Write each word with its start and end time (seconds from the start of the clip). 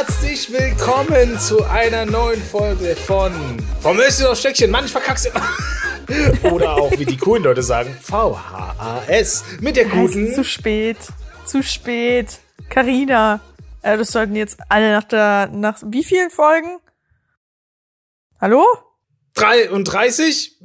herzlich 0.00 0.50
willkommen 0.50 1.38
zu 1.38 1.62
einer 1.62 2.06
neuen 2.06 2.40
Folge 2.40 2.96
von 2.96 3.34
Vom 3.82 3.98
Östchen 4.00 4.28
auf 4.28 4.38
Stöckchen. 4.38 4.70
Mann, 4.70 4.86
ich 4.86 4.92
verkack's 4.92 5.26
immer. 5.26 5.42
Oder 6.50 6.72
auch, 6.72 6.90
wie 6.92 7.04
die 7.04 7.18
coolen 7.18 7.42
Leute 7.42 7.62
sagen, 7.62 7.94
VHAS. 8.00 9.44
Mit 9.60 9.76
der 9.76 9.84
guten. 9.84 10.32
Zu 10.32 10.42
spät. 10.42 10.96
Zu 11.44 11.62
spät. 11.62 12.38
Carina. 12.70 13.40
Äh, 13.82 13.98
das 13.98 14.12
sollten 14.12 14.36
jetzt 14.36 14.60
alle 14.70 14.90
nach 14.90 15.04
der, 15.04 15.50
nach 15.52 15.76
wie 15.84 16.02
vielen 16.02 16.30
Folgen? 16.30 16.78
Hallo? 18.40 18.64
33? 19.34 20.62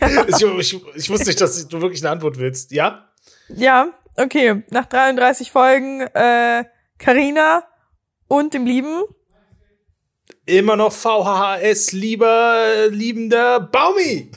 Ja. 0.00 0.24
ich, 0.26 0.42
ich, 0.42 0.80
ich 0.96 1.10
wusste 1.10 1.28
nicht, 1.28 1.40
dass 1.40 1.68
du 1.68 1.80
wirklich 1.80 2.02
eine 2.02 2.10
Antwort 2.10 2.38
willst. 2.38 2.72
Ja? 2.72 3.08
Ja, 3.46 3.90
okay. 4.16 4.64
Nach 4.70 4.86
33 4.86 5.52
Folgen, 5.52 6.00
äh, 6.00 6.64
Carina 6.98 7.62
und 8.28 8.54
dem 8.54 8.66
Lieben. 8.66 9.04
Immer 10.46 10.76
noch 10.76 10.92
VHS, 10.92 11.92
lieber, 11.92 12.88
liebender 12.90 13.60
Baumi. 13.60 14.30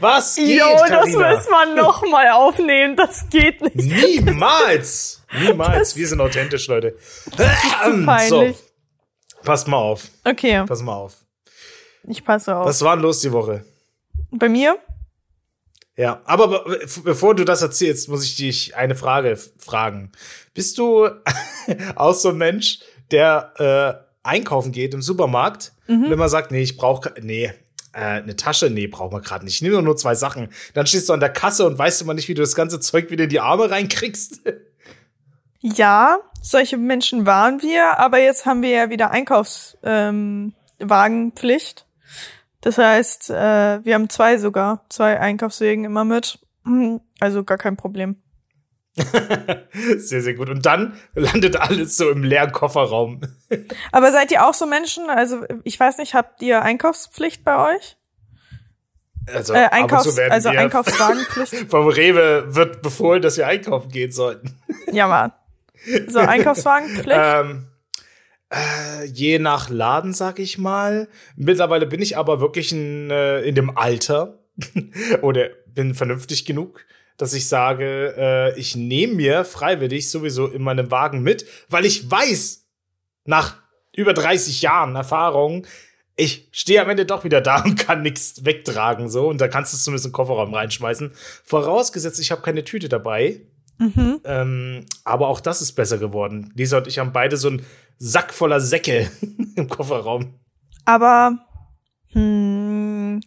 Was 0.00 0.36
geht, 0.36 0.60
Jo, 0.60 0.66
das 0.88 1.06
müssen 1.06 1.16
wir 1.16 1.74
noch 1.74 2.02
mal 2.08 2.30
aufnehmen. 2.30 2.96
Das 2.96 3.28
geht 3.30 3.60
nicht. 3.60 3.76
Niemals. 3.76 5.22
Niemals. 5.40 5.78
Das, 5.78 5.96
wir 5.96 6.08
sind 6.08 6.20
authentisch, 6.20 6.68
Leute. 6.68 6.96
Das 7.36 7.64
ist 7.64 7.72
zu 7.84 8.04
peinlich. 8.04 8.56
So. 8.56 9.42
Passt 9.42 9.68
mal 9.68 9.78
auf. 9.78 10.04
Okay. 10.24 10.64
Pass 10.66 10.82
mal 10.82 10.94
auf. 10.94 11.14
Ich 12.08 12.24
passe 12.24 12.54
auf. 12.54 12.66
Was 12.66 12.82
war 12.82 12.96
denn 12.96 13.02
los 13.02 13.20
die 13.20 13.32
Woche? 13.32 13.64
Bei 14.30 14.48
mir? 14.48 14.78
Ja, 15.96 16.20
aber 16.24 16.64
bevor 17.04 17.34
du 17.34 17.44
das 17.44 17.62
erzählst, 17.62 18.08
muss 18.08 18.24
ich 18.24 18.36
dich 18.36 18.76
eine 18.76 18.94
Frage 18.94 19.38
fragen. 19.58 20.12
Bist 20.52 20.78
du 20.78 21.08
auch 21.96 22.14
so 22.14 22.30
ein 22.30 22.36
Mensch, 22.36 22.80
der 23.10 23.52
äh, 23.58 24.06
einkaufen 24.26 24.72
geht 24.72 24.94
im 24.94 25.02
Supermarkt 25.02 25.72
mhm. 25.86 26.04
und 26.04 26.12
immer 26.12 26.28
sagt, 26.28 26.50
nee, 26.50 26.62
ich 26.62 26.76
brauche, 26.76 27.14
nee, 27.20 27.52
äh, 27.92 28.00
eine 28.00 28.36
Tasche, 28.36 28.70
nee, 28.70 28.86
braucht 28.86 29.12
man 29.12 29.22
gerade 29.22 29.44
nicht. 29.44 29.54
Ich 29.54 29.62
nehme 29.62 29.82
nur 29.82 29.96
zwei 29.96 30.14
Sachen. 30.14 30.48
Dann 30.74 30.86
stehst 30.86 31.08
du 31.08 31.12
an 31.12 31.20
der 31.20 31.30
Kasse 31.30 31.66
und 31.66 31.78
weißt 31.78 32.02
immer 32.02 32.14
nicht, 32.14 32.28
wie 32.28 32.34
du 32.34 32.42
das 32.42 32.54
ganze 32.54 32.80
Zeug 32.80 33.10
wieder 33.10 33.24
in 33.24 33.30
die 33.30 33.40
Arme 33.40 33.70
reinkriegst. 33.70 34.40
Ja, 35.62 36.18
solche 36.42 36.76
Menschen 36.76 37.26
waren 37.26 37.60
wir, 37.60 37.98
aber 37.98 38.18
jetzt 38.18 38.46
haben 38.46 38.62
wir 38.62 38.70
ja 38.70 38.88
wieder 38.88 39.10
Einkaufswagenpflicht. 39.10 41.80
Ähm, 41.80 41.86
das 42.60 42.78
heißt, 42.78 43.30
äh, 43.30 43.84
wir 43.84 43.94
haben 43.94 44.08
zwei 44.08 44.38
sogar, 44.38 44.84
zwei 44.88 45.18
Einkaufswegen 45.18 45.84
immer 45.84 46.04
mit. 46.04 46.38
Also 47.18 47.44
gar 47.44 47.56
kein 47.56 47.78
Problem. 47.78 48.16
sehr, 49.98 50.22
sehr 50.22 50.34
gut. 50.34 50.48
Und 50.48 50.64
dann 50.64 50.96
landet 51.14 51.56
alles 51.56 51.96
so 51.96 52.10
im 52.10 52.22
leeren 52.22 52.52
Kofferraum. 52.52 53.20
Aber 53.92 54.10
seid 54.12 54.30
ihr 54.32 54.46
auch 54.46 54.54
so 54.54 54.66
Menschen? 54.66 55.10
Also 55.10 55.44
ich 55.64 55.78
weiß 55.78 55.98
nicht, 55.98 56.14
habt 56.14 56.42
ihr 56.42 56.62
Einkaufspflicht 56.62 57.44
bei 57.44 57.74
euch? 57.74 57.96
Also, 59.32 59.54
äh, 59.54 59.68
Einkaufs 59.70 60.18
also 60.18 60.48
Einkaufswagenpflicht. 60.50 61.54
Vom 61.68 61.88
Rewe 61.88 62.54
wird 62.54 62.80
befohlen, 62.82 63.22
dass 63.22 63.36
wir 63.36 63.46
einkaufen 63.46 63.90
gehen 63.90 64.12
sollten. 64.12 64.56
Ja, 64.92 65.08
Mann. 65.08 65.32
So, 66.08 66.20
Einkaufswagenpflicht. 66.20 67.20
ähm, 67.20 67.66
äh, 68.50 69.04
je 69.06 69.38
nach 69.38 69.68
Laden, 69.68 70.14
sag 70.14 70.38
ich 70.38 70.58
mal. 70.58 71.08
Mittlerweile 71.34 71.86
bin 71.86 72.00
ich 72.00 72.16
aber 72.16 72.40
wirklich 72.40 72.72
in, 72.72 73.10
äh, 73.10 73.40
in 73.40 73.54
dem 73.56 73.76
Alter 73.76 74.38
oder 75.22 75.48
bin 75.66 75.94
vernünftig 75.94 76.44
genug, 76.46 76.86
dass 77.16 77.32
ich 77.32 77.48
sage, 77.48 78.14
äh, 78.16 78.58
ich 78.58 78.76
nehme 78.76 79.14
mir 79.14 79.44
freiwillig 79.44 80.10
sowieso 80.10 80.46
in 80.46 80.62
meinem 80.62 80.90
Wagen 80.90 81.22
mit, 81.22 81.46
weil 81.68 81.84
ich 81.84 82.10
weiß, 82.10 82.66
nach 83.24 83.56
über 83.94 84.12
30 84.12 84.62
Jahren 84.62 84.94
Erfahrung, 84.94 85.66
ich 86.16 86.48
stehe 86.52 86.80
am 86.80 86.90
Ende 86.90 87.06
doch 87.06 87.24
wieder 87.24 87.40
da 87.40 87.62
und 87.64 87.76
kann 87.76 88.02
nichts 88.02 88.44
wegtragen, 88.44 89.08
so. 89.08 89.28
Und 89.28 89.40
da 89.40 89.48
kannst 89.48 89.72
du 89.72 89.78
zumindest 89.78 90.06
einen 90.06 90.12
Kofferraum 90.12 90.54
reinschmeißen. 90.54 91.12
Vorausgesetzt, 91.44 92.20
ich 92.20 92.30
habe 92.30 92.42
keine 92.42 92.64
Tüte 92.64 92.88
dabei. 92.88 93.42
Mhm. 93.78 94.20
Ähm, 94.24 94.86
aber 95.04 95.28
auch 95.28 95.40
das 95.40 95.60
ist 95.60 95.72
besser 95.72 95.98
geworden. 95.98 96.52
Lisa 96.54 96.78
und 96.78 96.86
ich 96.86 96.98
haben 96.98 97.12
beide 97.12 97.36
so 97.36 97.48
einen 97.48 97.66
Sack 97.98 98.32
voller 98.32 98.60
Säcke 98.60 99.10
im 99.56 99.68
Kofferraum. 99.68 100.38
Aber 100.86 101.38
hm, 102.12 103.20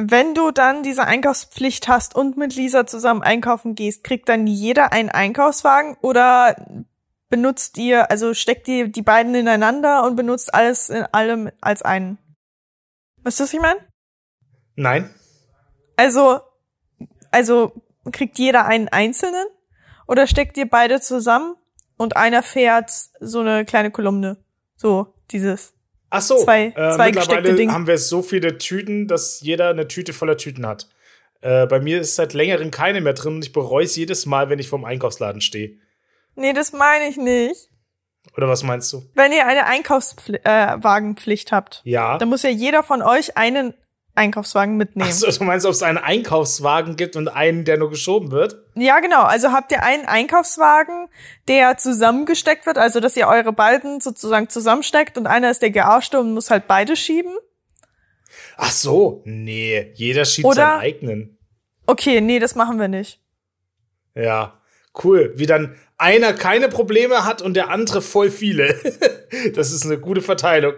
wenn 0.00 0.32
du 0.32 0.52
dann 0.52 0.84
diese 0.84 1.04
Einkaufspflicht 1.04 1.88
hast 1.88 2.14
und 2.14 2.36
mit 2.36 2.54
Lisa 2.54 2.86
zusammen 2.86 3.22
einkaufen 3.22 3.74
gehst, 3.74 4.04
kriegt 4.04 4.28
dann 4.28 4.46
jeder 4.46 4.92
einen 4.92 5.08
Einkaufswagen 5.08 5.96
oder 6.00 6.54
benutzt 7.28 7.76
ihr, 7.78 8.08
also 8.08 8.32
steckt 8.32 8.68
ihr 8.68 8.86
die 8.86 9.02
beiden 9.02 9.34
ineinander 9.34 10.04
und 10.04 10.14
benutzt 10.14 10.54
alles 10.54 10.88
in 10.88 11.02
allem 11.10 11.50
als 11.60 11.82
einen? 11.82 12.16
Weißt 13.24 13.40
du, 13.40 13.44
was 13.44 13.52
ich 13.52 13.60
meine? 13.60 13.80
Nein. 14.76 15.12
Also, 15.96 16.40
also 17.32 17.72
kriegt 18.12 18.38
jeder 18.38 18.66
einen 18.66 18.88
einzelnen? 18.88 19.46
Oder 20.06 20.28
steckt 20.28 20.56
ihr 20.56 20.68
beide 20.68 21.00
zusammen 21.00 21.56
und 21.96 22.16
einer 22.16 22.44
fährt 22.44 22.90
so 23.18 23.40
eine 23.40 23.64
kleine 23.64 23.90
Kolumne? 23.90 24.36
So, 24.76 25.12
dieses. 25.32 25.74
Ach 26.10 26.22
so, 26.22 26.42
zwei, 26.42 26.66
äh, 26.66 26.72
zwei 26.72 27.06
mittlerweile 27.10 27.54
Ding. 27.54 27.72
haben 27.72 27.86
wir 27.86 27.98
so 27.98 28.22
viele 28.22 28.58
Tüten, 28.58 29.08
dass 29.08 29.40
jeder 29.40 29.70
eine 29.70 29.88
Tüte 29.88 30.12
voller 30.12 30.36
Tüten 30.36 30.66
hat. 30.66 30.88
Äh, 31.40 31.66
bei 31.66 31.80
mir 31.80 32.00
ist 32.00 32.16
seit 32.16 32.34
längerem 32.34 32.70
keine 32.70 33.00
mehr 33.00 33.12
drin 33.12 33.36
und 33.36 33.44
ich 33.44 33.52
bereue 33.52 33.84
es 33.84 33.94
jedes 33.96 34.26
Mal, 34.26 34.48
wenn 34.50 34.58
ich 34.58 34.68
vorm 34.68 34.84
Einkaufsladen 34.84 35.40
stehe. 35.40 35.76
Nee, 36.34 36.52
das 36.52 36.72
meine 36.72 37.08
ich 37.08 37.16
nicht. 37.16 37.68
Oder 38.36 38.48
was 38.48 38.62
meinst 38.62 38.92
du? 38.92 39.02
Wenn 39.14 39.32
ihr 39.32 39.46
eine 39.46 39.66
Einkaufswagenpflicht 39.66 41.48
äh, 41.48 41.54
habt, 41.54 41.80
ja. 41.84 42.18
dann 42.18 42.28
muss 42.28 42.42
ja 42.42 42.50
jeder 42.50 42.82
von 42.82 43.02
euch 43.02 43.36
einen 43.36 43.74
Einkaufswagen 44.18 44.76
mitnehmen. 44.76 45.08
Achso, 45.08 45.30
du 45.30 45.44
meinst, 45.44 45.64
ob 45.64 45.72
es 45.72 45.82
einen 45.82 45.96
Einkaufswagen 45.96 46.96
gibt 46.96 47.16
und 47.16 47.28
einen, 47.28 47.64
der 47.64 47.78
nur 47.78 47.88
geschoben 47.88 48.30
wird? 48.30 48.62
Ja, 48.74 49.00
genau. 49.00 49.22
Also 49.22 49.52
habt 49.52 49.72
ihr 49.72 49.82
einen 49.82 50.04
Einkaufswagen, 50.04 51.08
der 51.48 51.78
zusammengesteckt 51.78 52.66
wird, 52.66 52.76
also 52.76 53.00
dass 53.00 53.16
ihr 53.16 53.28
eure 53.28 53.52
beiden 53.52 54.00
sozusagen 54.00 54.48
zusammensteckt 54.48 55.16
und 55.16 55.26
einer 55.26 55.50
ist 55.50 55.62
der 55.62 55.70
Gearschte 55.70 56.20
und 56.20 56.34
muss 56.34 56.50
halt 56.50 56.66
beide 56.66 56.96
schieben? 56.96 57.32
Ach 58.56 58.70
so, 58.70 59.22
nee, 59.24 59.92
jeder 59.94 60.24
schiebt 60.24 60.46
Oder, 60.46 60.54
seinen 60.56 60.80
eigenen. 60.80 61.38
Okay, 61.86 62.20
nee, 62.20 62.38
das 62.38 62.54
machen 62.54 62.78
wir 62.78 62.88
nicht. 62.88 63.22
Ja, 64.14 64.57
cool. 65.04 65.32
Wie 65.36 65.46
dann 65.46 65.74
einer 65.96 66.32
keine 66.32 66.68
Probleme 66.68 67.24
hat 67.24 67.42
und 67.42 67.54
der 67.54 67.70
andere 67.70 68.02
voll 68.02 68.30
viele. 68.30 68.74
das 69.54 69.72
ist 69.72 69.84
eine 69.84 69.98
gute 69.98 70.22
Verteilung. 70.22 70.74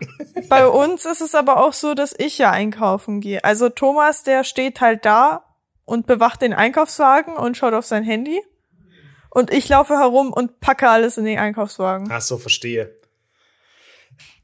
Bei 0.48 0.66
uns 0.66 1.04
ist 1.04 1.20
es 1.20 1.34
aber 1.34 1.62
auch 1.62 1.74
so, 1.74 1.94
dass 1.94 2.14
ich 2.16 2.38
ja 2.38 2.50
einkaufen 2.50 3.20
gehe. 3.20 3.44
Also 3.44 3.68
Thomas, 3.68 4.22
der 4.22 4.44
steht 4.44 4.80
halt 4.80 5.04
da 5.04 5.44
und 5.84 6.06
bewacht 6.06 6.42
den 6.42 6.54
Einkaufswagen 6.54 7.36
und 7.36 7.56
schaut 7.56 7.74
auf 7.74 7.84
sein 7.84 8.04
Handy. 8.04 8.40
Und 9.28 9.52
ich 9.52 9.68
laufe 9.68 9.98
herum 9.98 10.32
und 10.32 10.60
packe 10.60 10.88
alles 10.88 11.16
in 11.16 11.24
den 11.24 11.38
Einkaufswagen. 11.38 12.08
Ach 12.10 12.20
so, 12.20 12.38
verstehe. 12.38 12.96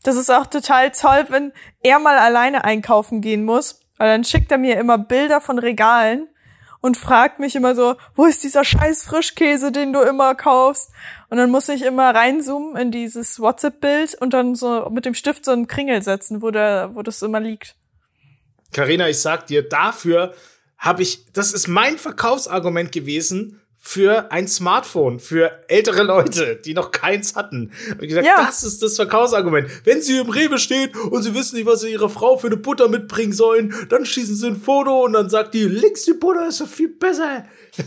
Das 0.04 0.14
ist 0.16 0.30
auch 0.30 0.46
total 0.46 0.92
toll, 0.92 1.26
wenn 1.30 1.52
er 1.82 1.98
mal 1.98 2.18
alleine 2.18 2.62
einkaufen 2.62 3.20
gehen 3.20 3.44
muss. 3.44 3.80
Weil 3.96 4.08
dann 4.08 4.24
schickt 4.24 4.52
er 4.52 4.58
mir 4.58 4.78
immer 4.78 4.98
Bilder 4.98 5.40
von 5.40 5.58
Regalen 5.58 6.28
und 6.86 6.96
fragt 6.96 7.40
mich 7.40 7.56
immer 7.56 7.74
so, 7.74 7.96
wo 8.14 8.26
ist 8.26 8.44
dieser 8.44 8.64
scheiß 8.64 9.02
Frischkäse, 9.02 9.72
den 9.72 9.92
du 9.92 10.00
immer 10.00 10.36
kaufst? 10.36 10.92
Und 11.28 11.36
dann 11.38 11.50
muss 11.50 11.68
ich 11.68 11.82
immer 11.82 12.14
reinzoomen 12.14 12.80
in 12.80 12.92
dieses 12.92 13.40
WhatsApp-Bild 13.40 14.14
und 14.14 14.32
dann 14.32 14.54
so 14.54 14.88
mit 14.90 15.04
dem 15.04 15.14
Stift 15.14 15.44
so 15.44 15.50
einen 15.50 15.66
Kringel 15.66 16.02
setzen, 16.02 16.42
wo 16.42 16.52
der, 16.52 16.94
wo 16.94 17.02
das 17.02 17.20
immer 17.22 17.40
liegt. 17.40 17.74
Karina, 18.72 19.08
ich 19.08 19.20
sag 19.20 19.48
dir, 19.48 19.68
dafür 19.68 20.32
habe 20.78 21.02
ich, 21.02 21.32
das 21.32 21.52
ist 21.52 21.66
mein 21.66 21.98
Verkaufsargument 21.98 22.92
gewesen, 22.92 23.60
für 23.86 24.32
ein 24.32 24.48
Smartphone 24.48 25.20
für 25.20 25.62
ältere 25.68 26.02
Leute, 26.02 26.56
die 26.56 26.74
noch 26.74 26.90
keins 26.90 27.36
hatten. 27.36 27.70
Und 27.92 28.02
ich 28.02 28.08
gesagt, 28.08 28.26
ja. 28.26 28.44
das 28.44 28.64
ist 28.64 28.82
das 28.82 28.96
Verkaufsargument. 28.96 29.70
Wenn 29.84 30.02
sie 30.02 30.18
im 30.18 30.28
Rewe 30.28 30.58
stehen 30.58 30.90
und 31.10 31.22
sie 31.22 31.34
wissen 31.36 31.54
nicht, 31.54 31.66
was 31.66 31.82
sie 31.82 31.92
ihrer 31.92 32.08
Frau 32.08 32.36
für 32.36 32.48
eine 32.48 32.56
Butter 32.56 32.88
mitbringen 32.88 33.32
sollen, 33.32 33.72
dann 33.88 34.04
schießen 34.04 34.34
sie 34.34 34.48
ein 34.48 34.56
Foto 34.56 35.04
und 35.04 35.12
dann 35.12 35.30
sagt 35.30 35.54
die, 35.54 35.62
links 35.62 36.04
die 36.04 36.14
Butter 36.14 36.48
ist 36.48 36.58
so 36.58 36.66
viel 36.66 36.88
besser. 36.88 37.44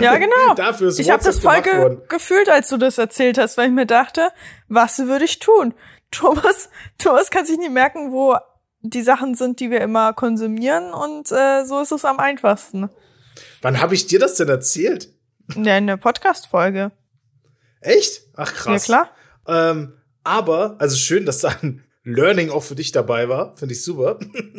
Ja, 0.00 0.16
genau. 0.16 0.54
Dafür 0.56 0.88
ist 0.88 0.98
ich 0.98 1.12
habe 1.12 1.22
das 1.22 1.38
voll 1.38 1.62
ge 1.62 1.98
gefühlt, 2.08 2.48
als 2.48 2.70
du 2.70 2.76
das 2.76 2.98
erzählt 2.98 3.38
hast, 3.38 3.56
weil 3.56 3.68
ich 3.68 3.72
mir 3.72 3.86
dachte, 3.86 4.30
was 4.66 4.98
würde 4.98 5.24
ich 5.24 5.38
tun? 5.38 5.74
Thomas, 6.10 6.70
Thomas 6.98 7.30
kann 7.30 7.46
sich 7.46 7.58
nicht 7.58 7.70
merken, 7.70 8.10
wo 8.10 8.34
die 8.80 9.02
Sachen 9.02 9.36
sind, 9.36 9.60
die 9.60 9.70
wir 9.70 9.80
immer 9.80 10.12
konsumieren 10.12 10.92
und 10.92 11.30
äh, 11.30 11.64
so 11.66 11.80
ist 11.80 11.92
es 11.92 12.04
am 12.04 12.18
einfachsten. 12.18 12.90
Wann 13.62 13.80
habe 13.80 13.94
ich 13.94 14.06
dir 14.06 14.18
das 14.18 14.36
denn 14.36 14.48
erzählt? 14.48 15.08
Ja, 15.56 15.76
in 15.76 15.86
der 15.86 15.96
Podcast-Folge. 15.96 16.92
Echt? 17.80 18.22
Ach 18.34 18.52
krass. 18.52 18.86
Ja, 18.88 19.06
klar. 19.46 19.70
Ähm, 19.72 19.92
aber, 20.22 20.76
also 20.78 20.96
schön, 20.96 21.26
dass 21.26 21.40
da 21.40 21.54
ein 21.60 21.82
Learning 22.02 22.50
auch 22.50 22.62
für 22.62 22.74
dich 22.74 22.92
dabei 22.92 23.28
war. 23.28 23.56
Finde 23.56 23.74
ich 23.74 23.82
super. 23.82 24.18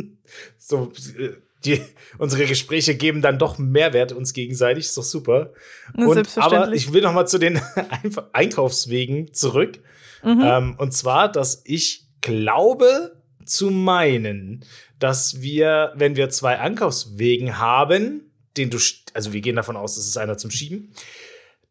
so, 0.57 0.91
äh, 1.17 1.31
die, 1.65 1.81
unsere 2.17 2.45
Gespräche 2.45 2.95
geben 2.95 3.21
dann 3.21 3.39
doch 3.39 3.57
Mehrwert 3.57 4.11
uns 4.11 4.33
gegenseitig. 4.33 4.85
Ist 4.85 4.97
doch 4.97 5.03
super. 5.03 5.53
Und, 5.95 6.37
aber 6.37 6.71
ich 6.73 6.93
will 6.93 7.01
noch 7.01 7.13
mal 7.13 7.25
zu 7.25 7.39
den 7.39 7.59
Einkaufswegen 8.33 9.33
zurück. 9.33 9.79
Mhm. 10.23 10.41
Ähm, 10.43 10.75
und 10.77 10.93
zwar, 10.93 11.31
dass 11.31 11.61
ich 11.65 12.07
glaube 12.21 13.15
zu 13.45 13.69
meinen, 13.69 14.63
dass 14.99 15.41
wir, 15.41 15.93
wenn 15.95 16.15
wir 16.15 16.29
zwei 16.29 16.59
Einkaufswegen 16.59 17.59
haben, 17.59 18.31
den 18.57 18.69
du, 18.69 18.77
also 19.13 19.33
wir 19.33 19.41
gehen 19.41 19.55
davon 19.55 19.77
aus, 19.77 19.95
das 19.95 20.07
ist 20.07 20.17
einer 20.17 20.37
zum 20.37 20.51
Schieben, 20.51 20.93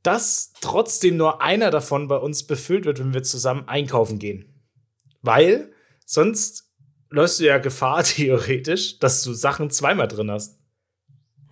dass 0.03 0.53
trotzdem 0.61 1.17
nur 1.17 1.41
einer 1.41 1.71
davon 1.71 2.09
bei 2.09 2.17
uns 2.17 2.47
befüllt 2.47 2.85
wird, 2.85 2.99
wenn 2.99 3.15
wir 3.15 3.23
zusammen 3.23 3.69
einkaufen 3.69 4.19
gehen. 4.19 4.55
Weil 5.23 5.73
sonst 6.05 6.71
läufst 7.09 7.41
du 7.41 7.45
ja 7.45 7.59
Gefahr, 7.59 8.05
theoretisch, 8.05 8.99
dass 8.99 9.23
du 9.23 9.33
Sachen 9.33 9.71
zweimal 9.71 10.09
drin 10.09 10.31
hast. 10.31 10.59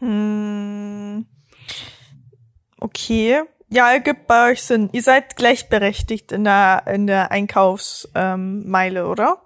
Hm. 0.00 1.26
Okay. 2.78 3.42
Ja, 3.70 3.90
ergibt 3.90 4.26
bei 4.26 4.50
euch 4.50 4.62
Sinn. 4.62 4.90
Ihr 4.92 5.02
seid 5.02 5.36
gleichberechtigt 5.36 6.30
in 6.30 6.44
der, 6.44 6.84
in 6.86 7.06
der 7.06 7.30
Einkaufsmeile, 7.30 9.00
ähm, 9.00 9.06
oder? 9.06 9.42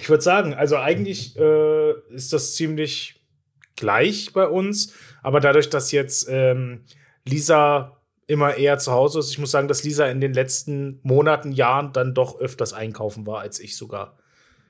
Ich 0.00 0.08
würde 0.08 0.22
sagen, 0.22 0.52
also 0.52 0.76
eigentlich 0.76 1.36
äh, 1.38 1.92
ist 2.10 2.32
das 2.32 2.54
ziemlich 2.56 3.15
gleich 3.76 4.32
bei 4.32 4.46
uns, 4.46 4.92
aber 5.22 5.40
dadurch, 5.40 5.70
dass 5.70 5.92
jetzt 5.92 6.26
ähm, 6.28 6.84
Lisa 7.24 7.96
immer 8.26 8.56
eher 8.56 8.78
zu 8.78 8.92
Hause 8.92 9.20
ist, 9.20 9.30
ich 9.30 9.38
muss 9.38 9.50
sagen, 9.50 9.68
dass 9.68 9.84
Lisa 9.84 10.06
in 10.06 10.20
den 10.20 10.32
letzten 10.32 11.00
Monaten, 11.02 11.52
Jahren 11.52 11.92
dann 11.92 12.14
doch 12.14 12.40
öfters 12.40 12.72
einkaufen 12.72 13.26
war 13.26 13.40
als 13.40 13.60
ich 13.60 13.76
sogar. 13.76 14.16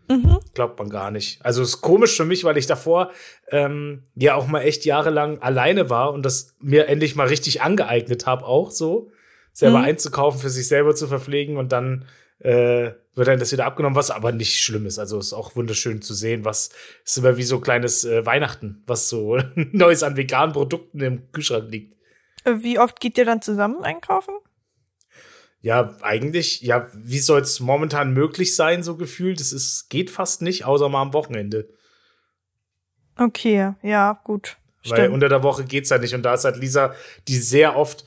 Mhm. 0.08 0.38
Glaubt 0.54 0.78
man 0.78 0.88
gar 0.88 1.10
nicht. 1.10 1.44
Also 1.44 1.62
ist 1.62 1.80
komisch 1.80 2.16
für 2.16 2.24
mich, 2.24 2.44
weil 2.44 2.56
ich 2.58 2.66
davor 2.66 3.10
ähm, 3.48 4.04
ja 4.14 4.34
auch 4.34 4.46
mal 4.46 4.60
echt 4.60 4.84
jahrelang 4.84 5.40
alleine 5.40 5.90
war 5.90 6.12
und 6.12 6.24
das 6.24 6.54
mir 6.60 6.86
endlich 6.86 7.16
mal 7.16 7.26
richtig 7.26 7.62
angeeignet 7.62 8.26
habe, 8.26 8.44
auch 8.44 8.70
so 8.70 9.10
selber 9.52 9.78
mhm. 9.78 9.84
einzukaufen, 9.84 10.40
für 10.40 10.50
sich 10.50 10.68
selber 10.68 10.94
zu 10.94 11.08
verpflegen 11.08 11.56
und 11.56 11.72
dann 11.72 12.04
äh, 12.40 12.90
wird 13.16 13.28
dann 13.28 13.38
das 13.38 13.50
wieder 13.50 13.64
abgenommen, 13.64 13.96
was 13.96 14.10
aber 14.10 14.30
nicht 14.30 14.62
schlimm 14.62 14.86
ist. 14.86 14.98
Also 14.98 15.18
ist 15.18 15.32
auch 15.32 15.56
wunderschön 15.56 16.02
zu 16.02 16.14
sehen, 16.14 16.44
was 16.44 16.68
ist 17.04 17.16
immer 17.16 17.36
wie 17.38 17.42
so 17.42 17.60
kleines 17.60 18.04
äh, 18.04 18.24
Weihnachten, 18.24 18.84
was 18.86 19.08
so 19.08 19.38
Neues 19.54 20.02
an 20.02 20.16
veganen 20.16 20.52
Produkten 20.52 21.00
im 21.00 21.32
Kühlschrank 21.32 21.70
liegt. 21.70 21.96
Wie 22.44 22.78
oft 22.78 23.00
geht 23.00 23.18
ihr 23.18 23.24
dann 23.24 23.42
zusammen 23.42 23.82
einkaufen? 23.82 24.34
Ja, 25.62 25.96
eigentlich, 26.02 26.60
ja, 26.60 26.88
wie 26.92 27.18
soll 27.18 27.40
es 27.40 27.58
momentan 27.58 28.12
möglich 28.12 28.54
sein, 28.54 28.82
so 28.84 28.96
gefühlt? 28.96 29.40
Es 29.40 29.52
ist, 29.52 29.88
geht 29.88 30.10
fast 30.10 30.42
nicht, 30.42 30.64
außer 30.64 30.88
mal 30.88 31.02
am 31.02 31.12
Wochenende. 31.12 31.68
Okay, 33.18 33.72
ja, 33.82 34.20
gut. 34.22 34.58
Weil 34.86 34.98
Stimmt. 34.98 35.14
unter 35.14 35.28
der 35.28 35.42
Woche 35.42 35.64
geht's 35.64 35.90
halt 35.90 36.02
nicht. 36.02 36.14
Und 36.14 36.22
da 36.22 36.34
ist 36.34 36.44
halt 36.44 36.58
Lisa, 36.58 36.94
die 37.26 37.38
sehr 37.38 37.76
oft 37.76 38.04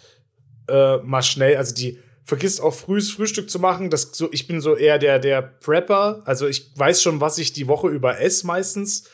äh, 0.70 0.98
mal 0.98 1.24
schnell, 1.24 1.58
also 1.58 1.74
die 1.74 2.00
vergisst 2.30 2.62
auch 2.62 2.74
frühes 2.74 3.12
Frühstück 3.12 3.50
zu 3.50 3.60
machen. 3.60 3.90
Das 3.90 4.12
so, 4.14 4.30
ich 4.31 4.48
bin 4.48 4.62
so 4.62 4.76
eher 4.76 4.98
der, 5.00 5.20
der 5.20 5.42
Prepper. 5.42 6.22
Also 6.26 6.48
ich 6.48 6.72
weiß 6.76 7.02
schon, 7.02 7.20
was 7.20 7.38
ich 7.38 7.52
die 7.52 7.68
Woche 7.68 7.90
über 7.90 8.22
esse 8.22 8.48
meistens. 8.48 9.10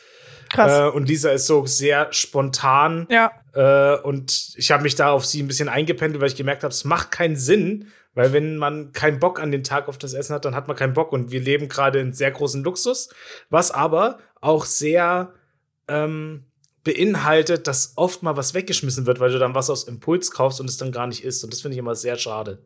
Krass. 0.50 0.78
Äh, 0.78 0.94
und 0.94 1.08
Lisa 1.08 1.30
ist 1.30 1.46
so 1.46 1.66
sehr 1.66 2.12
spontan. 2.12 3.08
Ja. 3.10 3.32
Äh, 3.54 4.00
und 4.02 4.52
ich 4.56 4.70
habe 4.70 4.84
mich 4.84 4.94
da 4.94 5.10
auf 5.10 5.26
sie 5.26 5.42
ein 5.42 5.48
bisschen 5.48 5.68
eingependelt, 5.68 6.20
weil 6.20 6.28
ich 6.28 6.36
gemerkt 6.36 6.62
habe, 6.62 6.72
es 6.72 6.84
macht 6.84 7.10
keinen 7.10 7.36
Sinn, 7.36 7.88
weil 8.14 8.32
wenn 8.32 8.56
man 8.56 8.92
keinen 8.92 9.18
Bock 9.18 9.40
an 9.40 9.50
den 9.50 9.64
Tag 9.64 9.88
auf 9.88 9.98
das 9.98 10.14
Essen 10.14 10.34
hat, 10.34 10.44
dann 10.44 10.54
hat 10.54 10.68
man 10.68 10.76
keinen 10.76 10.92
Bock. 10.92 11.12
Und 11.12 11.32
wir 11.32 11.40
leben 11.40 11.68
gerade 11.68 11.98
in 11.98 12.12
sehr 12.12 12.30
großen 12.30 12.62
Luxus, 12.62 13.08
was 13.50 13.72
aber 13.72 14.18
auch 14.40 14.64
sehr 14.66 15.32
ähm, 15.88 16.44
beinhaltet, 16.84 17.66
dass 17.66 17.94
oft 17.96 18.22
mal 18.22 18.36
was 18.36 18.54
weggeschmissen 18.54 19.06
wird, 19.06 19.18
weil 19.20 19.32
du 19.32 19.38
dann 19.38 19.54
was 19.54 19.70
aus 19.70 19.84
Impuls 19.84 20.30
kaufst 20.30 20.60
und 20.60 20.70
es 20.70 20.76
dann 20.76 20.92
gar 20.92 21.06
nicht 21.06 21.24
isst. 21.24 21.42
Und 21.42 21.52
das 21.52 21.62
finde 21.62 21.74
ich 21.74 21.78
immer 21.78 21.96
sehr 21.96 22.16
schade. 22.16 22.62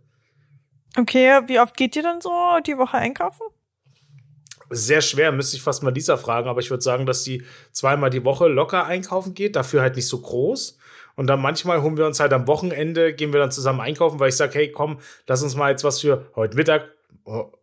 Okay, 0.96 1.40
wie 1.46 1.60
oft 1.60 1.76
geht 1.76 1.96
ihr 1.96 2.02
dann 2.02 2.20
so 2.20 2.30
die 2.66 2.76
Woche 2.76 2.96
einkaufen? 2.96 3.46
Sehr 4.70 5.00
schwer, 5.00 5.32
müsste 5.32 5.56
ich 5.56 5.62
fast 5.62 5.82
mal 5.82 5.90
dieser 5.90 6.16
fragen, 6.16 6.48
aber 6.48 6.60
ich 6.60 6.70
würde 6.70 6.82
sagen, 6.82 7.04
dass 7.04 7.24
sie 7.24 7.42
zweimal 7.72 8.10
die 8.10 8.24
Woche 8.24 8.46
locker 8.46 8.86
einkaufen 8.86 9.34
geht, 9.34 9.56
dafür 9.56 9.82
halt 9.82 9.96
nicht 9.96 10.06
so 10.06 10.20
groß. 10.20 10.78
Und 11.16 11.26
dann 11.26 11.40
manchmal 11.40 11.82
holen 11.82 11.96
wir 11.96 12.06
uns 12.06 12.20
halt 12.20 12.32
am 12.32 12.46
Wochenende, 12.46 13.12
gehen 13.12 13.32
wir 13.32 13.40
dann 13.40 13.50
zusammen 13.50 13.80
einkaufen, 13.80 14.20
weil 14.20 14.28
ich 14.28 14.36
sage, 14.36 14.54
hey, 14.54 14.70
komm, 14.70 15.00
lass 15.26 15.42
uns 15.42 15.56
mal 15.56 15.70
jetzt 15.70 15.84
was 15.84 16.00
für 16.00 16.30
heute 16.36 16.56
Mittag, 16.56 16.88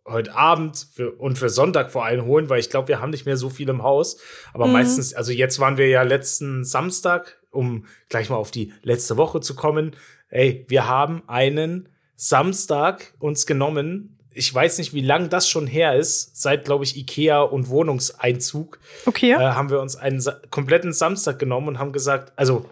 heute 0.05 0.35
Abend 0.35 0.87
für, 0.93 1.13
und 1.13 1.37
für 1.37 1.49
Sonntag 1.49 1.91
vor 1.91 2.05
allem 2.05 2.25
holen, 2.25 2.49
weil 2.49 2.59
ich 2.59 2.69
glaube, 2.69 2.89
wir 2.89 3.01
haben 3.01 3.09
nicht 3.09 3.25
mehr 3.25 3.37
so 3.37 3.49
viel 3.49 3.69
im 3.69 3.83
Haus. 3.83 4.19
Aber 4.53 4.67
mhm. 4.67 4.73
meistens, 4.73 5.13
also 5.13 5.31
jetzt 5.31 5.59
waren 5.59 5.77
wir 5.77 5.87
ja 5.87 6.03
letzten 6.03 6.63
Samstag, 6.63 7.39
um 7.49 7.85
gleich 8.09 8.29
mal 8.29 8.35
auf 8.35 8.51
die 8.51 8.73
letzte 8.83 9.17
Woche 9.17 9.39
zu 9.39 9.55
kommen. 9.55 9.95
Ey, 10.29 10.65
wir 10.67 10.87
haben 10.87 11.23
einen 11.27 11.89
Samstag 12.17 13.13
uns 13.19 13.45
genommen. 13.45 14.17
Ich 14.33 14.53
weiß 14.53 14.79
nicht, 14.79 14.93
wie 14.93 15.01
lang 15.01 15.29
das 15.29 15.47
schon 15.47 15.67
her 15.67 15.95
ist. 15.95 16.35
Seit, 16.35 16.65
glaube 16.65 16.83
ich, 16.83 16.97
Ikea 16.97 17.41
und 17.41 17.69
Wohnungseinzug. 17.69 18.79
Okay. 19.05 19.31
Äh, 19.31 19.37
haben 19.37 19.69
wir 19.69 19.79
uns 19.79 19.95
einen 19.95 20.21
kompletten 20.49 20.93
Samstag 20.93 21.39
genommen 21.39 21.69
und 21.69 21.79
haben 21.79 21.93
gesagt, 21.93 22.33
also 22.35 22.65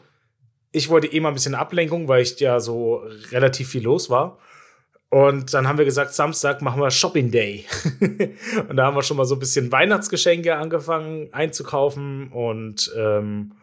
ich 0.72 0.90
wollte 0.90 1.08
eh 1.08 1.20
mal 1.22 1.30
ein 1.30 1.36
bisschen 1.36 1.56
Ablenkung, 1.56 2.08
weil 2.08 2.24
ich 2.24 2.38
ja 2.40 2.60
so 2.60 3.04
relativ 3.32 3.70
viel 3.70 3.84
los 3.84 4.10
war. 4.10 4.40
Und 5.10 5.54
dann 5.54 5.68
haben 5.68 5.78
wir 5.78 5.86
gesagt, 5.86 6.14
Samstag 6.14 6.62
machen 6.62 6.82
wir 6.82 6.92
Shopping 6.92 7.32
Day. 7.32 7.66
und 8.68 8.76
da 8.76 8.88
haben 8.88 8.98
wir 8.98 9.04
schon 9.04 9.16
mal 9.16 9.26
so 9.26 9.36
ein 9.36 9.40
bisschen 9.40 9.72
Weihnachtsgeschenke 9.72 10.56
angefangen 10.56 11.30
einzukaufen 11.32 12.30
und 12.32 12.92
ähm, 12.98 13.54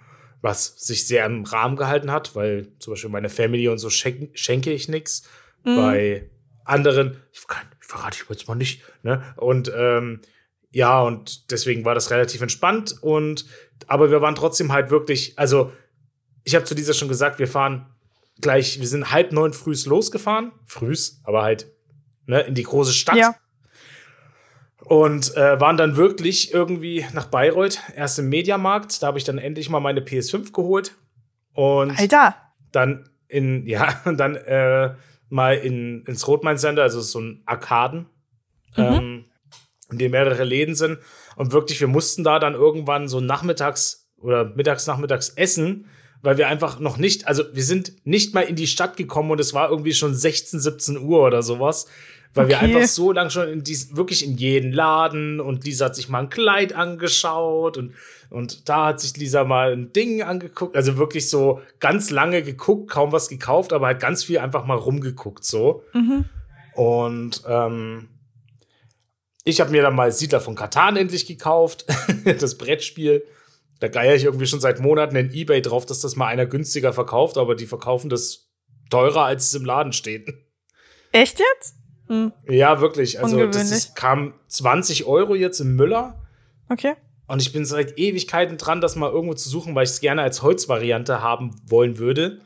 was 0.40 0.74
sich 0.78 1.06
sehr 1.06 1.26
im 1.26 1.44
Rahmen 1.44 1.76
gehalten 1.76 2.10
hat, 2.10 2.34
weil 2.34 2.68
zum 2.78 2.94
Beispiel 2.94 3.10
meine 3.10 3.28
Family 3.28 3.68
und 3.68 3.78
so 3.78 3.90
schenke 3.90 4.72
ich 4.72 4.88
nichts. 4.88 5.28
Mhm. 5.64 5.76
Bei 5.76 6.30
anderen, 6.64 7.16
ich, 7.32 7.46
kann, 7.46 7.66
ich 7.80 7.86
verrate 7.86 8.18
ich 8.22 8.28
jetzt 8.28 8.48
mal 8.48 8.54
nicht, 8.54 8.82
ne? 9.02 9.22
Und 9.36 9.72
ähm, 9.74 10.20
ja, 10.70 11.02
und 11.02 11.50
deswegen 11.50 11.84
war 11.84 11.94
das 11.94 12.10
relativ 12.10 12.40
entspannt 12.40 12.96
und 13.02 13.44
aber 13.88 14.10
wir 14.10 14.22
waren 14.22 14.34
trotzdem 14.34 14.72
halt 14.72 14.90
wirklich, 14.90 15.38
also 15.38 15.72
ich 16.44 16.54
habe 16.54 16.64
zu 16.64 16.74
dieser 16.74 16.94
schon 16.94 17.08
gesagt, 17.08 17.38
wir 17.38 17.48
fahren 17.48 17.86
gleich, 18.40 18.80
wir 18.80 18.86
sind 18.86 19.12
halb 19.12 19.32
neun 19.32 19.52
frühs 19.52 19.86
losgefahren. 19.86 20.52
Frühs, 20.66 21.20
aber 21.24 21.42
halt 21.42 21.66
ne, 22.26 22.40
in 22.42 22.54
die 22.54 22.62
große 22.62 22.92
Stadt. 22.92 23.16
Ja. 23.16 23.34
Und 24.78 25.36
äh, 25.36 25.60
waren 25.60 25.76
dann 25.76 25.96
wirklich 25.96 26.52
irgendwie 26.52 27.06
nach 27.12 27.26
Bayreuth, 27.26 27.78
erst 27.94 28.18
im 28.18 28.28
Mediamarkt. 28.28 29.02
Da 29.02 29.06
habe 29.06 29.18
ich 29.18 29.24
dann 29.24 29.38
endlich 29.38 29.70
mal 29.70 29.80
meine 29.80 30.00
PS5 30.00 30.52
geholt. 30.52 30.96
Und 31.52 31.98
Alter. 31.98 32.34
dann 32.72 33.08
in, 33.28 33.66
ja, 33.66 34.00
und 34.04 34.18
dann 34.18 34.36
äh, 34.36 34.94
mal 35.32 35.54
in, 35.54 36.04
ins 36.04 36.28
Rotmain 36.28 36.58
Center, 36.58 36.82
also 36.82 37.00
so 37.00 37.18
ein 37.18 37.42
Arkaden, 37.46 38.06
mhm. 38.76 38.84
ähm, 38.84 39.24
in 39.90 39.98
dem 39.98 40.12
mehrere 40.12 40.44
Läden 40.44 40.74
sind. 40.74 40.98
Und 41.36 41.52
wirklich, 41.52 41.80
wir 41.80 41.88
mussten 41.88 42.22
da 42.22 42.38
dann 42.38 42.54
irgendwann 42.54 43.08
so 43.08 43.20
nachmittags 43.20 44.10
oder 44.18 44.44
mittags, 44.44 44.86
nachmittags 44.86 45.30
essen, 45.30 45.86
weil 46.20 46.36
wir 46.36 46.48
einfach 46.48 46.78
noch 46.78 46.98
nicht, 46.98 47.26
also 47.26 47.44
wir 47.52 47.64
sind 47.64 48.06
nicht 48.06 48.34
mal 48.34 48.42
in 48.42 48.56
die 48.56 48.66
Stadt 48.66 48.96
gekommen 48.96 49.30
und 49.30 49.40
es 49.40 49.54
war 49.54 49.70
irgendwie 49.70 49.94
schon 49.94 50.14
16, 50.14 50.60
17 50.60 50.98
Uhr 50.98 51.22
oder 51.26 51.42
sowas. 51.42 51.86
Weil 52.34 52.46
okay. 52.46 52.52
wir 52.52 52.60
einfach 52.60 52.88
so 52.88 53.12
lang 53.12 53.28
schon 53.28 53.48
in 53.48 53.62
dies, 53.62 53.94
wirklich 53.94 54.24
in 54.24 54.36
jeden 54.38 54.72
Laden 54.72 55.38
und 55.38 55.64
Lisa 55.64 55.86
hat 55.86 55.96
sich 55.96 56.08
mal 56.08 56.20
ein 56.20 56.30
Kleid 56.30 56.72
angeschaut 56.72 57.76
und, 57.76 57.92
und 58.30 58.68
da 58.70 58.86
hat 58.86 59.00
sich 59.00 59.16
Lisa 59.18 59.44
mal 59.44 59.72
ein 59.72 59.92
Ding 59.92 60.22
angeguckt. 60.22 60.74
Also 60.74 60.96
wirklich 60.96 61.28
so 61.28 61.60
ganz 61.78 62.10
lange 62.10 62.42
geguckt, 62.42 62.90
kaum 62.90 63.12
was 63.12 63.28
gekauft, 63.28 63.74
aber 63.74 63.88
halt 63.88 64.00
ganz 64.00 64.24
viel 64.24 64.38
einfach 64.38 64.64
mal 64.64 64.78
rumgeguckt 64.78 65.44
so. 65.44 65.84
Mhm. 65.92 66.24
Und 66.74 67.42
ähm, 67.46 68.08
ich 69.44 69.60
habe 69.60 69.70
mir 69.70 69.82
dann 69.82 69.94
mal 69.94 70.10
Siedler 70.10 70.40
von 70.40 70.54
Katan 70.54 70.96
endlich 70.96 71.26
gekauft, 71.26 71.84
das 72.40 72.56
Brettspiel. 72.56 73.24
Da 73.80 73.88
geier 73.88 74.14
ich 74.14 74.24
irgendwie 74.24 74.46
schon 74.46 74.60
seit 74.60 74.80
Monaten 74.80 75.16
in 75.16 75.32
Ebay 75.34 75.60
drauf, 75.60 75.84
dass 75.84 76.00
das 76.00 76.16
mal 76.16 76.28
einer 76.28 76.46
günstiger 76.46 76.94
verkauft, 76.94 77.36
aber 77.36 77.56
die 77.56 77.66
verkaufen 77.66 78.08
das 78.08 78.48
teurer, 78.88 79.24
als 79.24 79.48
es 79.48 79.54
im 79.54 79.66
Laden 79.66 79.92
steht. 79.92 80.32
Echt 81.10 81.40
jetzt? 81.40 81.81
Hm. 82.12 82.30
Ja, 82.46 82.82
wirklich. 82.82 83.20
Also 83.20 83.46
das 83.46 83.70
ist, 83.70 83.96
kam 83.96 84.34
20 84.48 85.06
Euro 85.06 85.34
jetzt 85.34 85.60
im 85.60 85.76
Müller. 85.76 86.20
Okay. 86.68 86.92
Und 87.26 87.40
ich 87.40 87.54
bin 87.54 87.64
seit 87.64 87.98
Ewigkeiten 87.98 88.58
dran, 88.58 88.82
das 88.82 88.96
mal 88.96 89.10
irgendwo 89.10 89.32
zu 89.32 89.48
suchen, 89.48 89.74
weil 89.74 89.84
ich 89.84 89.90
es 89.90 90.00
gerne 90.00 90.20
als 90.20 90.42
Holzvariante 90.42 91.22
haben 91.22 91.56
wollen 91.66 91.96
würde. 91.96 92.40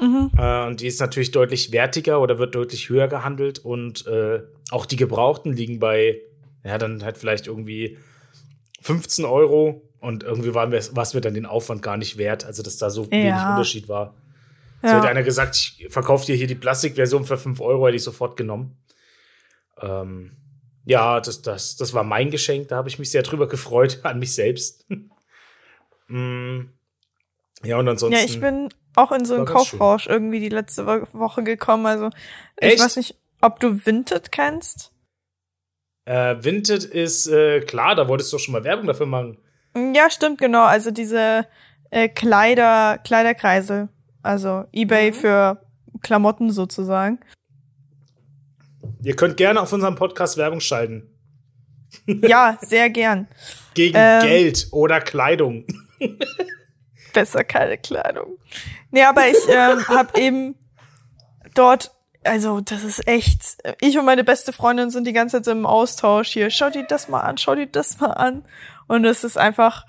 Mhm. 0.00 0.30
Äh, 0.38 0.66
und 0.66 0.80
die 0.80 0.86
ist 0.86 1.00
natürlich 1.00 1.32
deutlich 1.32 1.70
wertiger 1.70 2.22
oder 2.22 2.38
wird 2.38 2.54
deutlich 2.54 2.88
höher 2.88 3.08
gehandelt. 3.08 3.58
Und 3.58 4.06
äh, 4.06 4.40
auch 4.70 4.86
die 4.86 4.96
Gebrauchten 4.96 5.52
liegen 5.52 5.78
bei, 5.78 6.22
ja, 6.64 6.78
dann 6.78 7.04
halt 7.04 7.18
vielleicht 7.18 7.46
irgendwie 7.46 7.98
15 8.80 9.26
Euro. 9.26 9.82
Und 10.00 10.22
irgendwie 10.22 10.54
war 10.54 10.72
es 10.72 11.14
mir 11.14 11.20
dann 11.20 11.34
den 11.34 11.44
Aufwand 11.44 11.82
gar 11.82 11.98
nicht 11.98 12.16
wert, 12.16 12.46
also 12.46 12.62
dass 12.62 12.78
da 12.78 12.88
so 12.88 13.02
ja. 13.02 13.10
wenig 13.10 13.42
Unterschied 13.50 13.86
war. 13.86 14.14
Ja. 14.82 14.88
So 14.88 14.96
hätte 14.96 15.08
einer 15.08 15.22
gesagt, 15.22 15.56
ich 15.56 15.88
verkaufe 15.90 16.24
dir 16.24 16.36
hier 16.36 16.46
die 16.46 16.54
Plastikversion 16.54 17.26
für 17.26 17.36
5 17.36 17.60
Euro, 17.60 17.86
hätte 17.86 17.96
ich 17.96 18.02
sofort 18.02 18.38
genommen. 18.38 18.78
Ähm, 19.80 20.36
ja, 20.84 21.20
das, 21.20 21.42
das, 21.42 21.76
das 21.76 21.94
war 21.94 22.04
mein 22.04 22.30
Geschenk, 22.30 22.68
da 22.68 22.76
habe 22.76 22.88
ich 22.88 22.98
mich 22.98 23.10
sehr 23.10 23.22
drüber 23.22 23.48
gefreut, 23.48 24.00
an 24.02 24.18
mich 24.18 24.34
selbst. 24.34 24.86
mm. 26.08 26.60
Ja, 27.62 27.78
und 27.78 27.88
ansonsten. 27.88 28.18
Ja, 28.18 28.24
ich 28.24 28.40
bin 28.40 28.70
auch 28.96 29.12
in 29.12 29.24
so 29.24 29.34
einen 29.34 29.44
Kaufrausch 29.44 30.04
schön. 30.04 30.12
irgendwie 30.12 30.40
die 30.40 30.48
letzte 30.48 30.86
Woche 30.86 31.42
gekommen. 31.42 31.86
Also, 31.86 32.08
ich 32.60 32.72
Echt? 32.72 32.80
weiß 32.82 32.96
nicht, 32.96 33.16
ob 33.40 33.60
du 33.60 33.84
Vinted 33.84 34.32
kennst? 34.32 34.92
Äh, 36.06 36.42
Vinted 36.42 36.84
ist, 36.84 37.26
äh, 37.26 37.60
klar, 37.60 37.94
da 37.94 38.08
wolltest 38.08 38.32
du 38.32 38.36
doch 38.36 38.42
schon 38.42 38.52
mal 38.52 38.64
Werbung 38.64 38.86
dafür 38.86 39.06
machen. 39.06 39.38
Ja, 39.94 40.10
stimmt, 40.10 40.38
genau. 40.38 40.64
Also 40.64 40.90
diese 40.90 41.46
äh, 41.90 42.08
Kleider, 42.08 42.98
Kleiderkreisel. 42.98 43.88
Also 44.22 44.64
Ebay 44.72 45.10
mhm. 45.10 45.14
für 45.14 45.66
Klamotten 46.02 46.50
sozusagen. 46.50 47.20
Ihr 49.02 49.16
könnt 49.16 49.36
gerne 49.36 49.60
auf 49.60 49.72
unserem 49.72 49.94
Podcast 49.94 50.36
Werbung 50.36 50.60
schalten. 50.60 51.08
Ja, 52.06 52.58
sehr 52.60 52.90
gern. 52.90 53.28
Gegen 53.74 53.96
ähm, 53.98 54.22
Geld 54.22 54.68
oder 54.72 55.00
Kleidung. 55.00 55.64
Besser 57.12 57.44
keine 57.44 57.78
Kleidung. 57.78 58.38
Nee, 58.90 59.02
aber 59.02 59.28
ich 59.28 59.38
ähm, 59.48 59.88
habe 59.88 60.20
eben 60.20 60.54
dort, 61.54 61.92
also 62.24 62.60
das 62.60 62.84
ist 62.84 63.06
echt, 63.08 63.58
ich 63.80 63.98
und 63.98 64.04
meine 64.04 64.24
beste 64.24 64.52
Freundin 64.52 64.90
sind 64.90 65.06
die 65.06 65.12
ganze 65.12 65.42
Zeit 65.42 65.52
im 65.52 65.66
Austausch 65.66 66.28
hier. 66.28 66.50
Schau 66.50 66.70
dir 66.70 66.84
das 66.84 67.08
mal 67.08 67.20
an, 67.20 67.38
schau 67.38 67.54
dir 67.54 67.66
das 67.66 67.98
mal 68.00 68.12
an. 68.12 68.44
Und 68.86 69.04
es 69.04 69.24
ist 69.24 69.38
einfach, 69.38 69.86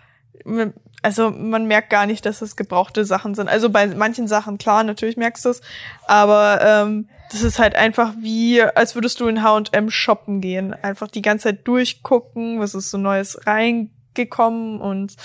also 1.01 1.31
man 1.31 1.65
merkt 1.65 1.89
gar 1.89 2.05
nicht, 2.05 2.25
dass 2.25 2.41
es 2.41 2.55
gebrauchte 2.55 3.05
Sachen 3.05 3.35
sind. 3.35 3.50
Also 3.50 3.69
bei 3.69 3.88
manchen 3.88 4.27
Sachen, 4.27 4.57
klar, 4.57 4.83
natürlich 4.83 5.17
merkst 5.17 5.45
du 5.45 5.50
es, 5.50 5.61
aber 6.05 6.59
ähm, 6.61 7.09
das 7.31 7.43
ist 7.43 7.59
halt 7.59 7.75
einfach 7.75 8.13
wie, 8.19 8.61
als 8.61 8.95
würdest 8.95 9.19
du 9.19 9.27
in 9.27 9.41
H&M 9.41 9.89
shoppen 9.89 10.41
gehen. 10.41 10.73
Einfach 10.73 11.07
die 11.07 11.21
ganze 11.21 11.50
Zeit 11.50 11.67
durchgucken, 11.67 12.59
was 12.59 12.75
ist 12.75 12.91
so 12.91 12.97
Neues 12.97 13.47
reingekommen 13.47 14.79
und 14.79 15.15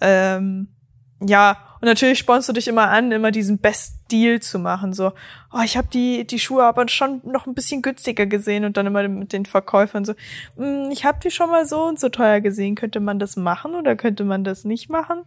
ähm, 0.00 0.68
ja, 1.20 1.58
und 1.80 1.86
natürlich 1.86 2.18
spornst 2.18 2.48
du 2.48 2.52
dich 2.52 2.68
immer 2.68 2.90
an, 2.90 3.10
immer 3.10 3.30
diesen 3.30 3.58
Best 3.58 4.00
Deal 4.10 4.40
zu 4.40 4.58
machen. 4.58 4.92
So, 4.92 5.12
oh, 5.52 5.60
ich 5.64 5.76
habe 5.78 5.88
die 5.88 6.26
die 6.26 6.38
Schuhe 6.38 6.64
aber 6.64 6.86
schon 6.88 7.22
noch 7.24 7.46
ein 7.46 7.54
bisschen 7.54 7.80
günstiger 7.80 8.26
gesehen 8.26 8.64
und 8.64 8.76
dann 8.76 8.86
immer 8.86 9.06
mit 9.08 9.32
den 9.32 9.46
Verkäufern 9.46 10.04
so, 10.04 10.14
hm, 10.56 10.90
ich 10.90 11.04
habe 11.06 11.18
die 11.22 11.30
schon 11.30 11.48
mal 11.48 11.64
so 11.66 11.84
und 11.84 11.98
so 11.98 12.10
teuer 12.10 12.40
gesehen. 12.40 12.74
Könnte 12.74 13.00
man 13.00 13.18
das 13.18 13.36
machen 13.36 13.74
oder 13.74 13.96
könnte 13.96 14.24
man 14.24 14.44
das 14.44 14.64
nicht 14.64 14.90
machen? 14.90 15.22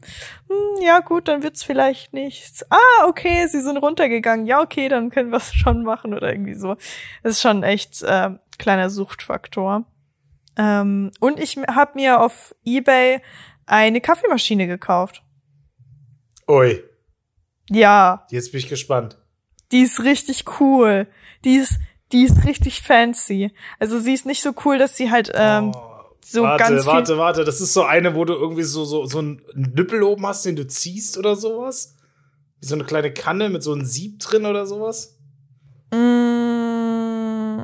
Hm, 0.48 0.84
ja 0.84 1.00
gut, 1.00 1.28
dann 1.28 1.42
wird's 1.42 1.64
vielleicht 1.64 2.14
nichts. 2.14 2.64
Ah, 2.70 3.08
okay, 3.08 3.48
sie 3.48 3.62
sind 3.62 3.78
runtergegangen. 3.78 4.46
Ja, 4.46 4.62
okay, 4.62 4.90
dann 4.90 5.10
können 5.10 5.32
wir 5.32 5.38
es 5.38 5.54
schon 5.56 5.84
machen 5.84 6.14
oder 6.14 6.32
irgendwie 6.32 6.56
so. 6.56 6.76
Das 7.24 7.34
ist 7.34 7.42
schon 7.42 7.64
echt 7.64 8.04
äh, 8.04 8.30
kleiner 8.60 8.92
Suchtfaktor. 8.92 9.86
Ähm, 10.56 11.12
und 11.20 11.40
ich 11.40 11.58
habe 11.58 11.92
mir 11.96 12.22
auf 12.22 12.54
eBay 12.64 13.22
eine 13.66 14.02
Kaffeemaschine 14.02 14.68
gekauft. 14.68 15.24
Ui. 16.48 16.84
Ja. 17.70 18.28
Jetzt 18.30 18.52
bin 18.52 18.60
ich 18.60 18.70
gespannt. 18.70 19.18
Die 19.72 19.82
ist 19.82 20.04
richtig 20.04 20.46
cool. 20.60 21.08
Die 21.46 21.56
ist, 21.56 21.80
die 22.12 22.24
ist 22.24 22.46
richtig 22.46 22.82
fancy. 22.82 23.52
Also 23.80 24.00
sie 24.00 24.14
ist 24.14 24.26
nicht 24.26 24.42
so 24.42 24.54
cool, 24.66 24.78
dass 24.78 24.98
sie 24.98 25.10
halt 25.12 25.32
ähm, 25.34 25.72
oh, 25.76 25.94
so 26.24 26.44
warte, 26.44 26.64
ganz. 26.64 26.86
Warte, 26.86 26.88
warte, 26.88 27.18
warte. 27.18 27.44
Das 27.44 27.62
ist 27.62 27.74
so 27.74 27.84
eine, 27.84 28.16
wo 28.16 28.26
du 28.26 28.34
irgendwie 28.34 28.64
so, 28.64 28.86
so, 28.86 29.06
so 29.06 29.20
einen 29.20 29.42
Nippel 29.56 30.04
oben 30.04 30.26
hast, 30.26 30.46
den 30.46 30.56
du 30.56 30.68
ziehst 30.68 31.18
oder 31.18 31.36
sowas? 31.36 31.96
Wie 32.60 32.68
so 32.68 32.76
eine 32.76 32.86
kleine 32.86 33.14
Kanne 33.14 33.50
mit 33.50 33.64
so 33.64 33.74
einem 33.74 33.86
Sieb 33.86 34.20
drin 34.20 34.46
oder 34.46 34.66
sowas? 34.66 35.18
Mm, 35.92 37.64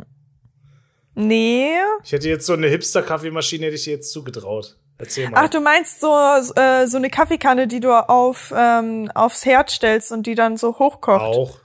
nee. 1.16 1.78
Ich 2.04 2.12
hätte 2.12 2.28
jetzt 2.28 2.46
so 2.46 2.54
eine 2.54 2.68
Hipster-Kaffeemaschine, 2.68 3.68
hätte 3.68 3.76
ich 3.76 3.84
dir 3.84 3.94
jetzt 3.94 4.12
zugetraut. 4.12 4.78
Erzähl 5.00 5.29
mal. 5.29 5.46
Ach, 5.46 5.50
du 5.50 5.62
meinst 5.62 6.01
so 6.01 6.13
äh, 6.13 6.86
so 6.86 6.98
eine 6.98 7.10
Kaffeekanne, 7.10 7.68
die 7.68 7.79
du 7.79 7.91
auf 7.94 8.53
ähm, 8.56 9.10
aufs 9.15 9.46
Herd 9.46 9.72
stellst 9.72 10.12
und 10.12 10.27
die 10.27 10.36
dann 10.36 10.58
so 10.58 10.77
hochkocht? 10.77 11.22
Auch. 11.22 11.60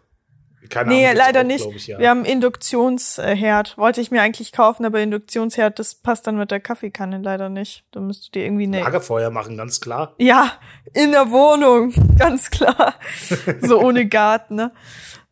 Keine 0.71 0.89
nee, 0.89 1.07
Ahnung, 1.07 1.19
leider 1.19 1.41
auch, 1.41 1.45
nicht. 1.45 1.67
Ich, 1.67 1.87
ja. 1.89 1.99
Wir 1.99 2.09
haben 2.09 2.25
Induktionsherd. 2.25 3.77
Wollte 3.77 4.01
ich 4.01 4.11
mir 4.11 4.23
eigentlich 4.23 4.53
kaufen, 4.53 4.87
aber 4.87 5.01
Induktionsherd, 5.01 5.79
das 5.79 5.95
passt 5.95 6.27
dann 6.27 6.37
mit 6.37 6.51
der 6.51 6.61
Kaffeekanne 6.61 7.19
leider 7.19 7.49
nicht. 7.49 7.85
Da 7.93 8.01
müsst 8.01 8.27
du 8.27 8.31
dir 8.31 8.45
irgendwie 8.45 8.65
eine 8.65 8.81
Lagerfeuer 8.81 9.31
machen, 9.31 9.57
ganz 9.57 9.81
klar. 9.81 10.15
Ja, 10.19 10.53
in 10.95 11.13
der 11.13 11.31
Wohnung, 11.31 11.93
ganz 12.19 12.51
klar. 12.51 12.95
so 13.61 13.81
ohne 13.81 14.07
Garten, 14.07 14.55
ne? 14.55 14.73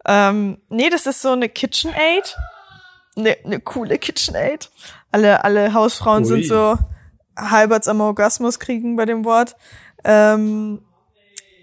Ähm, 0.05 0.59
nee, 0.69 0.91
das 0.91 1.07
ist 1.07 1.23
so 1.23 1.31
eine 1.31 1.49
KitchenAid. 1.49 2.37
Ne, 3.15 3.37
ne 3.45 3.61
coole 3.61 3.99
KitchenAid. 3.99 4.71
Alle, 5.13 5.45
alle 5.45 5.73
Hausfrauen 5.73 6.25
Ui. 6.25 6.29
sind 6.29 6.47
so, 6.47 6.79
halberts 7.37 7.89
am 7.89 8.01
Orgasmus 8.01 8.59
kriegen 8.59 8.97
bei 8.97 9.05
dem 9.05 9.25
Wort. 9.25 9.57
Ähm, 10.05 10.81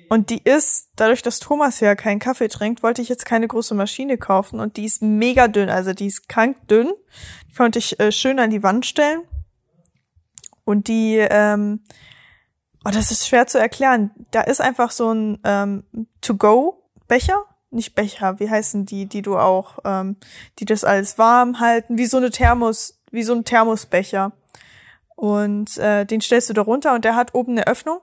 und 0.10 0.32
die 0.32 0.42
ist, 0.44 0.90
dadurch, 0.96 1.22
dass 1.22 1.40
Thomas 1.40 1.80
ja 1.80 1.94
keinen 1.94 2.20
Kaffee 2.20 2.48
trinkt, 2.48 2.82
wollte 2.82 3.02
ich 3.02 3.10
jetzt 3.10 3.26
keine 3.26 3.48
große 3.48 3.76
Maschine 3.76 4.18
kaufen 4.18 4.60
und 4.60 4.76
die 4.78 4.86
ist 4.86 5.04
mega 5.04 5.48
dünn, 5.48 5.70
also 5.70 5.94
die 5.94 6.08
ist 6.08 6.28
krank 6.28 6.68
dünn. 6.68 6.92
Die 7.48 7.54
konnte 7.54 7.78
ich 7.78 8.00
äh, 8.00 8.12
schön 8.12 8.40
an 8.40 8.50
die 8.50 8.64
Wand 8.64 8.88
stellen. 8.88 9.22
Und 10.66 10.88
die, 10.88 11.18
ähm, 11.18 11.82
oh, 12.86 12.90
das 12.92 13.12
ist 13.12 13.28
schwer 13.28 13.46
zu 13.46 13.60
erklären. 13.60 14.12
Da 14.32 14.42
ist 14.42 14.62
einfach 14.62 14.90
so 14.92 15.12
ein 15.12 15.40
ähm, 15.44 15.84
To-Go-Becher, 16.22 17.46
nicht 17.70 17.94
Becher, 17.94 18.40
wie 18.40 18.50
heißen 18.50 18.86
die, 18.86 19.06
die 19.06 19.22
du 19.22 19.38
auch, 19.38 19.78
ähm, 19.86 20.18
die 20.58 20.66
das 20.66 20.84
alles 20.84 21.20
warm 21.20 21.60
halten, 21.60 22.00
wie 22.00 22.08
so 22.08 22.18
eine 22.18 22.32
Thermos, 22.32 23.00
wie 23.12 23.24
so 23.24 23.34
ein 23.34 23.46
Thermosbecher. 23.46 24.32
Und 25.20 25.78
äh, 25.78 26.06
den 26.06 26.22
stellst 26.22 26.50
du 26.50 26.54
da 26.54 26.62
runter 26.62 26.96
und 26.96 27.04
der 27.04 27.14
hat 27.14 27.36
oben 27.36 27.52
eine 27.52 27.68
Öffnung 27.68 28.00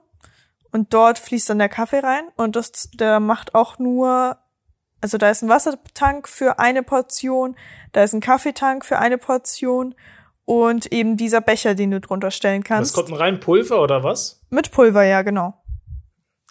und 0.71 0.93
dort 0.93 1.17
fließt 1.17 1.49
dann 1.49 1.57
der 1.57 1.67
Kaffee 1.67 1.97
rein 1.97 2.27
und 2.35 2.55
das 2.55 2.91
der 2.91 3.19
macht 3.19 3.55
auch 3.55 3.79
nur 3.79 4.37
also 5.01 5.17
da 5.17 5.31
ist 5.31 5.41
ein 5.41 5.49
Wassertank 5.49 6.27
für 6.27 6.59
eine 6.59 6.83
Portion, 6.83 7.55
da 7.91 8.03
ist 8.03 8.13
ein 8.13 8.21
Kaffeetank 8.21 8.85
für 8.85 8.99
eine 8.99 9.17
Portion 9.17 9.95
und 10.45 10.91
eben 10.91 11.17
dieser 11.17 11.41
Becher, 11.41 11.73
den 11.73 11.89
du 11.89 11.99
drunter 11.99 12.29
stellen 12.29 12.63
kannst. 12.63 12.91
Was 12.91 12.95
kommt 12.95 13.09
denn 13.09 13.17
rein 13.17 13.39
Pulver 13.39 13.81
oder 13.81 14.03
was? 14.03 14.39
Mit 14.51 14.69
Pulver, 14.69 15.01
ja, 15.01 15.23
genau. 15.23 15.59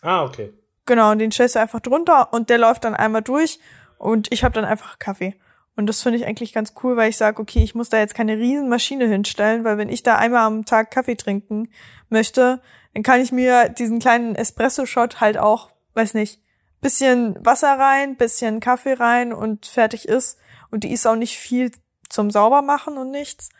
Ah, 0.02 0.24
okay. 0.24 0.52
Genau, 0.84 1.12
und 1.12 1.20
den 1.20 1.30
stellst 1.30 1.54
du 1.54 1.60
einfach 1.60 1.78
drunter 1.78 2.32
und 2.32 2.50
der 2.50 2.58
läuft 2.58 2.82
dann 2.82 2.96
einmal 2.96 3.22
durch 3.22 3.60
und 3.98 4.32
ich 4.32 4.42
habe 4.42 4.52
dann 4.52 4.64
einfach 4.64 4.98
Kaffee. 4.98 5.38
Und 5.76 5.86
das 5.86 6.02
finde 6.02 6.18
ich 6.18 6.26
eigentlich 6.26 6.54
ganz 6.54 6.72
cool, 6.82 6.96
weil 6.96 7.10
ich 7.10 7.18
sage, 7.18 7.40
okay, 7.40 7.62
ich 7.62 7.74
muss 7.74 7.90
da 7.90 7.98
jetzt 7.98 8.14
keine 8.14 8.38
Riesenmaschine 8.38 9.06
hinstellen, 9.06 9.62
weil 9.62 9.76
wenn 9.76 9.90
ich 9.90 10.02
da 10.02 10.16
einmal 10.16 10.46
am 10.46 10.64
Tag 10.64 10.90
Kaffee 10.90 11.16
trinken 11.16 11.68
möchte, 12.08 12.62
dann 12.94 13.02
kann 13.02 13.20
ich 13.20 13.30
mir 13.30 13.68
diesen 13.68 13.98
kleinen 13.98 14.34
Espresso-Shot 14.34 15.20
halt 15.20 15.36
auch, 15.36 15.70
weiß 15.92 16.14
nicht, 16.14 16.40
bisschen 16.80 17.36
Wasser 17.44 17.78
rein, 17.78 18.16
bisschen 18.16 18.60
Kaffee 18.60 18.94
rein 18.94 19.34
und 19.34 19.66
fertig 19.66 20.08
ist. 20.08 20.38
Und 20.70 20.82
die 20.82 20.92
ist 20.92 21.06
auch 21.06 21.16
nicht 21.16 21.36
viel 21.36 21.70
zum 22.08 22.30
Saubermachen 22.30 22.96
und 22.96 23.10
nichts. 23.10 23.50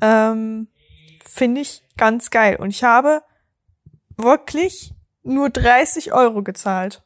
Ähm, 0.00 0.68
finde 1.24 1.60
ich 1.60 1.82
ganz 1.98 2.30
geil. 2.30 2.56
Und 2.56 2.70
ich 2.70 2.82
habe 2.82 3.22
wirklich 4.16 4.94
nur 5.22 5.50
30 5.50 6.12
Euro 6.12 6.42
gezahlt. 6.42 7.02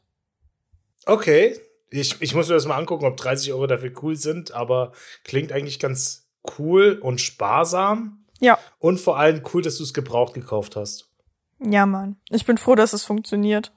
Okay, 1.05 1.59
ich, 1.93 2.21
ich 2.21 2.33
muss 2.33 2.47
mir 2.47 2.55
das 2.55 2.65
mal 2.65 2.77
angucken, 2.77 3.05
ob 3.05 3.17
30 3.17 3.53
Euro 3.53 3.67
dafür 3.67 3.91
cool 4.01 4.15
sind, 4.15 4.51
aber 4.51 4.93
klingt 5.23 5.51
eigentlich 5.51 5.79
ganz 5.79 6.27
cool 6.57 6.97
und 7.01 7.21
sparsam. 7.21 8.25
Ja. 8.39 8.57
Und 8.79 8.99
vor 8.99 9.17
allem 9.17 9.41
cool, 9.53 9.61
dass 9.61 9.77
du 9.77 9.83
es 9.83 9.93
gebraucht 9.93 10.33
gekauft 10.33 10.75
hast. 10.75 11.09
Ja, 11.59 11.85
Mann. 11.85 12.17
Ich 12.29 12.45
bin 12.45 12.57
froh, 12.57 12.75
dass 12.75 12.93
es 12.93 13.03
funktioniert. 13.03 13.71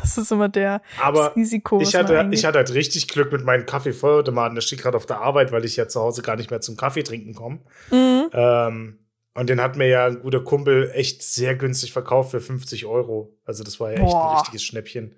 Das 0.00 0.16
ist 0.16 0.30
immer 0.30 0.48
der 0.48 0.82
aber 1.00 1.34
Risiko. 1.34 1.80
Ich 1.80 1.94
hatte, 1.94 2.28
ich 2.30 2.44
hatte 2.44 2.58
halt 2.58 2.72
richtig 2.74 3.08
Glück 3.08 3.32
mit 3.32 3.44
meinen 3.44 3.66
Kaffeefeuerautomaten. 3.66 4.54
Der 4.54 4.62
steht 4.62 4.80
gerade 4.80 4.96
auf 4.96 5.06
der 5.06 5.20
Arbeit, 5.20 5.50
weil 5.50 5.64
ich 5.64 5.76
ja 5.76 5.88
zu 5.88 6.00
Hause 6.00 6.22
gar 6.22 6.36
nicht 6.36 6.50
mehr 6.50 6.60
zum 6.60 6.76
Kaffee 6.76 7.02
trinken 7.02 7.34
komme. 7.34 7.60
Mhm. 7.90 8.30
Ähm, 8.32 8.98
und 9.34 9.48
den 9.48 9.60
hat 9.60 9.76
mir 9.76 9.88
ja 9.88 10.06
ein 10.06 10.20
guter 10.20 10.44
Kumpel 10.44 10.90
echt 10.94 11.22
sehr 11.22 11.56
günstig 11.56 11.92
verkauft 11.92 12.32
für 12.32 12.40
50 12.40 12.84
Euro. 12.84 13.34
Also 13.44 13.64
das 13.64 13.80
war 13.80 13.90
ja 13.90 13.96
echt 13.96 14.12
Boah. 14.12 14.30
ein 14.30 14.36
richtiges 14.38 14.62
Schnäppchen. 14.62 15.16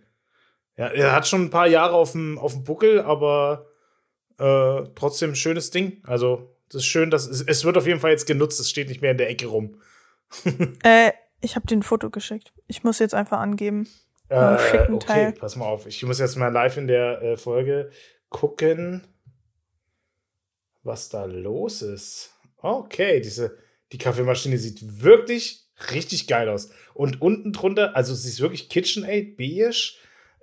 Ja, 0.77 0.89
er 0.89 1.13
hat 1.13 1.27
schon 1.27 1.43
ein 1.43 1.51
paar 1.51 1.67
Jahre 1.67 1.95
auf 1.95 2.13
dem, 2.13 2.39
auf 2.39 2.53
dem 2.53 2.65
Buckel, 2.65 3.01
aber 3.01 3.67
äh, 4.39 4.83
trotzdem 4.95 5.31
ein 5.31 5.37
schönes 5.37 5.71
Ding. 5.71 6.03
Also, 6.05 6.57
das 6.69 6.83
ist 6.83 6.87
schön, 6.87 7.11
dass 7.11 7.27
es, 7.27 7.43
es 7.43 7.65
wird 7.65 7.77
auf 7.77 7.87
jeden 7.87 8.01
Fall 8.01 8.11
jetzt 8.11 8.27
genutzt, 8.27 8.59
es 8.59 8.71
steht 8.71 8.89
nicht 8.89 9.01
mehr 9.01 9.13
in 9.13 9.19
der 9.19 9.31
Ecke 9.31 9.47
rum. 9.47 9.81
äh, 10.83 11.13
ich 11.41 11.57
habe 11.57 11.67
dir 11.67 11.77
ein 11.77 11.83
Foto 11.83 12.11
geschickt. 12.11 12.53
Ich 12.67 12.83
muss 12.83 12.99
jetzt 12.99 13.15
einfach 13.15 13.39
angeben. 13.39 13.89
Äh, 14.29 14.57
okay, 14.91 14.99
Teil. 14.99 15.33
pass 15.33 15.57
mal 15.57 15.67
auf. 15.67 15.87
Ich 15.87 16.03
muss 16.03 16.19
jetzt 16.19 16.37
mal 16.37 16.49
live 16.49 16.77
in 16.79 16.87
der 16.87 17.23
äh, 17.23 17.37
Folge 17.37 17.91
gucken, 18.31 19.07
was 20.83 21.09
da 21.09 21.25
los 21.25 21.83
ist. 21.83 22.35
Okay, 22.57 23.21
diese, 23.21 23.59
die 23.93 23.99
Kaffeemaschine 23.99 24.59
sieht 24.59 25.03
wirklich 25.03 25.69
richtig 25.93 26.27
geil 26.27 26.49
aus. 26.49 26.71
Und 26.95 27.21
unten 27.21 27.53
drunter, 27.53 27.95
also 27.95 28.15
sie 28.15 28.29
ist 28.29 28.41
wirklich 28.41 28.69
KitchenAid 28.69 29.37
beige 29.37 29.95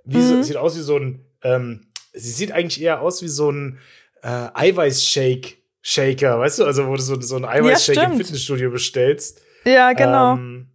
wie 0.04 0.18
mhm. 0.18 0.28
so, 0.28 0.42
sieht 0.42 0.56
aus 0.56 0.76
wie 0.76 0.82
so 0.82 0.98
ein, 0.98 1.24
ähm, 1.42 1.86
sie 2.12 2.30
sieht 2.30 2.52
eigentlich 2.52 2.82
eher 2.82 3.00
aus 3.00 3.22
wie 3.22 3.28
so 3.28 3.50
ein 3.50 3.78
äh, 4.22 4.48
Eiweißshake. 4.54 5.62
Shaker, 5.84 6.38
weißt 6.38 6.60
du, 6.60 6.64
also 6.64 6.86
wo 6.86 6.94
du 6.94 7.02
so, 7.02 7.20
so 7.20 7.34
ein 7.34 7.44
Eiweißshake 7.44 7.98
ja, 7.98 8.04
im 8.04 8.16
Fitnessstudio 8.16 8.70
bestellst. 8.70 9.42
Ja, 9.64 9.92
genau. 9.92 10.34
Ähm, 10.34 10.68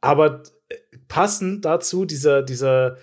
aber 0.00 0.42
äh, 0.70 0.76
passend 1.06 1.66
dazu 1.66 2.06
dieser, 2.06 2.42
dieser, 2.42 2.96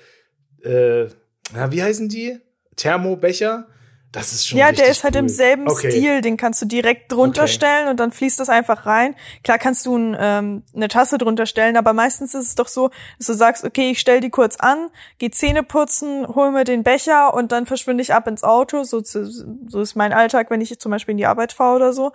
äh, 0.64 1.06
na, 1.54 1.72
wie 1.72 1.84
heißen 1.84 2.10
die? 2.10 2.40
Thermobecher. 2.76 3.68
Das 4.16 4.32
ist 4.32 4.48
schon 4.48 4.58
Ja, 4.58 4.72
der 4.72 4.88
ist 4.88 5.04
halt 5.04 5.16
cool. 5.16 5.20
im 5.24 5.28
selben 5.30 5.68
okay. 5.68 5.92
Stil, 5.92 6.22
den 6.22 6.38
kannst 6.38 6.62
du 6.62 6.66
direkt 6.66 7.12
drunter 7.12 7.44
Okay. 7.44 7.52
stellen 7.52 7.90
und 7.90 8.00
dann 8.00 8.12
fließt 8.14 8.40
das 8.40 8.48
einfach 8.48 8.86
rein. 8.86 9.14
Klar 9.44 9.58
kannst 9.58 9.86
du 9.86 9.98
ein, 9.98 10.16
ähm, 10.18 10.64
eine 10.74 10.88
Tasse 10.88 11.18
drunter 11.18 11.46
stellen, 11.46 11.76
aber 11.76 11.92
meistens 11.92 12.34
ist 12.34 12.48
es 12.48 12.56
doch 12.56 12.70
so, 12.70 12.92
dass 13.18 13.28
du 13.28 13.34
sagst, 13.34 13.66
okay, 13.66 13.92
ich 13.92 14.00
stell 14.00 14.22
die 14.22 14.30
kurz 14.30 14.56
an, 14.56 14.90
geh 15.18 15.30
Zähne 15.32 15.64
putzen, 15.64 16.26
hol 16.28 16.52
mir 16.52 16.64
den 16.64 16.84
Becher 16.84 17.34
und 17.34 17.52
dann 17.52 17.66
verschwinde 17.66 18.02
ich 18.04 18.14
ab 18.14 18.26
ins 18.28 18.44
Auto. 18.44 18.84
So, 18.86 19.02
zu- 19.02 19.26
so 19.26 19.82
ist 19.82 19.96
mein 19.96 20.14
Alltag, 20.14 20.50
wenn 20.50 20.62
ich 20.62 20.80
zum 20.80 20.92
Beispiel 20.92 21.12
in 21.12 21.18
die 21.18 21.26
Arbeit 21.26 21.52
fahre 21.52 21.76
oder 21.76 21.92
so 21.92 22.14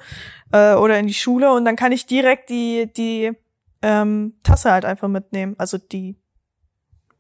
äh, 0.53 0.73
oder 0.75 0.99
in 0.99 1.07
die 1.07 1.15
Schule 1.15 1.53
und 1.53 1.67
dann 1.67 1.77
kann 1.77 1.93
ich 1.93 2.07
direkt 2.07 2.49
die 2.49 2.91
die 2.97 3.33
ähm, 3.83 4.39
Tasse 4.43 4.73
halt 4.73 4.87
einfach 4.87 5.09
mitnehmen. 5.09 5.55
Also 5.59 5.77
die, 5.77 6.17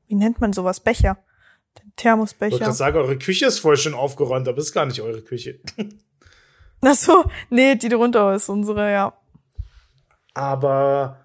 wie 0.06 0.14
nennt 0.14 0.40
man 0.40 0.52
sowas? 0.54 0.80
Becher. 0.80 1.18
Den 1.82 1.88
Ich 1.88 1.92
wollte 1.92 1.96
Thermosbecher. 1.96 2.72
sagen, 2.72 2.96
eure 2.99 3.18
Küche 3.18 3.46
ist 3.46 3.58
voll 3.58 3.76
schön 3.76 3.94
aufgeräumt, 3.94 4.46
aber 4.49 4.58
ist 4.58 4.72
gar 4.72 4.87
nicht 4.87 5.00
eure 5.00 5.22
Küche. 5.22 5.60
Ach 6.82 6.94
so, 6.94 7.25
nee, 7.50 7.75
die 7.75 7.88
drunter 7.88 8.34
ist 8.34 8.49
unsere, 8.49 8.90
ja. 8.90 9.12
Aber 10.34 11.20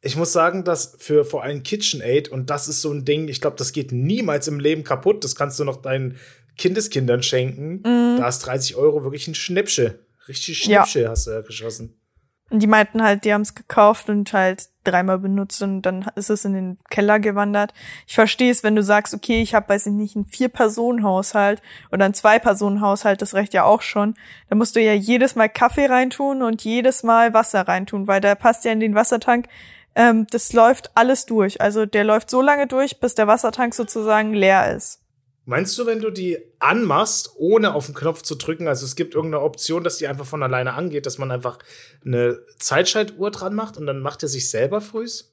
ich 0.00 0.16
muss 0.16 0.32
sagen, 0.32 0.64
dass 0.64 0.96
für 0.98 1.24
vor 1.24 1.42
allem 1.42 1.62
KitchenAid, 1.62 2.28
und 2.28 2.50
das 2.50 2.68
ist 2.68 2.82
so 2.82 2.92
ein 2.92 3.04
Ding, 3.04 3.28
ich 3.28 3.40
glaube, 3.40 3.56
das 3.56 3.72
geht 3.72 3.92
niemals 3.92 4.48
im 4.48 4.58
Leben 4.60 4.84
kaputt. 4.84 5.22
Das 5.24 5.34
kannst 5.36 5.58
du 5.58 5.64
noch 5.64 5.82
deinen 5.82 6.16
Kindeskindern 6.56 7.22
schenken. 7.22 7.82
Da 7.82 8.28
ist 8.28 8.40
30 8.40 8.76
Euro 8.76 9.02
wirklich 9.02 9.28
ein 9.28 9.34
Schnäppsche. 9.34 10.00
Richtig 10.28 10.66
Ja. 10.66 10.84
Schnäppsche 10.86 11.08
hast 11.10 11.26
du 11.26 11.32
ja 11.32 11.40
geschossen. 11.42 12.00
Und 12.48 12.60
die 12.60 12.68
meinten 12.68 13.02
halt, 13.02 13.24
die 13.24 13.34
haben 13.34 13.42
es 13.42 13.56
gekauft 13.56 14.08
und 14.08 14.32
halt 14.32 14.68
dreimal 14.84 15.18
benutzt 15.18 15.62
und 15.62 15.82
dann 15.82 16.08
ist 16.14 16.30
es 16.30 16.44
in 16.44 16.52
den 16.52 16.78
Keller 16.90 17.18
gewandert. 17.18 17.74
Ich 18.06 18.14
verstehe 18.14 18.52
es, 18.52 18.62
wenn 18.62 18.76
du 18.76 18.84
sagst, 18.84 19.14
okay, 19.14 19.42
ich 19.42 19.54
habe, 19.54 19.68
weiß 19.68 19.86
ich 19.86 19.92
nicht, 19.92 20.14
einen 20.14 20.26
Vier-Personen-Haushalt 20.26 21.60
oder 21.90 22.04
einen 22.04 22.14
Zwei-Personen-Haushalt, 22.14 23.20
das 23.20 23.34
reicht 23.34 23.52
ja 23.52 23.64
auch 23.64 23.82
schon. 23.82 24.14
Da 24.48 24.54
musst 24.54 24.76
du 24.76 24.80
ja 24.80 24.92
jedes 24.92 25.34
Mal 25.34 25.48
Kaffee 25.48 25.86
reintun 25.86 26.42
und 26.42 26.62
jedes 26.62 27.02
Mal 27.02 27.34
Wasser 27.34 27.66
reintun, 27.66 28.06
weil 28.06 28.20
da 28.20 28.36
passt 28.36 28.64
ja 28.64 28.70
in 28.70 28.80
den 28.80 28.94
Wassertank, 28.94 29.48
ähm, 29.96 30.26
das 30.30 30.52
läuft 30.52 30.92
alles 30.94 31.26
durch. 31.26 31.60
Also 31.60 31.84
der 31.84 32.04
läuft 32.04 32.30
so 32.30 32.42
lange 32.42 32.68
durch, 32.68 33.00
bis 33.00 33.16
der 33.16 33.26
Wassertank 33.26 33.74
sozusagen 33.74 34.34
leer 34.34 34.72
ist. 34.76 35.00
Meinst 35.48 35.78
du, 35.78 35.86
wenn 35.86 36.00
du 36.00 36.10
die 36.10 36.38
anmachst, 36.58 37.30
ohne 37.36 37.74
auf 37.74 37.86
den 37.86 37.94
Knopf 37.94 38.22
zu 38.22 38.34
drücken, 38.34 38.66
also 38.66 38.84
es 38.84 38.96
gibt 38.96 39.14
irgendeine 39.14 39.44
Option, 39.44 39.84
dass 39.84 39.96
die 39.96 40.08
einfach 40.08 40.26
von 40.26 40.42
alleine 40.42 40.74
angeht, 40.74 41.06
dass 41.06 41.18
man 41.18 41.30
einfach 41.30 41.60
eine 42.04 42.40
Zeitschaltuhr 42.58 43.30
dran 43.30 43.54
macht 43.54 43.76
und 43.76 43.86
dann 43.86 44.00
macht 44.00 44.24
er 44.24 44.28
sich 44.28 44.50
selber 44.50 44.80
frühs? 44.80 45.32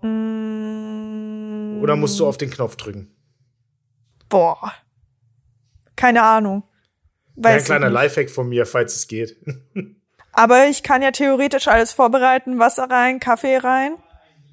Mm, 0.00 1.78
Oder 1.82 1.94
musst 1.96 2.18
du 2.18 2.26
auf 2.26 2.38
den 2.38 2.48
Knopf 2.48 2.76
drücken? 2.76 3.14
Boah. 4.30 4.72
Keine 5.94 6.22
Ahnung. 6.22 6.62
Ja, 7.36 7.44
Weiß 7.44 7.52
ein 7.52 7.58
ich 7.58 7.64
kleiner. 7.66 7.90
Lifehack 7.90 8.30
von 8.30 8.48
mir, 8.48 8.64
falls 8.64 8.96
es 8.96 9.08
geht. 9.08 9.36
Aber 10.32 10.68
ich 10.68 10.82
kann 10.82 11.02
ja 11.02 11.10
theoretisch 11.10 11.68
alles 11.68 11.92
vorbereiten, 11.92 12.58
Wasser 12.58 12.88
rein, 12.88 13.20
Kaffee 13.20 13.58
rein, 13.58 13.98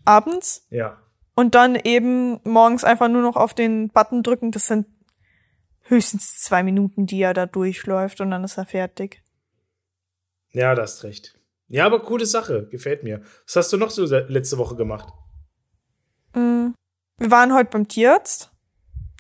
abends 0.03 0.67
ja. 0.69 0.97
und 1.33 1.55
dann 1.55 1.77
eben 1.77 2.41
morgens 2.43 2.83
einfach 2.83 3.07
nur 3.07 3.21
noch 3.21 3.37
auf 3.37 3.53
den 3.53 3.87
Button 3.87 4.21
drücken. 4.21 4.51
Das 4.51 4.67
sind 4.67 4.85
höchstens 5.88 6.38
zwei 6.41 6.63
Minuten, 6.63 7.06
die 7.06 7.22
er 7.22 7.34
da 7.34 7.46
durchläuft 7.46 8.22
und 8.22 8.32
dann 8.32 8.44
ist 8.44 8.58
er 8.58 8.65
fertig. 8.65 9.22
Ja, 10.51 10.75
da 10.75 10.84
hast 10.84 11.03
recht. 11.03 11.36
Ja, 11.67 11.86
aber 11.86 12.01
coole 12.01 12.25
Sache, 12.25 12.67
gefällt 12.70 13.03
mir. 13.03 13.22
Was 13.46 13.56
hast 13.58 13.74
du 13.74 13.77
noch 13.77 13.89
so 13.89 14.06
le- 14.06 14.25
letzte 14.29 14.58
Woche 14.58 14.75
gemacht? 14.75 15.08
Mm. 16.34 16.67
Wir 17.17 17.32
waren 17.32 17.53
heute 17.53 17.70
beim 17.72 17.88
Tierarzt. 17.88 18.51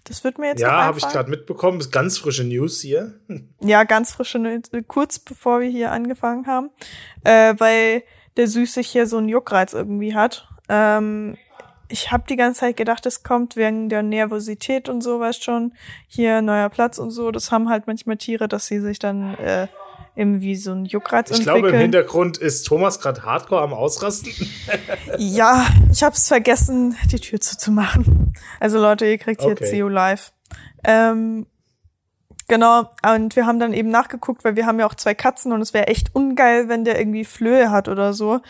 Das 0.05 0.23
wird 0.23 0.37
mir 0.37 0.47
jetzt 0.47 0.61
ja, 0.61 0.83
habe 0.85 0.97
ich 0.99 1.05
gerade 1.07 1.29
mitbekommen. 1.29 1.81
Ist 1.81 1.91
ganz 1.91 2.17
frische 2.17 2.43
News 2.45 2.79
hier. 2.81 3.19
Ja, 3.59 3.83
ganz 3.83 4.13
frische, 4.13 4.39
Neu- 4.39 4.61
kurz 4.87 5.19
bevor 5.19 5.59
wir 5.59 5.69
hier 5.69 5.91
angefangen 5.91 6.47
haben, 6.47 6.69
äh, 7.25 7.55
weil 7.57 8.03
der 8.37 8.47
Süße 8.47 8.79
hier 8.81 9.07
so 9.07 9.17
einen 9.17 9.27
Juckreiz 9.29 9.73
irgendwie 9.73 10.15
hat. 10.15 10.47
Ähm, 10.69 11.37
ich 11.89 12.11
habe 12.11 12.23
die 12.29 12.35
ganze 12.35 12.61
Zeit 12.61 12.77
gedacht, 12.77 13.05
es 13.05 13.23
kommt 13.23 13.55
wegen 13.55 13.89
der 13.89 14.03
Nervosität 14.03 14.89
und 14.89 15.01
so, 15.01 15.19
weißt 15.19 15.43
schon, 15.43 15.73
hier 16.07 16.41
neuer 16.41 16.69
Platz 16.69 16.97
und 16.99 17.11
so. 17.11 17.31
Das 17.31 17.51
haben 17.51 17.69
halt 17.69 17.87
manchmal 17.87 18.17
Tiere, 18.17 18.47
dass 18.47 18.65
sie 18.67 18.79
sich 18.79 18.99
dann 18.99 19.35
äh, 19.35 19.67
irgendwie 20.15 20.55
so 20.55 20.71
einen 20.71 20.85
Juckreiz 20.85 21.29
Ich 21.31 21.41
glaube, 21.41 21.59
im 21.59 21.65
entwickeln. 21.65 21.81
Hintergrund 21.93 22.37
ist 22.37 22.63
Thomas 22.63 22.99
gerade 22.99 23.23
hardcore 23.23 23.61
am 23.61 23.73
Ausrasten. 23.73 24.31
Ja, 25.17 25.65
ich 25.91 26.03
habe 26.03 26.15
es 26.15 26.27
vergessen, 26.27 26.95
die 27.11 27.19
Tür 27.19 27.39
zuzumachen. 27.39 28.33
Also 28.59 28.79
Leute, 28.79 29.05
ihr 29.05 29.17
kriegt 29.17 29.41
hier 29.41 29.51
Okay. 29.51 29.65
CEO 29.69 29.87
live. 29.87 30.31
Ähm, 30.83 31.45
genau, 32.47 32.89
und 33.13 33.35
wir 33.35 33.45
haben 33.45 33.59
dann 33.59 33.73
eben 33.73 33.89
nachgeguckt, 33.89 34.43
weil 34.43 34.55
wir 34.55 34.65
haben 34.65 34.79
ja 34.79 34.85
auch 34.85 34.95
zwei 34.95 35.13
Katzen 35.13 35.51
und 35.53 35.61
es 35.61 35.73
wäre 35.73 35.87
echt 35.87 36.13
ungeil, 36.13 36.67
wenn 36.69 36.83
der 36.83 36.99
irgendwie 36.99 37.25
Flöhe 37.25 37.71
hat 37.71 37.87
oder 37.87 38.13
so. 38.13 38.41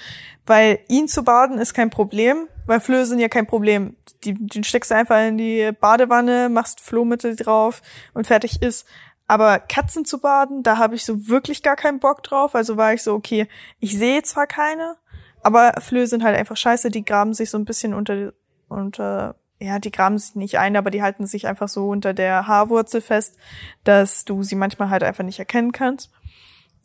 Weil 0.45 0.79
ihn 0.87 1.07
zu 1.07 1.23
baden 1.23 1.59
ist 1.59 1.73
kein 1.73 1.89
Problem, 1.89 2.47
weil 2.67 2.79
Flöhe 2.79 3.05
sind 3.05 3.19
ja 3.19 3.29
kein 3.29 3.47
Problem. 3.47 3.95
Die, 4.23 4.33
den 4.33 4.63
steckst 4.63 4.91
du 4.91 4.95
einfach 4.95 5.25
in 5.25 5.37
die 5.37 5.71
Badewanne, 5.79 6.49
machst 6.49 6.81
Flohmittel 6.81 7.35
drauf 7.35 7.81
und 8.13 8.27
fertig 8.27 8.61
ist. 8.61 8.85
Aber 9.25 9.59
Katzen 9.59 10.05
zu 10.05 10.19
baden, 10.19 10.63
da 10.63 10.77
habe 10.77 10.95
ich 10.95 11.03
so 11.03 11.27
wirklich 11.27 11.63
gar 11.63 11.75
keinen 11.75 11.99
Bock 11.99 12.23
drauf. 12.23 12.55
Also 12.55 12.77
war 12.77 12.93
ich 12.93 13.03
so, 13.03 13.13
okay, 13.13 13.47
ich 13.79 13.97
sehe 13.97 14.21
zwar 14.23 14.47
keine, 14.47 14.95
aber 15.41 15.73
Flöhe 15.81 16.07
sind 16.07 16.23
halt 16.23 16.37
einfach 16.37 16.57
scheiße, 16.57 16.91
die 16.91 17.03
graben 17.03 17.33
sich 17.33 17.49
so 17.49 17.57
ein 17.57 17.65
bisschen 17.65 17.93
unter, 17.93 18.33
unter, 18.69 19.35
ja, 19.59 19.79
die 19.79 19.91
graben 19.91 20.17
sich 20.17 20.35
nicht 20.35 20.59
ein, 20.59 20.77
aber 20.77 20.91
die 20.91 21.03
halten 21.03 21.25
sich 21.25 21.47
einfach 21.47 21.67
so 21.67 21.89
unter 21.89 22.13
der 22.13 22.47
Haarwurzel 22.47 23.01
fest, 23.01 23.37
dass 23.83 24.23
du 24.23 24.43
sie 24.43 24.55
manchmal 24.55 24.89
halt 24.89 25.03
einfach 25.03 25.23
nicht 25.23 25.39
erkennen 25.39 25.73
kannst. 25.73 26.11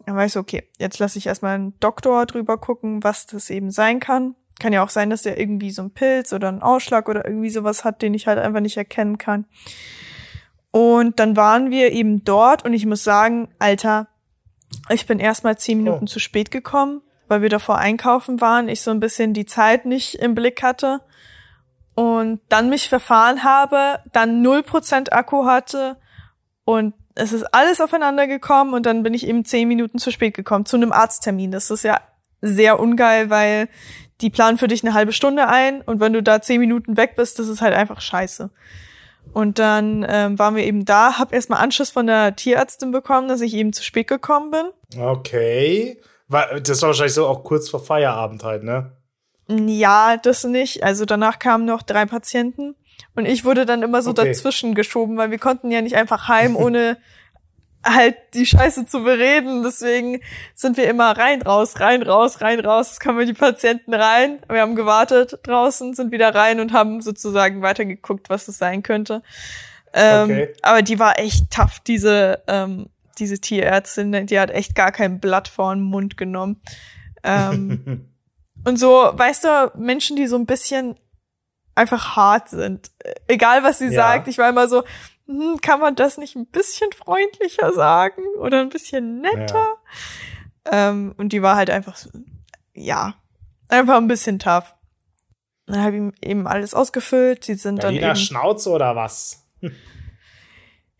Dann 0.04 0.16
war 0.16 0.24
ich 0.24 0.32
so, 0.32 0.40
okay, 0.40 0.68
jetzt 0.78 0.98
lasse 0.98 1.18
ich 1.18 1.26
erstmal 1.26 1.54
einen 1.54 1.78
Doktor 1.78 2.26
drüber 2.26 2.58
gucken, 2.58 3.04
was 3.04 3.26
das 3.26 3.50
eben 3.50 3.70
sein 3.70 4.00
kann. 4.00 4.34
Kann 4.62 4.72
ja 4.72 4.84
auch 4.84 4.90
sein, 4.90 5.10
dass 5.10 5.22
der 5.22 5.40
irgendwie 5.40 5.72
so 5.72 5.82
einen 5.82 5.90
Pilz 5.90 6.32
oder 6.32 6.48
einen 6.48 6.62
Ausschlag 6.62 7.08
oder 7.08 7.26
irgendwie 7.26 7.50
sowas 7.50 7.84
hat, 7.84 8.00
den 8.00 8.14
ich 8.14 8.28
halt 8.28 8.38
einfach 8.38 8.60
nicht 8.60 8.76
erkennen 8.76 9.18
kann. 9.18 9.44
Und 10.70 11.18
dann 11.18 11.36
waren 11.36 11.70
wir 11.70 11.92
eben 11.92 12.24
dort 12.24 12.64
und 12.64 12.72
ich 12.72 12.86
muss 12.86 13.02
sagen, 13.02 13.48
Alter, 13.58 14.06
ich 14.88 15.06
bin 15.06 15.18
erstmal 15.18 15.58
zehn 15.58 15.78
Minuten 15.78 16.04
Oh. 16.04 16.06
zu 16.06 16.18
spät 16.20 16.50
gekommen, 16.52 17.02
weil 17.28 17.42
wir 17.42 17.48
davor 17.50 17.78
einkaufen 17.78 18.40
waren, 18.40 18.68
ich 18.68 18.80
so 18.82 18.90
ein 18.92 19.00
bisschen 19.00 19.34
die 19.34 19.46
Zeit 19.46 19.84
nicht 19.84 20.14
im 20.14 20.34
Blick 20.34 20.62
hatte 20.62 21.00
und 21.94 22.40
dann 22.48 22.70
mich 22.70 22.88
verfahren 22.88 23.44
habe, 23.44 23.98
dann 24.12 24.42
0% 24.46 25.10
Akku 25.12 25.44
hatte 25.44 25.96
und 26.64 26.94
es 27.14 27.32
ist 27.34 27.44
alles 27.52 27.80
aufeinander 27.82 28.26
gekommen 28.26 28.72
und 28.72 28.86
dann 28.86 29.02
bin 29.02 29.12
ich 29.12 29.26
eben 29.26 29.44
zehn 29.44 29.68
Minuten 29.68 29.98
zu 29.98 30.10
spät 30.10 30.32
gekommen 30.34 30.64
zu 30.64 30.76
einem 30.76 30.92
Arzttermin. 30.92 31.50
Das 31.50 31.70
ist 31.70 31.82
ja 31.82 32.00
sehr 32.42 32.78
ungeil, 32.78 33.30
weil 33.30 33.68
die 34.20 34.30
planen 34.30 34.58
für 34.58 34.68
dich 34.68 34.84
eine 34.84 34.94
halbe 34.94 35.12
Stunde 35.12 35.48
ein 35.48 35.80
und 35.80 36.00
wenn 36.00 36.12
du 36.12 36.22
da 36.22 36.42
zehn 36.42 36.60
Minuten 36.60 36.96
weg 36.96 37.16
bist, 37.16 37.38
das 37.38 37.48
ist 37.48 37.60
halt 37.62 37.74
einfach 37.74 38.00
scheiße. 38.00 38.50
Und 39.32 39.58
dann 39.58 40.04
ähm, 40.08 40.38
waren 40.38 40.56
wir 40.56 40.64
eben 40.64 40.84
da, 40.84 41.18
hab 41.18 41.32
erstmal 41.32 41.60
Anschiss 41.60 41.90
von 41.90 42.06
der 42.06 42.36
Tierärztin 42.36 42.90
bekommen, 42.90 43.28
dass 43.28 43.40
ich 43.40 43.54
eben 43.54 43.72
zu 43.72 43.82
spät 43.82 44.08
gekommen 44.08 44.50
bin. 44.50 45.00
Okay. 45.00 46.00
Das 46.28 46.82
war 46.82 46.88
wahrscheinlich 46.88 47.14
so 47.14 47.26
auch 47.26 47.44
kurz 47.44 47.68
vor 47.68 47.80
Feierabend 47.80 48.42
halt, 48.42 48.62
ne? 48.64 48.92
Ja, 49.48 50.16
das 50.16 50.44
nicht. 50.44 50.82
Also 50.82 51.04
danach 51.04 51.38
kamen 51.38 51.64
noch 51.64 51.82
drei 51.82 52.06
Patienten 52.06 52.74
und 53.14 53.26
ich 53.26 53.44
wurde 53.44 53.66
dann 53.66 53.82
immer 53.82 54.02
so 54.02 54.10
Okay. 54.10 54.28
dazwischen 54.28 54.74
geschoben, 54.74 55.16
weil 55.16 55.30
wir 55.30 55.38
konnten 55.38 55.70
ja 55.70 55.82
nicht 55.82 55.96
einfach 55.96 56.28
heim, 56.28 56.56
ohne 56.64 56.96
halt 57.84 58.16
die 58.34 58.46
Scheiße 58.46 58.86
zu 58.86 59.02
bereden. 59.02 59.62
Deswegen 59.62 60.20
sind 60.54 60.76
wir 60.76 60.88
immer 60.88 61.16
rein, 61.16 61.42
raus, 61.42 61.80
rein, 61.80 62.02
raus, 62.02 62.40
rein, 62.40 62.60
raus. 62.60 62.92
Es 62.92 63.00
kamen 63.00 63.26
die 63.26 63.32
Patienten 63.32 63.92
rein. 63.94 64.38
Wir 64.48 64.60
haben 64.60 64.76
gewartet 64.76 65.38
draußen, 65.42 65.94
sind 65.94 66.12
wieder 66.12 66.34
rein 66.34 66.60
und 66.60 66.72
haben 66.72 67.00
sozusagen 67.00 67.62
weitergeguckt, 67.62 68.30
was 68.30 68.48
es 68.48 68.58
sein 68.58 68.82
könnte. 68.82 69.22
Ähm, 69.92 70.24
Okay. 70.24 70.54
Aber 70.62 70.82
die 70.82 70.98
war 70.98 71.18
echt 71.18 71.50
tough, 71.50 71.80
diese, 71.80 72.42
ähm, 72.46 72.86
diese 73.18 73.38
Tierärztin. 73.40 74.26
Die 74.26 74.38
hat 74.40 74.50
echt 74.50 74.74
gar 74.74 74.92
kein 74.92 75.20
Blatt 75.20 75.48
vor 75.48 75.74
den 75.74 75.82
Mund 75.84 76.16
genommen. 76.16 76.62
Ähm, 77.24 78.08
und 78.64 78.78
so, 78.78 79.10
weißt 79.12 79.44
du, 79.44 79.72
Menschen, 79.76 80.16
die 80.16 80.26
so 80.26 80.36
ein 80.36 80.46
bisschen 80.46 80.96
einfach 81.74 82.16
hart 82.16 82.48
sind. 82.50 82.90
Egal, 83.28 83.62
was 83.64 83.78
sie 83.78 83.86
Ja. 83.86 83.92
sagt. 84.02 84.28
Ich 84.28 84.38
war 84.38 84.48
immer 84.48 84.68
so, 84.68 84.82
kann 85.60 85.80
man 85.80 85.94
das 85.94 86.18
nicht 86.18 86.36
ein 86.36 86.46
bisschen 86.46 86.90
freundlicher 86.92 87.72
sagen 87.72 88.22
oder 88.38 88.60
ein 88.60 88.68
bisschen 88.68 89.20
netter? 89.20 89.76
Ähm, 90.70 91.14
und 91.16 91.32
die 91.32 91.42
war 91.42 91.56
halt 91.56 91.70
einfach 91.70 91.96
so, 91.96 92.10
ja, 92.74 93.14
einfach 93.68 93.96
ein 93.96 94.08
bisschen 94.08 94.38
tough. 94.38 94.74
Dann 95.66 95.82
habe 95.82 95.92
ich 95.92 96.02
ihm 96.02 96.12
eben 96.20 96.46
alles 96.46 96.74
ausgefüllt. 96.74 97.44
Sie 97.44 97.54
sind 97.54 97.82
dann 97.82 97.94
Berliner 97.94 98.08
eben 98.08 98.16
Schnauze 98.16 98.70
oder 98.70 98.96
was? 98.96 99.46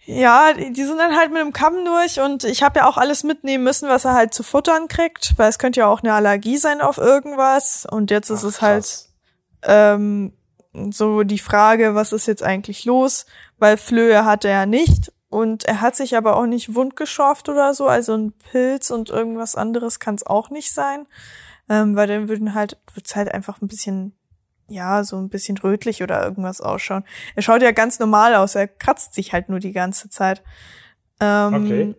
Ja, 0.04 0.52
die 0.52 0.72
die 0.72 0.84
sind 0.84 0.98
dann 0.98 1.16
halt 1.16 1.32
mit 1.32 1.40
dem 1.40 1.52
Kamm 1.52 1.84
durch 1.84 2.18
und 2.18 2.42
ich 2.42 2.62
habe 2.62 2.80
ja 2.80 2.88
auch 2.88 2.96
alles 2.96 3.22
mitnehmen 3.22 3.62
müssen, 3.62 3.88
was 3.88 4.04
er 4.04 4.14
halt 4.14 4.34
zu 4.34 4.42
futtern 4.42 4.88
kriegt, 4.88 5.34
weil 5.36 5.48
es 5.48 5.60
könnte 5.60 5.80
ja 5.80 5.86
auch 5.86 6.02
eine 6.02 6.12
Allergie 6.12 6.56
sein 6.56 6.80
auf 6.80 6.98
irgendwas. 6.98 7.86
Und 7.88 8.10
jetzt 8.10 8.28
ist 8.30 8.44
Ach, 8.44 8.48
es 8.48 8.62
halt 8.62 9.08
ähm, 9.62 10.32
so 10.90 11.22
die 11.22 11.38
Frage, 11.38 11.94
was 11.94 12.12
ist 12.12 12.26
jetzt 12.26 12.42
eigentlich 12.42 12.84
los? 12.84 13.26
Weil 13.62 13.77
Flöhe 13.77 14.25
hat 14.25 14.44
er 14.44 14.66
nicht. 14.66 15.12
Und 15.29 15.64
er 15.66 15.81
hat 15.81 15.94
sich 15.94 16.16
aber 16.16 16.37
auch 16.37 16.46
nicht 16.46 16.75
wundgeschorft 16.75 17.48
oder 17.48 17.75
so. 17.75 17.87
Also 17.87 18.12
ein 18.16 18.33
Pilz 18.51 18.90
und 18.90 19.09
irgendwas 19.09 19.55
anderes 19.55 20.01
kann 20.01 20.16
es 20.16 20.27
auch 20.27 20.51
nicht 20.51 20.72
sein. 20.72 21.07
Ähm, 21.68 21.94
weil 21.94 22.09
dann 22.09 22.29
würden 22.29 22.55
halt, 22.55 22.77
wird's 22.92 23.14
halt 23.14 23.33
einfach 23.33 23.62
ein 23.62 23.68
bisschen, 23.68 24.16
ja, 24.66 25.05
so 25.05 25.16
ein 25.16 25.29
bisschen 25.29 25.57
rötlich 25.59 26.03
oder 26.03 26.25
irgendwas 26.25 26.61
ausschauen. 26.61 27.05
Er 27.37 27.42
schaut 27.42 27.62
ja 27.62 27.70
ganz 27.70 28.01
normal 28.01 28.35
aus, 28.35 28.57
er 28.57 28.66
kratzt 28.66 29.14
sich 29.14 29.33
halt 29.33 29.48
nur 29.48 29.61
die 29.61 29.72
ganze 29.72 30.11
Zeit. 30.11 30.42
Ähm, 31.20 31.55
Okay. 31.55 31.94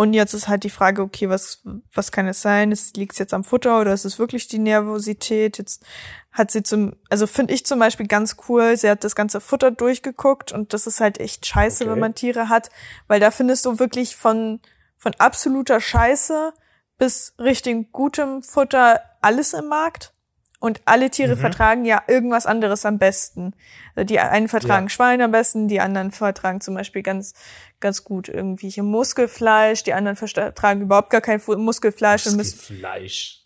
Und 0.00 0.14
jetzt 0.14 0.32
ist 0.32 0.48
halt 0.48 0.64
die 0.64 0.70
Frage, 0.70 1.02
okay, 1.02 1.28
was, 1.28 1.60
was 1.92 2.10
kann 2.10 2.26
es 2.26 2.40
sein? 2.40 2.74
Liegt 2.96 3.12
es 3.12 3.18
jetzt 3.18 3.34
am 3.34 3.44
Futter 3.44 3.82
oder 3.82 3.92
ist 3.92 4.06
es 4.06 4.18
wirklich 4.18 4.48
die 4.48 4.58
Nervosität? 4.58 5.58
Jetzt 5.58 5.84
hat 6.32 6.50
sie 6.50 6.62
zum, 6.62 6.96
also 7.10 7.26
finde 7.26 7.52
ich 7.52 7.66
zum 7.66 7.78
Beispiel 7.78 8.06
ganz 8.06 8.38
cool, 8.48 8.78
sie 8.78 8.88
hat 8.88 9.04
das 9.04 9.14
ganze 9.14 9.42
Futter 9.42 9.70
durchgeguckt 9.70 10.52
und 10.52 10.72
das 10.72 10.86
ist 10.86 11.00
halt 11.00 11.20
echt 11.20 11.44
scheiße, 11.44 11.84
Okay. 11.84 11.92
wenn 11.92 11.98
man 11.98 12.14
Tiere 12.14 12.48
hat, 12.48 12.70
weil 13.08 13.20
da 13.20 13.30
findest 13.30 13.66
du 13.66 13.78
wirklich 13.78 14.16
von, 14.16 14.60
von 14.96 15.12
absoluter 15.18 15.82
Scheiße 15.82 16.54
bis 16.96 17.34
richtig 17.38 17.92
gutem 17.92 18.42
Futter 18.42 19.02
alles 19.20 19.52
im 19.52 19.66
Markt. 19.68 20.14
Und 20.60 20.82
alle 20.84 21.08
Tiere 21.10 21.36
Mhm. 21.36 21.40
vertragen 21.40 21.84
ja 21.86 22.02
irgendwas 22.06 22.44
anderes 22.46 22.84
am 22.84 22.98
besten. 22.98 23.54
Also 23.96 24.04
Die 24.06 24.20
einen 24.20 24.46
vertragen 24.46 24.86
Ja. 24.86 24.90
Schwein 24.90 25.22
am 25.22 25.30
besten, 25.32 25.68
die 25.68 25.80
anderen 25.80 26.10
vertragen 26.12 26.60
zum 26.60 26.74
Beispiel 26.74 27.02
ganz, 27.02 27.32
ganz 27.80 28.04
gut 28.04 28.28
irgendwelche 28.28 28.82
Muskelfleisch, 28.82 29.82
die 29.84 29.94
anderen 29.94 30.16
vertragen 30.16 30.82
überhaupt 30.82 31.08
gar 31.10 31.22
kein 31.22 31.40
Muskelfleisch 31.46 32.26
und 32.26 32.36
müssen 32.36 32.58
Fleisch. 32.58 33.42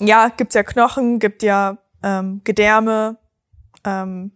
ja, 0.00 0.28
gibt's 0.34 0.54
ja 0.54 0.62
Knochen, 0.62 1.18
gibt 1.18 1.42
ja 1.42 1.76
ähm, 2.02 2.40
Gedärme 2.44 3.18
ähm, 3.84 4.32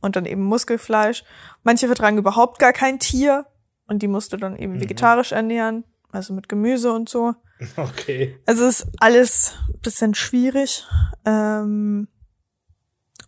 und 0.00 0.14
dann 0.16 0.26
eben 0.26 0.42
Muskelfleisch. 0.44 1.24
Manche 1.64 1.86
vertragen 1.88 2.16
überhaupt 2.16 2.58
gar 2.60 2.72
kein 2.72 3.00
Tier 3.00 3.44
und 3.88 4.02
die 4.02 4.08
musst 4.08 4.32
du 4.32 4.36
dann 4.36 4.56
eben 4.56 4.74
Mhm. 4.74 4.80
vegetarisch 4.82 5.32
ernähren, 5.32 5.82
also 6.12 6.32
mit 6.34 6.48
Gemüse 6.48 6.92
und 6.92 7.08
so. 7.08 7.34
Okay. 7.76 8.38
Also 8.46 8.66
ist 8.66 8.86
alles 9.00 9.52
ein 9.68 9.80
bisschen 9.80 10.14
schwierig. 10.14 10.86
Ähm, 11.26 12.08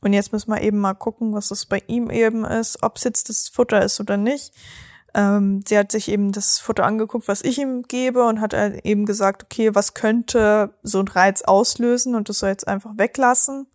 und 0.01 0.12
jetzt 0.14 0.33
müssen 0.33 0.51
wir 0.51 0.62
eben 0.62 0.79
mal 0.79 0.95
gucken, 0.95 1.35
was 1.35 1.49
das 1.49 1.66
bei 1.66 1.83
ihm 1.87 2.09
eben 2.11 2.45
ist, 2.47 2.83
ob 2.83 2.97
es 2.97 3.05
jetzt 3.05 3.29
das 3.29 3.49
Futter 3.51 3.85
ist 3.85 4.01
oder 4.01 4.16
nicht. 4.16 4.55
Ähm, 5.14 5.62
sie 5.68 5.77
hat 5.77 5.92
sich 5.92 6.09
eben 6.09 6.33
das 6.33 6.59
Futter 6.59 6.85
angeguckt, 6.85 7.29
was 7.29 7.42
ich 7.42 7.59
ihm 7.59 7.83
gebe 7.83 8.25
und 8.25 8.40
hat 8.40 8.55
halt 8.55 8.87
eben 8.87 9.05
gesagt, 9.05 9.45
okay, 9.45 9.75
was 9.75 9.92
könnte 9.92 10.75
so 10.83 11.01
ein 11.01 11.09
Reiz 11.09 11.42
auslösen 11.42 12.14
und 12.14 12.31
das 12.31 12.38
soll 12.38 12.49
jetzt 12.49 12.66
einfach 12.66 12.92
weglassen. 12.97 13.66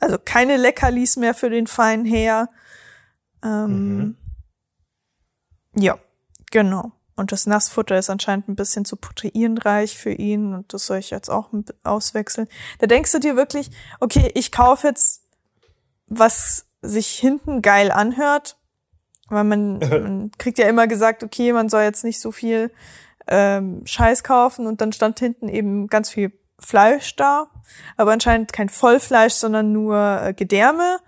Also 0.00 0.16
keine 0.24 0.56
Leckerlis 0.56 1.16
mehr 1.18 1.34
für 1.34 1.50
den 1.50 1.66
feinen 1.66 2.06
Herr. 2.06 2.48
Ähm, 3.44 3.98
Mhm. 3.98 4.16
Ja, 5.74 5.98
genau. 6.50 6.92
Und 7.18 7.32
das 7.32 7.46
Nassfutter 7.46 7.98
ist 7.98 8.10
anscheinend 8.10 8.48
ein 8.48 8.54
bisschen 8.54 8.84
zu 8.84 8.96
proteinreich 8.96 9.98
für 9.98 10.12
ihn 10.12 10.54
und 10.54 10.72
das 10.72 10.86
soll 10.86 10.98
ich 10.98 11.10
jetzt 11.10 11.28
auch 11.28 11.50
auswechseln. 11.82 12.46
Da 12.78 12.86
denkst 12.86 13.10
du 13.10 13.18
dir 13.18 13.34
wirklich, 13.34 13.70
okay, 13.98 14.30
ich 14.34 14.52
kaufe 14.52 14.86
jetzt 14.86 15.24
was 16.06 16.66
sich 16.80 17.08
hinten 17.08 17.60
geil 17.60 17.90
anhört, 17.90 18.56
weil 19.28 19.44
man, 19.44 19.78
man 19.78 20.30
kriegt 20.38 20.58
ja 20.58 20.68
immer 20.68 20.86
gesagt, 20.86 21.24
okay, 21.24 21.52
man 21.52 21.68
soll 21.68 21.82
jetzt 21.82 22.04
nicht 22.04 22.20
so 22.20 22.32
viel 22.32 22.70
ähm, 23.26 23.82
Scheiß 23.84 24.22
kaufen 24.22 24.66
und 24.66 24.80
dann 24.80 24.92
stand 24.92 25.18
hinten 25.18 25.48
eben 25.48 25.88
ganz 25.88 26.10
viel 26.10 26.32
Fleisch 26.60 27.16
da, 27.16 27.48
aber 27.96 28.12
anscheinend 28.12 28.52
kein 28.52 28.68
Vollfleisch, 28.68 29.34
sondern 29.34 29.72
nur 29.72 30.22
äh, 30.22 30.34
Gedärme. 30.34 30.98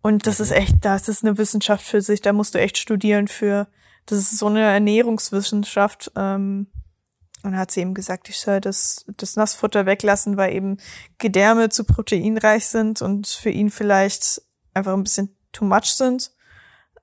Und 0.00 0.26
das 0.26 0.40
ist 0.40 0.52
echt, 0.52 0.84
das 0.86 1.08
ist 1.08 1.22
eine 1.22 1.38
Wissenschaft 1.38 1.84
für 1.84 2.00
sich, 2.00 2.22
da 2.22 2.32
musst 2.32 2.54
du 2.54 2.58
echt 2.58 2.78
studieren 2.78 3.28
für, 3.28 3.66
das 4.10 4.18
ist 4.18 4.38
so 4.38 4.46
eine 4.46 4.62
Ernährungswissenschaft. 4.62 6.10
Ähm, 6.16 6.66
und 7.42 7.56
hat 7.56 7.70
sie 7.70 7.80
eben 7.80 7.94
gesagt, 7.94 8.28
ich 8.28 8.38
soll 8.40 8.60
das, 8.60 9.04
das 9.16 9.36
Nassfutter 9.36 9.86
weglassen, 9.86 10.36
weil 10.36 10.54
eben 10.54 10.78
Gedärme 11.18 11.68
zu 11.68 11.84
proteinreich 11.84 12.66
sind 12.66 13.00
und 13.00 13.28
für 13.28 13.50
ihn 13.50 13.70
vielleicht 13.70 14.42
einfach 14.74 14.92
ein 14.92 15.04
bisschen 15.04 15.36
too 15.52 15.64
much 15.64 15.94
sind. 15.94 16.32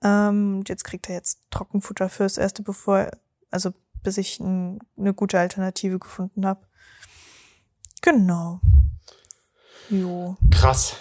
Ähm, 0.04 0.58
und 0.58 0.70
jetzt 0.70 0.84
kriegt 0.84 1.08
er 1.10 1.16
jetzt 1.16 1.40
Trockenfutter 1.52 2.10
fürs 2.10 2.38
erste, 2.38 2.64
bevor, 2.64 3.10
also 3.50 3.72
bis 4.04 4.18
ich 4.18 4.40
ein, 4.40 4.80
eine 4.98 5.14
gute 5.14 5.40
Alternative 5.40 6.00
gefunden 6.00 6.46
habe. 6.46 6.66
Genau. 8.02 8.60
Jo. 9.90 10.36
Krass. 10.52 10.96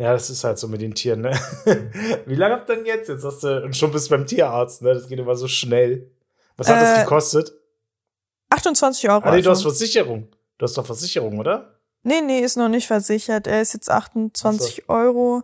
Ja, 0.00 0.14
das 0.14 0.30
ist 0.30 0.44
halt 0.44 0.58
so 0.58 0.66
mit 0.66 0.80
den 0.80 0.94
Tieren, 0.94 1.20
ne? 1.20 1.38
Wie 2.26 2.34
lange 2.34 2.54
habt 2.54 2.70
ihr 2.70 2.76
denn 2.76 2.86
jetzt? 2.86 3.08
Jetzt 3.10 3.22
hast 3.22 3.42
du, 3.42 3.62
und 3.62 3.76
schon 3.76 3.92
bist 3.92 4.06
du 4.06 4.10
beim 4.16 4.26
Tierarzt, 4.26 4.80
ne? 4.80 4.94
Das 4.94 5.06
geht 5.08 5.18
immer 5.18 5.36
so 5.36 5.46
schnell. 5.46 6.10
Was 6.56 6.68
hat 6.68 6.80
das 6.80 6.98
Äh, 6.98 7.02
gekostet? 7.02 7.52
28 8.48 9.08
Euro. 9.10 9.22
Ah, 9.24 9.34
nee, 9.34 9.42
du 9.42 9.50
hast. 9.50 9.62
Versicherung. 9.62 10.28
Du 10.58 10.64
hast 10.64 10.76
doch 10.78 10.86
Versicherung, 10.86 11.38
oder? 11.38 11.74
nee, 12.02 12.22
nee, 12.22 12.40
ist 12.40 12.56
noch 12.56 12.68
nicht 12.70 12.86
versichert. 12.86 13.46
Er 13.46 13.60
ist 13.60 13.74
jetzt 13.74 13.90
28 13.90 14.88
Euro. 14.88 15.42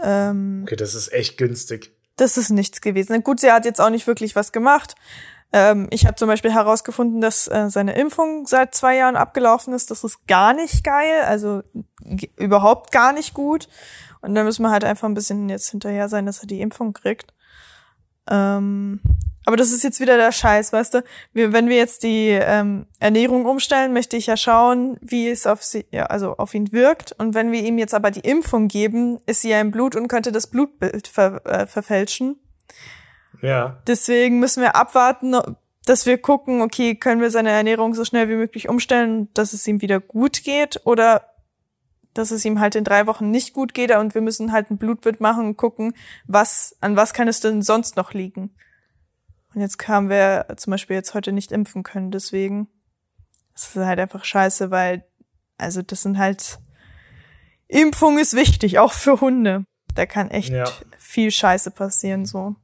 Ähm, 0.00 0.62
Okay, 0.64 0.76
das 0.76 0.94
ist 0.94 1.12
echt 1.12 1.36
günstig. 1.36 1.92
das 2.16 2.36
ist 2.36 2.50
nichts 2.50 2.80
gewesen. 2.80 3.22
Gut, 3.24 3.40
sie 3.40 3.50
hat 3.50 3.64
jetzt 3.64 3.80
auch 3.80 3.90
nicht 3.90 4.06
wirklich 4.06 4.36
was 4.36 4.52
gemacht. 4.52 4.94
Ähm, 5.52 5.88
ich 5.90 6.06
habe 6.06 6.14
zum 6.14 6.28
Beispiel 6.28 6.52
herausgefunden, 6.52 7.20
dass 7.20 7.48
äh, 7.48 7.70
seine 7.70 7.94
Impfung 7.94 8.46
seit 8.46 8.74
zwei 8.74 8.96
Jahren 8.96 9.16
abgelaufen 9.16 9.74
ist. 9.74 9.90
Das 9.90 10.04
ist 10.04 10.26
gar 10.26 10.54
nicht 10.54 10.84
geil, 10.84 11.22
also 11.26 11.62
überhaupt 12.36 12.92
gar 12.92 13.12
nicht 13.12 13.34
gut. 13.34 13.68
Und 14.22 14.34
da 14.34 14.44
müssen 14.44 14.62
wir 14.62 14.70
halt 14.70 14.84
einfach 14.84 15.08
ein 15.08 15.14
bisschen 15.14 15.48
jetzt 15.48 15.70
hinterher 15.70 16.08
sein, 16.08 16.26
dass 16.26 16.40
er 16.40 16.46
die 16.46 16.60
Impfung 16.60 16.92
kriegt. 16.92 17.32
Ähm, 18.28 19.00
aber 19.46 19.56
das 19.56 19.72
ist 19.72 19.82
jetzt 19.82 20.00
wieder 20.00 20.16
der 20.16 20.32
Scheiß, 20.32 20.72
weißt 20.72 20.94
du? 20.94 21.04
Wir, 21.32 21.52
wenn 21.52 21.68
wir 21.68 21.76
jetzt 21.76 22.02
die 22.02 22.28
ähm, 22.28 22.86
Ernährung 22.98 23.46
umstellen, 23.46 23.92
möchte 23.92 24.16
ich 24.16 24.26
ja 24.26 24.36
schauen, 24.36 24.98
wie 25.00 25.28
es 25.28 25.46
auf 25.46 25.64
sie, 25.64 25.86
ja, 25.90 26.06
also 26.06 26.36
auf 26.36 26.54
ihn 26.54 26.70
wirkt. 26.72 27.12
Und 27.18 27.34
wenn 27.34 27.50
wir 27.50 27.62
ihm 27.62 27.78
jetzt 27.78 27.94
aber 27.94 28.10
die 28.10 28.20
Impfung 28.20 28.68
geben, 28.68 29.18
ist 29.26 29.40
sie 29.42 29.50
ja 29.50 29.60
im 29.60 29.70
Blut 29.70 29.96
und 29.96 30.08
könnte 30.08 30.30
das 30.30 30.46
Blutbild 30.46 31.08
ver, 31.08 31.44
äh, 31.46 31.66
verfälschen. 31.66 32.38
Ja. 33.42 33.78
Deswegen 33.86 34.38
müssen 34.38 34.62
wir 34.62 34.76
abwarten, 34.76 35.34
dass 35.86 36.06
wir 36.06 36.18
gucken, 36.18 36.62
okay, 36.62 36.94
können 36.94 37.20
wir 37.20 37.30
seine 37.30 37.50
Ernährung 37.50 37.94
so 37.94 38.04
schnell 38.04 38.28
wie 38.28 38.36
möglich 38.36 38.68
umstellen, 38.68 39.28
dass 39.34 39.52
es 39.52 39.66
ihm 39.66 39.80
wieder 39.80 39.98
gut 40.00 40.44
geht 40.44 40.80
oder 40.84 41.26
dass 42.12 42.32
es 42.32 42.44
ihm 42.44 42.60
halt 42.60 42.74
in 42.74 42.84
drei 42.84 43.06
Wochen 43.06 43.30
nicht 43.30 43.54
gut 43.54 43.72
geht 43.72 43.94
und 43.96 44.14
wir 44.14 44.20
müssen 44.20 44.52
halt 44.52 44.70
ein 44.70 44.78
Blutbild 44.78 45.20
machen 45.20 45.46
und 45.46 45.56
gucken, 45.56 45.94
was, 46.26 46.76
an 46.80 46.96
was 46.96 47.14
kann 47.14 47.28
es 47.28 47.40
denn 47.40 47.62
sonst 47.62 47.96
noch 47.96 48.12
liegen. 48.12 48.54
Und 49.54 49.60
jetzt 49.60 49.86
haben 49.88 50.08
wir 50.10 50.46
zum 50.56 50.72
Beispiel 50.72 50.96
jetzt 50.96 51.14
heute 51.14 51.32
nicht 51.32 51.50
impfen 51.52 51.82
können, 51.82 52.10
deswegen. 52.10 52.68
Das 53.54 53.74
ist 53.76 53.84
halt 53.84 53.98
einfach 54.00 54.24
scheiße, 54.24 54.70
weil, 54.70 55.04
also 55.58 55.82
das 55.82 56.02
sind 56.02 56.18
halt, 56.18 56.58
Impfung 57.68 58.18
ist 58.18 58.34
wichtig, 58.34 58.78
auch 58.78 58.92
für 58.92 59.20
Hunde. 59.20 59.64
Da 59.94 60.06
kann 60.06 60.30
echt 60.30 60.50
Ja. 60.50 60.64
viel 60.98 61.30
Scheiße 61.30 61.70
passieren, 61.70 62.26
so. 62.26 62.54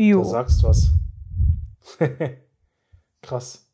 Du 0.00 0.06
Jo. 0.06 0.24
sagst 0.24 0.62
was. 0.62 0.88
Krass. 3.22 3.66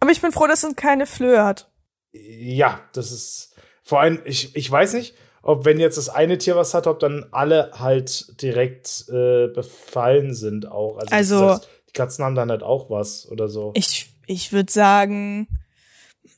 Aber 0.00 0.10
ich 0.10 0.20
bin 0.20 0.30
froh, 0.32 0.46
dass 0.46 0.64
es 0.64 0.76
keine 0.76 1.06
Flöhe 1.06 1.42
hat. 1.42 1.70
Ja, 2.12 2.78
das 2.92 3.10
ist 3.10 3.54
vor 3.82 4.00
allem, 4.00 4.20
ich, 4.26 4.54
ich 4.54 4.70
weiß 4.70 4.92
nicht, 4.92 5.14
ob 5.40 5.64
wenn 5.64 5.80
jetzt 5.80 5.96
das 5.96 6.08
eine 6.10 6.36
Tier 6.36 6.56
was 6.56 6.74
hat, 6.74 6.86
ob 6.86 6.98
dann 7.00 7.24
alle 7.32 7.70
halt 7.78 8.40
direkt 8.42 9.06
äh, 9.08 9.48
befallen 9.48 10.34
sind 10.34 10.66
auch. 10.70 10.98
Also, 10.98 11.06
das 11.06 11.12
Also- 11.12 11.50
heißt, 11.54 11.68
die 11.88 11.92
Katzen 11.92 12.24
haben 12.24 12.34
dann 12.34 12.50
halt 12.50 12.62
auch 12.62 12.90
was 12.90 13.26
oder 13.30 13.48
so. 13.48 13.72
Ich, 13.74 14.14
ich 14.26 14.52
würde 14.52 14.70
sagen, 14.72 15.48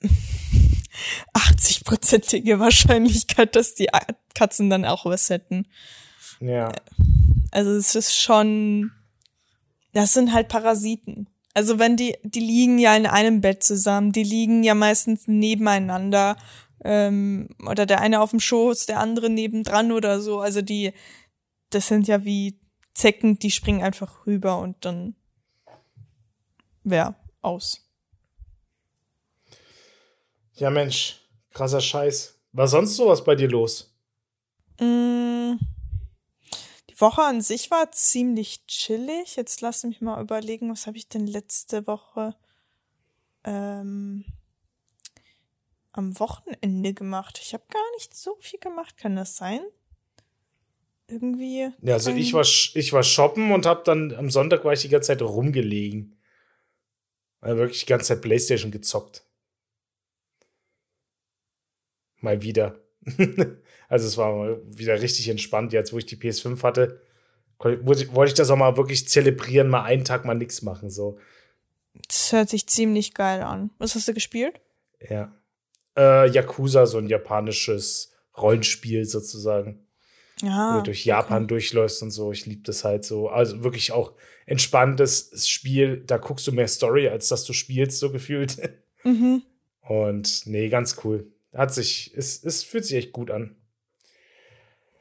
80-prozentige 1.34 2.58
Wahrscheinlichkeit, 2.60 3.56
dass 3.56 3.74
die 3.74 3.88
Katzen 4.34 4.70
dann 4.70 4.84
auch 4.84 5.04
was 5.06 5.28
hätten. 5.30 5.66
ja. 6.40 6.70
Also 7.50 7.70
es 7.76 7.94
ist 7.94 8.20
schon, 8.20 8.90
das 9.94 10.12
sind 10.12 10.33
halt 10.33 10.48
Parasiten. 10.48 11.28
Also 11.54 11.78
wenn 11.78 11.96
die, 11.96 12.16
die 12.24 12.40
liegen 12.40 12.78
ja 12.78 12.96
in 12.96 13.07
einem 13.07 13.40
Bett 13.40 13.62
zusammen, 13.62 14.12
die 14.12 14.24
liegen 14.24 14.64
ja 14.64 14.74
meistens 14.74 15.28
nebeneinander 15.28 16.37
ähm, 16.85 17.48
oder 17.66 17.87
der 17.87 18.00
eine 18.00 18.20
auf 18.20 18.30
dem 18.30 18.40
Schoß, 18.40 18.87
der 18.87 18.98
andere 18.98 19.30
nebendran 19.30 19.92
oder 19.92 20.20
so. 20.20 20.40
Also 20.40 20.62
die, 20.62 20.92
das 21.70 21.87
sind 21.87 22.09
ja 22.09 22.24
wie 22.24 22.59
Zecken, 22.92 23.38
die 23.38 23.50
springen 23.50 23.83
einfach 23.83 24.26
rüber 24.26 24.59
und 24.59 24.85
dann 24.85 25.14
wär 26.83 27.14
aus. 27.40 27.88
Ja, 30.54 30.70
Mensch, 30.70 31.20
krasser 31.50 31.80
Scheiß. 31.80 32.38
War 32.52 32.68
sonst 32.68 32.96
sowas 32.96 33.24
bei 33.24 33.35
dir 33.35 33.48
los? 33.48 33.96
Mm, 34.80 35.54
Die 36.94 37.00
Woche 37.00 37.22
an 37.22 37.40
sich 37.40 37.70
war 37.70 37.90
ziemlich 37.90 38.66
chillig. 38.66 39.37
Jetzt 39.37 39.61
lass 39.61 39.85
mich 39.85 40.00
mal 40.00 40.22
überlegen, 40.22 40.70
was 40.70 40.87
habe 40.87 40.96
ich 40.96 41.09
denn 41.09 41.26
letzte 41.26 41.87
Woche 41.87 42.37
ähm, 43.44 44.24
am 45.92 46.18
Wochenende 46.20 46.94
gemacht? 46.94 47.40
Ich 47.42 47.52
habe 47.52 47.64
gar 47.68 47.90
nicht 47.96 48.14
so 48.14 48.37
viel 48.40 48.61
gemacht, 48.61 48.96
kann 48.96 49.16
das 49.16 49.37
sein? 49.37 49.61
irgendwie. 51.09 51.70
Ja, 51.83 51.94
also 51.94 52.11
ich 52.11 52.33
war, 52.33 52.42
ich 52.42 52.92
war 52.92 53.02
shoppen 53.02 53.52
und 53.52 53.66
hab 53.66 53.85
dann 53.85 54.14
am 54.14 54.30
Sonntag 54.30 54.64
war 54.64 54.72
ich 54.72 54.83
die 54.83 54.88
ganze 54.88 55.09
Zeit 55.09 55.22
rumgelegen. 55.22 56.16
Also 57.40 57.59
wirklich 57.59 57.80
die 57.80 57.87
ganze 57.87 58.07
Zeit 58.09 58.22
Playstation 58.22 58.70
gezockt. 58.70 59.26
Mal 62.20 62.42
wieder. 62.42 62.80
also 63.88 64.06
es 64.06 64.16
war 64.16 64.58
wieder 64.66 65.00
richtig 65.00 65.28
entspannt, 65.28 65.72
jetzt 65.72 65.92
wo 65.92 65.98
ich 65.98 66.06
die 66.06 66.16
PS5 66.16 66.62
hatte. 66.62 67.00
Wollte 67.58 68.26
ich 68.26 68.34
das 68.34 68.50
auch 68.50 68.56
mal 68.56 68.76
wirklich 68.76 69.08
zelebrieren, 69.08 69.68
mal 69.68 69.84
einen 69.84 70.04
Tag 70.04 70.24
mal 70.24 70.34
nichts 70.34 70.62
machen. 70.62 70.90
So. 70.90 71.18
Das 72.08 72.32
hört 72.32 72.48
sich 72.48 72.66
ziemlich 72.66 73.14
geil 73.14 73.42
an. 73.42 73.70
Was 73.78 73.94
hast 73.94 74.08
du 74.08 74.14
gespielt? 74.14 74.60
Ja. 75.08 75.32
Äh, 75.96 76.28
Yakuza, 76.30 76.86
so 76.86 76.98
ein 76.98 77.08
japanisches 77.08 78.12
Rollenspiel 78.36 79.04
sozusagen. 79.04 79.86
Ja. 80.42 80.74
Wo 80.74 80.78
du 80.78 80.84
durch 80.84 81.04
Japan 81.04 81.44
okay. 81.44 81.54
durchläufst 81.54 82.02
und 82.02 82.10
so. 82.10 82.32
Ich 82.32 82.46
liebe 82.46 82.62
das 82.62 82.84
halt 82.84 83.04
so. 83.04 83.28
Also 83.28 83.62
wirklich 83.62 83.92
auch 83.92 84.12
entspanntes 84.46 85.48
Spiel. 85.48 86.02
Da 86.06 86.18
guckst 86.18 86.46
du 86.46 86.52
mehr 86.52 86.68
Story, 86.68 87.08
als 87.08 87.28
dass 87.28 87.44
du 87.44 87.52
spielst, 87.52 87.98
so 87.98 88.10
gefühlt. 88.10 88.58
Mhm. 89.04 89.42
Und 89.80 90.46
nee, 90.46 90.70
ganz 90.70 90.96
cool. 91.04 91.30
Hat 91.54 91.74
sich, 91.74 92.12
es, 92.16 92.42
es 92.42 92.64
fühlt 92.64 92.86
sich 92.86 92.96
echt 92.96 93.12
gut 93.12 93.30
an. 93.30 93.54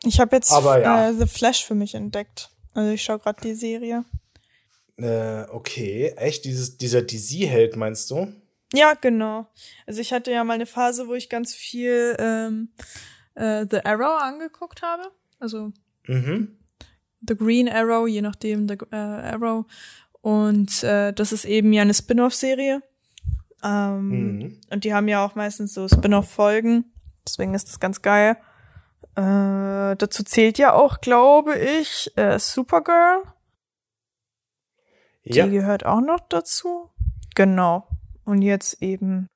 Ich 0.04 0.20
habe 0.20 0.36
jetzt 0.36 0.52
Aber, 0.52 0.82
ja. 0.82 1.10
äh, 1.10 1.14
The 1.14 1.28
Flash 1.28 1.66
für 1.66 1.76
mich 1.76 1.96
entdeckt. 1.96 2.50
Also 2.74 2.92
ich 2.92 3.04
schaue 3.04 3.20
gerade 3.20 3.42
die 3.42 3.56
Serie. 3.56 4.04
Äh, 4.98 5.44
okay, 5.50 6.14
echt? 6.18 6.46
Dieses, 6.46 6.78
dieser 6.78 7.02
DC-Held, 7.02 7.76
meinst 7.76 8.12
du? 8.12 8.34
Ja, 8.74 8.94
genau. 8.96 9.48
Also 9.86 10.02
ich 10.02 10.12
hatte 10.14 10.32
ja 10.32 10.44
mal 10.44 10.54
eine 10.54 10.66
Phase, 10.66 11.08
wo 11.08 11.14
ich 11.14 11.30
ganz 11.30 11.54
viel 11.54 12.16
ähm, 12.20 12.70
äh, 13.36 13.66
The 13.70 13.86
Arrow 13.86 14.22
angeguckt 14.22 14.82
habe. 14.82 15.12
Also 15.40 15.72
mhm. 16.08 16.58
The 17.28 17.36
Green 17.36 17.70
Arrow, 17.70 18.08
je 18.08 18.22
nachdem, 18.22 18.68
The 18.68 18.78
äh, 18.92 18.96
Arrow. 18.96 19.66
Und 20.22 20.84
äh, 20.84 21.14
das 21.14 21.32
ist 21.32 21.46
eben 21.46 21.72
ja 21.74 21.84
eine 21.84 21.94
Spin-off-Serie. 21.94 22.82
Ähm, 23.64 24.10
mhm. 24.10 24.62
Und 24.70 24.84
die 24.84 24.94
haben 24.94 25.08
ja 25.08 25.24
auch 25.24 25.36
meistens 25.36 25.74
so 25.74 25.88
Spin-off-Folgen. 25.88 26.86
Deswegen 27.26 27.54
ist 27.54 27.70
das 27.70 27.80
ganz 27.80 28.02
geil. 28.02 28.38
Äh, 29.16 29.96
dazu 29.96 30.24
zählt 30.24 30.58
ja 30.58 30.74
auch, 30.74 31.02
glaube 31.02 31.58
ich, 31.58 32.12
äh, 32.16 32.40
Supergirl. 32.40 33.24
Ja. 35.24 35.46
Die 35.46 35.52
gehört 35.52 35.86
auch 35.86 36.02
noch 36.02 36.20
dazu. 36.30 36.90
Genau. 37.36 37.88
Und 38.26 38.42
jetzt 38.42 38.82
eben 38.82 39.28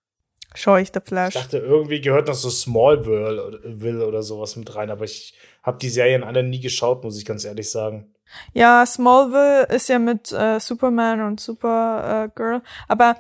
schaue 0.53 0.81
ich 0.81 0.91
The 0.93 0.99
Flash. 1.03 1.35
Ich 1.35 1.41
dachte, 1.41 1.57
irgendwie 1.59 2.01
gehört 2.01 2.27
noch 2.27 2.35
so 2.35 2.49
Smallville 2.49 3.61
Will 3.63 4.01
oder 4.01 4.23
sowas 4.23 4.55
mit 4.55 4.73
rein, 4.75 4.89
aber 4.89 5.05
ich 5.05 5.37
habe 5.63 5.77
die 5.77 5.89
Serien 5.89 6.23
alle 6.23 6.43
nie 6.43 6.59
geschaut, 6.59 7.03
muss 7.03 7.17
ich 7.17 7.25
ganz 7.25 7.45
ehrlich 7.45 7.69
sagen. 7.69 8.13
Ja, 8.53 8.85
Smallville 8.85 9.67
ist 9.67 9.89
ja 9.89 9.99
mit 9.99 10.31
äh, 10.31 10.59
Superman 10.59 11.21
und 11.21 11.39
Supergirl, 11.39 12.61
aber 12.87 13.17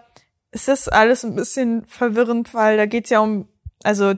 es 0.51 0.67
ist 0.67 0.91
alles 0.91 1.23
ein 1.23 1.35
bisschen 1.35 1.85
verwirrend, 1.85 2.53
weil 2.53 2.77
da 2.77 2.85
geht's 2.85 3.09
ja 3.09 3.19
um, 3.19 3.47
also 3.83 4.13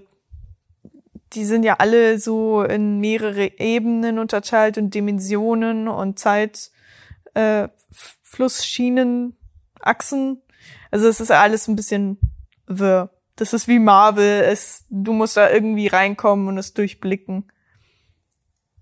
die 1.33 1.45
sind 1.45 1.63
ja 1.63 1.75
alle 1.79 2.19
so 2.19 2.63
in 2.63 2.99
mehrere 2.99 3.59
Ebenen 3.59 4.19
unterteilt 4.19 4.77
und 4.77 4.93
Dimensionen 4.93 5.87
und 5.87 6.19
Zeit, 6.19 6.71
äh, 7.33 7.67
Flussschienen, 8.23 9.37
Achsen. 9.79 10.41
Also 10.91 11.07
es 11.07 11.19
ist 11.19 11.31
alles 11.31 11.67
ein 11.67 11.75
bisschen 11.75 12.19
wirr. 12.67 13.09
Das 13.35 13.53
ist 13.53 13.67
wie 13.67 13.79
Marvel. 13.79 14.41
Es, 14.41 14.85
du 14.89 15.13
musst 15.13 15.37
da 15.37 15.49
irgendwie 15.49 15.87
reinkommen 15.87 16.47
und 16.47 16.57
es 16.57 16.73
durchblicken. 16.73 17.51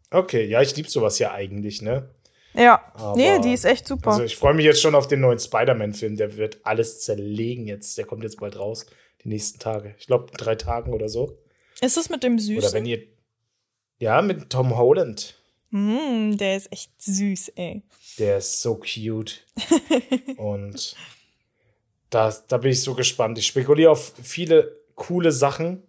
Okay, 0.10 0.46
ja, 0.46 0.62
ich 0.62 0.76
liebe 0.76 0.90
sowas 0.90 1.20
ja 1.20 1.34
eigentlich, 1.34 1.82
ne? 1.82 2.10
Ja, 2.54 2.82
Aber, 2.96 3.16
nee, 3.16 3.40
die 3.40 3.54
ist 3.54 3.66
echt 3.66 3.88
super. 3.88 4.12
Also 4.12 4.24
ich 4.24 4.36
freue 4.36 4.54
mich 4.54 4.66
jetzt 4.66 4.82
schon 4.82 4.96
auf 4.96 5.08
den 5.08 5.20
neuen 5.20 5.38
Spider-Man-Film. 5.38 6.16
Der 6.16 6.38
wird 6.38 6.60
alles 6.64 7.02
zerlegen 7.02 7.68
jetzt. 7.68 7.98
Der 7.98 8.06
kommt 8.06 8.24
jetzt 8.24 8.40
bald 8.40 8.58
raus, 8.58 8.88
die 9.24 9.30
nächsten 9.30 9.60
Tage. 9.60 9.94
Ich 10.00 10.08
glaube, 10.08 10.32
drei 10.36 10.56
Tagen 10.56 10.94
oder 10.94 11.08
so. 11.08 11.38
Ist 11.82 11.98
es 11.98 12.10
mit 12.10 12.24
dem 12.24 12.40
Süßen? 12.40 12.58
Oder 12.58 12.74
wenn 12.74 12.86
ihr. 12.86 13.04
Ja, 14.00 14.22
mit 14.22 14.50
Tom 14.50 14.78
Holland. 14.78 15.36
Mm, 15.70 16.38
der 16.38 16.58
ist 16.58 16.72
echt 16.72 16.92
süß, 17.02 17.50
ey. 17.56 17.84
Der 18.20 18.38
ist 18.38 18.62
so 18.62 18.76
cute. 18.76 19.44
Und 20.38 20.96
da, 22.10 22.34
da 22.48 22.58
bin 22.58 22.72
ich 22.72 22.84
so 22.84 22.94
gespannt. 22.94 23.38
Ich 23.38 23.48
spekuliere 23.48 23.92
auf 23.92 24.14
viele 24.22 24.76
coole 24.96 25.32
Sachen. 25.32 25.84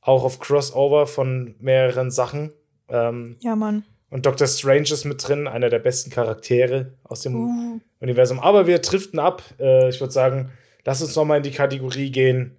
Auch 0.00 0.24
auf 0.24 0.38
Crossover 0.38 1.06
von 1.06 1.54
mehreren 1.58 2.10
Sachen. 2.10 2.52
Ähm, 2.88 3.36
ja, 3.40 3.56
Mann. 3.56 3.84
Und 4.08 4.26
Doctor 4.26 4.46
Strange 4.46 4.90
ist 4.90 5.04
mit 5.04 5.26
drin, 5.26 5.46
einer 5.46 5.68
der 5.68 5.78
besten 5.78 6.10
Charaktere 6.10 6.94
aus 7.04 7.22
dem 7.22 7.34
uh. 7.36 7.80
Universum. 8.00 8.40
Aber 8.40 8.66
wir 8.66 8.78
driften 8.78 9.18
ab. 9.18 9.42
Äh, 9.58 9.88
ich 9.88 10.00
würde 10.00 10.12
sagen, 10.12 10.52
lass 10.84 11.02
uns 11.02 11.14
noch 11.14 11.24
mal 11.24 11.36
in 11.36 11.42
die 11.42 11.50
Kategorie 11.50 12.10
gehen. 12.10 12.56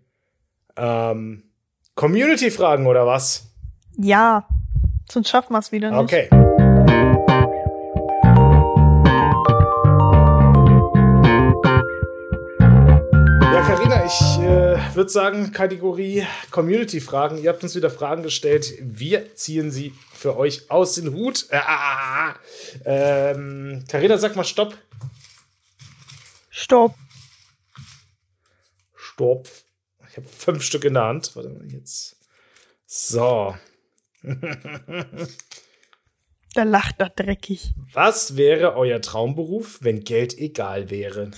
Ähm, 0.77 1.50
Community-Fragen 2.01 2.87
oder 2.87 3.05
was? 3.05 3.45
Ja, 3.95 4.47
sonst 5.07 5.29
schaffen 5.29 5.53
wir 5.53 5.59
es 5.59 5.71
wieder 5.71 5.91
nicht. 5.91 5.99
Okay. 5.99 6.29
Ja, 13.43 13.61
Karina, 13.61 14.03
ich 14.03 14.39
äh, 14.39 14.95
würde 14.95 15.09
sagen, 15.11 15.51
Kategorie 15.51 16.25
Community-Fragen. 16.49 17.37
Ihr 17.37 17.51
habt 17.51 17.61
uns 17.61 17.75
wieder 17.75 17.91
Fragen 17.91 18.23
gestellt. 18.23 18.73
Wir 18.81 19.35
ziehen 19.35 19.69
sie 19.69 19.93
für 20.11 20.35
euch 20.37 20.71
aus 20.71 20.95
den 20.95 21.13
Hut. 21.13 21.45
Äh, 21.51 21.57
ah, 21.57 22.33
ähm, 22.83 23.83
Carina, 23.87 24.17
sag 24.17 24.35
mal 24.35 24.43
Stopp. 24.43 24.75
Stopp. 26.49 26.95
Stopp. 28.95 29.47
Ich 30.11 30.17
habe 30.17 30.27
fünf 30.27 30.61
Stück 30.63 30.83
in 30.83 30.95
der 30.95 31.03
Hand. 31.03 31.33
Warte 31.35 31.49
mal, 31.49 31.65
jetzt. 31.71 32.17
So. 32.85 33.55
da 36.53 36.63
lacht 36.63 36.99
er 36.99 37.09
dreckig. 37.09 37.71
Was 37.93 38.35
wäre 38.35 38.75
euer 38.75 39.01
Traumberuf, 39.01 39.79
wenn 39.81 40.03
Geld 40.03 40.37
egal 40.37 40.89
wäre? 40.89 41.31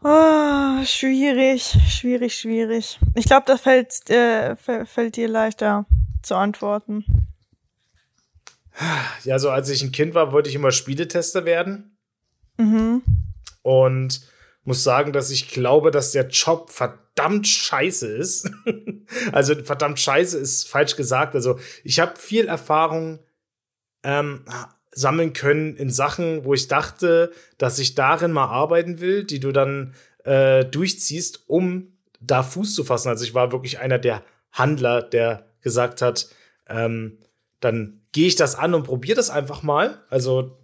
Oh, 0.00 0.84
schwierig, 0.84 1.76
schwierig, 1.88 2.36
schwierig. 2.36 3.00
Ich 3.16 3.24
glaube, 3.24 3.46
das 3.46 3.62
fällt, 3.62 4.08
äh, 4.10 4.54
fällt 4.56 5.16
dir 5.16 5.26
leichter 5.26 5.86
zu 6.22 6.36
antworten. 6.36 7.04
Ja, 9.24 9.40
so 9.40 9.50
als 9.50 9.68
ich 9.70 9.82
ein 9.82 9.90
Kind 9.90 10.14
war, 10.14 10.30
wollte 10.30 10.48
ich 10.48 10.54
immer 10.54 10.70
Spieletester 10.70 11.44
werden. 11.44 11.98
Mhm. 12.58 13.02
Und 13.62 14.20
muss 14.68 14.84
sagen, 14.84 15.14
dass 15.14 15.30
ich 15.30 15.48
glaube, 15.48 15.90
dass 15.90 16.12
der 16.12 16.28
Job 16.28 16.70
verdammt 16.70 17.48
scheiße 17.48 18.06
ist. 18.06 18.50
also 19.32 19.54
verdammt 19.64 19.98
scheiße 19.98 20.38
ist 20.38 20.68
falsch 20.68 20.94
gesagt. 20.94 21.34
Also 21.34 21.58
ich 21.84 21.98
habe 22.00 22.16
viel 22.16 22.46
Erfahrung 22.46 23.18
ähm, 24.04 24.44
sammeln 24.90 25.32
können 25.32 25.74
in 25.74 25.88
Sachen, 25.88 26.44
wo 26.44 26.52
ich 26.52 26.68
dachte, 26.68 27.32
dass 27.56 27.78
ich 27.78 27.94
darin 27.94 28.30
mal 28.30 28.44
arbeiten 28.44 29.00
will, 29.00 29.24
die 29.24 29.40
du 29.40 29.52
dann 29.52 29.94
äh, 30.24 30.66
durchziehst, 30.66 31.44
um 31.46 31.94
da 32.20 32.42
Fuß 32.42 32.74
zu 32.74 32.84
fassen. 32.84 33.08
Also 33.08 33.24
ich 33.24 33.32
war 33.32 33.52
wirklich 33.52 33.78
einer 33.78 33.98
der 33.98 34.22
Handler, 34.52 35.00
der 35.00 35.46
gesagt 35.62 36.02
hat, 36.02 36.28
ähm, 36.68 37.18
dann 37.60 38.02
gehe 38.12 38.26
ich 38.26 38.36
das 38.36 38.54
an 38.54 38.74
und 38.74 38.84
probiere 38.84 39.16
das 39.16 39.30
einfach 39.30 39.62
mal. 39.62 40.04
Also 40.10 40.57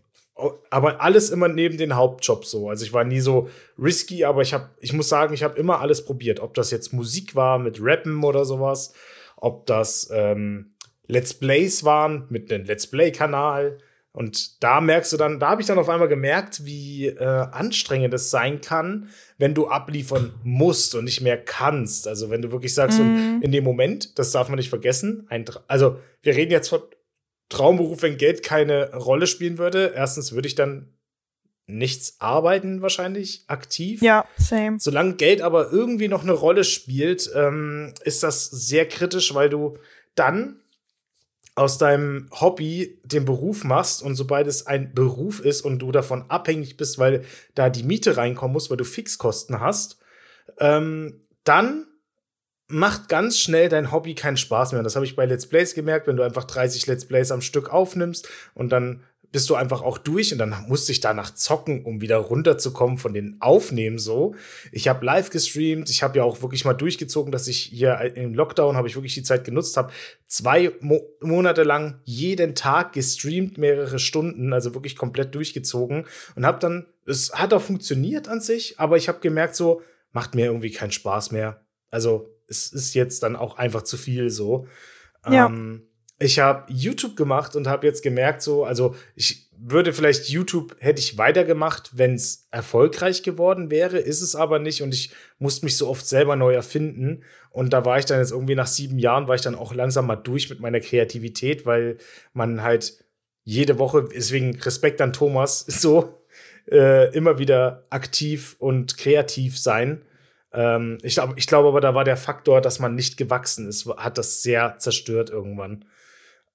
aber 0.71 1.01
alles 1.01 1.31
immer 1.31 1.49
neben 1.49 1.79
den 1.79 1.95
Hauptjob 1.95 2.45
so. 2.45 2.69
Also 2.69 2.85
ich 2.85 2.93
war 2.93 3.05
nie 3.05 3.21
so 3.21 3.49
risky, 3.79 4.25
aber 4.25 4.43
ich 4.43 4.53
habe, 4.53 4.71
ich 4.81 4.93
muss 4.93 5.09
sagen, 5.09 5.33
ich 5.33 5.45
habe 5.45 5.59
immer 5.59 5.81
alles 5.81 6.05
probiert. 6.05 6.41
Ob 6.41 6.55
das 6.55 6.71
jetzt 6.71 6.93
Musik 6.93 7.35
war 7.37 7.59
mit 7.59 7.79
Rappen 7.81 8.25
oder 8.25 8.45
sowas, 8.45 8.93
ob 9.37 9.67
das 9.67 10.11
ähm, 10.13 10.75
Let's 11.07 11.35
Plays 11.35 11.85
waren 11.85 12.27
mit 12.31 12.53
einem 12.53 12.65
Let's 12.65 12.87
Play-Kanal. 12.89 13.79
Und 14.13 14.63
da 14.63 14.81
merkst 14.81 15.13
du 15.13 15.17
dann, 15.17 15.41
da 15.41 15.51
habe 15.51 15.61
ich 15.61 15.67
dann 15.67 15.79
auf 15.79 15.89
einmal 15.89 16.07
gemerkt, 16.09 16.65
wie 16.65 17.07
äh, 17.07 17.25
anstrengend 17.25 18.15
es 18.15 18.31
sein 18.31 18.61
kann, 18.61 19.09
wenn 19.39 19.55
du 19.55 19.67
abliefern 19.69 20.33
musst 20.45 20.95
und 20.95 21.05
nicht 21.05 21.21
mehr 21.21 21.37
kannst. 21.37 22.07
Also 22.07 22.31
wenn 22.31 22.41
du 22.41 22.53
wirklich 22.53 22.75
sagst, 22.75 23.01
mhm. 23.01 23.41
in 23.43 23.51
dem 23.51 23.65
Moment, 23.65 24.19
das 24.19 24.31
darf 24.31 24.49
man 24.49 24.57
nicht 24.57 24.71
vergessen, 24.71 25.27
ein, 25.31 25.45
also 25.67 25.99
wir 26.23 26.37
reden 26.37 26.53
jetzt 26.53 26.69
von 26.69 26.83
Traumberuf, 27.49 28.03
wenn 28.03 28.17
Geld 28.17 28.43
keine 28.43 28.95
Rolle 28.95 29.27
spielen 29.27 29.59
würde. 29.59 29.93
Erstens 29.95 30.33
würde 30.33 30.49
ich 30.49 30.55
dann 30.55 30.95
nichts 31.67 32.17
arbeiten, 32.21 32.83
wahrscheinlich 32.83 33.45
aktiv. 33.47 34.03
Ja, 34.03 34.27
same. 34.37 34.77
Solange 34.81 35.15
Geld 35.15 35.41
aber 35.41 35.73
irgendwie 35.73 36.09
noch 36.09 36.23
eine 36.23 36.33
Rolle 36.33 36.65
spielt, 36.65 37.31
ähm, 37.35 37.95
ist 38.03 38.23
das 38.23 38.47
sehr 38.47 38.87
kritisch, 38.87 39.35
weil 39.35 39.49
du 39.49 39.79
dann 40.15 40.61
aus 41.55 41.79
deinem 41.79 42.29
Hobby 42.33 43.01
den 43.05 43.25
Beruf 43.25 43.65
machst 43.65 44.03
und 44.03 44.17
sobald 44.17 44.47
es 44.47 44.67
ein 44.67 44.93
Beruf 44.93 45.41
ist 45.41 45.63
und 45.63 45.79
du 45.79 45.93
davon 45.93 46.25
abhängig 46.29 46.77
bist, 46.77 46.99
weil 46.99 47.25
da 47.55 47.71
die 47.71 47.85
Miete 47.85 48.17
reinkommen 48.17 48.53
muss, 48.53 48.71
weil 48.71 48.77
du 48.77 48.85
Fixkosten 48.85 49.61
hast, 49.61 49.99
ähm, 50.59 51.21
dann 51.45 51.87
macht 52.75 53.09
ganz 53.09 53.39
schnell 53.39 53.69
dein 53.69 53.93
Hobby 53.93 54.17
keinen 54.17 54.37
Spaß 54.37 54.73
mehr. 54.73 54.83
Das 54.83 54.97
habe 54.97 55.07
ich 55.07 55.15
bei 55.15 55.27
Let's 55.27 55.47
Plays 55.47 55.75
gemerkt, 55.75 56.09
wenn 56.09 56.17
du 56.17 56.25
einfach 56.25 56.43
30 56.43 56.89
Let's 56.89 57.05
Plays 57.05 57.31
am 57.31 57.41
Stück 57.41 57.73
aufnimmst 57.73 58.29
und 58.53 58.71
dann 58.71 59.05
bist 59.31 59.49
du 59.49 59.55
einfach 59.55 59.83
auch 59.83 59.97
durch 59.97 60.33
und 60.33 60.39
dann 60.39 60.65
musste 60.67 60.91
ich 60.91 60.99
danach 60.99 61.33
zocken, 61.35 61.85
um 61.85 62.01
wieder 62.01 62.17
runterzukommen 62.17 62.99
von 62.99 63.15
den 63.15 63.37
Aufnehmen 63.39 63.99
so. 63.99 64.35
Ich 64.73 64.89
habe 64.89 65.07
live 65.07 65.31
gestreamt, 65.31 65.89
ich 65.89 66.03
habe 66.03 66.19
ja 66.19 66.25
auch 66.25 66.43
wirklich 66.43 66.65
mal 66.65 66.75
durchgezogen, 66.75 67.31
dass 67.31 67.47
ich 67.47 67.61
hier 67.61 67.97
im 68.17 68.35
Lockdown 68.35 68.77
habe 68.77 68.89
ich 68.89 68.97
wirklich 68.97 69.15
die 69.15 69.23
Zeit 69.23 69.45
genutzt 69.45 69.77
habe, 69.77 69.93
zwei 70.27 70.73
Mo 70.81 71.01
Monate 71.21 71.63
lang 71.63 72.01
jeden 72.03 72.57
Tag 72.57 72.93
gestreamt, 72.93 73.57
mehrere 73.57 74.01
Stunden, 74.01 74.53
also 74.53 74.75
wirklich 74.75 74.97
komplett 74.97 75.33
durchgezogen 75.37 76.07
und 76.35 76.45
habe 76.45 76.59
dann 76.59 76.87
es 77.07 77.33
hat 77.35 77.55
auch 77.55 77.63
funktioniert 77.63 78.27
an 78.27 78.41
sich, 78.41 78.81
aber 78.81 78.97
ich 78.97 79.07
habe 79.07 79.21
gemerkt 79.21 79.55
so 79.55 79.81
macht 80.11 80.35
mir 80.35 80.47
irgendwie 80.47 80.73
keinen 80.73 80.93
Spaß 80.93 81.31
mehr. 81.31 81.61
Also 81.91 82.34
es 82.49 82.73
ist 82.73 82.95
jetzt 82.95 83.23
dann 83.23 83.37
auch 83.37 83.57
einfach 83.57 83.83
zu 83.83 83.97
viel 83.97 84.31
so. 84.31 84.67
Ja. 85.29 85.47
Ähm, 85.47 85.89
ich 86.19 86.39
habe 86.39 86.73
YouTube 86.73 87.17
gemacht 87.17 87.57
und 87.57 87.67
habe 87.67 87.87
jetzt 87.87 88.03
gemerkt, 88.03 88.43
so, 88.43 88.65
also 88.65 88.95
ich 89.17 89.51
würde 89.59 89.93
vielleicht 89.93 90.29
YouTube 90.29 90.77
hätte 90.79 91.01
ich 91.01 91.19
weitergemacht, 91.19 91.97
wenn 91.97 92.15
es 92.15 92.47
erfolgreich 92.51 93.23
geworden 93.23 93.71
wäre, 93.71 93.99
ist 93.99 94.21
es 94.21 94.37
aber 94.37 94.59
nicht 94.59 94.83
und 94.83 94.95
ich 94.95 95.11
musste 95.39 95.65
mich 95.65 95.77
so 95.77 95.89
oft 95.89 96.07
selber 96.07 96.37
neu 96.37 96.55
erfinden 96.55 97.25
und 97.51 97.73
da 97.73 97.85
war 97.85 97.99
ich 97.99 98.05
dann 98.05 98.19
jetzt 98.19 98.33
irgendwie 98.33 98.55
nach 98.55 98.67
sieben 98.67 98.99
Jahren 98.99 99.29
war 99.29 99.35
ich 99.35 99.41
dann 99.41 99.55
auch 99.55 99.75
langsam 99.75 100.07
mal 100.07 100.17
durch 100.17 100.51
mit 100.51 100.61
meiner 100.61 100.81
Kreativität, 100.81 101.67
weil 101.67 101.99
man 102.33 102.63
halt 102.63 103.05
jede 103.45 103.79
Woche, 103.79 104.09
deswegen 104.15 104.59
Respekt 104.61 105.01
an 105.01 105.13
Thomas, 105.13 105.61
so 105.67 106.25
äh, 106.71 107.15
immer 107.15 107.39
wieder 107.39 107.87
aktiv 107.91 108.57
und 108.59 108.97
kreativ 108.97 109.59
sein. 109.59 110.03
Ähm, 110.55 110.99
ich 111.03 111.15
glaube, 111.15 111.35
ich 111.37 111.47
glaube 111.47 111.69
aber, 111.69 111.81
da 111.81 111.95
war 111.95 112.05
der 112.05 112.17
Faktor, 112.17 112.61
dass 112.61 112.79
man 112.79 112.95
nicht 112.95 113.17
gewachsen 113.17 113.69
ist, 113.69 113.87
hat 113.87 114.17
das 114.19 114.43
sehr 114.43 114.79
zerstört 114.79 115.29
irgendwann. 115.29 115.85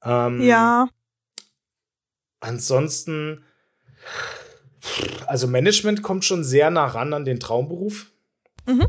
Ähm, 0.03 0.41
ja. 0.41 0.88
Ansonsten, 2.39 3.43
also 5.27 5.47
Management 5.47 6.01
kommt 6.01 6.23
schon 6.23 6.45
sehr 6.45 6.71
nah 6.71 6.85
ran 6.85 7.13
an 7.13 7.25
den 7.25 7.41
Traumberuf. 7.41 8.07
Mhm. 8.65 8.88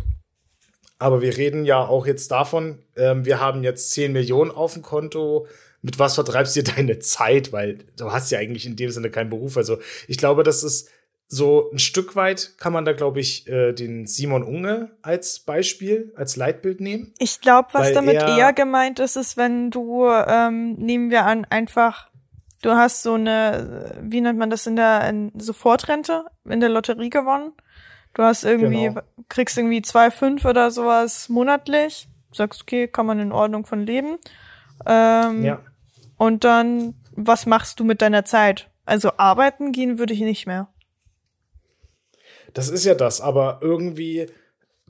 Aber 0.98 1.22
wir 1.22 1.36
reden 1.36 1.64
ja 1.64 1.78
auch 1.78 2.06
jetzt 2.06 2.30
davon, 2.30 2.78
ähm, 2.94 3.24
wir 3.24 3.40
haben 3.40 3.64
jetzt 3.64 3.90
10 3.90 4.12
Millionen 4.12 4.50
auf 4.50 4.74
dem 4.74 4.82
Konto. 4.82 5.48
Mit 5.82 5.98
was 5.98 6.14
vertreibst 6.14 6.54
du 6.54 6.62
dir 6.62 6.74
deine 6.74 6.98
Zeit? 7.00 7.52
Weil 7.52 7.78
du 7.96 8.12
hast 8.12 8.30
ja 8.30 8.38
eigentlich 8.38 8.66
in 8.66 8.76
dem 8.76 8.90
Sinne 8.90 9.10
keinen 9.10 9.30
Beruf. 9.30 9.56
Also 9.56 9.78
ich 10.06 10.18
glaube, 10.18 10.44
das 10.44 10.62
ist 10.62 10.90
so 11.32 11.70
ein 11.70 11.78
Stück 11.78 12.16
weit 12.16 12.58
kann 12.58 12.72
man 12.72 12.84
da, 12.84 12.92
glaube 12.92 13.20
ich, 13.20 13.46
äh, 13.46 13.72
den 13.72 14.04
Simon 14.08 14.42
Unge 14.42 14.90
als 15.00 15.38
Beispiel, 15.38 16.12
als 16.16 16.34
Leitbild 16.34 16.80
nehmen. 16.80 17.14
Ich 17.18 17.40
glaube, 17.40 17.68
was 17.70 17.92
damit 17.92 18.16
eher 18.16 18.52
gemeint 18.52 18.98
ist, 18.98 19.14
ist, 19.14 19.36
wenn 19.36 19.70
du, 19.70 20.08
ähm, 20.08 20.72
nehmen 20.74 21.10
wir 21.10 21.26
an, 21.26 21.44
einfach, 21.44 22.10
du 22.62 22.70
hast 22.70 23.04
so 23.04 23.14
eine, 23.14 24.00
wie 24.02 24.20
nennt 24.20 24.40
man 24.40 24.50
das 24.50 24.66
in 24.66 24.74
der 24.74 25.08
in 25.08 25.30
Sofortrente 25.38 26.24
in 26.46 26.58
der 26.58 26.68
Lotterie 26.68 27.10
gewonnen. 27.10 27.52
Du 28.14 28.24
hast 28.24 28.42
irgendwie, 28.42 28.88
genau. 28.88 29.02
kriegst 29.28 29.56
irgendwie 29.56 29.82
zwei 29.82 30.10
fünf 30.10 30.44
oder 30.44 30.72
sowas 30.72 31.28
monatlich. 31.28 32.08
Sagst, 32.32 32.62
okay, 32.62 32.88
kann 32.88 33.06
man 33.06 33.20
in 33.20 33.30
Ordnung 33.30 33.66
von 33.66 33.86
leben. 33.86 34.18
Ähm, 34.84 35.44
ja. 35.44 35.60
Und 36.16 36.42
dann, 36.42 36.94
was 37.12 37.46
machst 37.46 37.78
du 37.78 37.84
mit 37.84 38.02
deiner 38.02 38.24
Zeit? 38.24 38.68
Also 38.84 39.12
arbeiten 39.16 39.70
gehen 39.70 40.00
würde 40.00 40.12
ich 40.12 40.20
nicht 40.22 40.48
mehr. 40.48 40.66
Das 42.54 42.68
ist 42.68 42.84
ja 42.84 42.94
das, 42.94 43.20
aber 43.20 43.60
irgendwie 43.62 44.26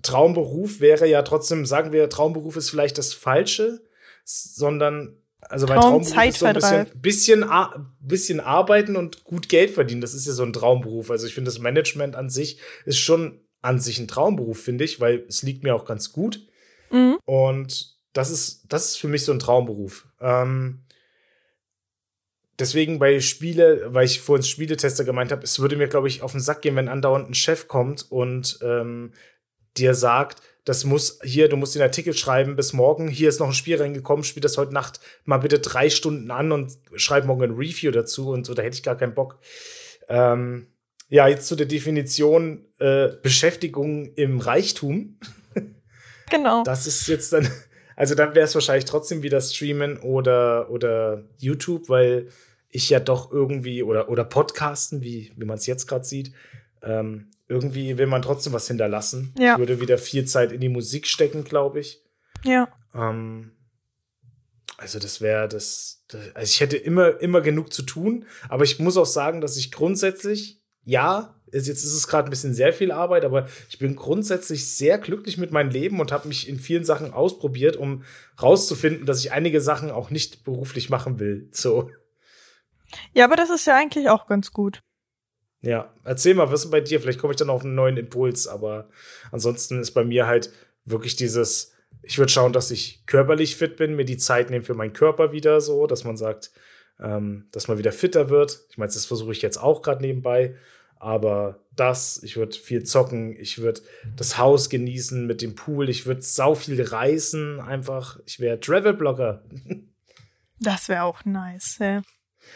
Traumberuf 0.03 0.81
wäre 0.81 1.07
ja 1.07 1.23
trotzdem, 1.23 1.67
sagen 1.67 1.93
wir, 1.93 2.09
Traumberuf 2.09 2.57
ist 2.57 2.71
vielleicht 2.71 2.99
das 2.99 3.13
Falsche, 3.13 3.81
sondern 4.25 5.17
also 5.41 5.67
mein 5.67 5.81
Traumberuf 5.81 6.25
ist 6.25 6.39
so 6.39 6.47
ein 6.47 6.55
bisschen, 6.55 6.87
bisschen, 6.95 7.47
bisschen 8.01 8.41
arbeiten 8.41 8.97
und 8.97 9.25
gut 9.25 9.49
Geld 9.49 9.71
verdienen. 9.71 10.01
Das 10.01 10.15
ist 10.15 10.27
ja 10.27 10.33
so 10.33 10.43
ein 10.43 10.53
Traumberuf. 10.53 11.11
Also 11.11 11.27
ich 11.27 11.35
finde, 11.35 11.51
das 11.51 11.59
Management 11.59 12.15
an 12.15 12.31
sich 12.31 12.59
ist 12.85 12.99
schon 12.99 13.41
an 13.63 13.81
sich 13.81 13.99
ein 13.99 14.09
Traumberuf, 14.09 14.61
finde 14.61 14.85
ich, 14.85 15.01
weil 15.01 15.25
es 15.29 15.43
liegt 15.43 15.65
mir 15.65 15.75
auch 15.75 15.85
ganz 15.85 16.13
gut. 16.13 16.47
Mhm. 16.91 17.19
Und 17.25 17.97
das 18.13 18.31
ist, 18.31 18.65
das 18.69 18.87
ist 18.87 18.97
für 18.99 19.09
mich 19.09 19.25
so 19.25 19.33
ein 19.33 19.39
Traumberuf. 19.39 20.07
Ähm, 20.21 20.83
deswegen 22.61 22.99
bei 22.99 23.21
Spiele, 23.21 23.89
weil 23.95 24.05
ich 24.07 24.21
vorhin 24.21 24.45
Spieletester 24.45 25.05
gemeint 25.05 25.33
habe, 25.33 25.43
es 25.43 25.59
würde 25.59 25.77
mir, 25.77 25.89
glaube 25.89 26.09
ich, 26.09 26.23
auf 26.23 26.33
den 26.33 26.41
Sack 26.41 26.63
gehen, 26.63 26.77
wenn 26.77 26.89
andauernd 26.89 27.31
ein 27.31 27.35
Chef 27.35 27.69
kommt 27.69 28.11
und 28.11 28.59
ähm, 28.63 29.13
dir 29.77 29.95
sagt, 29.95 30.43
das 30.65 30.85
muss 30.85 31.19
hier, 31.25 31.49
du 31.49 31.57
musst 31.57 31.75
den 31.75 31.83
Artikel 31.83 32.13
schreiben 32.13 32.55
bis 32.55 32.73
morgen. 32.73 33.09
Hier 33.09 33.29
ist 33.29 33.41
noch 33.41 33.49
ein 33.49 33.55
Spiel 33.55 33.81
reingekommen, 33.81 34.25
spiel 34.25 34.43
das 34.43 34.59
heute 34.59 34.75
Nacht 34.75 35.01
mal 35.25 35.39
bitte 35.39 35.59
drei 35.59 35.91
Stunden 35.91 36.31
an 36.31 36.53
und 36.53 36.79
schreib 36.95 37.25
morgen 37.25 37.43
ein 37.43 37.57
Review 37.57 37.91
dazu 37.91 38.31
und 38.31 38.45
so, 38.45 38.55
da 38.55 38.63
hätte 38.63 38.77
ich 38.77 38.83
gar 38.83 38.97
keinen 38.97 39.15
Bock. 39.15 39.39
Ähm, 40.09 40.67
ja, 41.09 41.27
jetzt 41.27 41.49
zu 41.49 41.57
der 41.57 41.67
Definition 41.67 42.67
äh, 42.79 43.09
Beschäftigung 43.23 44.15
im 44.15 44.41
Reichtum. 44.41 45.19
Genau. 46.31 46.63
Das 46.63 46.87
ist 46.87 47.09
jetzt 47.09 47.33
dann, 47.33 47.51
also 47.97 48.15
dann 48.15 48.37
wäre 48.37 48.45
es 48.45 48.55
wahrscheinlich 48.55 48.85
trotzdem 48.85 49.25
wieder 49.25 49.41
Streamen 49.41 49.99
oder, 49.99 50.71
oder 50.71 51.25
YouTube, 51.39 51.89
weil 51.89 52.29
ich 52.71 52.89
ja 52.89 53.01
doch 53.01 53.31
irgendwie 53.33 53.83
oder, 53.83 54.09
oder 54.09 54.25
Podcasten, 54.25 55.03
wie, 55.03 55.33
wie 55.37 55.45
man 55.45 55.59
es 55.59 55.67
jetzt 55.67 55.87
gerade 55.87 56.05
sieht, 56.05 56.33
ähm, 56.83 57.31
irgendwie 57.49 57.99
will 57.99 58.07
man 58.07 58.23
trotzdem 58.23 58.53
was 58.53 58.69
hinterlassen. 58.69 59.35
Ja. 59.37 59.55
Ich 59.55 59.59
würde 59.59 59.81
wieder 59.81 59.99
viel 59.99 60.25
Zeit 60.25 60.53
in 60.53 60.61
die 60.61 60.69
Musik 60.69 61.07
stecken, 61.07 61.45
glaube 61.45 61.81
ich. 61.81 62.01
Ja. 62.45 62.69
Ähm, 62.95 63.53
also 64.77 64.99
das 64.99 65.21
wäre 65.21 65.49
das, 65.49 66.05
das, 66.09 66.35
also 66.35 66.49
ich 66.49 66.61
hätte 66.61 66.77
immer, 66.77 67.21
immer 67.21 67.41
genug 67.41 67.73
zu 67.73 67.83
tun, 67.83 68.25
aber 68.49 68.65
ich 68.65 68.79
muss 68.79 68.97
auch 68.97 69.07
sagen, 69.07 69.41
dass 69.41 69.57
ich 69.57 69.73
grundsätzlich, 69.73 70.63
ja, 70.85 71.35
jetzt 71.53 71.69
ist 71.69 71.93
es 71.93 72.07
gerade 72.07 72.29
ein 72.29 72.31
bisschen 72.31 72.55
sehr 72.55 72.73
viel 72.73 72.93
Arbeit, 72.93 73.25
aber 73.25 73.49
ich 73.69 73.79
bin 73.79 73.97
grundsätzlich 73.97 74.73
sehr 74.73 74.99
glücklich 74.99 75.37
mit 75.37 75.51
meinem 75.51 75.71
Leben 75.71 76.01
und 76.01 76.13
habe 76.13 76.29
mich 76.29 76.49
in 76.49 76.59
vielen 76.59 76.85
Sachen 76.85 77.13
ausprobiert, 77.13 77.77
um 77.77 78.05
rauszufinden, 78.41 79.07
dass 79.07 79.21
ich 79.21 79.33
einige 79.33 79.61
Sachen 79.61 79.91
auch 79.91 80.11
nicht 80.11 80.45
beruflich 80.45 80.89
machen 80.89 81.19
will. 81.19 81.49
So. 81.51 81.91
Ja, 83.13 83.25
aber 83.25 83.37
das 83.37 83.51
ist 83.51 83.67
ja 83.67 83.77
eigentlich 83.77 84.09
auch 84.09 84.27
ganz 84.27 84.53
gut. 84.53 84.83
Ja, 85.63 85.93
erzähl 86.05 86.35
mal, 86.35 86.51
was 86.51 86.65
ist 86.65 86.71
bei 86.71 86.81
dir? 86.81 87.01
Vielleicht 87.01 87.19
komme 87.19 87.33
ich 87.33 87.37
dann 87.37 87.51
auf 87.51 87.65
einen 87.65 87.75
neuen 87.75 87.97
Impuls, 87.97 88.47
aber 88.47 88.89
ansonsten 89.31 89.81
ist 89.81 89.93
bei 89.93 90.05
mir 90.05 90.27
halt 90.27 90.51
wirklich 90.85 91.17
dieses, 91.17 91.75
ich 92.03 92.19
würde 92.19 92.33
schauen, 92.33 92.53
dass 92.53 92.71
ich 92.71 93.05
körperlich 93.07 93.57
fit 93.57 93.77
bin, 93.77 93.95
mir 93.95 94.07
die 94.07 94.17
Zeit 94.17 94.51
nehme 94.51 94.65
für 94.65 94.75
meinen 94.75 94.95
Körper 94.95 95.33
wieder 95.33 95.61
so, 95.61 95.87
dass 95.87 96.05
man 96.05 96.17
sagt, 96.17 96.51
ähm, 96.99 97.49
dass 97.53 97.69
man 97.69 97.79
wieder 97.79 97.93
fitter 97.93 98.31
wird. 98.31 98.61
Ich 98.71 98.79
meine, 98.79 98.91
das 98.91 99.05
versuche 99.05 99.33
ich 99.33 99.43
jetzt 99.43 99.59
auch 99.59 99.83
gerade 99.83 100.01
nebenbei, 100.01 100.55
aber 100.97 101.61
das, 101.77 102.23
ich 102.23 102.37
würde 102.37 102.57
viel 102.57 102.85
zocken, 102.85 103.37
ich 103.39 103.59
würde 103.59 103.83
das 104.17 104.39
Haus 104.39 104.71
genießen 104.71 105.27
mit 105.27 105.43
dem 105.43 105.55
Pool, 105.55 105.91
ich 105.91 106.07
würde 106.07 106.23
sau 106.23 106.55
viel 106.55 106.83
reisen, 106.83 107.61
einfach, 107.61 108.19
ich 108.25 108.41
wäre 108.41 108.61
Travel-Blogger. 108.61 109.45
Das 110.63 110.91
wäre 110.91 111.05
auch 111.05 111.25
nice, 111.25 111.79
ja. 111.79 112.03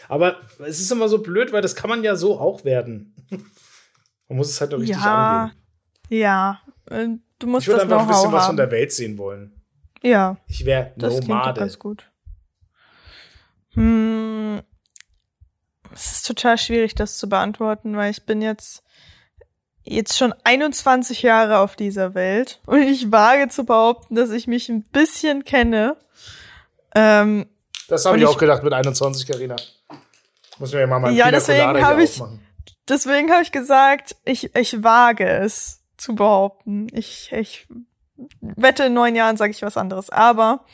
Aber 0.07 0.37
es 0.59 0.79
ist 0.79 0.91
immer 0.91 1.09
so 1.09 1.19
blöd, 1.19 1.51
weil 1.51 1.61
das 1.61 1.75
kann 1.75 1.89
man 1.89 2.03
ja 2.03 2.15
so 2.15 2.39
auch 2.39 2.65
werden. 2.65 3.15
Man 4.27 4.37
muss 4.37 4.49
es 4.49 4.59
halt 4.59 4.71
nur 4.71 4.79
richtig 4.79 4.97
ja, 4.97 5.43
angehen. 5.43 5.57
Ja, 6.09 6.61
äh, 6.89 7.09
du 7.37 7.47
musst 7.47 7.63
Ich 7.63 7.67
würde 7.67 7.83
einfach 7.83 8.01
ein 8.01 8.07
bisschen 8.07 8.31
was 8.31 8.47
von 8.47 8.57
der 8.57 8.71
Welt 8.71 8.91
sehen 8.91 9.19
wollen. 9.19 9.61
Ja. 10.01 10.37
Ich 10.47 10.65
wäre 10.65 10.93
Nomade. 10.95 11.59
ganz 11.59 11.77
gut. 11.77 12.11
Hm, 13.73 14.61
es 15.93 16.11
ist 16.11 16.27
total 16.27 16.57
schwierig, 16.57 16.95
das 16.95 17.17
zu 17.17 17.29
beantworten, 17.29 17.95
weil 17.95 18.11
ich 18.11 18.25
bin 18.25 18.41
jetzt 18.41 18.83
jetzt 19.83 20.17
schon 20.17 20.33
21 20.43 21.21
Jahre 21.21 21.59
auf 21.59 21.75
dieser 21.75 22.15
Welt 22.15 22.59
und 22.65 22.81
ich 22.81 23.11
wage 23.11 23.49
zu 23.49 23.65
behaupten, 23.65 24.15
dass 24.15 24.31
ich 24.31 24.47
mich 24.47 24.67
ein 24.69 24.83
bisschen 24.83 25.43
kenne. 25.43 25.95
Ähm, 26.95 27.45
das 27.87 28.05
habe 28.05 28.17
ich, 28.17 28.23
ich 28.23 28.29
auch 28.29 28.37
gedacht 28.37 28.63
mit 28.63 28.73
21, 28.73 29.27
Karina. 29.27 29.55
Muss 30.59 30.73
mir 30.73 30.81
ja 30.81 30.87
mal 30.87 30.99
mein 30.99 31.15
ja, 31.15 31.31
deswegen 31.31 31.83
habe 31.83 32.03
ich, 32.03 32.21
deswegen 32.87 33.31
habe 33.31 33.43
ich 33.43 33.51
gesagt, 33.51 34.15
ich, 34.23 34.55
ich 34.55 34.83
wage 34.83 35.27
es 35.27 35.81
zu 35.97 36.15
behaupten. 36.15 36.87
Ich, 36.93 37.31
ich 37.31 37.67
wette, 38.41 38.85
in 38.85 38.93
neun 38.93 39.15
Jahren 39.15 39.37
sage 39.37 39.51
ich 39.51 39.61
was 39.61 39.77
anderes. 39.77 40.09
Aber 40.09 40.65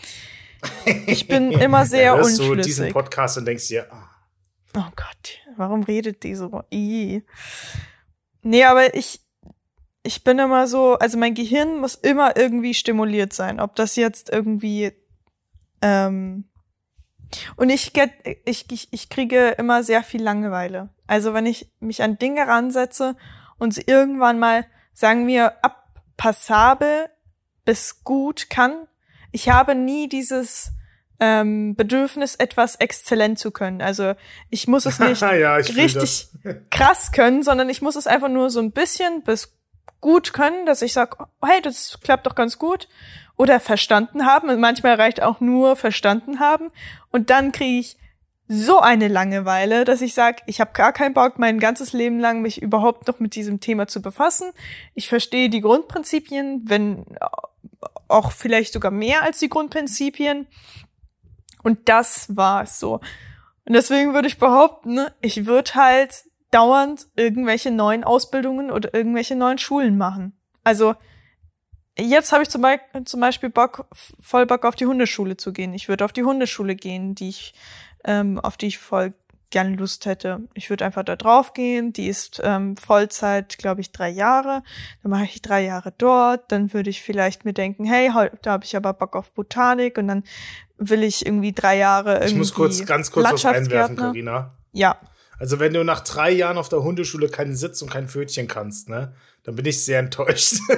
ich 1.08 1.28
bin 1.28 1.52
immer 1.52 1.86
sehr 1.86 2.04
ja, 2.04 2.16
hörst 2.16 2.40
unschlüssig. 2.40 2.58
du 2.58 2.62
diesen 2.62 2.92
Podcast 2.92 3.38
und 3.38 3.46
denkst 3.46 3.68
dir, 3.68 3.88
oh. 3.92 4.80
oh 4.80 4.92
Gott, 4.96 5.40
warum 5.58 5.84
redet 5.84 6.24
die 6.24 6.36
so? 6.36 6.64
I. 6.72 7.24
Nee, 8.44 8.64
aber 8.66 8.94
ich, 8.96 9.22
ich 10.04 10.24
bin 10.24 10.40
immer 10.40 10.68
so, 10.68 10.96
also 10.96 11.18
mein 11.18 11.34
Gehirn 11.34 11.80
muss 11.80 11.96
immer 11.96 12.38
irgendwie 12.38 12.74
stimuliert 12.74 13.34
sein. 13.34 13.60
Ob 13.60 13.76
das 13.76 13.96
jetzt 13.96 14.30
irgendwie 14.30 14.94
ähm, 15.82 16.46
und 17.56 17.70
ich, 17.70 17.94
get, 17.94 18.12
ich, 18.46 18.72
ich, 18.72 18.88
ich 18.92 19.10
kriege 19.10 19.50
immer 19.58 19.84
sehr 19.84 20.04
viel 20.04 20.22
Langeweile. 20.22 20.90
Also 21.08 21.34
wenn 21.34 21.46
ich 21.46 21.72
mich 21.80 22.04
an 22.04 22.18
Dinge 22.18 22.48
ransetze 22.48 23.16
und 23.58 23.74
sie 23.74 23.84
irgendwann 23.86 24.40
mal, 24.40 24.66
sagen 24.94 25.28
wir, 25.28 25.64
ab 25.64 25.78
passabel 26.18 27.10
bis 27.66 28.04
gut 28.04 28.50
kann, 28.50 28.88
ich 29.32 29.50
habe 29.50 29.76
nie 29.76 30.08
dieses 30.08 30.72
ähm, 31.22 31.76
Bedürfnis, 31.76 32.36
etwas 32.36 32.76
exzellent 32.76 33.38
zu 33.38 33.52
können. 33.52 33.82
Also 33.82 34.16
ich 34.50 34.68
muss 34.68 34.86
es 34.86 35.00
nicht 35.00 35.22
ja, 35.22 35.56
richtig 35.56 36.30
krass 36.72 37.12
können, 37.12 37.44
sondern 37.44 37.70
ich 37.70 37.82
muss 37.82 37.96
es 37.96 38.08
einfach 38.08 38.28
nur 38.28 38.50
so 38.50 38.60
ein 38.60 38.72
bisschen 38.72 39.22
bis 39.22 39.56
gut 40.02 40.34
können, 40.34 40.66
dass 40.66 40.82
ich 40.82 40.94
sage, 40.94 41.18
oh, 41.20 41.48
hey, 41.48 41.62
das 41.62 42.00
klappt 42.02 42.26
doch 42.26 42.34
ganz 42.34 42.58
gut. 42.58 42.90
Oder 43.42 43.60
verstanden 43.60 44.28
haben. 44.28 44.50
Und 44.50 44.60
manchmal 44.60 44.94
reicht 44.94 45.24
auch 45.24 45.40
nur 45.40 45.76
verstanden 45.76 46.40
haben. 46.40 46.68
Und 47.12 47.32
dann 47.32 47.52
kriege 47.52 47.80
ich 47.80 47.98
so 48.48 48.80
eine 48.80 49.08
Langeweile, 49.08 49.84
dass 49.84 50.02
ich 50.02 50.14
sage, 50.14 50.44
ich 50.46 50.62
habe 50.62 50.74
gar 50.74 50.94
keinen 50.94 51.16
Bock, 51.16 51.40
mein 51.40 51.60
ganzes 51.60 51.92
Leben 51.92 52.20
lang 52.20 52.44
mich 52.44 52.62
überhaupt 52.62 53.08
noch 53.08 53.20
mit 53.20 53.34
diesem 53.34 53.60
Thema 53.60 53.88
zu 53.88 54.00
befassen. 54.00 54.52
Ich 54.94 55.10
verstehe 55.10 55.50
die 55.50 55.62
Grundprinzipien, 55.62 56.64
wenn 56.66 57.06
auch 58.08 58.32
vielleicht 58.32 58.74
sogar 58.74 58.92
mehr 58.92 59.24
als 59.24 59.40
die 59.40 59.50
Grundprinzipien. 59.50 60.46
Und 61.64 61.90
das 61.90 62.36
war 62.36 62.62
es 62.62 62.80
so. 62.80 63.00
Und 63.66 63.74
deswegen 63.74 64.14
würde 64.14 64.28
ich 64.28 64.38
behaupten, 64.38 65.00
ich 65.20 65.48
würde 65.48 65.74
halt 65.74 66.26
dauernd 66.52 67.08
irgendwelche 67.16 67.72
neuen 67.72 68.04
Ausbildungen 68.04 68.70
oder 68.70 68.94
irgendwelche 68.94 69.36
neuen 69.36 69.58
Schulen 69.58 69.98
machen. 69.98 70.34
Also 70.64 70.94
jetzt 71.98 72.32
habe 72.32 72.44
ich 72.44 72.50
zum 72.50 72.62
Beispiel, 72.62 73.04
zum 73.06 73.20
Beispiel 73.20 73.50
Bock, 73.50 73.86
voll 74.20 74.46
Bock 74.46 74.66
auf 74.66 74.76
die 74.76 74.86
Hundeschule 74.86 75.38
zu 75.38 75.54
gehen. 75.54 75.74
Ich 75.74 75.90
würde 75.90 76.06
auf 76.06 76.14
die 76.14 76.24
Hundeschule 76.24 76.76
gehen, 76.76 77.16
die 77.16 77.30
ich 77.30 77.54
ähm, 78.04 78.40
auf 78.40 78.58
die 78.58 78.68
ich 78.68 78.78
voll 78.78 79.14
gerne 79.50 79.76
Lust 79.76 80.06
hätte. 80.06 80.42
Ich 80.54 80.70
würde 80.70 80.86
einfach 80.86 81.04
da 81.04 81.16
drauf 81.16 81.54
gehen. 81.54 81.92
Die 81.92 82.08
ist 82.08 82.42
ähm, 82.44 82.78
Vollzeit, 82.78 83.58
glaube 83.58 83.82
ich, 83.82 83.92
drei 83.92 84.10
Jahre. 84.10 84.64
Dann 85.04 85.12
mache 85.12 85.26
ich 85.26 85.42
drei 85.42 85.64
Jahre 85.66 85.94
dort. 85.98 86.52
Dann 86.52 86.74
würde 86.74 86.90
ich 86.90 87.02
vielleicht 87.02 87.44
mir 87.44 87.54
denken, 87.54 87.84
hey, 87.84 88.10
da 88.42 88.52
habe 88.52 88.64
ich 88.64 88.76
aber 88.76 88.94
Bock 88.94 89.16
auf 89.16 89.32
Botanik 89.32 89.98
und 89.98 90.08
dann 90.08 90.24
will 90.78 91.04
ich 91.04 91.26
irgendwie 91.26 91.52
drei 91.52 91.78
Jahre 91.78 92.14
irgendwie. 92.14 92.32
Ich 92.32 92.38
muss 92.38 92.54
kurz, 92.54 92.86
ganz 92.86 93.12
kurz 93.12 93.32
was 93.32 93.46
einwerfen, 93.46 93.98
Karina. 93.98 94.54
Ja. 94.72 94.98
Also 95.38 95.60
wenn 95.60 95.74
du 95.74 95.84
nach 95.84 96.02
drei 96.02 96.32
Jahren 96.32 96.58
auf 96.58 96.70
der 96.70 96.84
Hundeschule 96.84 97.28
keinen 97.28 97.56
Sitz 97.56 97.82
und 97.82 97.92
kein 97.92 98.08
Pfötchen 98.08 98.48
kannst, 98.48 98.90
ne, 98.90 99.14
dann 99.44 99.56
bin 99.56 99.66
ich 99.66 99.84
sehr 99.84 100.00
enttäuscht. 100.00 100.60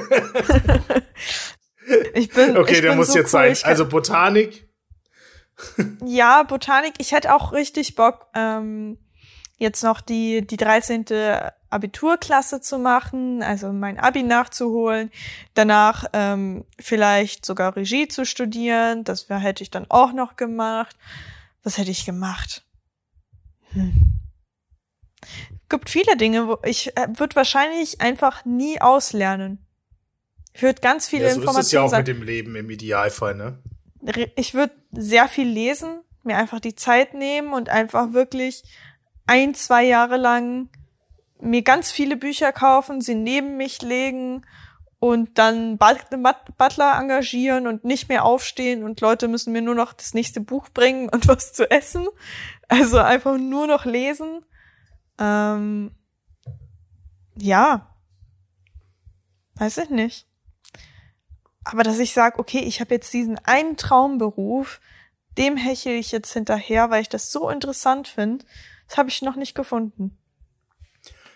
ich 2.13 2.29
bin. 2.29 2.57
Okay, 2.57 2.73
ich 2.73 2.81
der 2.81 2.89
bin 2.89 2.97
muss 2.97 3.09
so 3.09 3.19
jetzt 3.19 3.33
cool. 3.33 3.55
sein. 3.55 3.57
Also 3.63 3.87
Botanik. 3.87 4.69
Ja, 6.03 6.43
Botanik. 6.43 6.93
Ich 6.97 7.11
hätte 7.11 7.33
auch 7.35 7.51
richtig 7.53 7.95
Bock, 7.95 8.27
ähm, 8.33 8.97
jetzt 9.57 9.83
noch 9.83 10.01
die, 10.01 10.45
die 10.45 10.57
13. 10.57 11.05
Abiturklasse 11.69 12.61
zu 12.61 12.77
machen, 12.77 13.41
also 13.41 13.73
mein 13.73 13.99
Abi 13.99 14.23
nachzuholen, 14.23 15.09
danach 15.55 16.05
ähm, 16.13 16.65
vielleicht 16.79 17.45
sogar 17.45 17.75
Regie 17.75 18.07
zu 18.07 18.25
studieren, 18.25 19.03
das 19.03 19.27
hätte 19.29 19.63
ich 19.63 19.71
dann 19.71 19.87
auch 19.89 20.13
noch 20.13 20.35
gemacht. 20.35 20.95
Was 21.63 21.77
hätte 21.77 21.91
ich 21.91 22.05
gemacht? 22.05 22.63
Hm. 23.71 24.19
Gibt 25.73 25.89
viele 25.89 26.15
Dinge, 26.17 26.47
wo 26.47 26.57
ich 26.63 26.95
äh, 26.95 27.07
würde 27.17 27.35
wahrscheinlich 27.35 27.99
einfach 27.99 28.45
nie 28.45 28.79
auslernen. 28.79 29.57
Ich 30.53 30.61
würde 30.61 30.81
ganz 30.81 31.07
viele 31.07 31.23
Ja, 31.23 31.29
so 31.31 31.37
ist 31.37 31.41
Informationen 31.41 31.65
es 31.65 31.71
ja 31.71 31.81
auch 31.81 31.89
sagen 31.89 32.01
mit 32.01 32.07
dem 32.09 32.21
Leben 32.21 32.55
im 32.55 32.69
Idealfall, 32.69 33.33
ne? 33.33 33.57
ich 34.35 34.53
würde 34.53 34.75
sehr 34.91 35.27
viel 35.27 35.47
lesen, 35.47 36.01
mir 36.21 36.37
einfach 36.37 36.59
die 36.59 36.75
Zeit 36.75 37.15
nehmen 37.15 37.53
und 37.53 37.69
einfach 37.69 38.13
wirklich 38.13 38.63
ein, 39.25 39.55
zwei 39.55 39.83
Jahre 39.83 40.17
lang 40.17 40.69
mir 41.39 41.63
ganz 41.63 41.91
viele 41.91 42.17
Bücher 42.17 42.51
kaufen, 42.51 43.01
sie 43.01 43.15
neben 43.15 43.57
mich 43.57 43.81
legen 43.81 44.45
und 44.99 45.39
dann 45.39 45.79
But- 45.79 46.11
But- 46.11 46.55
Butler 46.55 46.99
engagieren 46.99 47.65
und 47.65 47.83
nicht 47.83 48.09
mehr 48.09 48.25
aufstehen 48.25 48.83
und 48.83 49.01
Leute 49.01 49.27
müssen 49.27 49.53
mir 49.53 49.63
nur 49.63 49.73
noch 49.73 49.93
das 49.93 50.13
nächste 50.13 50.39
Buch 50.39 50.69
bringen 50.69 51.09
und 51.09 51.27
was 51.27 51.51
zu 51.51 51.71
essen. 51.71 52.07
Also 52.67 52.99
einfach 52.99 53.39
nur 53.39 53.65
noch 53.65 53.85
lesen. 53.85 54.45
Ähm, 55.19 55.91
ja. 57.35 57.95
Weiß 59.55 59.77
ich 59.77 59.89
nicht. 59.89 60.27
Aber 61.63 61.83
dass 61.83 61.99
ich 61.99 62.13
sage, 62.13 62.39
okay, 62.39 62.59
ich 62.59 62.81
habe 62.81 62.93
jetzt 62.93 63.13
diesen 63.13 63.37
einen 63.39 63.77
Traumberuf, 63.77 64.81
dem 65.37 65.57
hechel 65.57 65.93
ich 65.93 66.11
jetzt 66.11 66.33
hinterher, 66.33 66.89
weil 66.89 67.01
ich 67.01 67.09
das 67.09 67.31
so 67.31 67.49
interessant 67.49 68.07
finde, 68.07 68.45
das 68.87 68.97
habe 68.97 69.09
ich 69.09 69.21
noch 69.21 69.35
nicht 69.35 69.55
gefunden. 69.55 70.17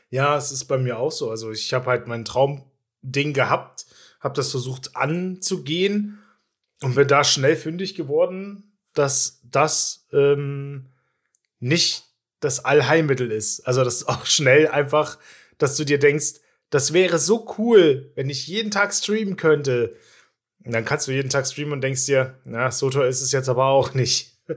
Ja, 0.10 0.38
es 0.38 0.52
ist 0.52 0.66
bei 0.66 0.78
mir 0.78 1.00
auch 1.00 1.12
so. 1.12 1.30
Also 1.30 1.52
ich 1.52 1.74
habe 1.74 1.88
halt 1.88 2.08
mein 2.08 2.26
Traumding 2.26 3.34
gehabt, 3.34 3.86
habe 4.20 4.36
das 4.36 4.52
versucht 4.52 4.96
anzugehen 4.96 6.20
und 6.82 6.96
bin 6.96 7.08
da 7.08 7.24
schnell 7.24 7.56
fündig 7.56 7.96
geworden, 7.96 8.78
dass 8.94 9.42
das 9.44 10.08
ähm, 10.12 10.88
nicht 11.60 12.07
das 12.40 12.64
Allheilmittel 12.64 13.32
ist. 13.32 13.62
Also 13.68 13.84
das 13.84 13.98
ist 13.98 14.10
auch 14.10 14.26
schnell 14.26 14.68
einfach, 14.68 15.18
dass 15.58 15.76
du 15.76 15.86
dir 15.86 16.00
denkst, 16.00 16.36
das 16.70 16.94
wäre 16.94 17.18
so 17.18 17.48
cool, 17.58 18.12
wenn 18.16 18.30
ich 18.30 18.48
jeden 18.48 18.72
Tag 18.72 18.94
streamen 18.94 19.38
könnte. 19.38 19.96
Und 20.64 20.74
dann 20.74 20.86
kannst 20.86 21.08
du 21.08 21.12
jeden 21.12 21.30
Tag 21.30 21.48
streamen 21.48 21.74
und 21.74 21.82
denkst 21.82 22.06
dir, 22.06 22.36
na, 22.44 22.72
so 22.72 22.90
toll 22.90 23.08
ist 23.08 23.22
es 23.22 23.32
jetzt 23.32 23.50
aber 23.50 23.66
auch 23.66 23.94
nicht. 23.94 24.34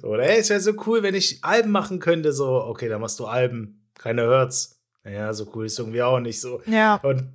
So, 0.00 0.08
oder 0.08 0.22
ey, 0.22 0.38
es 0.38 0.48
wäre 0.48 0.60
so 0.60 0.72
cool, 0.86 1.02
wenn 1.02 1.14
ich 1.14 1.44
Alben 1.44 1.70
machen 1.70 2.00
könnte. 2.00 2.32
So, 2.32 2.46
okay, 2.64 2.88
dann 2.88 3.02
machst 3.02 3.20
du 3.20 3.26
Alben. 3.26 3.86
Keiner 3.98 4.22
hört's. 4.22 4.80
Naja, 5.02 5.34
so 5.34 5.46
cool 5.54 5.66
ist 5.66 5.78
irgendwie 5.78 6.00
auch 6.00 6.20
nicht 6.20 6.40
so. 6.40 6.62
Ja. 6.64 6.94
Und 7.02 7.34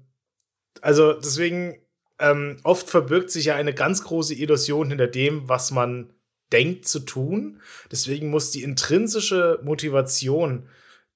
also 0.81 1.13
deswegen, 1.13 1.77
ähm, 2.17 2.57
oft 2.63 2.89
verbirgt 2.89 3.29
sich 3.29 3.45
ja 3.45 3.55
eine 3.55 3.75
ganz 3.75 4.03
große 4.03 4.33
Illusion 4.33 4.89
hinter 4.89 5.05
dem, 5.05 5.47
was 5.47 5.69
man 5.69 6.11
denkt 6.51 6.87
zu 6.87 6.99
tun. 6.99 7.61
Deswegen 7.91 8.29
muss 8.29 8.51
die 8.51 8.63
intrinsische 8.63 9.59
Motivation, 9.63 10.67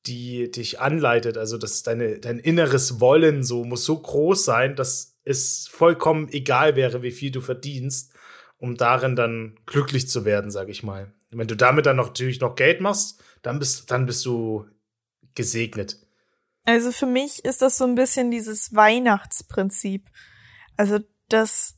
die 0.06 0.52
dich 0.52 0.80
anleitet, 0.80 1.38
also 1.38 1.58
dass 1.58 1.84
deine, 1.84 2.20
dein 2.20 2.40
inneres 2.40 3.00
Wollen 3.00 3.44
so, 3.44 3.64
muss 3.64 3.86
so 3.86 3.98
groß 3.98 4.44
sein, 4.44 4.76
dass 4.76 5.16
es 5.24 5.68
vollkommen 5.70 6.28
egal 6.30 6.76
wäre, 6.76 7.02
wie 7.04 7.12
viel 7.12 7.32
du 7.32 7.40
verdienst, 7.40 8.14
um 8.58 8.76
darin 8.76 9.16
dann 9.16 9.58
glücklich 9.66 10.10
zu 10.10 10.26
werden, 10.26 10.52
sag 10.52 10.70
ich 10.70 10.84
mal. 10.84 11.14
Wenn 11.32 11.48
du 11.48 11.56
damit 11.56 11.86
dann 11.86 11.96
natürlich 11.96 12.42
noch 12.42 12.56
Geld 12.56 12.82
machst, 12.82 13.22
dann 13.42 13.60
bist, 13.60 13.90
dann 13.92 14.06
bist 14.06 14.26
du 14.26 14.68
gesegnet. 15.36 16.00
Also 16.66 16.92
für 16.92 17.06
mich 17.06 17.44
ist 17.44 17.62
das 17.62 17.78
so 17.78 17.86
ein 17.86 17.96
bisschen 17.96 18.32
dieses 18.32 18.74
Weihnachtsprinzip. 18.74 20.10
Also, 20.78 21.00
dass 21.30 21.76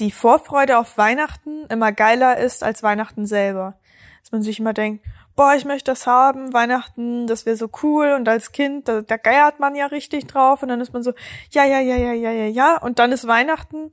die 0.00 0.10
Vorfreude 0.10 0.78
auf 0.78 0.98
Weihnachten 0.98 1.66
immer 1.66 1.92
geiler 1.92 2.38
ist 2.38 2.64
als 2.64 2.82
Weihnachten 2.82 3.26
selber. 3.26 3.78
Dass 4.22 4.32
man 4.32 4.42
sich 4.42 4.58
immer 4.58 4.72
denkt, 4.72 5.04
boah, 5.36 5.54
ich 5.54 5.64
möchte 5.64 5.90
das 5.90 6.06
haben, 6.06 6.52
Weihnachten, 6.52 7.26
das 7.26 7.46
wäre 7.46 7.56
so 7.56 7.70
cool. 7.82 8.12
Und 8.12 8.28
als 8.28 8.52
Kind, 8.52 8.88
da, 8.88 9.02
da 9.02 9.16
geiert 9.16 9.60
man 9.60 9.74
ja 9.74 9.86
richtig 9.86 10.26
drauf. 10.26 10.62
Und 10.62 10.68
dann 10.68 10.80
ist 10.80 10.92
man 10.92 11.02
so, 11.02 11.12
ja, 11.50 11.64
ja, 11.64 11.80
ja, 11.80 11.96
ja, 11.96 12.12
ja, 12.12 12.30
ja, 12.30 12.46
ja. 12.46 12.76
Und 12.78 12.98
dann 12.98 13.12
ist 13.12 13.26
Weihnachten, 13.26 13.92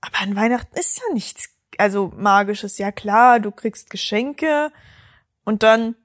aber 0.00 0.20
an 0.20 0.36
Weihnachten 0.36 0.76
ist 0.76 0.98
ja 0.98 1.14
nichts, 1.14 1.50
also 1.78 2.12
magisches, 2.16 2.78
ja 2.78 2.92
klar, 2.92 3.40
du 3.40 3.50
kriegst 3.50 3.90
Geschenke. 3.90 4.70
Und 5.44 5.62
dann 5.62 5.96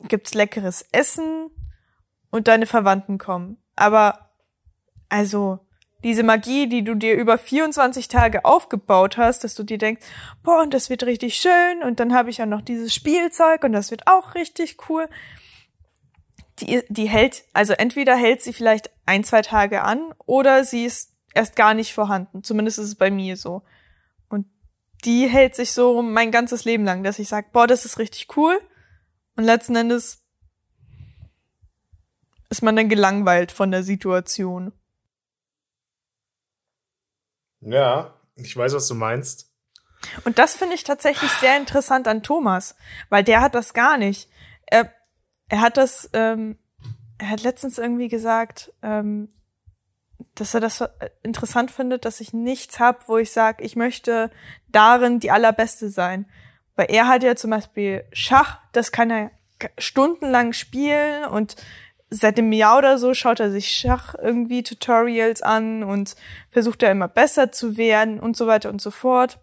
gibt's 0.00 0.34
leckeres 0.34 0.86
Essen. 0.92 1.50
Und 2.30 2.46
deine 2.46 2.66
Verwandten 2.66 3.16
kommen. 3.16 3.56
Aber 3.74 4.28
also 5.08 5.60
diese 6.04 6.22
Magie, 6.22 6.68
die 6.68 6.84
du 6.84 6.94
dir 6.94 7.14
über 7.14 7.38
24 7.38 8.08
Tage 8.08 8.44
aufgebaut 8.44 9.16
hast, 9.16 9.42
dass 9.42 9.54
du 9.54 9.64
dir 9.64 9.78
denkst, 9.78 10.04
boah, 10.42 10.62
und 10.62 10.72
das 10.72 10.90
wird 10.90 11.02
richtig 11.02 11.34
schön 11.34 11.82
und 11.82 11.98
dann 11.98 12.14
habe 12.14 12.30
ich 12.30 12.38
ja 12.38 12.46
noch 12.46 12.62
dieses 12.62 12.94
Spielzeug 12.94 13.64
und 13.64 13.72
das 13.72 13.90
wird 13.90 14.06
auch 14.06 14.34
richtig 14.34 14.76
cool. 14.88 15.08
Die, 16.60 16.82
die 16.88 17.08
hält, 17.08 17.44
also 17.52 17.72
entweder 17.72 18.16
hält 18.16 18.42
sie 18.42 18.52
vielleicht 18.52 18.90
ein, 19.06 19.24
zwei 19.24 19.42
Tage 19.42 19.82
an 19.82 20.12
oder 20.26 20.64
sie 20.64 20.84
ist 20.84 21.12
erst 21.34 21.56
gar 21.56 21.74
nicht 21.74 21.94
vorhanden. 21.94 22.42
Zumindest 22.42 22.78
ist 22.78 22.86
es 22.86 22.94
bei 22.94 23.10
mir 23.10 23.36
so. 23.36 23.62
Und 24.28 24.46
die 25.04 25.28
hält 25.28 25.54
sich 25.54 25.72
so 25.72 26.02
mein 26.02 26.30
ganzes 26.30 26.64
Leben 26.64 26.84
lang, 26.84 27.04
dass 27.04 27.18
ich 27.18 27.28
sage, 27.28 27.48
boah, 27.52 27.66
das 27.66 27.84
ist 27.84 27.98
richtig 27.98 28.36
cool. 28.36 28.60
Und 29.36 29.44
letzten 29.44 29.76
Endes 29.76 30.24
ist 32.50 32.62
man 32.62 32.74
dann 32.74 32.88
gelangweilt 32.88 33.52
von 33.52 33.70
der 33.70 33.82
Situation. 33.82 34.72
Ja, 37.60 38.14
ich 38.36 38.56
weiß, 38.56 38.74
was 38.74 38.88
du 38.88 38.94
meinst. 38.94 39.50
Und 40.24 40.38
das 40.38 40.54
finde 40.54 40.74
ich 40.74 40.84
tatsächlich 40.84 41.30
sehr 41.32 41.56
interessant 41.56 42.06
an 42.06 42.22
Thomas, 42.22 42.76
weil 43.08 43.24
der 43.24 43.40
hat 43.40 43.54
das 43.54 43.74
gar 43.74 43.98
nicht. 43.98 44.30
Er, 44.66 44.92
er 45.48 45.60
hat 45.60 45.76
das, 45.76 46.08
ähm, 46.12 46.58
er 47.18 47.30
hat 47.30 47.42
letztens 47.42 47.78
irgendwie 47.78 48.08
gesagt, 48.08 48.72
ähm, 48.82 49.28
dass 50.34 50.54
er 50.54 50.60
das 50.60 50.84
interessant 51.22 51.70
findet, 51.70 52.04
dass 52.04 52.20
ich 52.20 52.32
nichts 52.32 52.78
hab, 52.80 53.08
wo 53.08 53.18
ich 53.18 53.32
sage, 53.32 53.64
ich 53.64 53.76
möchte 53.76 54.30
darin 54.68 55.20
die 55.20 55.30
allerbeste 55.30 55.90
sein. 55.90 56.26
Weil 56.76 56.86
er 56.90 57.08
hat 57.08 57.22
ja 57.22 57.34
zum 57.34 57.50
Beispiel 57.50 58.04
Schach, 58.12 58.58
das 58.72 58.92
kann 58.92 59.10
er 59.10 59.30
stundenlang 59.78 60.52
spielen 60.52 61.24
und 61.24 61.56
seit 62.10 62.38
einem 62.38 62.52
Jahr 62.52 62.78
oder 62.78 62.98
so 62.98 63.14
schaut 63.14 63.40
er 63.40 63.50
sich 63.50 63.70
Schach 63.70 64.14
irgendwie 64.20 64.62
Tutorials 64.62 65.42
an 65.42 65.82
und 65.82 66.16
versucht 66.50 66.82
da 66.82 66.90
immer 66.90 67.08
besser 67.08 67.52
zu 67.52 67.76
werden 67.76 68.18
und 68.20 68.36
so 68.36 68.46
weiter 68.46 68.70
und 68.70 68.80
so 68.80 68.90
fort. 68.90 69.38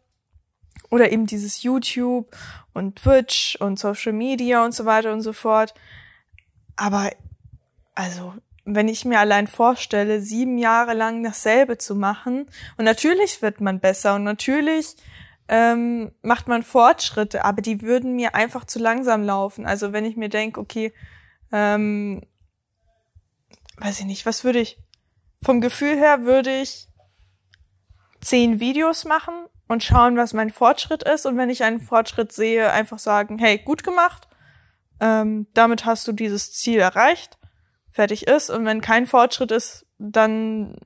Oder 0.90 1.12
eben 1.12 1.26
dieses 1.26 1.64
YouTube 1.64 2.36
und 2.74 2.98
Twitch 2.98 3.58
und 3.60 3.80
Social 3.80 4.14
Media 4.14 4.64
und 4.64 4.74
so 4.74 4.86
weiter 4.86 5.14
und 5.14 5.22
so 5.22 5.34
fort. 5.34 5.74
Aber 6.76 7.12
also, 7.94 8.34
wenn 8.66 8.88
ich 8.88 9.06
mir 9.06 9.20
allein 9.20 9.48
vorstelle, 9.48 10.22
sieben 10.22 10.58
Jahre 10.58 10.94
lang 10.94 11.24
dasselbe 11.24 11.78
zu 11.78 11.96
machen, 11.96 12.48
und 12.78 12.86
natürlich 12.86 13.42
wird 13.42 13.62
man 13.62 13.80
besser 13.80 14.16
und 14.16 14.24
natürlich 14.24 14.96
ähm, 15.48 16.12
macht 16.22 16.48
man 16.48 16.64
Fortschritte, 16.64 17.46
aber 17.46 17.62
die 17.62 17.82
würden 17.82 18.16
mir 18.16 18.36
einfach 18.36 18.66
zu 18.66 18.80
langsam 18.80 19.24
laufen. 19.24 19.66
Also 19.66 19.94
wenn 19.94 20.06
ich 20.06 20.18
mir 20.18 20.30
denke, 20.30 20.60
okay, 20.60 20.94
ähm, 21.52 22.22
weiß 23.78 24.00
ich 24.00 24.06
nicht, 24.06 24.26
was 24.26 24.44
würde 24.44 24.60
ich, 24.60 24.78
vom 25.44 25.62
Gefühl 25.62 25.96
her 25.98 26.24
würde 26.24 26.62
ich 26.62 26.88
zehn 28.22 28.60
Videos 28.60 29.06
machen 29.06 29.34
und 29.68 29.84
schauen, 29.84 30.18
was 30.18 30.34
mein 30.34 30.50
Fortschritt 30.50 31.04
ist. 31.04 31.26
Und 31.26 31.38
wenn 31.38 31.50
ich 31.50 31.64
einen 31.64 31.82
Fortschritt 31.82 32.32
sehe, 32.32 32.72
einfach 32.72 33.00
sagen, 33.00 33.38
hey, 33.38 33.58
gut 33.58 33.84
gemacht, 33.84 34.28
ähm, 35.00 35.48
damit 35.54 35.86
hast 35.86 36.08
du 36.08 36.12
dieses 36.12 36.54
Ziel 36.54 36.80
erreicht, 36.80 37.38
fertig 37.92 38.28
ist. 38.28 38.50
Und 38.50 38.66
wenn 38.66 38.82
kein 38.82 39.08
Fortschritt 39.08 39.52
ist, 39.52 39.86
dann 39.98 40.78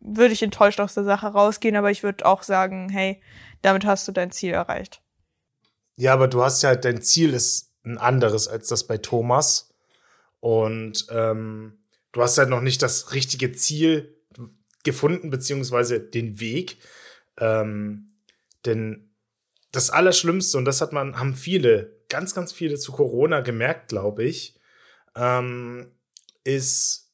würde 0.00 0.32
ich 0.32 0.42
enttäuscht 0.42 0.80
aus 0.80 0.94
der 0.94 1.04
Sache 1.04 1.28
rausgehen, 1.28 1.76
aber 1.76 1.90
ich 1.90 2.02
würde 2.02 2.26
auch 2.26 2.42
sagen, 2.42 2.88
hey, 2.88 3.22
damit 3.62 3.84
hast 3.84 4.08
du 4.08 4.12
dein 4.12 4.30
Ziel 4.30 4.52
erreicht. 4.52 5.02
Ja, 5.96 6.12
aber 6.12 6.28
du 6.28 6.42
hast 6.42 6.62
ja, 6.62 6.76
dein 6.76 7.02
Ziel 7.02 7.34
ist 7.34 7.72
ein 7.84 7.98
anderes 7.98 8.48
als 8.48 8.68
das 8.68 8.86
bei 8.86 8.98
Thomas. 8.98 9.74
Und 10.40 11.06
ähm, 11.10 11.78
du 12.12 12.22
hast 12.22 12.38
halt 12.38 12.48
noch 12.48 12.60
nicht 12.60 12.82
das 12.82 13.12
richtige 13.12 13.52
Ziel 13.52 14.16
gefunden, 14.84 15.30
beziehungsweise 15.30 16.00
den 16.00 16.40
Weg. 16.40 16.78
Ähm, 17.38 18.08
denn 18.64 19.10
das 19.72 19.90
Allerschlimmste, 19.90 20.58
und 20.58 20.64
das 20.64 20.80
hat 20.80 20.92
man, 20.92 21.18
haben 21.18 21.34
viele, 21.34 21.98
ganz, 22.08 22.34
ganz 22.34 22.52
viele 22.52 22.76
zu 22.78 22.92
Corona 22.92 23.40
gemerkt, 23.40 23.88
glaube 23.88 24.24
ich, 24.24 24.58
ähm, 25.14 25.92
ist 26.44 27.12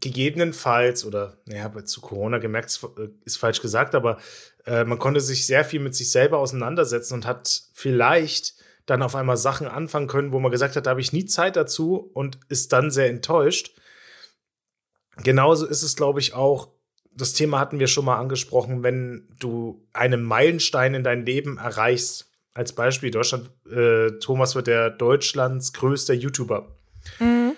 gegebenenfalls, 0.00 1.04
oder 1.04 1.38
naja, 1.44 1.84
zu 1.84 2.00
Corona 2.00 2.38
gemerkt 2.38 2.78
ist 3.24 3.36
falsch 3.36 3.62
gesagt, 3.62 3.94
aber 3.94 4.18
äh, 4.66 4.84
man 4.84 4.98
konnte 4.98 5.20
sich 5.20 5.46
sehr 5.46 5.64
viel 5.64 5.80
mit 5.80 5.94
sich 5.94 6.10
selber 6.10 6.38
auseinandersetzen 6.38 7.14
und 7.14 7.26
hat 7.26 7.62
vielleicht 7.72 8.54
dann 8.86 9.02
auf 9.02 9.14
einmal 9.14 9.36
Sachen 9.36 9.68
anfangen 9.68 10.08
können, 10.08 10.32
wo 10.32 10.40
man 10.40 10.50
gesagt 10.50 10.74
hat, 10.74 10.86
da 10.86 10.90
habe 10.90 11.00
ich 11.00 11.12
nie 11.12 11.24
Zeit 11.24 11.56
dazu 11.56 12.10
und 12.14 12.38
ist 12.48 12.72
dann 12.72 12.90
sehr 12.90 13.08
enttäuscht. 13.08 13.74
Genauso 15.16 15.66
ist 15.66 15.82
es, 15.82 15.96
glaube 15.96 16.20
ich, 16.20 16.34
auch, 16.34 16.68
das 17.14 17.34
Thema 17.34 17.60
hatten 17.60 17.78
wir 17.78 17.88
schon 17.88 18.04
mal 18.04 18.18
angesprochen, 18.18 18.82
wenn 18.82 19.28
du 19.38 19.86
einen 19.92 20.22
Meilenstein 20.22 20.94
in 20.94 21.04
dein 21.04 21.26
Leben 21.26 21.58
erreichst. 21.58 22.30
Als 22.54 22.74
Beispiel, 22.74 23.10
Deutschland, 23.10 23.50
äh, 23.70 24.18
Thomas 24.18 24.54
wird 24.54 24.66
der 24.66 24.90
Deutschlands 24.90 25.72
größter 25.72 26.14
YouTuber. 26.14 26.76
Mhm. 27.18 27.52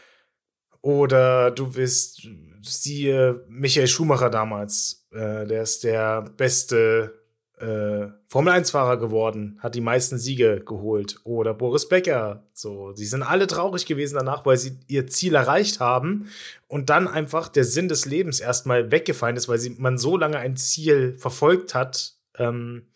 Oder 0.81 1.51
du 1.51 1.73
bist, 1.73 2.29
siehe 2.63 3.45
Michael 3.49 3.89
Schumacher 3.89 4.31
damals, 4.31 5.07
äh, 5.13 5.47
der 5.47 5.63
ist 5.63 5.85
der 5.85 6.23
beste 6.23 7.24
äh, 7.65 8.13
Formel-1-Fahrer 8.29 8.99
geworden, 8.99 9.59
hat 9.61 9.75
die 9.75 9.81
meisten 9.81 10.19
Siege 10.19 10.63
geholt. 10.65 11.19
Oder 11.25 11.55
Boris 11.55 11.89
Becker. 11.89 12.45
So, 12.53 12.93
sie 12.93 13.07
sind 13.07 13.23
alle 13.23 13.47
traurig 13.47 13.87
gewesen 13.87 14.17
danach, 14.17 14.45
weil 14.45 14.59
sie 14.59 14.79
ihr 14.87 15.07
Ziel 15.07 15.35
erreicht 15.35 15.81
haben 15.81 16.29
und 16.69 16.91
dann 16.91 17.09
einfach 17.09 17.49
der 17.49 17.65
Sinn 17.65 17.89
des 17.89 18.05
Lebens 18.05 18.41
erstmal 18.41 18.91
weggefallen 18.91 19.37
ist, 19.37 19.49
weil 19.49 19.59
sie, 19.59 19.71
man 19.71 19.97
so 19.97 20.17
lange 20.17 20.39
ein 20.39 20.57
Ziel 20.57 21.15
verfolgt 21.19 21.75
hat. 21.75 22.15
Ähm, 22.37 22.87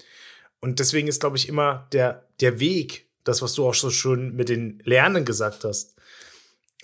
und 0.60 0.80
deswegen 0.80 1.08
ist, 1.08 1.20
glaube 1.20 1.36
ich, 1.36 1.48
immer 1.48 1.88
der, 1.92 2.24
der 2.40 2.60
Weg, 2.60 3.06
das, 3.24 3.40
was 3.42 3.54
du 3.54 3.66
auch 3.66 3.74
so 3.74 3.90
schön 3.90 4.36
mit 4.36 4.48
den 4.48 4.82
Lernen 4.84 5.24
gesagt 5.24 5.64
hast, 5.64 5.96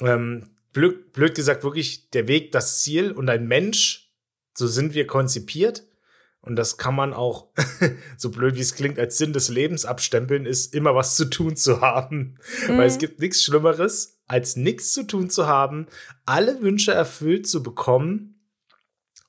ähm, 0.00 0.50
blöd, 0.72 1.12
blöd 1.12 1.34
gesagt, 1.34 1.64
wirklich 1.64 2.10
der 2.10 2.28
Weg, 2.28 2.52
das 2.52 2.80
Ziel 2.80 3.12
und 3.12 3.28
ein 3.28 3.46
Mensch, 3.46 4.10
so 4.56 4.66
sind 4.66 4.94
wir 4.94 5.06
konzipiert. 5.06 5.84
Und 6.44 6.56
das 6.56 6.76
kann 6.76 6.94
man 6.94 7.14
auch, 7.14 7.48
so 8.18 8.30
blöd 8.30 8.56
wie 8.56 8.60
es 8.60 8.74
klingt, 8.74 8.98
als 8.98 9.16
Sinn 9.16 9.32
des 9.32 9.48
Lebens 9.48 9.86
abstempeln, 9.86 10.44
ist 10.44 10.74
immer 10.74 10.94
was 10.94 11.16
zu 11.16 11.24
tun 11.24 11.56
zu 11.56 11.80
haben. 11.80 12.38
Mhm. 12.68 12.78
Weil 12.78 12.86
es 12.86 12.98
gibt 12.98 13.18
nichts 13.18 13.42
Schlimmeres, 13.42 14.18
als 14.26 14.54
nichts 14.54 14.92
zu 14.92 15.04
tun 15.04 15.30
zu 15.30 15.46
haben, 15.46 15.86
alle 16.26 16.60
Wünsche 16.60 16.92
erfüllt 16.92 17.46
zu 17.46 17.62
bekommen 17.62 18.46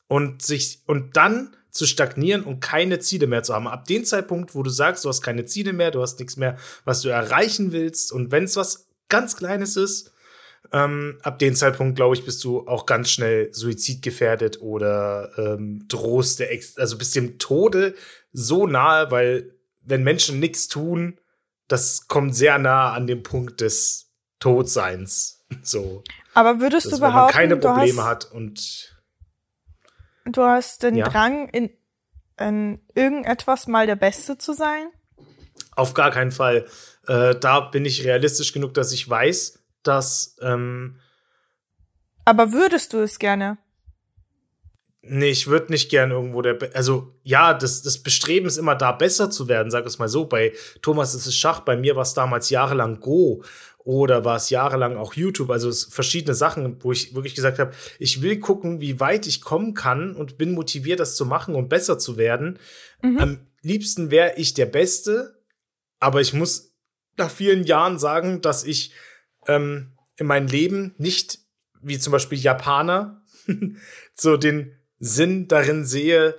und 0.08 0.42
sich, 0.42 0.82
und 0.88 1.16
dann 1.16 1.56
zu 1.72 1.86
stagnieren 1.86 2.44
und 2.44 2.60
keine 2.60 3.00
Ziele 3.00 3.28
mehr 3.28 3.44
zu 3.44 3.54
haben. 3.54 3.68
Ab 3.68 3.86
dem 3.86 4.04
Zeitpunkt, 4.04 4.54
wo 4.54 4.62
du 4.62 4.70
sagst, 4.70 5.06
du 5.06 5.10
hast 5.10 5.22
keine 5.22 5.46
Ziele 5.46 5.72
mehr, 5.72 5.92
du 5.92 6.02
hast 6.02 6.20
nichts 6.20 6.36
mehr, 6.36 6.58
was 6.84 7.02
du 7.02 7.10
erreichen 7.10 7.72
willst, 7.72 8.12
und 8.12 8.32
wenn 8.32 8.44
es 8.44 8.58
was 8.58 8.90
ganz 9.08 9.38
Kleines 9.38 9.78
ist, 9.78 10.12
ähm, 10.72 11.20
ab 11.24 11.40
dem 11.40 11.56
Zeitpunkt, 11.56 11.96
glaube 11.96 12.16
ich, 12.16 12.26
bist 12.26 12.44
du 12.44 12.68
auch 12.68 12.86
ganz 12.86 13.12
schnell 13.12 13.54
suizidgefährdet 13.54 14.62
oder 14.62 15.30
ähm, 15.38 15.86
drohst 15.88 16.40
der 16.40 16.52
Ex 16.52 16.78
also 16.78 16.98
bist 16.98 17.16
dem 17.16 17.38
Tode 17.38 17.96
so 18.32 18.68
nahe, 18.68 19.12
weil 19.12 19.56
wenn 19.82 20.04
Menschen 20.04 20.40
nichts 20.40 20.68
tun, 20.68 21.20
das 21.68 22.08
kommt 22.08 22.36
sehr 22.36 22.58
nah 22.58 22.94
an 22.94 23.08
den 23.08 23.24
Punkt 23.24 23.62
des 23.62 24.12
Todseins. 24.40 25.46
So. 25.62 26.04
Aber 26.34 26.60
würdest 26.60 26.92
du 26.92 27.00
behaupten, 27.00 27.34
keine 27.34 27.58
Probleme 27.58 28.04
hast, 28.04 28.26
hat 28.26 28.32
und 28.32 28.96
du 30.26 30.42
hast 30.42 30.84
den 30.84 30.96
ja? 30.96 31.08
Drang, 31.08 31.48
in, 31.50 31.70
in 32.40 32.82
irgendetwas 32.94 33.68
mal 33.68 33.88
der 33.88 33.96
Beste 33.96 34.38
zu 34.38 34.54
sein? 34.54 34.88
Auf 35.76 35.94
gar 35.94 36.12
keinen 36.12 36.32
Fall. 36.32 36.66
Äh, 37.08 37.36
da 37.36 37.60
bin 37.62 37.86
ich 37.86 38.04
realistisch 38.04 38.54
genug, 38.54 38.74
dass 38.74 38.92
ich 38.92 39.10
weiß, 39.10 39.60
dass. 39.88 40.36
Ähm, 40.42 41.00
Aber 42.26 42.52
würdest 42.52 42.94
du 42.94 43.00
es 43.00 43.20
gerne? 43.20 43.58
Nee, 45.08 45.30
ich 45.30 45.48
würde 45.48 45.72
nicht 45.72 45.90
gern 45.90 46.12
irgendwo 46.12 46.42
der. 46.42 46.56
Be 46.56 46.72
also, 46.74 47.14
ja, 47.24 47.54
das, 47.54 47.84
das 47.84 48.00
Bestreben 48.00 48.48
ist 48.48 48.58
immer 48.58 48.76
da, 48.76 48.92
besser 48.92 49.30
zu 49.30 49.48
werden, 49.48 49.70
sag 49.70 49.86
es 49.86 50.00
mal 50.00 50.10
so. 50.10 50.26
Bei 50.26 50.54
Thomas 50.82 51.14
ist 51.14 51.28
es 51.28 51.38
Schach, 51.38 51.60
bei 51.60 51.78
mir 51.78 51.96
war 51.96 52.02
es 52.02 52.16
damals 52.16 52.50
jahrelang 52.50 53.00
Go 53.00 53.44
oder 53.86 54.26
war 54.26 54.36
es 54.38 54.50
jahrelang 54.50 54.98
auch 54.98 55.14
YouTube. 55.14 55.52
Also 55.52 55.70
es 55.70 55.86
verschiedene 55.86 56.34
Sachen, 56.34 56.84
wo 56.84 56.92
ich 56.92 57.14
wirklich 57.14 57.36
gesagt 57.36 57.60
habe, 57.60 57.72
ich 58.00 58.24
will 58.24 58.40
gucken, 58.40 58.82
wie 58.82 59.00
weit 59.00 59.28
ich 59.28 59.42
kommen 59.42 59.76
kann 59.76 60.16
und 60.16 60.40
bin 60.40 60.54
motiviert, 60.54 61.00
das 61.00 61.16
zu 61.16 61.26
machen 61.26 61.54
und 61.54 61.70
besser 61.70 62.00
zu 62.00 62.18
werden. 62.18 62.58
Mhm. 63.04 63.20
Am 63.20 63.40
liebsten 63.62 64.10
wäre 64.10 64.34
ich 64.38 64.56
der 64.56 64.66
Beste, 64.66 65.40
aber 66.00 66.20
ich 66.20 66.34
muss 66.34 66.74
nach 67.16 67.30
vielen 67.30 67.64
Jahren 67.64 68.00
sagen, 68.00 68.42
dass 68.42 68.64
ich 68.64 68.92
ähm, 69.48 69.94
in 70.18 70.28
meinem 70.28 70.48
Leben 70.48 70.96
nicht, 70.98 71.40
wie 71.82 72.00
zum 72.00 72.12
Beispiel 72.12 72.40
Japaner, 72.40 73.22
so 74.16 74.38
den 74.38 74.74
Sinn 75.00 75.48
darin 75.48 75.86
sehe, 75.86 76.36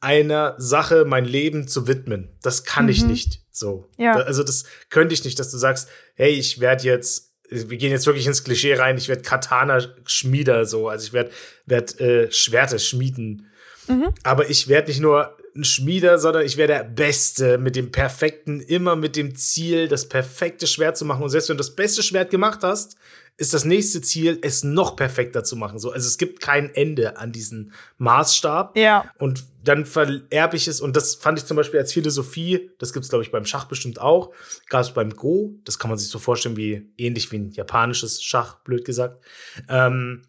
einer 0.00 0.54
Sache 0.58 1.04
mein 1.06 1.24
Leben 1.24 1.66
zu 1.66 1.88
widmen. 1.88 2.36
Das 2.42 2.64
kann 2.64 2.84
mhm. 2.84 2.90
ich 2.90 3.04
nicht 3.04 3.40
so. 3.50 3.88
Ja. 3.96 4.14
also 4.16 4.42
das 4.42 4.64
könnte 4.90 5.14
ich 5.14 5.24
nicht, 5.24 5.38
dass 5.38 5.50
du 5.50 5.56
sagst, 5.56 5.88
hey, 6.14 6.32
ich 6.32 6.60
werde 6.60 6.84
jetzt 6.84 7.34
wir 7.50 7.76
gehen 7.76 7.90
jetzt 7.90 8.06
wirklich 8.06 8.26
ins 8.26 8.42
Klischee 8.42 8.74
rein, 8.74 8.96
ich 8.96 9.08
werde 9.08 9.22
Katana-Schmieder 9.22 10.64
so, 10.64 10.88
also 10.88 11.06
ich 11.06 11.12
werde 11.12 11.30
werd, 11.66 12.00
äh, 12.00 12.30
Schwerte 12.32 12.78
schmieden. 12.78 13.50
Mhm. 13.86 14.14
Aber 14.22 14.48
ich 14.48 14.68
werde 14.68 14.88
nicht 14.88 15.00
nur 15.00 15.36
ein 15.56 15.64
Schmieder, 15.64 16.18
sondern 16.18 16.44
ich 16.44 16.56
wäre 16.56 16.68
der 16.68 16.84
Beste 16.84 17.58
mit 17.58 17.76
dem 17.76 17.92
perfekten, 17.92 18.60
immer 18.60 18.96
mit 18.96 19.16
dem 19.16 19.36
Ziel, 19.36 19.88
das 19.88 20.08
perfekte 20.08 20.66
Schwert 20.66 20.96
zu 20.96 21.04
machen. 21.04 21.22
Und 21.22 21.30
selbst 21.30 21.48
wenn 21.48 21.56
du 21.56 21.62
das 21.62 21.74
beste 21.74 22.02
Schwert 22.02 22.30
gemacht 22.30 22.60
hast, 22.62 22.96
ist 23.36 23.52
das 23.52 23.64
nächste 23.64 24.00
Ziel, 24.00 24.38
es 24.42 24.62
noch 24.62 24.94
perfekter 24.94 25.42
zu 25.42 25.56
machen. 25.56 25.78
So, 25.78 25.90
also 25.90 26.06
es 26.06 26.18
gibt 26.18 26.40
kein 26.40 26.72
Ende 26.74 27.16
an 27.16 27.32
diesen 27.32 27.72
Maßstab. 27.98 28.76
Ja. 28.76 29.10
Und 29.18 29.44
dann 29.64 29.86
vererbe 29.86 30.56
ich 30.56 30.68
es. 30.68 30.80
Und 30.80 30.94
das 30.96 31.16
fand 31.16 31.38
ich 31.38 31.44
zum 31.44 31.56
Beispiel 31.56 31.80
als 31.80 31.92
Philosophie. 31.92 32.70
Das 32.78 32.92
gibt 32.92 33.04
es, 33.04 33.10
glaube 33.10 33.24
ich, 33.24 33.32
beim 33.32 33.44
Schach 33.44 33.64
bestimmt 33.64 34.00
auch. 34.00 34.32
Gab 34.68 34.82
es 34.82 34.92
beim 34.92 35.10
Go. 35.10 35.54
Das 35.64 35.78
kann 35.80 35.88
man 35.88 35.98
sich 35.98 36.10
so 36.10 36.20
vorstellen 36.20 36.56
wie 36.56 36.92
ähnlich 36.96 37.32
wie 37.32 37.38
ein 37.38 37.50
japanisches 37.50 38.22
Schach, 38.22 38.62
blöd 38.62 38.84
gesagt. 38.84 39.24
Ähm, 39.68 40.22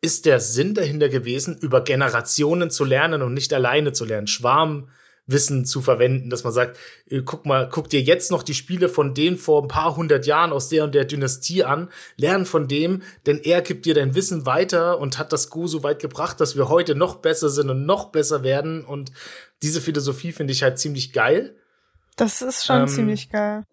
ist 0.00 0.26
der 0.26 0.40
Sinn 0.40 0.74
dahinter 0.74 1.08
gewesen, 1.08 1.56
über 1.60 1.82
Generationen 1.82 2.70
zu 2.70 2.84
lernen 2.84 3.22
und 3.22 3.34
nicht 3.34 3.52
alleine 3.52 3.92
zu 3.92 4.04
lernen, 4.04 4.26
Schwarmwissen 4.26 5.64
zu 5.64 5.80
verwenden, 5.80 6.30
dass 6.30 6.44
man 6.44 6.52
sagt, 6.52 6.78
äh, 7.08 7.22
guck 7.22 7.46
mal, 7.46 7.68
guck 7.68 7.88
dir 7.88 8.00
jetzt 8.00 8.30
noch 8.30 8.42
die 8.42 8.54
Spiele 8.54 8.88
von 8.88 9.14
denen 9.14 9.36
vor 9.36 9.62
ein 9.62 9.68
paar 9.68 9.96
hundert 9.96 10.26
Jahren 10.26 10.52
aus 10.52 10.68
der 10.68 10.84
und 10.84 10.94
der 10.94 11.04
Dynastie 11.04 11.64
an, 11.64 11.88
lern 12.16 12.46
von 12.46 12.68
dem, 12.68 13.02
denn 13.26 13.38
er 13.38 13.62
gibt 13.62 13.86
dir 13.86 13.94
dein 13.94 14.14
Wissen 14.14 14.46
weiter 14.46 14.98
und 14.98 15.18
hat 15.18 15.32
das 15.32 15.50
Go 15.50 15.66
so 15.66 15.82
weit 15.82 16.00
gebracht, 16.00 16.40
dass 16.40 16.56
wir 16.56 16.68
heute 16.68 16.94
noch 16.94 17.16
besser 17.16 17.48
sind 17.48 17.70
und 17.70 17.86
noch 17.86 18.10
besser 18.10 18.42
werden 18.42 18.84
und 18.84 19.12
diese 19.62 19.80
Philosophie 19.80 20.32
finde 20.32 20.52
ich 20.52 20.62
halt 20.62 20.78
ziemlich 20.78 21.12
geil. 21.12 21.56
Das 22.16 22.42
ist 22.42 22.64
schon 22.66 22.82
ähm, 22.82 22.88
ziemlich 22.88 23.30
geil. 23.30 23.64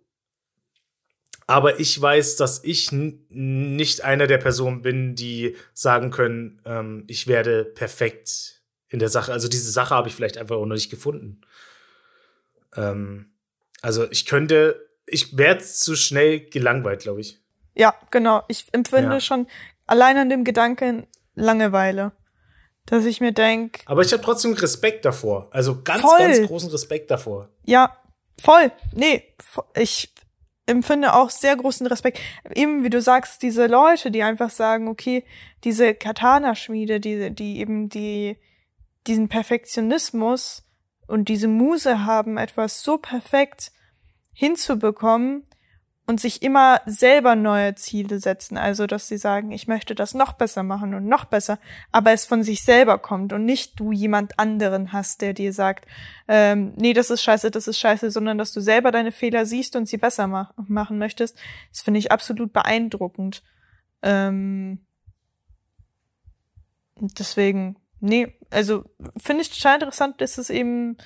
Aber 1.47 1.79
ich 1.79 2.01
weiß, 2.01 2.37
dass 2.37 2.63
ich 2.63 2.91
nicht 2.91 4.03
einer 4.03 4.25
der 4.25 4.39
Personen 4.39 4.81
bin, 4.81 5.15
die 5.15 5.55
sagen 5.73 6.09
können, 6.09 6.59
ähm, 6.65 7.03
ich 7.07 7.27
werde 7.27 7.65
perfekt 7.65 8.61
in 8.87 8.99
der 8.99 9.09
Sache. 9.09 9.31
Also 9.31 9.47
diese 9.47 9.71
Sache 9.71 9.93
habe 9.93 10.07
ich 10.07 10.15
vielleicht 10.15 10.37
einfach 10.37 10.55
auch 10.55 10.65
noch 10.65 10.75
nicht 10.75 10.89
gefunden. 10.89 11.41
Ähm, 12.75 13.31
also 13.81 14.09
ich 14.09 14.25
könnte, 14.25 14.89
ich 15.05 15.37
werde 15.37 15.61
zu 15.61 15.95
schnell 15.95 16.39
gelangweilt, 16.39 17.01
glaube 17.01 17.21
ich. 17.21 17.39
Ja, 17.75 17.93
genau. 18.09 18.43
Ich 18.47 18.65
empfinde 18.71 19.15
ja. 19.15 19.19
schon 19.19 19.47
allein 19.85 20.17
an 20.17 20.29
dem 20.29 20.43
Gedanken 20.43 21.05
Langeweile. 21.35 22.13
Dass 22.87 23.05
ich 23.05 23.19
mir 23.19 23.31
denke. 23.31 23.81
Aber 23.85 24.03
ich 24.03 24.13
habe 24.13 24.23
trotzdem 24.23 24.53
Respekt 24.53 25.05
davor. 25.05 25.49
Also 25.51 25.81
ganz, 25.83 26.01
voll. 26.01 26.19
ganz 26.19 26.47
großen 26.47 26.69
Respekt 26.69 27.09
davor. 27.09 27.49
Ja, 27.63 27.97
voll. 28.39 28.71
Nee, 28.93 29.23
ich 29.75 30.13
empfinde 30.65 31.13
auch 31.13 31.29
sehr 31.29 31.55
großen 31.55 31.85
Respekt. 31.87 32.19
Eben, 32.53 32.83
wie 32.83 32.89
du 32.89 33.01
sagst, 33.01 33.41
diese 33.43 33.67
Leute, 33.67 34.11
die 34.11 34.23
einfach 34.23 34.49
sagen, 34.49 34.87
okay, 34.87 35.23
diese 35.63 35.93
Katana-Schmiede, 35.93 36.99
die, 36.99 37.31
die 37.31 37.59
eben 37.59 37.89
die, 37.89 38.37
diesen 39.07 39.29
Perfektionismus 39.29 40.63
und 41.07 41.29
diese 41.29 41.47
Muse 41.47 42.05
haben, 42.05 42.37
etwas 42.37 42.81
so 42.81 42.97
perfekt 42.97 43.71
hinzubekommen 44.33 45.43
und 46.07 46.19
sich 46.19 46.43
immer 46.43 46.81
selber 46.85 47.35
neue 47.35 47.75
Ziele 47.75 48.19
setzen. 48.19 48.57
Also, 48.57 48.85
dass 48.85 49.07
sie 49.07 49.17
sagen, 49.17 49.51
ich 49.51 49.67
möchte 49.67 49.95
das 49.95 50.13
noch 50.13 50.33
besser 50.33 50.63
machen 50.63 50.93
und 50.93 51.07
noch 51.07 51.25
besser, 51.25 51.59
aber 51.91 52.11
es 52.11 52.25
von 52.25 52.43
sich 52.43 52.63
selber 52.63 52.99
kommt 52.99 53.33
und 53.33 53.45
nicht 53.45 53.79
du 53.79 53.91
jemand 53.91 54.37
anderen 54.37 54.93
hast, 54.93 55.21
der 55.21 55.33
dir 55.33 55.51
sagt, 55.51 55.85
ähm, 56.27 56.73
nee, 56.75 56.93
das 56.93 57.09
ist 57.09 57.23
scheiße, 57.23 57.49
das 57.51 57.67
ist 57.67 57.79
scheiße, 57.79 58.11
sondern 58.11 58.37
dass 58.37 58.53
du 58.53 58.61
selber 58.61 58.91
deine 58.91 59.11
Fehler 59.11 59.45
siehst 59.45 59.75
und 59.75 59.87
sie 59.87 59.97
besser 59.97 60.27
ma 60.27 60.53
machen 60.67 60.97
möchtest. 60.99 61.37
Das 61.71 61.81
finde 61.81 61.99
ich 61.99 62.11
absolut 62.11 62.53
beeindruckend. 62.53 63.43
Ähm, 64.03 64.85
deswegen, 66.95 67.77
nee, 67.99 68.37
also 68.51 68.83
finde 69.17 69.41
ich 69.41 69.49
total 69.49 69.75
interessant, 69.75 70.21
dass 70.21 70.37
es 70.37 70.49
eben 70.49 70.97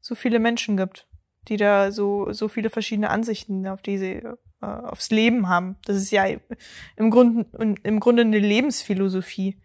so 0.00 0.14
viele 0.14 0.38
Menschen 0.38 0.76
gibt 0.76 1.08
die 1.48 1.56
da 1.56 1.92
so, 1.92 2.32
so 2.32 2.48
viele 2.48 2.70
verschiedene 2.70 3.10
Ansichten 3.10 3.66
auf 3.66 3.82
diese, 3.82 4.38
äh, 4.60 4.66
aufs 4.66 5.10
Leben 5.10 5.48
haben. 5.48 5.76
Das 5.84 5.96
ist 5.96 6.10
ja 6.10 6.26
im 6.96 7.10
Grunde, 7.10 7.46
im 7.82 8.00
Grunde 8.00 8.22
eine 8.22 8.38
Lebensphilosophie. 8.38 9.58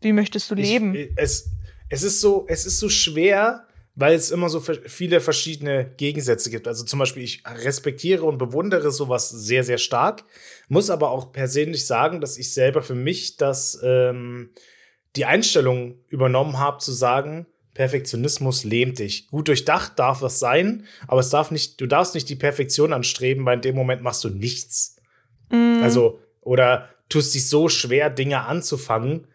Wie 0.00 0.12
möchtest 0.12 0.50
du 0.50 0.54
leben? 0.54 0.94
Ich, 0.94 1.10
es, 1.16 1.50
es 1.88 2.02
ist 2.02 2.20
so, 2.20 2.46
es 2.48 2.66
ist 2.66 2.78
so 2.78 2.88
schwer, 2.88 3.66
weil 3.96 4.14
es 4.14 4.30
immer 4.30 4.50
so 4.50 4.60
viele 4.60 5.20
verschiedene 5.20 5.90
Gegensätze 5.96 6.50
gibt. 6.50 6.68
Also 6.68 6.84
zum 6.84 6.98
Beispiel, 6.98 7.22
ich 7.22 7.42
respektiere 7.46 8.24
und 8.24 8.36
bewundere 8.36 8.90
sowas 8.92 9.30
sehr, 9.30 9.64
sehr 9.64 9.78
stark, 9.78 10.24
muss 10.68 10.90
aber 10.90 11.10
auch 11.10 11.32
persönlich 11.32 11.86
sagen, 11.86 12.20
dass 12.20 12.36
ich 12.36 12.52
selber 12.52 12.82
für 12.82 12.94
mich 12.94 13.38
das, 13.38 13.80
ähm, 13.82 14.50
die 15.16 15.24
Einstellung 15.24 15.98
übernommen 16.08 16.58
habe, 16.58 16.78
zu 16.78 16.92
sagen, 16.92 17.46
Perfektionismus 17.76 18.64
lähmt 18.64 18.98
dich. 18.98 19.28
Gut 19.28 19.48
durchdacht 19.48 19.98
darf 19.98 20.20
das 20.20 20.38
sein, 20.38 20.86
aber 21.06 21.20
es 21.20 21.28
darf 21.28 21.50
nicht, 21.50 21.78
du 21.78 21.86
darfst 21.86 22.14
nicht 22.14 22.26
die 22.30 22.34
Perfektion 22.34 22.94
anstreben, 22.94 23.44
weil 23.44 23.56
in 23.56 23.60
dem 23.60 23.76
Moment 23.76 24.00
machst 24.02 24.24
du 24.24 24.30
nichts. 24.30 24.96
Mm. 25.50 25.82
Also, 25.82 26.18
oder 26.40 26.88
tust 27.10 27.34
dich 27.34 27.46
so 27.46 27.68
schwer, 27.68 28.08
Dinge 28.08 28.46
anzufangen, 28.46 29.26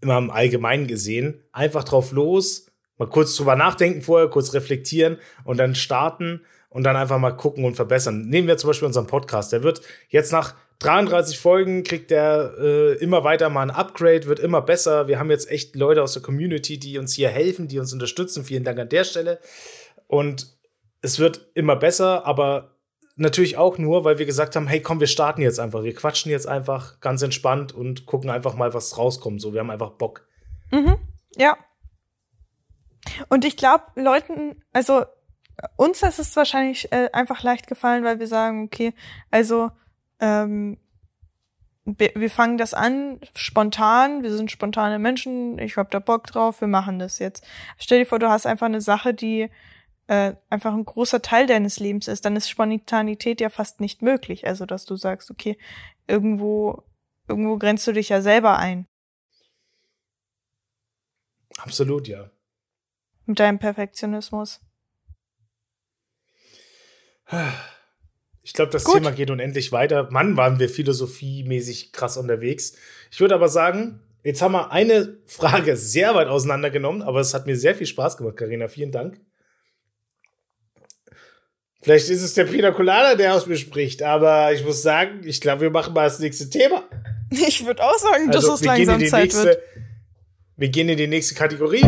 immer 0.00 0.18
im 0.18 0.32
Allgemeinen 0.32 0.88
gesehen, 0.88 1.44
einfach 1.52 1.84
drauf 1.84 2.10
los, 2.10 2.66
mal 2.98 3.08
kurz 3.08 3.36
drüber 3.36 3.54
nachdenken 3.54 4.02
vorher, 4.02 4.28
kurz 4.28 4.52
reflektieren 4.52 5.18
und 5.44 5.58
dann 5.58 5.76
starten 5.76 6.40
und 6.70 6.82
dann 6.82 6.96
einfach 6.96 7.20
mal 7.20 7.36
gucken 7.36 7.64
und 7.64 7.76
verbessern. 7.76 8.26
Nehmen 8.26 8.48
wir 8.48 8.56
zum 8.56 8.70
Beispiel 8.70 8.88
unseren 8.88 9.06
Podcast. 9.06 9.52
Der 9.52 9.62
wird 9.62 9.80
jetzt 10.08 10.32
nach 10.32 10.56
33 10.84 11.38
Folgen 11.38 11.82
kriegt 11.82 12.10
der 12.10 12.54
äh, 12.58 12.92
immer 12.94 13.24
weiter 13.24 13.48
mal 13.48 13.62
ein 13.62 13.70
Upgrade, 13.70 14.26
wird 14.26 14.38
immer 14.38 14.60
besser. 14.60 15.08
Wir 15.08 15.18
haben 15.18 15.30
jetzt 15.30 15.50
echt 15.50 15.76
Leute 15.76 16.02
aus 16.02 16.12
der 16.12 16.22
Community, 16.22 16.78
die 16.78 16.98
uns 16.98 17.14
hier 17.14 17.30
helfen, 17.30 17.68
die 17.68 17.78
uns 17.78 17.92
unterstützen. 17.92 18.44
Vielen 18.44 18.64
Dank 18.64 18.78
an 18.78 18.90
der 18.90 19.04
Stelle. 19.04 19.40
Und 20.08 20.54
es 21.00 21.18
wird 21.18 21.48
immer 21.54 21.76
besser, 21.76 22.26
aber 22.26 22.76
natürlich 23.16 23.56
auch 23.56 23.78
nur, 23.78 24.04
weil 24.04 24.18
wir 24.18 24.26
gesagt 24.26 24.56
haben, 24.56 24.66
hey, 24.66 24.80
komm, 24.80 25.00
wir 25.00 25.06
starten 25.06 25.40
jetzt 25.40 25.58
einfach. 25.58 25.82
Wir 25.84 25.94
quatschen 25.94 26.30
jetzt 26.30 26.46
einfach 26.46 27.00
ganz 27.00 27.22
entspannt 27.22 27.72
und 27.72 28.04
gucken 28.04 28.28
einfach 28.28 28.54
mal, 28.54 28.74
was 28.74 28.98
rauskommt. 28.98 29.40
So, 29.40 29.54
wir 29.54 29.60
haben 29.60 29.70
einfach 29.70 29.92
Bock. 29.92 30.26
Mhm, 30.70 30.96
ja. 31.36 31.56
Und 33.28 33.44
ich 33.44 33.56
glaube, 33.56 33.84
Leuten, 33.94 34.62
also 34.72 35.04
uns 35.76 36.02
ist 36.02 36.18
es 36.18 36.36
wahrscheinlich 36.36 36.92
äh, 36.92 37.08
einfach 37.12 37.42
leicht 37.42 37.68
gefallen, 37.68 38.04
weil 38.04 38.18
wir 38.18 38.26
sagen, 38.26 38.64
okay, 38.64 38.92
also 39.30 39.70
ähm, 40.20 40.78
wir 41.86 42.30
fangen 42.30 42.56
das 42.56 42.72
an, 42.72 43.20
spontan, 43.34 44.22
wir 44.22 44.34
sind 44.34 44.50
spontane 44.50 44.98
Menschen, 44.98 45.58
ich 45.58 45.76
hab 45.76 45.90
da 45.90 45.98
Bock 45.98 46.26
drauf, 46.26 46.62
wir 46.62 46.68
machen 46.68 46.98
das 46.98 47.18
jetzt. 47.18 47.46
Stell 47.78 47.98
dir 47.98 48.06
vor, 48.06 48.18
du 48.18 48.30
hast 48.30 48.46
einfach 48.46 48.66
eine 48.66 48.80
Sache, 48.80 49.12
die 49.12 49.50
äh, 50.06 50.34
einfach 50.48 50.72
ein 50.72 50.84
großer 50.84 51.20
Teil 51.20 51.46
deines 51.46 51.78
Lebens 51.80 52.08
ist, 52.08 52.24
dann 52.24 52.36
ist 52.36 52.48
Spontanität 52.48 53.40
ja 53.40 53.50
fast 53.50 53.80
nicht 53.80 54.00
möglich. 54.00 54.46
Also, 54.46 54.64
dass 54.64 54.86
du 54.86 54.96
sagst, 54.96 55.30
okay, 55.30 55.58
irgendwo, 56.06 56.82
irgendwo 57.28 57.58
grenzt 57.58 57.86
du 57.86 57.92
dich 57.92 58.08
ja 58.08 58.22
selber 58.22 58.58
ein. 58.58 58.86
Absolut, 61.58 62.08
ja. 62.08 62.30
Mit 63.26 63.38
deinem 63.38 63.58
Perfektionismus. 63.58 64.60
Ich 68.44 68.52
glaube, 68.52 68.70
das 68.70 68.84
Gut. 68.84 68.96
Thema 68.96 69.10
geht 69.10 69.30
unendlich 69.30 69.72
weiter. 69.72 70.08
Mann, 70.10 70.36
waren 70.36 70.58
wir 70.58 70.68
philosophiemäßig 70.68 71.92
krass 71.92 72.18
unterwegs. 72.18 72.74
Ich 73.10 73.18
würde 73.18 73.34
aber 73.34 73.48
sagen, 73.48 74.00
jetzt 74.22 74.42
haben 74.42 74.52
wir 74.52 74.70
eine 74.70 75.16
Frage 75.24 75.78
sehr 75.78 76.14
weit 76.14 76.28
auseinandergenommen, 76.28 77.00
aber 77.02 77.20
es 77.20 77.32
hat 77.32 77.46
mir 77.46 77.56
sehr 77.56 77.74
viel 77.74 77.86
Spaß 77.86 78.18
gemacht, 78.18 78.36
Karina. 78.36 78.68
Vielen 78.68 78.92
Dank. 78.92 79.18
Vielleicht 81.80 82.10
ist 82.10 82.22
es 82.22 82.34
der 82.34 82.44
Pina 82.44 82.70
Colada, 82.70 83.14
der 83.14 83.34
aus 83.34 83.46
mir 83.46 83.56
spricht, 83.56 84.02
aber 84.02 84.52
ich 84.52 84.64
muss 84.64 84.82
sagen, 84.82 85.22
ich 85.24 85.40
glaube, 85.40 85.62
wir 85.62 85.70
machen 85.70 85.94
mal 85.94 86.04
das 86.04 86.18
nächste 86.18 86.48
Thema. 86.48 86.84
Ich 87.30 87.66
würde 87.66 87.82
auch 87.82 87.98
sagen, 87.98 88.28
also, 88.28 88.48
dass 88.48 88.60
es 88.60 88.64
langsam 88.64 89.04
Zeit 89.06 89.24
nächste, 89.24 89.44
wird. 89.44 89.62
Wir 90.56 90.68
gehen 90.68 90.88
in 90.88 90.96
die 90.96 91.08
nächste 91.08 91.34
Kategorie. 91.34 91.82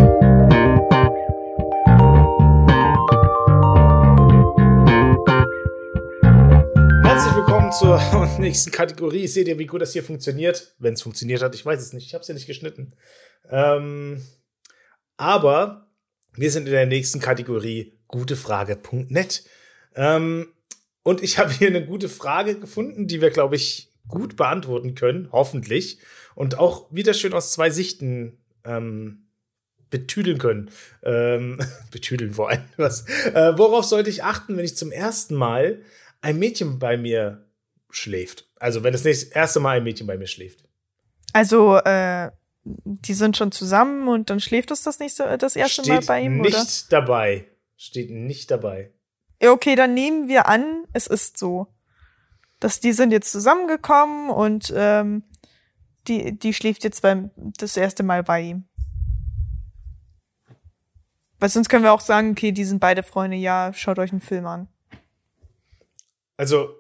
Zur 7.73 8.01
nächsten 8.39 8.71
Kategorie. 8.71 9.27
Seht 9.27 9.49
ihr, 9.49 9.59
wie 9.59 9.67
gut 9.67 9.81
das 9.81 9.93
hier 9.93 10.03
funktioniert? 10.05 10.75
Wenn 10.79 10.95
es 10.95 11.03
funktioniert 11.03 11.43
hat, 11.43 11.55
ich 11.55 11.65
weiß 11.65 11.81
es 11.81 11.93
nicht. 11.93 12.07
Ich 12.07 12.15
habe 12.15 12.23
es 12.23 12.29
ja 12.29 12.35
nicht 12.35 12.47
geschnitten. 12.47 12.95
Ähm, 13.49 14.23
aber 15.17 15.89
wir 16.35 16.51
sind 16.51 16.67
in 16.67 16.73
der 16.73 16.87
nächsten 16.87 17.21
Kategorie 17.21 17.99
gutefrage.net. 18.09 19.45
Ähm, 19.95 20.49
und 21.03 21.23
ich 21.23 21.39
habe 21.39 21.53
hier 21.53 21.69
eine 21.69 21.85
gute 21.85 22.09
Frage 22.09 22.59
gefunden, 22.59 23.07
die 23.07 23.21
wir, 23.21 23.31
glaube 23.31 23.57
ich, 23.57 23.93
gut 24.09 24.37
beantworten 24.37 24.95
können, 24.95 25.29
hoffentlich. 25.33 25.99
Und 26.35 26.59
auch 26.59 26.87
wieder 26.93 27.15
schön 27.15 27.33
aus 27.33 27.53
zwei 27.53 27.71
Sichten 27.71 28.39
ähm, 28.65 29.27
betüdeln 29.91 30.39
können. 30.39 30.71
Ähm, 31.03 31.59
betüdeln 31.91 32.33
vor 32.33 32.51
allem. 32.51 32.65
Was. 32.77 33.07
Äh, 33.33 33.57
worauf 33.57 33.85
sollte 33.85 34.11
ich 34.11 34.23
achten, 34.23 34.57
wenn 34.57 34.65
ich 34.65 34.77
zum 34.77 34.93
ersten 34.93 35.35
Mal 35.35 35.83
ein 36.21 36.39
Mädchen 36.39 36.79
bei 36.79 36.97
mir 36.97 37.46
schläft. 37.91 38.49
Also 38.59 38.83
wenn 38.83 38.93
das 38.93 39.05
nächste, 39.05 39.35
erste 39.35 39.61
Mal 39.61 39.79
ein 39.79 39.85
Mädchen 39.85 40.07
bei 40.07 40.17
mir 40.17 40.27
schläft. 40.27 40.65
Also, 41.33 41.77
äh, 41.79 42.31
die 42.65 43.15
sind 43.15 43.37
schon 43.37 43.53
zusammen 43.53 44.09
und 44.09 44.31
dann 44.31 44.41
schläft 44.41 44.71
es 44.71 44.83
das 44.83 44.99
nächste, 44.99 45.39
das 45.39 45.55
erste 45.55 45.83
Steht 45.83 45.95
Mal 45.95 46.03
bei 46.03 46.21
ihm, 46.23 46.41
nicht 46.41 46.55
oder? 46.55 46.65
Nicht 46.65 46.93
dabei. 46.93 47.47
Steht 47.77 48.11
nicht 48.11 48.51
dabei. 48.51 48.91
Okay, 49.41 49.77
dann 49.77 49.95
nehmen 49.95 50.29
wir 50.29 50.47
an, 50.47 50.85
es 50.93 51.07
ist 51.07 51.39
so. 51.39 51.69
Dass 52.59 52.81
die 52.81 52.93
sind 52.93 53.13
jetzt 53.13 53.31
zusammengekommen 53.31 54.31
und 54.31 54.73
ähm, 54.75 55.25
die, 56.09 56.39
die 56.39 56.55
schläft 56.55 56.85
jetzt 56.85 57.03
beim 57.03 57.31
das 57.37 57.77
erste 57.77 58.03
Mal 58.03 58.23
bei 58.23 58.41
ihm. 58.41 58.65
Weil 61.39 61.51
sonst 61.51 61.69
können 61.69 61.85
wir 61.85 61.93
auch 61.93 62.01
sagen, 62.01 62.31
okay, 62.31 62.53
die 62.53 62.65
sind 62.65 62.81
beide 62.81 63.03
Freunde, 63.03 63.37
ja, 63.37 63.73
schaut 63.75 63.99
euch 63.99 64.11
einen 64.11 64.23
Film 64.23 64.47
an. 64.47 64.69
Also, 66.39 66.71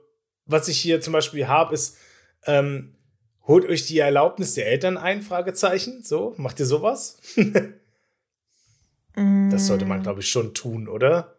was 0.47 0.69
ich 0.69 0.79
hier 0.79 1.01
zum 1.01 1.13
Beispiel 1.13 1.49
habe, 1.49 1.75
ist, 1.75 1.97
ähm, 2.45 2.95
holt 3.47 3.65
euch 3.67 3.87
die 3.87 3.99
Erlaubnis 3.99 4.55
der 4.55 4.69
Eltern 4.69 4.97
ein? 4.97 5.23
Fragezeichen. 5.23 6.03
So, 6.03 6.35
macht 6.37 6.59
ihr 6.61 6.67
sowas? 6.67 7.19
das 9.15 9.67
sollte 9.67 9.85
man, 9.85 10.03
glaube 10.03 10.21
ich, 10.21 10.29
schon 10.29 10.55
tun, 10.55 10.89
oder? 10.89 11.37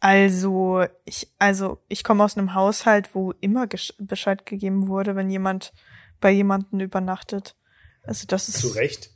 Also, 0.00 0.84
ich, 1.04 1.28
also, 1.38 1.78
ich 1.88 2.04
komme 2.04 2.24
aus 2.24 2.36
einem 2.36 2.54
Haushalt, 2.54 3.14
wo 3.14 3.32
immer 3.40 3.66
Bescheid 3.98 4.44
gegeben 4.44 4.88
wurde, 4.88 5.16
wenn 5.16 5.30
jemand 5.30 5.72
bei 6.20 6.30
jemanden 6.30 6.80
übernachtet. 6.80 7.56
Also, 8.02 8.26
das 8.26 8.48
ist. 8.48 8.60
Zu 8.60 8.68
Recht. 8.68 9.10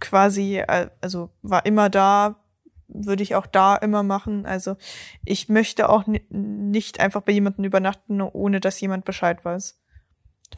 Quasi, 0.00 0.56
äh, 0.56 0.88
also, 1.00 1.30
war 1.42 1.66
immer 1.66 1.90
da, 1.90 2.42
würde 2.88 3.22
ich 3.22 3.34
auch 3.34 3.46
da 3.46 3.76
immer 3.76 4.02
machen. 4.02 4.46
Also 4.46 4.76
ich 5.24 5.48
möchte 5.48 5.88
auch 5.88 6.04
nicht 6.28 7.00
einfach 7.00 7.22
bei 7.22 7.32
jemandem 7.32 7.64
übernachten, 7.64 8.20
ohne 8.20 8.60
dass 8.60 8.80
jemand 8.80 9.04
Bescheid 9.04 9.44
weiß. 9.44 9.78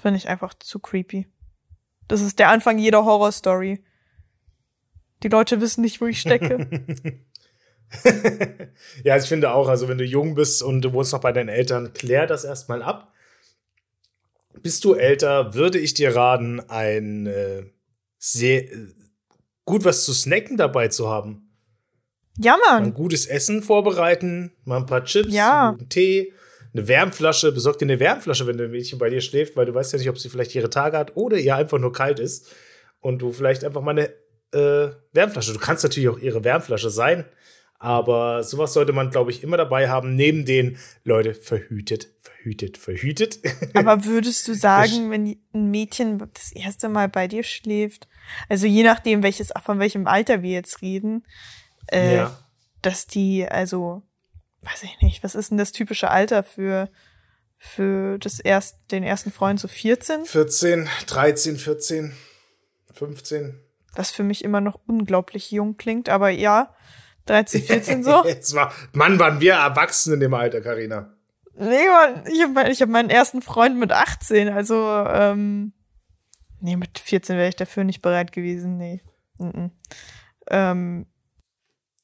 Finde 0.01 0.19
ich 0.19 0.29
einfach 0.29 0.55
zu 0.55 0.79
creepy. 0.79 1.27
Das 2.07 2.21
ist 2.21 2.39
der 2.39 2.49
Anfang 2.49 2.79
jeder 2.79 3.05
Horrorstory. 3.05 3.85
Die 5.23 5.29
Leute 5.29 5.61
wissen 5.61 5.83
nicht, 5.83 6.01
wo 6.01 6.07
ich 6.07 6.21
stecke. 6.21 6.69
ja, 9.05 9.17
ich 9.17 9.25
finde 9.25 9.53
auch, 9.53 9.69
also 9.69 9.89
wenn 9.89 9.99
du 9.99 10.05
jung 10.05 10.35
bist 10.35 10.63
und 10.63 10.83
du 10.83 10.93
wohnst 10.93 11.13
noch 11.13 11.21
bei 11.21 11.33
deinen 11.33 11.49
Eltern, 11.49 11.93
klär 11.93 12.27
das 12.27 12.45
erstmal 12.45 12.83
ab. 12.83 13.13
Bist 14.63 14.85
du 14.85 14.95
älter, 14.95 15.55
würde 15.55 15.79
ich 15.79 15.95
dir 15.95 16.15
raten, 16.15 16.61
ein 16.69 17.27
äh, 17.27 17.65
sehr 18.19 18.71
äh, 18.73 18.95
gut 19.65 19.85
was 19.85 20.05
zu 20.05 20.13
snacken 20.13 20.57
dabei 20.57 20.89
zu 20.89 21.09
haben. 21.09 21.48
Ja, 22.39 22.57
Mann. 22.69 22.85
Ein 22.85 22.95
gutes 22.95 23.27
Essen 23.27 23.63
vorbereiten, 23.63 24.53
mal 24.65 24.79
ein 24.79 24.87
paar 24.87 25.05
Chips, 25.05 25.33
ja. 25.33 25.71
einen 25.71 25.89
Tee, 25.89 26.33
eine 26.73 26.87
Wärmflasche. 26.87 27.53
Besorg 27.53 27.79
dir 27.79 27.87
eine 27.87 28.01
Wärmflasche, 28.01 28.47
wenn 28.47 28.61
ein 28.61 28.71
Mädchen 28.71 28.99
bei 28.99 29.11
dir 29.11 29.21
schläft, 29.21 29.57
weil 29.57 29.67
du 29.67 29.75
weißt 29.75 29.93
ja 29.93 29.99
nicht, 29.99 30.09
ob 30.09 30.19
sie 30.19 30.29
vielleicht 30.29 30.55
ihre 30.55 30.71
Tage 30.71 30.97
hat 30.97 31.17
oder 31.17 31.37
ihr 31.37 31.57
einfach 31.57 31.79
nur 31.79 31.93
kalt 31.93 32.21
ist. 32.21 32.55
Und 33.01 33.23
du 33.23 33.33
vielleicht 33.33 33.65
einfach 33.65 33.83
mal 33.83 33.93
eine 33.93 34.09
äh, 34.53 34.93
Wärmflasche. 35.13 35.53
Du 35.53 35.59
kannst 35.59 35.83
natürlich 35.83 36.09
auch 36.09 36.19
ihre 36.19 36.45
Wärmflasche 36.45 36.91
sein, 36.91 37.25
aber 37.79 38.43
sowas 38.43 38.73
sollte 38.73 38.93
man, 38.93 39.11
glaube 39.11 39.31
ich, 39.31 39.43
immer 39.43 39.57
dabei 39.57 39.89
haben, 39.89 40.17
neben 40.17 40.45
den 40.45 40.79
Leute 41.05 41.35
verhütet, 41.35 42.09
verhütet, 42.19 42.77
verhütet. 42.77 43.39
Aber 43.75 44.05
würdest 44.05 44.49
du 44.49 44.55
sagen, 44.55 45.13
wenn 45.13 45.37
ein 45.55 45.71
Mädchen 45.71 46.19
das 46.19 46.51
erste 46.51 46.89
Mal 46.89 47.09
bei 47.09 47.29
dir 47.29 47.45
schläft, 47.45 48.09
also 48.49 48.67
je 48.67 48.83
nachdem, 48.83 49.23
welches, 49.23 49.53
von 49.65 49.79
welchem 49.79 50.09
Alter 50.09 50.43
wir 50.43 50.51
jetzt 50.51 50.83
reden, 50.83 51.25
äh, 51.93 52.17
ja. 52.17 52.39
dass 52.83 53.07
die, 53.07 53.47
also, 53.47 54.03
weiß 54.63 54.83
ich 54.85 55.01
nicht, 55.01 55.23
was 55.23 55.35
ist 55.35 55.51
denn 55.51 55.59
das 55.59 55.73
typische 55.73 56.11
Alter 56.11 56.43
für, 56.43 56.89
für 57.57 58.19
das 58.19 58.41
erst, 58.41 58.79
den 58.91 59.03
ersten 59.03 59.33
Freund, 59.33 59.61
so 59.61 59.69
14? 59.69 60.25
14, 60.25 60.89
13, 61.07 61.57
14, 61.57 62.13
15. 62.95 63.61
Was 63.95 64.11
für 64.11 64.23
mich 64.23 64.45
immer 64.45 64.61
noch 64.61 64.79
unglaublich 64.87 65.51
jung 65.51 65.77
klingt, 65.77 66.09
aber 66.09 66.31
ja, 66.31 66.75
13, 67.27 67.63
14 67.63 68.05
so. 68.05 68.25
Jetzt 68.27 68.55
war, 68.55 68.73
Mann, 68.93 69.19
waren 69.19 69.41
wir 69.41 69.55
erwachsen 69.55 70.15
in 70.15 70.21
dem 70.21 70.35
Alter, 70.35 70.61
Karina. 70.61 71.15
Nee, 71.55 71.89
Mann, 71.89 72.25
ich 72.27 72.43
habe 72.43 72.71
ich 72.71 72.83
hab 72.83 72.89
meinen 72.89 73.11
ersten 73.11 73.43
Freund 73.43 73.79
mit 73.79 73.93
18, 73.93 74.49
also, 74.49 74.77
ähm, 75.09 75.73
nee, 76.61 76.77
mit 76.77 76.99
14 76.99 77.37
wäre 77.37 77.49
ich 77.49 77.57
dafür 77.57 77.85
nicht 77.85 78.03
bereit 78.03 78.33
gewesen, 78.33 78.77
nee. 78.77 79.03
Mm 79.39 79.49
-mm. 79.49 79.71
Ähm, 80.51 81.07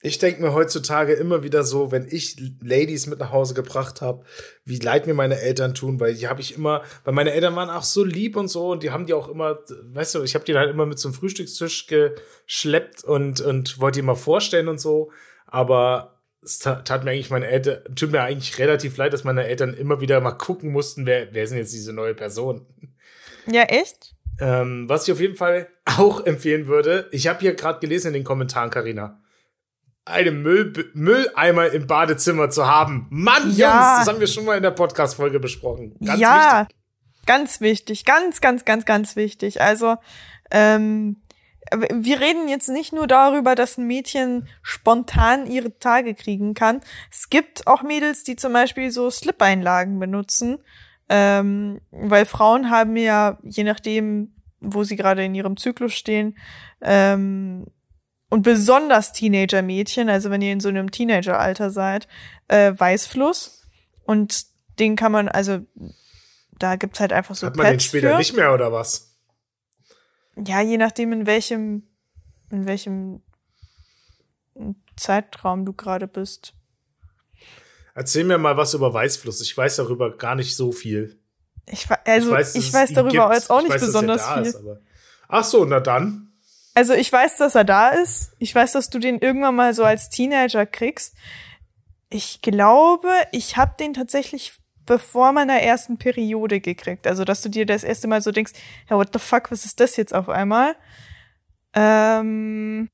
ich 0.05 0.19
denke 0.19 0.43
mir 0.43 0.53
heutzutage 0.53 1.15
immer 1.15 1.43
wieder 1.43 1.65
so, 1.65 1.91
wenn 1.91 2.07
ich 2.07 2.37
Ladies 2.61 3.07
mit 3.07 3.21
nach 3.21 3.33
Hause 3.33 3.55
gebracht 3.55 4.03
habe, 4.03 4.23
wie 4.67 4.79
leid 4.79 5.07
mir 5.07 5.15
meine 5.15 5.41
Eltern 5.41 5.75
tun, 5.75 5.99
weil 5.99 6.15
die 6.15 6.29
habe 6.29 6.43
ich 6.43 6.55
immer, 6.55 6.83
weil 7.05 7.15
meine 7.15 7.33
Eltern 7.33 7.57
waren 7.57 7.71
auch 7.71 7.85
so 7.85 8.05
lieb 8.05 8.37
und 8.37 8.49
so 8.49 8.73
und 8.73 8.83
die 8.83 8.91
haben 8.91 9.07
die 9.07 9.15
auch 9.15 9.31
immer, 9.31 9.61
weißt 9.95 10.17
du, 10.17 10.23
ich 10.23 10.35
habe 10.35 10.45
die 10.45 10.55
halt 10.55 10.69
immer 10.69 10.85
mit 10.85 10.99
zum 10.99 11.15
Frühstückstisch 11.15 11.87
geschleppt 11.87 13.03
und 13.03 13.41
und 13.41 13.81
wollte 13.81 14.01
die 14.01 14.05
mal 14.05 14.15
vorstellen 14.15 14.69
und 14.69 14.79
so, 14.79 15.11
aber 15.47 16.21
es 16.43 16.59
tat 16.59 17.05
mir 17.05 17.13
eigentlich 17.13 17.31
meine 17.31 17.47
Eltern, 17.47 17.79
tut 17.95 18.13
mir 18.13 18.21
eigentlich 18.21 18.59
relativ 18.59 18.99
leid, 18.99 19.15
dass 19.15 19.25
meine 19.25 19.47
Eltern 19.47 19.73
immer 19.73 20.03
wieder 20.03 20.21
mal 20.21 20.33
gucken 20.33 20.71
mussten, 20.71 21.07
wer 21.07 21.33
wer 21.33 21.47
denn 21.47 21.57
jetzt 21.57 21.73
diese 21.73 21.95
neue 21.95 22.15
Person? 22.15 22.67
Ja, 23.51 23.63
echt? 23.63 24.15
Ähm, 24.39 24.87
was 24.87 25.09
ich 25.09 25.13
auf 25.15 25.21
jeden 25.21 25.37
Fall 25.37 25.69
auch 25.87 26.27
empfehlen 26.27 26.67
würde, 26.67 27.09
ich 27.11 27.27
habe 27.27 27.41
hier 27.41 27.55
gerade 27.55 27.81
gelesen 27.81 28.09
in 28.09 28.15
den 28.15 28.25
Kommentaren, 28.25 28.69
Karina 28.69 29.24
einen 30.05 30.43
Müll 30.43 30.73
Mülleimer 30.95 31.69
im 31.71 31.87
Badezimmer 31.87 32.51
zu 32.51 32.67
haben. 32.67 33.07
Mann, 33.11 33.53
ja. 33.55 33.71
Jungs, 33.71 33.99
das 33.99 34.09
haben 34.09 34.21
wir 34.21 34.27
schon 34.27 34.45
mal 34.45 34.57
in 34.57 34.63
der 34.63 34.71
Podcast-Folge 34.71 35.41
besprochen. 35.41 35.97
Ganz 36.05 36.21
ja, 36.21 36.61
wichtig. 36.61 36.77
ganz 37.27 37.61
wichtig. 37.61 38.05
Ganz, 38.05 38.41
ganz, 38.41 38.65
ganz, 38.65 38.85
ganz 38.85 39.17
wichtig. 39.17 39.61
Also, 39.61 39.97
ähm, 40.51 41.17
wir 41.73 42.21
reden 42.21 42.49
jetzt 42.49 42.69
nicht 42.69 42.93
nur 42.93 43.07
darüber, 43.07 43.55
dass 43.55 43.79
ein 43.79 43.87
Mädchen 43.87 44.47
spontan 44.63 45.47
ihre 45.47 45.79
Tage 45.79 46.15
kriegen 46.15 46.53
kann. 46.53 46.83
Es 47.11 47.31
gibt 47.31 47.67
auch 47.67 47.83
Mädels, 47.83 48.23
die 48.23 48.37
zum 48.37 48.53
Beispiel 48.53 48.91
so 48.91 49.09
Slip-Einlagen 49.11 49.99
benutzen, 49.99 50.59
ähm, 51.09 51.81
weil 51.91 52.27
Frauen 52.27 52.71
haben 52.71 52.97
ja, 52.97 53.39
je 53.43 53.65
nachdem, 53.65 54.35
wo 54.61 54.85
sie 54.85 54.97
gerade 54.97 55.25
in 55.25 55.35
ihrem 55.35 55.57
Zyklus 55.57 55.95
stehen, 55.95 56.37
ähm, 56.83 57.67
und 58.35 58.43
besonders 58.43 59.13
Teenager-Mädchen, 59.13 60.09
also 60.09 60.29
wenn 60.29 60.43
ihr 60.43 60.53
in 60.53 60.59
so 60.59 60.69
einem 60.69 60.91
Teenager-Alter 60.91 61.71
seid, 61.71 62.09
äh, 62.49 62.73
Weißfluss. 62.77 63.63
Und 64.07 64.47
den 64.81 64.97
kann 64.97 65.13
man, 65.13 65.29
also 65.29 65.61
da 66.59 66.75
gibt's 66.75 66.99
halt 66.99 67.13
einfach 67.13 67.37
so 67.37 67.47
Hat 67.47 67.55
man 67.55 67.65
Pads 67.65 67.85
den 67.85 67.89
später 67.89 68.11
für. 68.11 68.19
nicht 68.19 68.35
mehr 68.35 68.53
oder 68.53 68.73
was? 68.73 69.15
Ja, 70.35 70.61
je 70.61 70.79
nachdem 70.79 71.13
in 71.13 71.29
welchem 71.29 71.85
in 72.51 72.67
welchem 72.67 73.23
Zeitraum 74.97 75.65
du 75.65 75.73
gerade 75.73 76.09
bist. 76.09 76.55
Erzähl 77.95 78.25
mir 78.25 78.39
mal 78.39 78.57
was 78.57 78.75
über 78.75 78.93
Weißfluss. 78.93 79.43
Ich 79.43 79.57
weiß 79.57 79.77
darüber 79.77 80.17
gar 80.17 80.35
nicht 80.35 80.57
so 80.57 80.73
viel. 80.73 81.21
Ich, 81.67 81.87
also, 82.05 82.31
ich 82.31 82.35
weiß, 82.35 82.55
ich 82.57 82.73
weiß 82.73 82.95
darüber 82.95 83.33
jetzt 83.33 83.49
auch 83.49 83.63
nicht 83.63 83.71
weiß, 83.71 83.81
besonders 83.81 84.29
viel. 84.29 84.43
Ist, 84.43 84.61
Ach 85.29 85.45
so, 85.45 85.65
na 85.65 85.79
dann. 85.79 86.33
Also 86.75 86.93
ich 86.93 87.11
weiß, 87.11 87.37
dass 87.37 87.55
er 87.55 87.65
da 87.65 87.91
ist. 87.91 88.35
Ich 88.39 88.55
weiß, 88.55 88.73
dass 88.73 88.91
du 88.91 88.99
den 88.99 89.21
irgendwann 89.21 89.55
mal 89.55 89.75
so 89.75 89.85
als 89.85 90.11
Teenager 90.11 90.67
kriegst. 90.67 91.15
Ich 92.11 92.43
glaube, 92.43 93.13
ich 93.33 93.57
habe 93.57 93.75
den 93.79 93.95
tatsächlich 93.95 94.55
bevor 94.87 95.33
meiner 95.33 95.61
ersten 95.61 95.99
Periode 95.99 96.61
gekriegt. 96.61 97.07
Also, 97.07 97.25
dass 97.25 97.43
du 97.43 97.49
dir 97.49 97.65
das 97.65 97.85
erste 97.85 98.09
Mal 98.09 98.21
so 98.21 98.33
denkst, 98.33 98.53
ja, 98.91 98.97
what 98.97 99.11
the 99.13 99.19
fuck, 99.19 99.51
was 99.51 99.65
ist 99.65 99.81
das 99.81 99.97
jetzt 99.97 100.15
auf 100.15 100.29
einmal? 100.29 100.77
Ähm, 101.75 102.91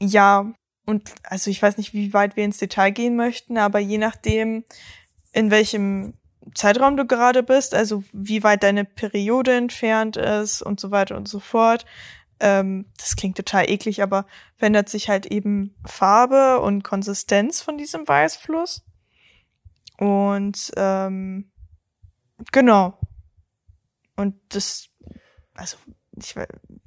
ja, 0.00 0.52
und 0.86 1.14
also 1.24 1.50
ich 1.50 1.60
weiß 1.60 1.76
nicht, 1.78 1.94
wie 1.94 2.12
weit 2.12 2.36
wir 2.36 2.44
ins 2.44 2.58
Detail 2.58 2.90
gehen 2.90 3.16
möchten, 3.16 3.58
aber 3.58 3.78
je 3.78 3.98
nachdem, 3.98 4.64
in 5.32 5.50
welchem 5.50 6.14
Zeitraum 6.54 6.96
du 6.96 7.06
gerade 7.06 7.42
bist, 7.42 7.74
also 7.74 8.04
wie 8.12 8.42
weit 8.42 8.62
deine 8.62 8.84
Periode 8.84 9.56
entfernt 9.56 10.16
ist 10.16 10.62
und 10.62 10.80
so 10.80 10.90
weiter 10.90 11.16
und 11.16 11.28
so 11.28 11.40
fort. 11.40 11.84
Ähm, 12.40 12.86
das 12.96 13.16
klingt 13.16 13.36
total 13.36 13.68
eklig, 13.68 14.02
aber 14.02 14.26
verändert 14.56 14.88
sich 14.88 15.08
halt 15.08 15.26
eben 15.26 15.74
Farbe 15.84 16.60
und 16.60 16.84
Konsistenz 16.84 17.60
von 17.60 17.78
diesem 17.78 18.06
Weißfluss. 18.06 18.84
Und 19.98 20.72
ähm, 20.76 21.50
genau. 22.52 22.98
Und 24.16 24.36
das, 24.50 24.88
also 25.54 25.76
ich 26.20 26.34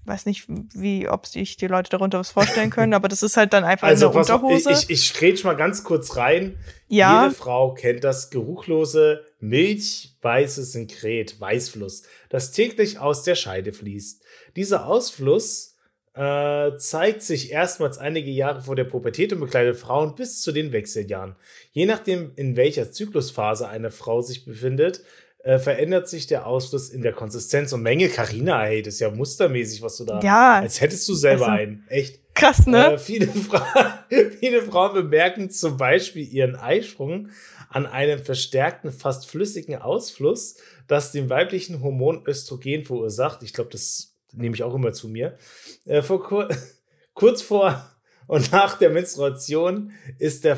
weiß 0.06 0.26
nicht, 0.26 0.46
wie, 0.48 1.08
ob 1.08 1.26
sich 1.26 1.58
die 1.58 1.68
Leute 1.68 1.90
darunter 1.90 2.20
was 2.20 2.32
vorstellen 2.32 2.70
können, 2.72 2.94
aber 2.94 3.08
das 3.08 3.24
ist 3.24 3.38
halt 3.38 3.54
dann 3.54 3.64
einfach 3.64 3.88
also, 3.88 4.10
eine 4.10 4.20
Unterhose. 4.20 4.72
Ich, 4.72 4.90
ich, 4.90 5.22
ich 5.22 5.44
mal 5.44 5.56
ganz 5.56 5.84
kurz 5.84 6.16
rein. 6.18 6.58
Ja. 6.88 7.24
Jede 7.24 7.36
Frau 7.36 7.74
kennt 7.74 8.04
das 8.04 8.30
geruchlose 8.30 9.26
milchweißes 9.40 10.74
Sekret, 10.74 11.40
Weißfluss, 11.40 12.04
das 12.30 12.52
täglich 12.52 13.00
aus 13.00 13.24
der 13.24 13.36
Scheide 13.36 13.74
fließt. 13.74 14.24
Dieser 14.56 14.86
Ausfluss 14.86 15.72
äh, 16.14 16.76
zeigt 16.78 17.22
sich 17.22 17.52
erstmals 17.52 17.98
einige 17.98 18.32
Jahre 18.32 18.62
vor 18.62 18.76
der 18.76 18.84
Pubertät 18.84 19.32
und 19.34 19.40
begleitet 19.40 19.78
Frauen 19.78 20.16
bis 20.16 20.42
zu 20.42 20.52
den 20.52 20.72
Wechseljahren. 20.74 21.36
Je 21.72 21.86
nachdem, 21.86 22.34
in 22.36 22.58
welcher 22.58 22.92
Zyklusphase 22.92 23.68
eine 23.68 23.92
Frau 23.92 24.22
sich 24.22 24.46
befindet, 24.46 25.04
äh, 25.44 25.58
verändert 25.58 26.08
sich 26.08 26.28
der 26.28 26.46
Ausfluss 26.46 26.90
in 26.90 27.02
der 27.02 27.14
Konsistenz 27.14 27.74
und 27.74 27.82
Menge. 27.82 28.10
Carina, 28.10 28.62
hey, 28.62 28.82
das 28.82 28.96
ist 28.96 29.00
ja 29.00 29.10
mustermäßig, 29.10 29.82
was 29.82 29.98
du 29.98 30.06
da. 30.06 30.20
Ja. 30.22 30.60
Als 30.60 30.82
hättest 30.82 31.08
du 31.08 31.16
selber 31.16 31.48
also, 31.50 31.62
einen. 31.62 31.86
Echt. 31.90 32.20
Krass, 32.34 32.66
ne? 32.66 32.94
Äh, 32.94 32.98
viele, 32.98 33.28
Fra 33.28 34.06
viele 34.40 34.62
Frauen 34.62 34.94
bemerken 34.94 35.50
zum 35.50 35.78
Beispiel 35.78 36.32
ihren 36.32 36.56
Eisprung 36.56 37.30
an 37.70 37.86
einem 37.86 38.20
verstärkten, 38.20 38.92
fast 38.92 39.28
flüssigen 39.28 39.76
Ausfluss, 39.76 40.58
das 40.88 41.12
den 41.12 41.30
weiblichen 41.30 41.82
Hormon 41.82 42.24
Östrogen 42.26 42.86
verursacht. 42.86 43.44
Ich 43.44 43.54
glaube, 43.54 43.70
das 43.72 44.16
nehme 44.34 44.56
ich 44.56 44.64
auch 44.64 44.76
immer 44.76 44.94
zu 44.94 45.10
mir. 45.10 45.38
Äh, 45.86 46.02
vor 46.02 46.24
kur 46.24 46.50
kurz 47.14 47.42
vor 47.42 47.90
und 48.28 48.52
nach 48.52 48.78
der 48.78 48.92
Menstruation 48.92 49.92
ist 50.20 50.46
der 50.46 50.58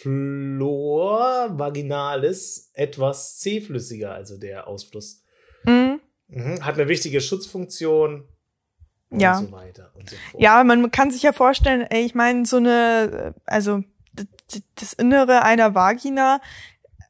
Flor 0.00 1.58
vaginalis 1.58 2.70
etwas 2.74 3.38
zähflüssiger, 3.38 4.12
also 4.12 4.38
der 4.38 4.68
Ausfluss. 4.68 5.24
Mhm. 5.64 6.00
Mhm. 6.28 6.64
Hat 6.64 6.74
eine 6.74 6.88
wichtige 6.88 7.20
Schutzfunktion. 7.20 8.28
Und 9.10 9.20
ja. 9.20 9.36
so 9.36 9.50
weiter 9.50 9.90
und 9.94 10.10
so 10.10 10.16
fort. 10.16 10.42
Ja, 10.42 10.62
man 10.64 10.90
kann 10.90 11.10
sich 11.10 11.22
ja 11.22 11.32
vorstellen, 11.32 11.86
ich 11.90 12.14
meine, 12.14 12.44
so 12.44 12.58
eine, 12.58 13.34
also 13.46 13.82
das 14.74 14.92
Innere 14.92 15.42
einer 15.42 15.74
Vagina, 15.74 16.40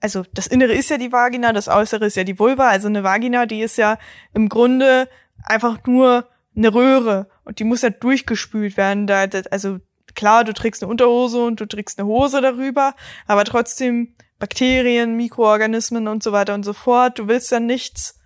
also 0.00 0.24
das 0.32 0.46
Innere 0.46 0.72
ist 0.72 0.90
ja 0.90 0.98
die 0.98 1.12
Vagina, 1.12 1.52
das 1.52 1.68
Äußere 1.68 2.06
ist 2.06 2.16
ja 2.16 2.24
die 2.24 2.38
Vulva, 2.38 2.68
also 2.68 2.86
eine 2.86 3.02
Vagina, 3.02 3.46
die 3.46 3.62
ist 3.62 3.78
ja 3.78 3.98
im 4.32 4.48
Grunde 4.48 5.08
einfach 5.42 5.84
nur 5.86 6.28
eine 6.56 6.72
Röhre 6.72 7.28
und 7.44 7.58
die 7.58 7.64
muss 7.64 7.82
ja 7.82 7.90
durchgespült 7.90 8.76
werden. 8.76 9.06
Da, 9.06 9.26
also 9.50 9.78
klar, 10.18 10.42
du 10.42 10.52
trägst 10.52 10.82
eine 10.82 10.90
Unterhose 10.90 11.44
und 11.44 11.60
du 11.60 11.66
trägst 11.66 11.98
eine 11.98 12.08
Hose 12.08 12.40
darüber, 12.40 12.94
aber 13.28 13.44
trotzdem 13.44 14.14
Bakterien, 14.40 15.16
Mikroorganismen 15.16 16.08
und 16.08 16.24
so 16.24 16.32
weiter 16.32 16.54
und 16.54 16.64
so 16.64 16.72
fort. 16.72 17.20
Du 17.20 17.28
willst 17.28 17.52
ja 17.52 17.60
nichts. 17.60 18.18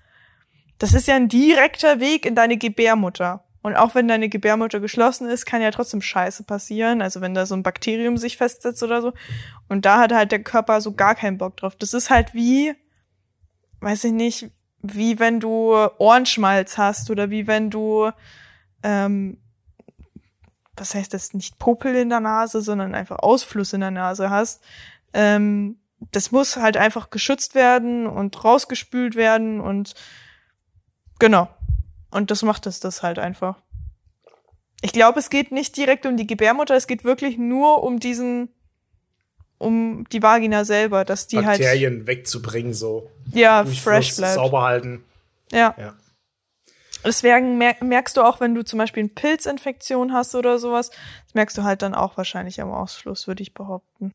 Das 0.79 0.95
ist 0.95 1.07
ja 1.07 1.17
ein 1.17 1.29
direkter 1.29 2.01
Weg 2.01 2.25
in 2.25 2.35
deine 2.35 2.57
Gebärmutter. 2.57 3.45
Und 3.61 3.77
auch 3.77 3.95
wenn 3.95 4.09
deine 4.09 4.31
Gebärmutter 4.31 4.81
geschlossen 4.81 5.29
ist, 5.29 5.45
kann 5.45 5.61
ja 5.61 5.71
trotzdem 5.71 6.01
Scheiße 6.01 6.45
passieren. 6.45 7.03
Also 7.03 7.21
wenn 7.21 7.35
da 7.35 7.45
so 7.45 7.55
ein 7.55 7.63
Bakterium 7.63 8.17
sich 8.17 8.39
festsetzt 8.39 8.83
oder 8.83 9.03
so. 9.03 9.13
Und 9.69 9.85
da 9.85 10.01
hat 10.01 10.13
halt 10.13 10.33
der 10.33 10.43
Körper 10.43 10.81
so 10.81 10.95
gar 10.95 11.15
keinen 11.15 11.37
Bock 11.37 11.59
drauf. 11.59 11.77
Das 11.77 11.93
ist 11.93 12.09
halt 12.09 12.33
wie, 12.33 12.75
weiß 13.81 14.05
ich 14.05 14.13
nicht, 14.13 14.51
wie 14.81 15.19
wenn 15.19 15.41
du 15.41 15.75
Ohrenschmalz 15.99 16.79
hast 16.79 17.11
oder 17.11 17.29
wie 17.29 17.47
wenn 17.47 17.69
du, 17.69 18.11
ähm, 18.83 19.42
was 20.83 20.95
heißt 20.95 21.15
das, 21.15 21.33
nicht 21.33 21.61
Popel 21.61 21.95
in 21.95 22.09
der 22.09 22.19
Nase, 22.19 22.61
sondern 22.61 22.95
einfach 22.95 23.21
Ausfluss 23.21 23.73
in 23.73 23.81
der 23.81 23.93
Nase 23.93 24.31
hast. 24.31 24.61
Ähm, 25.15 25.77
das 26.11 26.33
muss 26.33 26.57
halt 26.57 26.77
einfach 26.77 27.11
geschützt 27.11 27.55
werden 27.55 28.09
und 28.09 28.43
rausgespült 28.45 29.15
werden 29.15 29.61
und 29.61 29.95
genau. 31.21 31.49
Und 32.11 32.33
das 32.33 32.43
macht 32.43 32.67
es 32.67 32.81
das 32.81 33.05
halt 33.05 33.21
einfach. 33.21 33.63
Ich 34.83 34.93
glaube, 34.93 35.21
es 35.21 35.31
geht 35.31 35.53
nicht 35.53 35.77
direkt 35.77 36.05
um 36.05 36.17
die 36.17 36.27
Gebärmutter, 36.27 36.75
es 36.75 36.89
geht 36.89 37.05
wirklich 37.05 37.39
nur 37.39 37.85
um 37.85 38.01
diesen, 38.01 38.49
um 39.59 40.05
die 40.11 40.21
Vagina 40.21 40.65
selber, 40.65 41.05
dass 41.05 41.29
die 41.29 41.37
Bakterien 41.37 41.49
halt. 41.49 41.61
Bakterien 41.61 42.07
wegzubringen, 42.09 42.75
so. 42.75 43.09
Ja, 43.33 43.65
fresh 43.65 44.17
bleibt. 44.17 44.35
Sauber 44.35 44.63
halten. 44.63 45.05
Ja. 45.53 45.77
ja. 45.79 45.95
Deswegen 47.05 47.59
merkst 47.59 48.17
du 48.17 48.23
auch, 48.23 48.41
wenn 48.41 48.55
du 48.55 48.65
zum 48.65 48.79
Beispiel 48.79 49.03
eine 49.03 49.13
Pilzinfektion 49.13 50.13
hast 50.13 50.35
oder 50.35 50.59
sowas, 50.59 50.91
das 50.91 51.35
merkst 51.35 51.59
du 51.59 51.63
halt 51.63 51.83
dann 51.83 51.95
auch 51.95 52.17
wahrscheinlich 52.17 52.61
am 52.61 52.71
Ausfluss, 52.71 53.27
würde 53.27 53.43
ich 53.43 53.55
behaupten. 53.55 54.13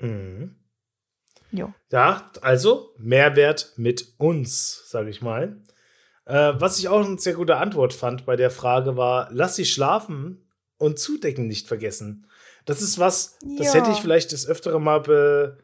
Mhm. 0.00 0.56
Jo. 1.52 1.72
Ja, 1.90 2.30
also 2.42 2.94
Mehrwert 2.98 3.72
mit 3.76 4.14
uns, 4.18 4.88
sage 4.88 5.10
ich 5.10 5.20
mal. 5.20 5.60
Äh, 6.26 6.54
was 6.58 6.78
ich 6.78 6.88
auch 6.88 7.04
eine 7.04 7.18
sehr 7.18 7.34
gute 7.34 7.56
Antwort 7.56 7.92
fand 7.92 8.24
bei 8.24 8.36
der 8.36 8.50
Frage 8.50 8.96
war, 8.96 9.28
lass 9.32 9.56
sie 9.56 9.64
schlafen 9.64 10.46
und 10.78 10.98
zudecken 10.98 11.46
nicht 11.46 11.66
vergessen. 11.66 12.26
Das 12.66 12.82
ist 12.82 12.98
was, 12.98 13.38
das 13.58 13.74
ja. 13.74 13.80
hätte 13.80 13.90
ich 13.90 13.98
vielleicht 13.98 14.32
das 14.32 14.46
öftere 14.46 14.80
mal 14.80 15.00
be 15.00 15.58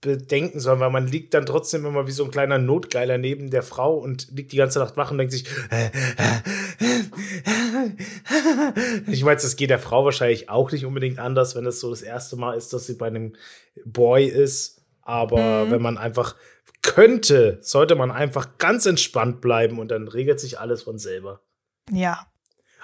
bedenken 0.00 0.60
sollen, 0.60 0.80
weil 0.80 0.90
man 0.90 1.06
liegt 1.06 1.34
dann 1.34 1.46
trotzdem 1.46 1.84
immer 1.84 2.06
wie 2.06 2.12
so 2.12 2.24
ein 2.24 2.30
kleiner 2.30 2.58
Notgeiler 2.58 3.18
neben 3.18 3.50
der 3.50 3.62
Frau 3.62 3.96
und 3.96 4.28
liegt 4.30 4.52
die 4.52 4.56
ganze 4.56 4.78
Nacht 4.78 4.96
wach 4.96 5.10
und 5.10 5.18
denkt 5.18 5.32
sich, 5.32 5.44
ich 9.08 9.24
meine, 9.24 9.36
das 9.36 9.56
geht 9.56 9.70
der 9.70 9.78
Frau 9.78 10.04
wahrscheinlich 10.04 10.48
auch 10.50 10.70
nicht 10.70 10.86
unbedingt 10.86 11.18
anders, 11.18 11.56
wenn 11.56 11.66
es 11.66 11.80
so 11.80 11.90
das 11.90 12.02
erste 12.02 12.36
Mal 12.36 12.56
ist, 12.56 12.72
dass 12.72 12.86
sie 12.86 12.94
bei 12.94 13.08
einem 13.08 13.34
Boy 13.84 14.26
ist. 14.26 14.82
Aber 15.02 15.64
mhm. 15.64 15.70
wenn 15.70 15.82
man 15.82 15.98
einfach 15.98 16.36
könnte, 16.82 17.58
sollte 17.60 17.94
man 17.96 18.10
einfach 18.10 18.58
ganz 18.58 18.86
entspannt 18.86 19.40
bleiben 19.40 19.78
und 19.78 19.90
dann 19.90 20.06
regelt 20.06 20.38
sich 20.38 20.60
alles 20.60 20.82
von 20.82 20.98
selber. 20.98 21.40
Ja, 21.90 22.26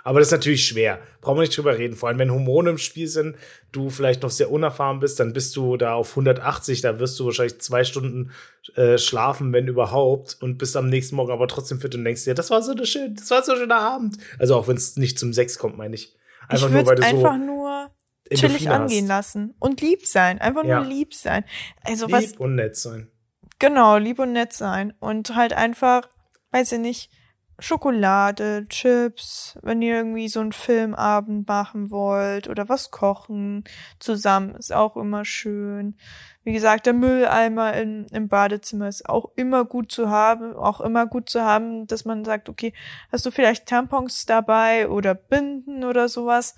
aber 0.05 0.19
das 0.19 0.29
ist 0.29 0.33
natürlich 0.33 0.67
schwer. 0.67 1.01
Brauchen 1.23 1.39
wir 1.39 1.41
nicht 1.41 1.57
drüber 1.57 1.79
reden. 1.79 1.97
Vor 1.97 2.11
allem, 2.11 2.19
wenn 2.19 2.31
Hormone 2.31 2.71
im 2.71 2.79
Spiel 2.79 3.09
sind, 3.09 3.37
du 3.73 3.89
vielleicht 3.89 4.23
noch 4.23 4.31
sehr 4.31 4.51
unerfahren 4.51 5.01
bist, 5.01 5.19
dann 5.19 5.33
bist 5.33 5.57
du 5.57 5.79
da 5.79 5.95
auf 5.95 6.11
180, 6.11 6.83
da 6.83 6.99
wirst 6.99 7.19
du 7.19 7.25
wahrscheinlich 7.25 7.59
zwei 7.61 7.85
Stunden 7.85 8.31
äh, 8.77 8.99
schlafen, 8.99 9.55
wenn 9.55 9.67
überhaupt, 9.67 10.37
und 10.43 10.59
bist 10.59 10.77
am 10.77 10.91
nächsten 10.91 11.17
Morgen 11.17 11.33
aber 11.33 11.49
trotzdem 11.49 11.81
fit 11.81 11.95
und 11.95 12.05
denkst 12.05 12.25
dir, 12.25 12.35
das 12.35 12.51
war 12.51 12.63
so 12.63 12.73
eine 12.73 12.85
schön, 12.85 13.15
das 13.15 13.31
war 13.31 13.43
so 13.43 13.53
ein 13.53 13.59
schöner 13.59 13.81
Abend. 13.81 14.19
Also 14.39 14.57
auch 14.57 14.69
wenn 14.69 14.77
es 14.77 14.99
nicht 14.99 15.19
zum 15.19 15.33
Sex 15.33 15.59
kommt, 15.59 15.79
meine 15.79 15.95
ich. 15.95 16.15
Einfach 16.49 16.69
ich 16.69 16.75
nur, 16.75 16.87
weil 16.87 16.97
du 16.97 17.03
einfach 17.03 17.33
so 17.33 17.39
nur 17.39 17.91
chillig 18.31 18.69
angehen 18.69 19.07
lassen 19.07 19.55
und 19.59 19.81
lieb 19.81 20.07
sein, 20.07 20.39
einfach 20.39 20.65
ja. 20.65 20.81
nur 20.81 20.89
lieb 20.89 21.15
sein. 21.15 21.45
Also 21.83 22.07
lieb 22.07 22.15
was 22.15 22.33
und 22.33 22.57
nett 22.57 22.77
sein. 22.77 23.11
Genau, 23.59 23.97
lieb 23.97 24.19
und 24.19 24.33
nett 24.33 24.53
sein 24.53 24.93
und 25.01 25.35
halt 25.35 25.55
einfach, 25.55 26.11
weiß 26.51 26.73
ich 26.73 26.79
nicht, 26.79 27.11
Schokolade, 27.59 28.67
Chips, 28.69 29.59
wenn 29.63 29.81
ihr 29.81 29.97
irgendwie 29.97 30.29
so 30.29 30.41
einen 30.41 30.53
Filmabend 30.53 31.47
machen 31.47 31.91
wollt 31.91 32.49
oder 32.49 32.69
was 32.69 32.91
kochen 32.91 33.65
zusammen, 34.01 34.57
ist 34.57 34.73
auch 34.73 34.97
immer 34.97 35.25
schön. 35.25 35.97
Wie 36.43 36.53
gesagt, 36.53 36.87
der 36.87 36.95
Mülleimer 36.95 37.73
in, 37.75 38.07
im 38.07 38.29
Badezimmer 38.29 38.89
ist 38.89 39.09
auch 39.09 39.31
immer 39.37 39.65
gut 39.65 39.93
zu 39.93 40.11
haben, 40.11 40.55
auch 40.55 40.81
immer 40.81 41.07
gut 41.07 41.31
zu 41.31 41.43
haben, 41.43 41.87
dass 41.87 42.05
man 42.05 42.25
sagt, 42.25 42.49
okay, 42.49 42.75
hast 43.13 43.25
du 43.25 43.31
vielleicht 43.31 43.67
Tampons 43.67 44.27
dabei 44.27 44.89
oder 44.89 45.15
Binden 45.15 45.85
oder 45.85 46.09
sowas, 46.09 46.57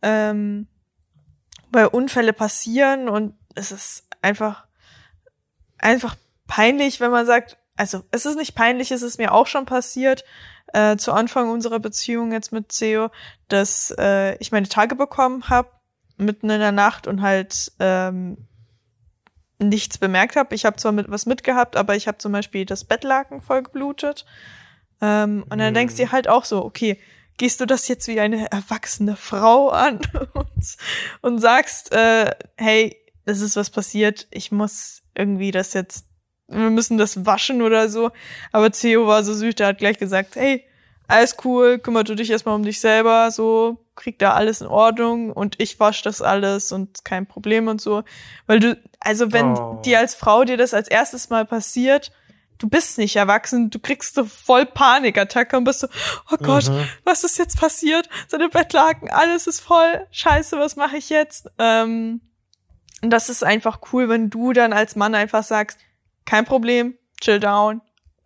ähm, 0.00 0.66
weil 1.70 1.86
Unfälle 1.86 2.32
passieren 2.32 3.08
und 3.10 3.34
es 3.54 3.70
ist 3.70 4.08
einfach, 4.22 4.66
einfach 5.76 6.16
peinlich, 6.46 7.00
wenn 7.00 7.10
man 7.10 7.26
sagt, 7.26 7.58
also 7.78 8.02
es 8.10 8.26
ist 8.26 8.36
nicht 8.36 8.54
peinlich, 8.54 8.90
es 8.90 9.02
ist 9.02 9.18
mir 9.18 9.32
auch 9.32 9.46
schon 9.46 9.64
passiert, 9.64 10.24
äh, 10.72 10.96
zu 10.96 11.12
Anfang 11.12 11.48
unserer 11.50 11.78
Beziehung 11.78 12.32
jetzt 12.32 12.52
mit 12.52 12.70
Theo, 12.70 13.10
dass 13.48 13.94
äh, 13.98 14.36
ich 14.38 14.52
meine 14.52 14.68
Tage 14.68 14.96
bekommen 14.96 15.48
habe, 15.48 15.70
mitten 16.16 16.50
in 16.50 16.60
der 16.60 16.72
Nacht 16.72 17.06
und 17.06 17.22
halt 17.22 17.72
ähm, 17.78 18.48
nichts 19.58 19.98
bemerkt 19.98 20.36
habe. 20.36 20.54
Ich 20.54 20.64
habe 20.64 20.76
zwar 20.76 20.92
mit 20.92 21.10
was 21.10 21.26
mitgehabt, 21.26 21.76
aber 21.76 21.96
ich 21.96 22.08
habe 22.08 22.18
zum 22.18 22.32
Beispiel 22.32 22.66
das 22.66 22.84
Bettlaken 22.84 23.40
voll 23.40 23.62
geblutet. 23.62 24.26
Ähm, 25.00 25.44
und 25.48 25.58
dann 25.58 25.72
denkst 25.72 25.94
du 25.94 26.02
dir 26.02 26.12
halt 26.12 26.28
auch 26.28 26.44
so, 26.44 26.64
okay, 26.64 26.98
gehst 27.36 27.60
du 27.60 27.66
das 27.66 27.86
jetzt 27.86 28.08
wie 28.08 28.18
eine 28.18 28.50
erwachsene 28.50 29.14
Frau 29.14 29.68
an 29.68 30.00
und, 30.34 30.76
und 31.20 31.38
sagst, 31.38 31.92
äh, 31.92 32.32
hey, 32.56 32.96
das 33.24 33.40
ist 33.40 33.56
was 33.56 33.70
passiert, 33.70 34.26
ich 34.32 34.50
muss 34.50 35.02
irgendwie 35.14 35.52
das 35.52 35.72
jetzt 35.74 36.07
wir 36.48 36.70
müssen 36.70 36.98
das 36.98 37.26
waschen 37.26 37.62
oder 37.62 37.88
so. 37.88 38.10
Aber 38.52 38.70
Theo 38.70 39.06
war 39.06 39.22
so 39.22 39.34
süß, 39.34 39.54
der 39.54 39.68
hat 39.68 39.78
gleich 39.78 39.98
gesagt, 39.98 40.36
hey, 40.36 40.64
alles 41.06 41.36
cool, 41.44 41.78
kümmer 41.78 42.04
du 42.04 42.14
dich 42.14 42.30
erstmal 42.30 42.54
um 42.54 42.62
dich 42.62 42.80
selber, 42.80 43.30
so, 43.30 43.78
krieg 43.94 44.18
da 44.18 44.34
alles 44.34 44.60
in 44.60 44.66
Ordnung 44.66 45.32
und 45.32 45.56
ich 45.58 45.80
wasch 45.80 46.02
das 46.02 46.20
alles 46.20 46.70
und 46.70 47.04
kein 47.04 47.26
Problem 47.26 47.66
und 47.68 47.80
so. 47.80 48.04
Weil 48.46 48.60
du, 48.60 48.80
also 49.00 49.32
wenn 49.32 49.56
oh. 49.56 49.80
dir 49.84 49.98
als 49.98 50.14
Frau 50.14 50.44
dir 50.44 50.56
das 50.56 50.74
als 50.74 50.88
erstes 50.88 51.30
Mal 51.30 51.46
passiert, 51.46 52.12
du 52.58 52.68
bist 52.68 52.98
nicht 52.98 53.16
erwachsen, 53.16 53.70
du 53.70 53.78
kriegst 53.78 54.14
so 54.14 54.24
voll 54.24 54.66
Panikattacke 54.66 55.56
und 55.56 55.64
bist 55.64 55.80
so, 55.80 55.88
oh 56.30 56.36
Gott, 56.42 56.68
mhm. 56.68 56.86
was 57.04 57.24
ist 57.24 57.38
jetzt 57.38 57.58
passiert? 57.58 58.08
Seine 58.26 58.48
Bettlaken, 58.48 59.10
alles 59.10 59.46
ist 59.46 59.60
voll, 59.60 60.06
scheiße, 60.10 60.58
was 60.58 60.76
mache 60.76 60.98
ich 60.98 61.08
jetzt? 61.08 61.50
Ähm, 61.58 62.20
und 63.00 63.10
das 63.10 63.28
ist 63.28 63.44
einfach 63.44 63.80
cool, 63.92 64.08
wenn 64.08 64.28
du 64.28 64.52
dann 64.52 64.72
als 64.72 64.96
Mann 64.96 65.14
einfach 65.14 65.44
sagst, 65.44 65.78
kein 66.28 66.44
Problem, 66.44 66.98
chill 67.20 67.40
down, 67.40 67.80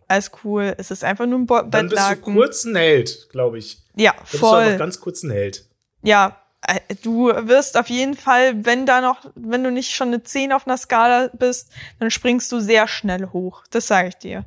alles 0.09 0.33
cool. 0.43 0.75
Es 0.77 0.91
ist 0.91 1.05
einfach 1.05 1.25
nur 1.25 1.39
ein 1.39 1.47
Bo 1.47 1.63
Dann 1.63 1.89
bist 1.89 2.11
du 2.11 2.17
kurz 2.17 2.65
ein 2.65 2.75
Held, 2.75 3.29
glaube 3.31 3.59
ich. 3.59 3.79
Ja, 3.95 4.13
Dann 4.17 4.27
voll. 4.27 4.39
Bist 4.39 4.43
du 4.43 4.57
einfach 4.57 4.79
ganz 4.79 5.01
kurz 5.01 5.23
ein 5.23 5.31
Held. 5.31 5.65
Ja, 6.03 6.37
äh, 6.67 6.81
du 7.03 7.29
wirst 7.29 7.77
auf 7.77 7.89
jeden 7.89 8.15
Fall, 8.15 8.65
wenn 8.65 8.87
da 8.87 9.01
noch, 9.01 9.31
wenn 9.37 9.63
du 9.63 9.71
nicht 9.71 9.95
schon 9.95 10.09
eine 10.09 10.23
10 10.23 10.53
auf 10.53 10.67
einer 10.67 10.77
Skala 10.77 11.31
bist, 11.33 11.71
dann 12.01 12.11
springst 12.11 12.51
du 12.51 12.59
sehr 12.59 12.89
schnell 12.89 13.29
hoch. 13.33 13.63
Das 13.71 13.87
sage 13.87 14.09
ich 14.09 14.17
dir. 14.17 14.45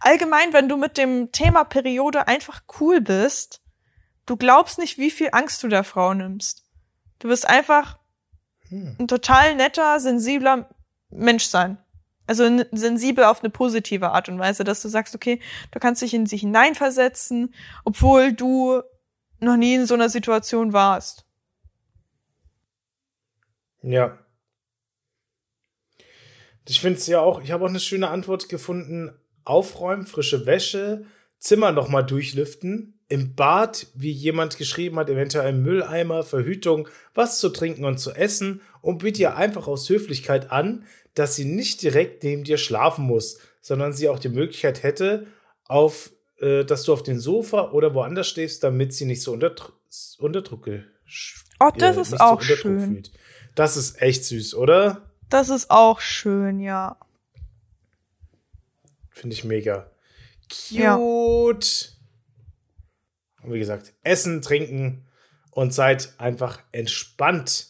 Allgemein, 0.00 0.52
wenn 0.52 0.68
du 0.68 0.76
mit 0.76 0.98
dem 0.98 1.32
Thema 1.32 1.64
Periode 1.64 2.28
einfach 2.28 2.62
cool 2.78 3.00
bist, 3.00 3.60
du 4.26 4.36
glaubst 4.36 4.78
nicht, 4.78 4.98
wie 4.98 5.10
viel 5.10 5.30
Angst 5.32 5.62
du 5.64 5.68
der 5.68 5.84
Frau 5.84 6.14
nimmst. 6.14 6.64
Du 7.18 7.28
wirst 7.28 7.48
einfach 7.48 7.98
hm. 8.68 8.96
ein 9.00 9.08
total 9.08 9.56
netter, 9.56 9.98
sensibler 9.98 10.68
Mensch 11.10 11.46
sein. 11.46 11.78
Also 12.28 12.62
sensibel 12.72 13.24
auf 13.24 13.42
eine 13.42 13.50
positive 13.50 14.10
Art 14.10 14.28
und 14.28 14.38
Weise, 14.38 14.62
dass 14.62 14.82
du 14.82 14.88
sagst, 14.88 15.14
okay, 15.14 15.40
du 15.70 15.80
kannst 15.80 16.02
dich 16.02 16.14
in 16.14 16.26
sich 16.26 16.42
hineinversetzen, 16.42 17.54
obwohl 17.84 18.32
du 18.32 18.82
noch 19.40 19.56
nie 19.56 19.74
in 19.74 19.86
so 19.86 19.94
einer 19.94 20.08
Situation 20.08 20.72
warst. 20.72 21.24
Ja. 23.82 24.18
Ich 26.66 26.80
finde 26.80 26.98
es 26.98 27.06
ja 27.06 27.20
auch, 27.20 27.42
ich 27.42 27.50
habe 27.50 27.64
auch 27.64 27.70
eine 27.70 27.80
schöne 27.80 28.10
Antwort 28.10 28.48
gefunden. 28.48 29.10
Aufräumen, 29.44 30.04
frische 30.04 30.44
Wäsche, 30.44 31.06
Zimmer 31.38 31.72
nochmal 31.72 32.04
durchlüften, 32.04 32.97
im 33.08 33.34
Bad, 33.34 33.86
wie 33.94 34.10
jemand 34.10 34.58
geschrieben 34.58 34.98
hat, 34.98 35.08
eventuell 35.08 35.52
Mülleimer, 35.52 36.22
Verhütung, 36.22 36.88
was 37.14 37.38
zu 37.38 37.48
trinken 37.48 37.84
und 37.84 37.98
zu 37.98 38.12
essen 38.12 38.60
und 38.82 38.98
biete 38.98 39.22
ihr 39.22 39.36
einfach 39.36 39.66
aus 39.66 39.88
Höflichkeit 39.88 40.52
an, 40.52 40.84
dass 41.14 41.34
sie 41.34 41.46
nicht 41.46 41.82
direkt 41.82 42.22
neben 42.22 42.44
dir 42.44 42.58
schlafen 42.58 43.04
muss, 43.06 43.38
sondern 43.60 43.92
sie 43.92 44.08
auch 44.08 44.18
die 44.18 44.28
Möglichkeit 44.28 44.82
hätte, 44.82 45.26
auf, 45.64 46.10
äh, 46.38 46.64
dass 46.64 46.84
du 46.84 46.92
auf 46.92 47.02
dem 47.02 47.18
Sofa 47.18 47.70
oder 47.72 47.94
woanders 47.94 48.28
stehst, 48.28 48.62
damit 48.62 48.92
sie 48.92 49.06
nicht 49.06 49.22
so 49.22 49.32
unter, 49.32 49.54
unter 50.18 50.42
Druck 50.42 50.68
Oh, 51.60 51.70
das 51.76 51.96
äh, 51.96 52.00
ist 52.02 52.20
auch 52.20 52.40
so 52.42 52.56
schön. 52.56 52.80
Fühlt. 52.80 53.12
Das 53.54 53.76
ist 53.76 54.00
echt 54.00 54.24
süß, 54.24 54.54
oder? 54.54 55.10
Das 55.28 55.48
ist 55.48 55.70
auch 55.70 56.00
schön, 56.00 56.60
ja. 56.60 56.96
Finde 59.10 59.34
ich 59.34 59.44
mega. 59.44 59.90
Cute. 60.48 60.70
Ja. 60.70 61.97
Und 63.48 63.54
wie 63.54 63.60
gesagt, 63.60 63.94
essen, 64.02 64.42
trinken 64.42 65.06
und 65.52 65.72
seid 65.72 66.12
einfach 66.18 66.60
entspannt. 66.70 67.68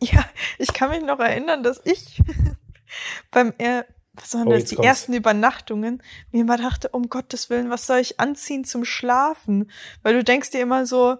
Ja, 0.00 0.22
ich 0.58 0.74
kann 0.74 0.90
mich 0.90 1.02
noch 1.02 1.18
erinnern, 1.18 1.62
dass 1.62 1.80
ich 1.84 2.22
beim 3.30 3.54
er 3.56 3.86
was 4.12 4.34
waren 4.34 4.46
Oh, 4.48 4.52
das, 4.52 4.66
die 4.66 4.74
kommt's. 4.74 4.86
ersten 4.86 5.14
Übernachtungen, 5.14 6.02
mir 6.30 6.42
immer 6.42 6.58
dachte, 6.58 6.90
um 6.90 7.08
Gottes 7.08 7.48
Willen, 7.48 7.70
was 7.70 7.86
soll 7.86 8.00
ich 8.00 8.20
anziehen 8.20 8.64
zum 8.64 8.84
Schlafen? 8.84 9.70
Weil 10.02 10.12
du 10.12 10.22
denkst 10.22 10.50
dir 10.50 10.60
immer 10.60 10.84
so, 10.84 11.16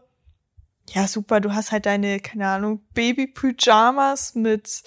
ja 0.91 1.09
super, 1.09 1.41
du 1.41 1.55
hast 1.55 1.73
halt 1.73 1.87
deine, 1.87 2.21
keine 2.21 2.49
Ahnung, 2.49 2.85
Baby-Pyjamas 2.93 4.35
mit 4.35 4.83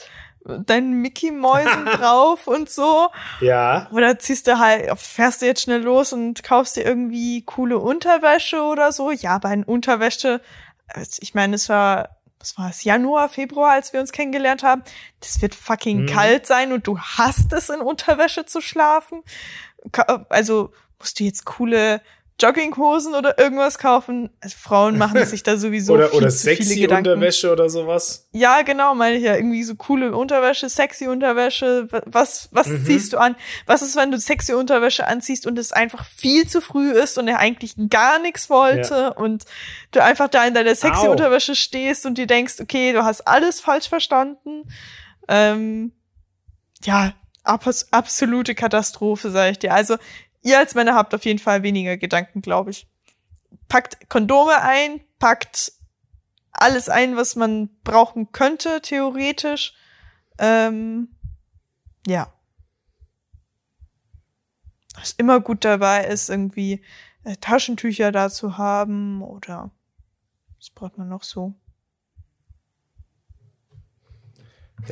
deinen 0.45 1.01
Mickey-Mäusen 1.01 1.85
drauf 1.97 2.47
und 2.47 2.69
so. 2.69 3.09
Ja. 3.41 3.87
Oder 3.91 4.19
ziehst 4.19 4.47
du 4.47 4.59
halt, 4.59 4.89
fährst 4.99 5.41
du 5.41 5.45
jetzt 5.45 5.61
schnell 5.63 5.81
los 5.81 6.13
und 6.13 6.43
kaufst 6.43 6.75
dir 6.75 6.85
irgendwie 6.85 7.41
coole 7.43 7.79
Unterwäsche 7.79 8.61
oder 8.61 8.91
so. 8.91 9.11
Ja, 9.11 9.37
bei 9.39 9.49
einer 9.49 9.67
Unterwäsche, 9.67 10.41
also 10.87 11.17
ich 11.21 11.33
meine, 11.33 11.55
es 11.55 11.67
war, 11.69 12.09
was 12.39 12.57
war 12.57 12.69
es, 12.69 12.83
Januar, 12.83 13.27
Februar, 13.29 13.71
als 13.71 13.91
wir 13.91 13.99
uns 13.99 14.11
kennengelernt 14.11 14.61
haben. 14.61 14.83
Das 15.19 15.41
wird 15.41 15.55
fucking 15.55 16.03
Mhm. 16.03 16.05
kalt 16.07 16.45
sein 16.45 16.73
und 16.73 16.85
du 16.85 16.99
hast 16.99 17.51
es, 17.53 17.69
in 17.69 17.81
Unterwäsche 17.81 18.45
zu 18.45 18.61
schlafen. 18.61 19.23
Also 20.29 20.71
musst 20.99 21.19
du 21.19 21.23
jetzt 21.23 21.45
coole 21.45 22.01
Jogginghosen 22.37 23.15
oder 23.15 23.39
irgendwas 23.39 23.77
kaufen. 23.77 24.29
Also 24.41 24.57
Frauen 24.59 24.97
machen 24.97 25.25
sich 25.25 25.41
da 25.43 25.55
sowieso 25.55 25.93
oder 25.95 26.09
viel 26.09 26.17
oder 26.17 26.29
zu 26.29 26.37
viele 26.49 26.55
sexy 26.57 26.79
Gedanken. 26.81 27.09
Unterwäsche 27.11 27.51
oder 27.51 27.69
sowas. 27.69 28.27
Ja, 28.33 28.61
genau, 28.63 28.93
meine 28.93 29.15
ich 29.15 29.23
ja. 29.23 29.35
Irgendwie 29.35 29.63
so 29.63 29.75
coole 29.75 30.13
Unterwäsche, 30.13 30.67
sexy 30.67 31.07
Unterwäsche. 31.07 31.87
Was, 32.05 32.49
was 32.51 32.67
Mhm. 32.67 32.85
ziehst 32.85 33.13
du 33.13 33.17
an? 33.19 33.35
Was 33.65 33.81
ist, 33.81 33.95
wenn 33.95 34.11
du 34.11 34.17
sexy 34.17 34.53
Unterwäsche 34.53 35.07
anziehst 35.07 35.47
und 35.47 35.57
es 35.57 35.71
einfach 35.71 36.03
viel 36.05 36.45
zu 36.47 36.59
früh 36.59 36.91
ist 36.91 37.17
und 37.17 37.29
er 37.29 37.39
eigentlich 37.39 37.73
gar 37.89 38.19
nichts 38.19 38.49
wollte 38.49 39.13
und 39.13 39.45
du 39.91 40.03
einfach 40.03 40.27
da 40.27 40.45
in 40.45 40.53
deiner 40.53 40.75
sexy 40.75 41.07
Au. 41.07 41.11
Unterwäsche 41.11 41.55
stehst 41.55 42.05
und 42.05 42.17
dir 42.17 42.27
denkst, 42.27 42.55
okay, 42.59 42.91
du 42.91 43.05
hast 43.05 43.21
alles 43.27 43.61
falsch 43.61 43.87
verstanden. 43.87 44.63
Ähm, 45.29 45.93
ja, 46.83 47.13
abs 47.43 47.87
absolute 47.91 48.55
Katastrophe, 48.55 49.29
sag 49.31 49.51
ich 49.51 49.59
dir. 49.59 49.73
Also, 49.73 49.97
ihr 50.45 50.59
als 50.59 50.75
Männer 50.75 50.95
habt 50.95 51.13
auf 51.13 51.25
jeden 51.25 51.39
Fall 51.39 51.63
weniger 51.63 51.97
Gedanken, 51.97 52.41
glaube 52.41 52.69
ich. 52.69 52.87
Packt 53.67 54.09
Kondome 54.09 54.61
ein, 54.61 55.01
packt 55.19 55.73
alles 56.51 56.87
ein, 56.87 57.17
was 57.17 57.35
man 57.35 57.69
brauchen 57.83 58.31
könnte, 58.31 58.79
theoretisch. 58.81 59.73
Ähm, 60.37 61.09
ja. 62.07 62.31
Was 64.93 65.13
immer 65.13 65.41
gut 65.41 65.65
dabei 65.65 66.05
ist, 66.05 66.29
irgendwie 66.29 66.83
äh, 67.23 67.35
Taschentücher 67.37 68.11
da 68.11 68.29
zu 68.29 68.57
haben 68.57 69.21
oder 69.21 69.71
was 70.57 70.69
braucht 70.69 70.97
man 70.97 71.09
noch 71.09 71.23
so? 71.23 71.55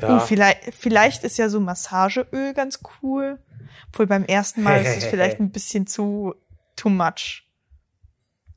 Ja. 0.01 0.18
Uh, 0.18 0.20
vielleicht, 0.20 0.74
vielleicht 0.74 1.24
ist 1.24 1.38
ja 1.38 1.47
so 1.47 1.60
Massageöl 1.60 2.54
ganz 2.54 2.80
cool. 3.01 3.39
Obwohl 3.90 4.08
beim 4.08 4.24
ersten 4.26 4.64
Mal 4.64 4.82
ist 4.82 4.98
es 4.98 5.06
vielleicht 5.06 5.40
ein 5.42 5.52
bisschen 5.52 5.88
zu 5.88 6.36
too 6.76 6.90
much. 6.90 7.44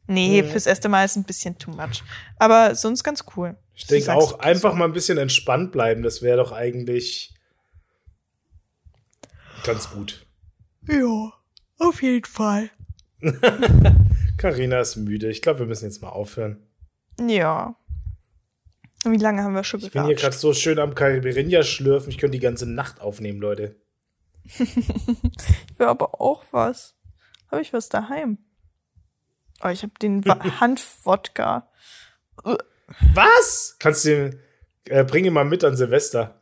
Nee, 0.09 0.43
Mhm. 0.43 0.49
fürs 0.49 0.67
erste 0.67 0.89
Mal 0.89 1.05
ist 1.05 1.13
es 1.13 1.17
ein 1.17 1.25
bisschen 1.25 1.59
too 1.59 1.71
much. 1.73 2.03
Aber 2.39 2.75
sonst 2.75 3.03
ganz 3.03 3.25
cool. 3.37 3.57
Ich 3.75 3.87
denke 3.87 4.15
auch, 4.15 4.39
einfach 4.39 4.75
mal 4.75 4.85
ein 4.87 4.93
bisschen 4.93 5.19
entspannt 5.19 5.73
bleiben, 5.73 6.03
das 6.03 6.23
wäre 6.23 6.37
doch 6.39 6.53
eigentlich 6.53 7.35
ganz 9.65 9.91
gut. 9.91 10.25
Ja, 10.89 11.33
auf 11.79 12.03
jeden 12.03 12.25
Fall. 12.25 12.71
Karina 14.39 14.81
ist 14.81 14.97
müde. 14.97 15.29
Ich 15.31 15.43
glaube, 15.43 15.61
wir 15.61 15.67
müssen 15.67 15.87
jetzt 15.87 16.03
mal 16.03 16.11
aufhören. 16.11 16.63
Ja. 17.21 17.75
Wie 19.05 19.17
lange 19.17 19.43
haben 19.43 19.55
wir 19.55 19.65
schon 19.65 19.81
Ich 19.81 19.91
bin 19.93 20.05
hier 20.05 20.15
gerade 20.15 20.37
so 20.37 20.53
schön 20.53 20.79
am 20.79 20.95
Caipirinha 20.95 21.63
schlürfen. 21.63 22.11
Ich 22.11 22.19
könnte 22.19 22.37
die 22.39 22.43
ganze 22.43 22.67
Nacht 22.67 23.01
aufnehmen, 23.01 23.41
Leute. 23.41 23.77
Ich 24.59 25.79
will 25.79 25.87
aber 25.87 26.21
auch 26.21 26.45
was. 26.51 26.95
Habe 27.51 27.63
ich 27.63 27.73
was 27.73 27.89
daheim? 27.89 28.39
Oh, 29.63 29.69
ich 29.69 29.83
habe 29.83 29.93
den 30.01 30.23
Hanfwodka. 30.61 31.69
Was? 33.15 33.77
Kannst 33.79 34.05
du 34.05 34.31
den, 34.31 34.41
äh, 34.89 35.05
bring 35.05 35.25
ihn 35.25 35.33
mal 35.33 35.45
mit 35.45 35.65
an 35.65 35.77
Silvester. 35.77 36.41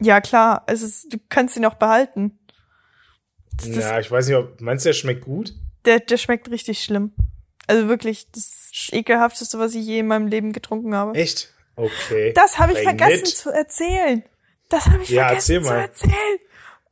Ja, 0.00 0.20
klar. 0.20 0.64
Es 0.66 0.82
ist, 0.82 1.12
du 1.12 1.18
kannst 1.28 1.56
ihn 1.56 1.64
auch 1.64 1.74
behalten. 1.74 2.38
Das, 3.56 3.68
Ja, 3.68 4.00
ich 4.00 4.10
weiß 4.10 4.26
nicht, 4.28 4.36
ob, 4.36 4.60
meinst 4.60 4.84
du, 4.84 4.88
der 4.88 4.94
schmeckt 4.94 5.24
gut? 5.24 5.54
der, 5.84 5.98
der 6.00 6.16
schmeckt 6.16 6.48
richtig 6.50 6.82
schlimm. 6.82 7.12
Also 7.66 7.88
wirklich, 7.88 8.30
das 8.30 8.70
ekelhafteste, 8.92 9.58
was 9.58 9.74
ich 9.74 9.84
je 9.86 10.00
in 10.00 10.06
meinem 10.06 10.26
Leben 10.28 10.52
getrunken 10.52 10.94
habe. 10.94 11.14
Echt? 11.18 11.52
Okay. 11.76 12.32
Das 12.34 12.58
habe 12.58 12.72
ich 12.72 12.78
Bring 12.84 12.98
vergessen 12.98 13.22
mit. 13.22 13.28
zu 13.28 13.50
erzählen. 13.50 14.22
Das 14.68 14.86
habe 14.86 15.02
ich 15.02 15.08
Ja, 15.10 15.26
vergessen 15.28 15.52
erzähl 15.56 15.62
zu 15.62 15.68
mal. 15.70 15.80
erzählen. 15.80 16.38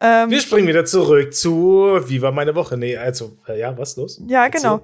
Ähm, 0.00 0.30
Wir 0.30 0.40
springen 0.40 0.66
wieder 0.68 0.84
zurück 0.84 1.34
zu 1.34 2.00
Wie 2.06 2.22
war 2.22 2.32
meine 2.32 2.54
Woche? 2.54 2.76
Nee, 2.76 2.96
also, 2.96 3.36
äh, 3.46 3.58
ja, 3.58 3.76
was 3.76 3.96
los? 3.96 4.20
Ja, 4.26 4.44
Erzähl. 4.46 4.60
genau. 4.60 4.80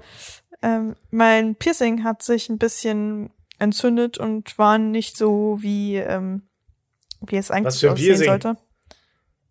Ähm, 0.63 0.97
mein 1.11 1.55
Piercing 1.57 2.05
hat 2.05 2.23
sich 2.23 2.49
ein 2.49 2.59
bisschen 2.59 3.31
entzündet 3.59 4.19
und 4.19 4.59
war 4.59 4.79
nicht 4.79 5.17
so, 5.17 5.59
wie, 5.61 5.97
ähm, 5.97 6.43
wie 7.21 7.37
es 7.37 7.51
eigentlich 7.51 7.67
Was 7.67 7.81
für 7.81 7.87
ein 7.89 7.93
aussehen 7.95 8.07
Piercing? 8.07 8.27
sollte. 8.29 8.57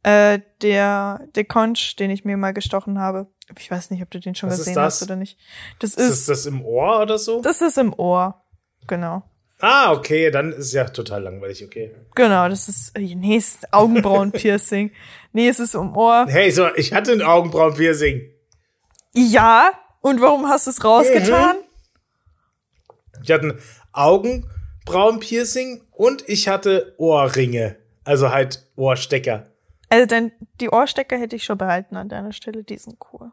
Äh, 0.03 0.39
der, 0.61 1.27
der 1.33 1.45
Conch, 1.45 1.95
den 1.95 2.11
ich 2.11 2.25
mir 2.25 2.37
mal 2.37 2.53
gestochen 2.53 2.99
habe. 2.99 3.27
Ich 3.57 3.69
weiß 3.71 3.89
nicht, 3.89 4.03
ob 4.03 4.11
du 4.11 4.19
den 4.19 4.35
schon 4.35 4.49
Was 4.51 4.59
gesehen 4.59 4.77
hast 4.77 5.01
oder 5.01 5.15
nicht. 5.15 5.37
Das 5.79 5.95
Ist 5.95 6.09
ist, 6.11 6.29
das 6.29 6.45
im 6.45 6.63
Ohr 6.63 7.01
oder 7.01 7.17
so? 7.17 7.41
das 7.41 7.61
ist 7.61 7.77
im 7.79 7.93
Ohr. 7.93 8.43
Genau. 8.87 9.23
Ah, 9.67 9.93
okay, 9.93 10.29
dann 10.29 10.51
ist 10.51 10.73
ja 10.73 10.83
total 10.85 11.23
langweilig, 11.23 11.65
okay. 11.65 11.91
Genau, 12.13 12.47
das 12.47 12.69
ist, 12.69 12.95
nee, 12.97 13.37
es 13.37 13.55
ist 13.55 13.73
Augenbrauen-Piercing. 13.73 14.91
nee, 15.33 15.47
es 15.49 15.59
ist 15.59 15.73
im 15.73 15.97
Ohr. 15.97 16.27
Hey, 16.29 16.51
so, 16.51 16.67
ich 16.75 16.93
hatte 16.93 17.11
ein 17.13 17.23
Augenbrauenpiercing. 17.23 18.29
Ja, 19.15 19.71
und 20.01 20.21
warum 20.21 20.47
hast 20.47 20.67
du 20.67 20.71
es 20.71 20.83
rausgetan? 20.83 21.55
Ich 23.23 23.31
hatte 23.31 23.47
ein 23.47 23.59
Augenbrauenpiercing 23.91 25.81
und 25.91 26.23
ich 26.29 26.47
hatte 26.47 26.93
Ohrringe. 26.99 27.77
Also 28.03 28.29
halt 28.29 28.67
Ohrstecker. 28.75 29.47
Also 29.89 30.05
denn 30.05 30.31
die 30.61 30.69
Ohrstecker 30.69 31.17
hätte 31.17 31.35
ich 31.37 31.43
schon 31.43 31.57
behalten 31.57 31.95
an 31.95 32.07
deiner 32.09 32.33
Stelle, 32.33 32.63
die 32.63 32.77
sind 32.77 32.97
cool. 33.11 33.31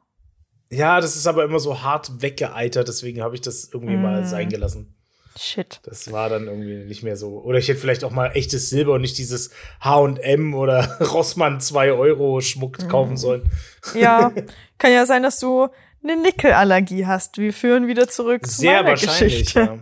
Ja, 0.70 0.98
das 1.02 1.14
ist 1.14 1.26
aber 1.26 1.44
immer 1.44 1.60
so 1.60 1.82
hart 1.82 2.22
weggeeitert, 2.22 2.88
deswegen 2.88 3.20
habe 3.22 3.34
ich 3.34 3.42
das 3.42 3.68
irgendwie 3.70 3.96
Mm. 3.96 4.02
mal 4.02 4.24
sein 4.24 4.48
gelassen. 4.48 4.94
Shit. 5.38 5.80
Das 5.84 6.12
war 6.12 6.28
dann 6.28 6.46
irgendwie 6.46 6.84
nicht 6.84 7.02
mehr 7.02 7.16
so. 7.16 7.40
Oder 7.42 7.58
ich 7.58 7.68
hätte 7.68 7.80
vielleicht 7.80 8.04
auch 8.04 8.10
mal 8.10 8.28
echtes 8.34 8.68
Silber 8.70 8.94
und 8.94 9.00
nicht 9.00 9.16
dieses 9.18 9.50
H&M 9.80 10.54
oder 10.54 10.98
Rossmann 11.00 11.60
2 11.60 11.92
Euro 11.92 12.40
Schmuck 12.40 12.78
Mm. 12.82 12.88
kaufen 12.88 13.16
sollen. 13.16 13.50
Ja, 13.94 14.30
kann 14.78 14.92
ja 14.92 15.06
sein, 15.06 15.22
dass 15.22 15.38
du 15.38 15.68
eine 16.02 16.16
Nickelallergie 16.16 17.06
hast. 17.06 17.38
Wir 17.38 17.52
führen 17.52 17.86
wieder 17.86 18.08
zurück 18.08 18.44
zu 18.46 18.60
Sehr 18.60 18.82
meiner 18.82 18.88
wahrscheinlich, 18.90 19.32
Geschichte. 19.46 19.60
ja. 19.60 19.78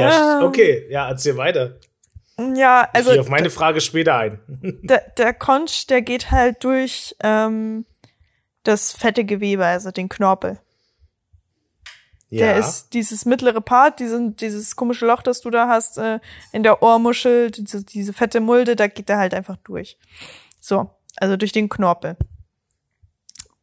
Ja, 0.00 0.40
Ähm. 0.40 0.46
okay, 0.46 0.86
ja, 0.90 1.08
erzähl 1.08 1.36
weiter. 1.36 1.78
Ja, 2.54 2.88
also 2.92 3.10
ich 3.10 3.14
gehe 3.14 3.20
auf 3.22 3.28
meine 3.30 3.50
Frage 3.50 3.80
später 3.80 4.16
ein. 4.16 4.38
der, 4.84 5.02
der 5.16 5.34
Conch, 5.34 5.86
der 5.88 6.02
geht 6.02 6.30
halt 6.30 6.62
durch 6.62 7.16
ähm, 7.22 7.84
das 8.62 8.92
fette 8.92 9.24
Gewebe, 9.24 9.64
also 9.66 9.90
den 9.90 10.08
Knorpel. 10.08 10.60
Ja. 12.30 12.46
Der 12.46 12.56
ist 12.58 12.92
dieses 12.92 13.24
mittlere 13.24 13.60
Part, 13.60 14.00
diesen, 14.00 14.36
dieses 14.36 14.76
komische 14.76 15.06
Loch, 15.06 15.22
das 15.22 15.40
du 15.40 15.50
da 15.50 15.68
hast, 15.68 15.96
äh, 15.96 16.20
in 16.52 16.62
der 16.62 16.82
Ohrmuschel, 16.82 17.50
diese, 17.50 17.82
diese 17.84 18.12
fette 18.12 18.40
Mulde, 18.40 18.76
da 18.76 18.86
geht 18.86 19.08
er 19.08 19.18
halt 19.18 19.32
einfach 19.32 19.56
durch. 19.64 19.96
So, 20.60 20.90
also 21.16 21.36
durch 21.36 21.52
den 21.52 21.70
Knorpel. 21.70 22.16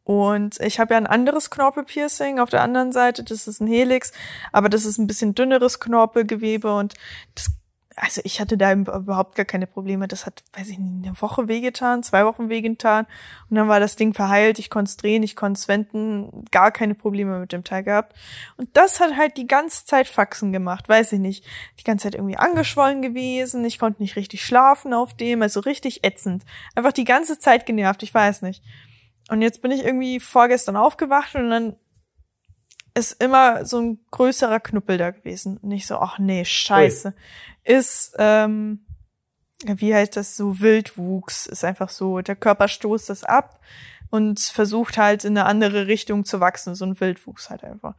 Und 0.02 0.60
ich 0.60 0.78
habe 0.78 0.94
ja 0.94 0.98
ein 0.98 1.06
anderes 1.06 1.50
Knorpelpiercing 1.50 2.38
auf 2.38 2.50
der 2.50 2.62
anderen 2.62 2.92
Seite, 2.92 3.24
das 3.24 3.48
ist 3.48 3.60
ein 3.60 3.66
Helix, 3.66 4.12
aber 4.52 4.68
das 4.68 4.84
ist 4.84 4.98
ein 4.98 5.08
bisschen 5.08 5.34
dünneres 5.34 5.80
Knorpelgewebe 5.80 6.72
und 6.72 6.94
das, 7.34 7.50
also 7.96 8.20
ich 8.24 8.40
hatte 8.40 8.58
da 8.58 8.72
überhaupt 8.72 9.36
gar 9.36 9.46
keine 9.46 9.66
Probleme. 9.66 10.06
Das 10.06 10.26
hat, 10.26 10.44
weiß 10.52 10.68
ich 10.68 10.78
nicht, 10.78 11.06
eine 11.06 11.20
Woche 11.20 11.48
wehgetan, 11.48 12.02
zwei 12.02 12.26
Wochen 12.26 12.50
wehgetan 12.50 13.06
und 13.48 13.56
dann 13.56 13.68
war 13.68 13.80
das 13.80 13.96
Ding 13.96 14.12
verheilt, 14.12 14.58
ich 14.58 14.68
konnte 14.68 14.90
es 14.90 14.96
drehen, 14.98 15.22
ich 15.22 15.34
konnte 15.34 15.58
es 15.58 15.66
wenden, 15.66 16.44
gar 16.50 16.70
keine 16.70 16.94
Probleme 16.94 17.38
mit 17.38 17.52
dem 17.52 17.64
Teil 17.64 17.84
gehabt. 17.84 18.14
Und 18.58 18.68
das 18.74 19.00
hat 19.00 19.16
halt 19.16 19.38
die 19.38 19.46
ganze 19.46 19.86
Zeit 19.86 20.08
Faxen 20.08 20.52
gemacht, 20.52 20.88
weiß 20.88 21.12
ich 21.12 21.20
nicht. 21.20 21.44
Die 21.80 21.84
ganze 21.84 22.04
Zeit 22.04 22.14
irgendwie 22.14 22.36
angeschwollen 22.36 23.00
gewesen, 23.00 23.64
ich 23.64 23.78
konnte 23.78 24.02
nicht 24.02 24.16
richtig 24.16 24.44
schlafen 24.44 24.92
auf 24.92 25.14
dem, 25.14 25.40
also 25.40 25.60
richtig 25.60 26.04
ätzend. 26.04 26.44
Einfach 26.74 26.92
die 26.92 27.04
ganze 27.04 27.38
Zeit 27.38 27.64
genervt, 27.64 28.02
ich 28.02 28.12
weiß 28.12 28.42
nicht. 28.42 28.62
Und 29.28 29.42
jetzt 29.42 29.62
bin 29.62 29.70
ich 29.70 29.84
irgendwie 29.84 30.20
vorgestern 30.20 30.76
aufgewacht 30.76 31.34
und 31.34 31.50
dann 31.50 31.76
ist 32.96 33.22
immer 33.22 33.64
so 33.66 33.80
ein 33.80 33.98
größerer 34.10 34.60
Knuppel 34.60 34.98
da 34.98 35.10
gewesen. 35.10 35.58
Und 35.58 35.70
ich 35.70 35.86
so, 35.86 35.98
ach 35.98 36.18
nee, 36.18 36.44
scheiße. 36.44 37.14
Ist, 37.64 38.14
ähm, 38.18 38.86
wie 39.64 39.94
heißt 39.94 40.16
das 40.16 40.36
so, 40.36 40.60
Wildwuchs. 40.60 41.46
Ist 41.46 41.64
einfach 41.64 41.88
so, 41.88 42.20
der 42.20 42.36
Körper 42.36 42.68
stoßt 42.68 43.10
das 43.10 43.24
ab 43.24 43.60
und 44.10 44.40
versucht 44.40 44.98
halt 44.98 45.24
in 45.24 45.36
eine 45.36 45.46
andere 45.46 45.86
Richtung 45.86 46.24
zu 46.24 46.40
wachsen. 46.40 46.74
So 46.74 46.84
ein 46.86 46.98
Wildwuchs 47.00 47.50
halt 47.50 47.64
einfach. 47.64 47.94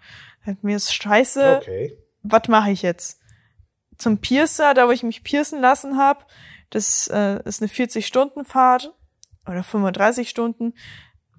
Mir 0.61 0.77
ist 0.77 0.93
scheiße, 0.93 1.57
Okay. 1.61 1.97
was 2.23 2.47
mache 2.47 2.71
ich 2.71 2.81
jetzt? 2.81 3.19
zum 3.97 4.19
Piercer, 4.19 4.73
da 4.73 4.87
wo 4.87 4.91
ich 4.91 5.03
mich 5.03 5.23
piercen 5.23 5.59
lassen 5.59 5.97
habe. 5.97 6.23
Das 6.69 7.07
äh, 7.07 7.41
ist 7.45 7.61
eine 7.61 7.69
40-Stunden-Fahrt 7.71 8.93
oder 9.47 9.63
35 9.63 10.29
Stunden. 10.29 10.73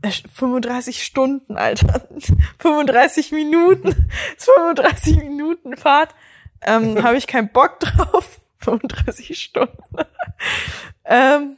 Äh, 0.02 0.10
35 0.10 1.04
Stunden, 1.04 1.56
Alter. 1.56 2.08
35 2.58 3.32
Minuten. 3.32 4.08
35 4.38 5.16
Minuten 5.18 5.76
Fahrt. 5.76 6.14
Ähm, 6.62 7.02
habe 7.02 7.16
ich 7.16 7.26
keinen 7.26 7.50
Bock 7.50 7.80
drauf. 7.80 8.40
35 8.58 9.40
Stunden. 9.40 9.76
ähm, 11.04 11.56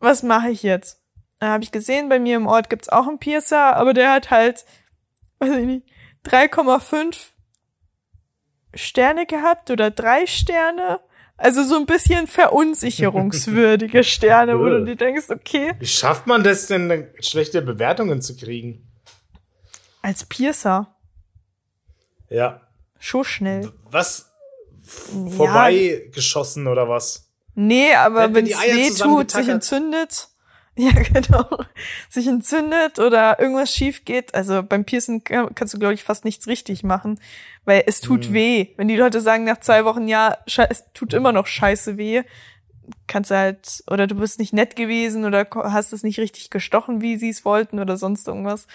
was 0.00 0.22
mache 0.22 0.50
ich 0.50 0.62
jetzt? 0.62 1.00
Da 1.38 1.48
habe 1.48 1.64
ich 1.64 1.72
gesehen, 1.72 2.08
bei 2.08 2.18
mir 2.18 2.36
im 2.36 2.46
Ort 2.46 2.70
gibt's 2.70 2.88
auch 2.88 3.08
einen 3.08 3.18
Piercer, 3.18 3.76
aber 3.76 3.94
der 3.94 4.12
hat 4.12 4.30
halt, 4.30 4.64
weiß 5.38 5.52
ich 5.56 5.66
nicht, 5.66 5.86
3,5 6.26 7.16
Sterne 8.74 9.26
gehabt 9.26 9.70
oder 9.70 9.90
drei 9.90 10.26
Sterne. 10.26 11.00
Also 11.36 11.64
so 11.64 11.76
ein 11.76 11.86
bisschen 11.86 12.26
verunsicherungswürdige 12.26 14.04
Sterne, 14.04 14.58
wo 14.58 14.66
du 14.66 14.84
dir 14.84 14.96
denkst, 14.96 15.30
okay. 15.30 15.74
Wie 15.78 15.86
schafft 15.86 16.26
man 16.26 16.44
das 16.44 16.68
denn, 16.68 17.08
schlechte 17.20 17.60
Bewertungen 17.60 18.22
zu 18.22 18.36
kriegen? 18.36 18.88
Als 20.00 20.24
Piercer. 20.24 20.94
Ja. 22.28 22.60
Schon 22.98 23.24
schnell. 23.24 23.72
Was? 23.90 24.30
Vorbei 24.84 26.10
geschossen 26.12 26.66
oder 26.66 26.88
was? 26.88 27.30
Nee, 27.54 27.94
aber 27.94 28.34
wenn 28.34 28.46
es 28.46 28.60
weh 28.60 28.90
tut, 28.90 29.30
sich 29.30 29.48
entzündet. 29.48 30.28
Ja, 30.76 30.90
genau. 30.90 31.46
Sich 32.08 32.26
entzündet 32.26 32.98
oder 32.98 33.38
irgendwas 33.38 33.72
schief 33.72 34.04
geht. 34.04 34.34
Also 34.34 34.62
beim 34.62 34.84
Piercen 34.84 35.22
kannst 35.22 35.72
du, 35.72 35.78
glaube 35.78 35.94
ich, 35.94 36.02
fast 36.02 36.24
nichts 36.24 36.48
richtig 36.48 36.82
machen, 36.82 37.20
weil 37.64 37.84
es 37.86 38.00
tut 38.00 38.30
mhm. 38.30 38.34
weh. 38.34 38.66
Wenn 38.76 38.88
die 38.88 38.96
Leute 38.96 39.20
sagen 39.20 39.44
nach 39.44 39.60
zwei 39.60 39.84
Wochen, 39.84 40.08
ja, 40.08 40.36
es 40.46 40.84
tut 40.92 41.14
immer 41.14 41.30
noch 41.30 41.46
scheiße 41.46 41.96
weh, 41.96 42.24
kannst 43.06 43.30
du 43.30 43.36
halt, 43.36 43.84
oder 43.88 44.08
du 44.08 44.16
bist 44.16 44.40
nicht 44.40 44.52
nett 44.52 44.74
gewesen 44.74 45.24
oder 45.24 45.46
hast 45.54 45.92
es 45.92 46.02
nicht 46.02 46.18
richtig 46.18 46.50
gestochen, 46.50 47.00
wie 47.00 47.16
sie 47.16 47.30
es 47.30 47.44
wollten 47.44 47.78
oder 47.78 47.96
sonst 47.96 48.26
irgendwas. 48.26 48.66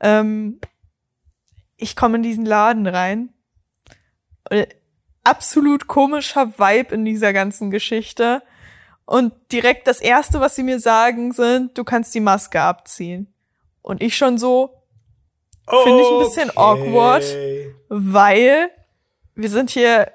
Ähm, 0.00 0.60
ich 1.76 1.94
komme 1.94 2.16
in 2.16 2.22
diesen 2.22 2.46
Laden 2.46 2.86
rein. 2.86 3.34
Absolut 5.24 5.88
komischer 5.88 6.58
Vibe 6.58 6.94
in 6.94 7.04
dieser 7.04 7.34
ganzen 7.34 7.70
Geschichte 7.70 8.42
und 9.06 9.32
direkt 9.52 9.86
das 9.86 10.00
erste, 10.00 10.40
was 10.40 10.56
sie 10.56 10.62
mir 10.62 10.80
sagen, 10.80 11.32
sind, 11.32 11.76
du 11.76 11.84
kannst 11.84 12.14
die 12.14 12.20
Maske 12.20 12.60
abziehen. 12.60 13.32
Und 13.82 14.02
ich 14.02 14.16
schon 14.16 14.38
so, 14.38 14.82
finde 15.68 16.00
ich 16.00 16.08
ein 16.08 16.18
bisschen 16.18 16.50
okay. 16.50 16.58
awkward, 16.58 17.24
weil 17.88 18.70
wir 19.34 19.50
sind 19.50 19.70
hier, 19.70 20.10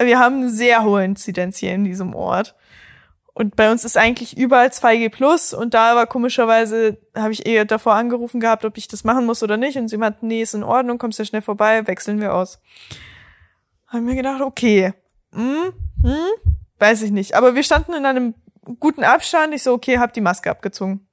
wir 0.00 0.18
haben 0.18 0.36
eine 0.36 0.50
sehr 0.50 0.84
hohe 0.84 1.04
Inzidenz 1.04 1.58
hier 1.58 1.74
in 1.74 1.84
diesem 1.84 2.14
Ort. 2.14 2.54
Und 3.34 3.54
bei 3.54 3.70
uns 3.70 3.84
ist 3.84 3.98
eigentlich 3.98 4.38
überall 4.38 4.68
2G 4.68 5.10
plus 5.10 5.52
und 5.52 5.74
da 5.74 5.94
war 5.94 6.06
komischerweise, 6.06 6.96
habe 7.14 7.32
ich 7.32 7.44
eher 7.44 7.66
davor 7.66 7.94
angerufen 7.94 8.40
gehabt, 8.40 8.64
ob 8.64 8.78
ich 8.78 8.88
das 8.88 9.04
machen 9.04 9.26
muss 9.26 9.42
oder 9.42 9.58
nicht. 9.58 9.76
Und 9.76 9.88
sie 9.88 9.98
meinten, 9.98 10.28
nee, 10.28 10.40
ist 10.40 10.54
in 10.54 10.62
Ordnung, 10.62 10.96
kommst 10.96 11.18
ja 11.18 11.24
schnell 11.26 11.42
vorbei, 11.42 11.86
wechseln 11.86 12.18
wir 12.18 12.32
aus. 12.32 12.58
Haben 13.88 14.06
mir 14.06 14.14
gedacht, 14.14 14.40
okay, 14.40 14.94
hm, 15.32 15.72
hm, 16.02 16.56
weiß 16.78 17.02
ich 17.02 17.10
nicht. 17.10 17.34
Aber 17.34 17.54
wir 17.54 17.62
standen 17.62 17.94
in 17.94 18.06
einem 18.06 18.34
guten 18.80 19.04
Abstand. 19.04 19.54
Ich 19.54 19.62
so, 19.62 19.72
okay, 19.72 19.98
hab 19.98 20.12
die 20.12 20.20
Maske 20.20 20.50
abgezogen. 20.50 21.06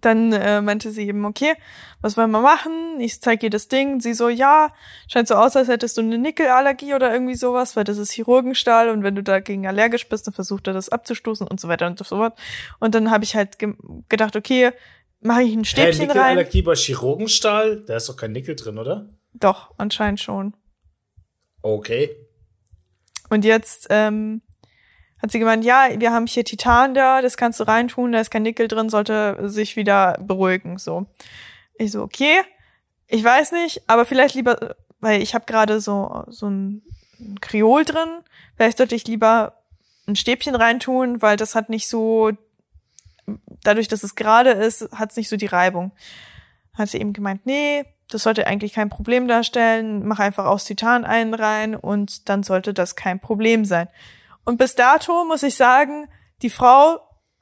Dann 0.00 0.32
äh, 0.32 0.60
meinte 0.62 0.90
sie 0.90 1.06
eben, 1.06 1.24
okay, 1.24 1.54
was 2.00 2.16
wollen 2.16 2.30
wir 2.30 2.40
machen? 2.40 3.00
Ich 3.00 3.20
zeig 3.20 3.42
ihr 3.42 3.50
das 3.50 3.68
Ding. 3.68 4.00
Sie 4.00 4.14
so, 4.14 4.28
ja, 4.28 4.72
scheint 5.08 5.28
so 5.28 5.34
aus, 5.34 5.56
als 5.56 5.68
hättest 5.68 5.96
du 5.96 6.02
eine 6.02 6.18
Nickelallergie 6.18 6.94
oder 6.94 7.12
irgendwie 7.12 7.34
sowas, 7.34 7.76
weil 7.76 7.84
das 7.84 7.98
ist 7.98 8.12
Chirurgenstahl 8.12 8.88
und 8.88 9.02
wenn 9.02 9.14
du 9.14 9.22
dagegen 9.22 9.66
allergisch 9.66 10.08
bist, 10.08 10.26
dann 10.26 10.34
versucht 10.34 10.66
er 10.66 10.72
das 10.72 10.88
abzustoßen 10.88 11.46
und 11.46 11.60
so 11.60 11.68
weiter 11.68 11.86
und 11.86 11.98
so 11.98 12.04
fort. 12.04 12.38
Und 12.78 12.94
dann 12.94 13.10
habe 13.10 13.24
ich 13.24 13.36
halt 13.36 13.58
ge 13.58 13.74
gedacht, 14.08 14.36
okay, 14.36 14.72
mache 15.20 15.42
ich 15.42 15.54
ein 15.54 15.64
Stäbchen 15.64 16.08
hey, 16.08 16.18
rein. 16.18 16.36
Nickelallergie 16.36 16.62
bei 16.62 16.74
Chirurgenstahl? 16.74 17.84
Da 17.84 17.96
ist 17.96 18.08
doch 18.08 18.16
kein 18.16 18.32
Nickel 18.32 18.56
drin, 18.56 18.78
oder? 18.78 19.08
Doch, 19.34 19.72
anscheinend 19.76 20.20
schon. 20.20 20.54
Okay. 21.62 22.16
Und 23.30 23.44
jetzt 23.44 23.86
ähm, 23.88 24.42
hat 25.22 25.30
sie 25.30 25.38
gemeint, 25.38 25.64
ja, 25.64 25.88
wir 25.96 26.12
haben 26.12 26.26
hier 26.26 26.44
Titan 26.44 26.94
da, 26.94 27.22
das 27.22 27.36
kannst 27.36 27.60
du 27.60 27.64
reintun, 27.64 28.12
da 28.12 28.20
ist 28.20 28.30
kein 28.30 28.42
Nickel 28.42 28.68
drin, 28.68 28.90
sollte 28.90 29.48
sich 29.48 29.76
wieder 29.76 30.18
beruhigen. 30.20 30.78
So. 30.78 31.06
Ich 31.74 31.92
so, 31.92 32.02
okay, 32.02 32.40
ich 33.06 33.24
weiß 33.24 33.52
nicht, 33.52 33.82
aber 33.86 34.04
vielleicht 34.04 34.34
lieber, 34.34 34.76
weil 35.00 35.22
ich 35.22 35.34
habe 35.34 35.46
gerade 35.46 35.80
so, 35.80 36.24
so 36.28 36.48
ein, 36.48 36.82
Kreol 37.40 37.84
drin, 37.84 38.08
vielleicht 38.56 38.78
sollte 38.78 38.94
ich 38.94 39.06
lieber 39.06 39.62
ein 40.06 40.16
Stäbchen 40.16 40.54
reintun, 40.54 41.20
weil 41.20 41.36
das 41.36 41.54
hat 41.54 41.68
nicht 41.68 41.86
so, 41.86 42.32
dadurch, 43.62 43.88
dass 43.88 44.02
es 44.02 44.14
gerade 44.14 44.50
ist, 44.50 44.90
hat 44.92 45.10
es 45.10 45.16
nicht 45.16 45.28
so 45.28 45.36
die 45.36 45.46
Reibung. 45.46 45.92
Hat 46.72 46.88
sie 46.88 46.98
eben 46.98 47.12
gemeint, 47.12 47.44
nee, 47.44 47.84
das 48.10 48.24
sollte 48.24 48.46
eigentlich 48.46 48.74
kein 48.74 48.90
Problem 48.90 49.28
darstellen. 49.28 50.06
Mach 50.06 50.18
einfach 50.18 50.46
aus 50.46 50.64
Titan 50.64 51.04
einen 51.04 51.34
rein 51.34 51.74
und 51.74 52.28
dann 52.28 52.42
sollte 52.42 52.74
das 52.74 52.96
kein 52.96 53.20
Problem 53.20 53.64
sein. 53.64 53.88
Und 54.44 54.58
bis 54.58 54.74
dato 54.74 55.24
muss 55.24 55.42
ich 55.42 55.54
sagen, 55.54 56.08
die 56.42 56.50
Frau 56.50 57.00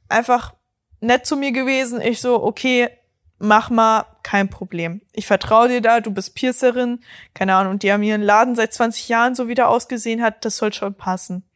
einfach 0.09 0.55
nett 1.01 1.27
zu 1.27 1.37
mir 1.37 1.53
gewesen. 1.53 2.01
Ich 2.01 2.21
so, 2.21 2.43
okay, 2.43 2.91
mach 3.39 3.71
mal, 3.71 4.05
kein 4.23 4.51
Problem. 4.51 5.01
Ich 5.15 5.27
vertraue 5.27 5.69
dir 5.69 5.81
da, 5.81 6.01
du 6.01 6.11
bist 6.11 6.35
Piercerin, 6.35 7.01
keine 7.33 7.55
Ahnung, 7.55 7.73
und 7.75 7.83
die 7.83 7.91
haben 7.91 8.03
ihren 8.03 8.21
Laden 8.21 8.57
seit 8.57 8.75
20 8.75 9.09
Jahren 9.09 9.35
so 9.35 9.49
wieder 9.49 9.71
ausgesehen 9.71 10.23
hat, 10.23 10.45
das 10.45 10.59
soll 10.59 10.73
schon 10.75 10.95
passen. 10.95 11.49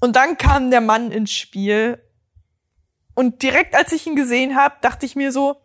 Und 0.00 0.14
dann 0.14 0.38
kam 0.38 0.70
der 0.70 0.80
Mann 0.80 1.10
ins 1.10 1.32
Spiel. 1.32 2.00
Und 3.14 3.42
direkt 3.42 3.74
als 3.74 3.90
ich 3.90 4.06
ihn 4.06 4.14
gesehen 4.14 4.54
habe, 4.54 4.76
dachte 4.82 5.04
ich 5.04 5.16
mir 5.16 5.32
so, 5.32 5.56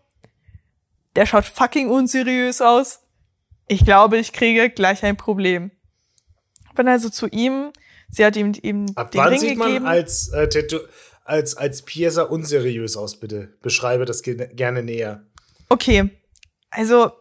der 1.20 1.26
schaut 1.26 1.44
fucking 1.44 1.90
unseriös 1.90 2.62
aus. 2.62 3.02
Ich 3.68 3.84
glaube, 3.84 4.18
ich 4.18 4.32
kriege 4.32 4.70
gleich 4.70 5.04
ein 5.04 5.18
Problem. 5.18 5.70
Bin 6.76 6.88
also 6.88 7.10
zu 7.10 7.28
ihm. 7.28 7.74
Sie 8.10 8.24
hat 8.24 8.38
ihm 8.38 8.54
eben 8.64 8.96
Ab 8.96 9.12
den 9.12 9.20
wann 9.20 9.28
Ring 9.34 9.40
sieht 9.40 9.58
man 9.58 9.68
gegeben. 9.68 9.86
als 9.86 10.30
äh, 10.30 10.48
als 11.26 11.58
als 11.58 11.82
Piercer 11.82 12.32
unseriös 12.32 12.96
aus, 12.96 13.20
bitte? 13.20 13.54
Beschreibe 13.62 14.06
das 14.06 14.24
gerne 14.24 14.82
näher. 14.82 15.26
Okay, 15.68 16.10
also 16.70 17.12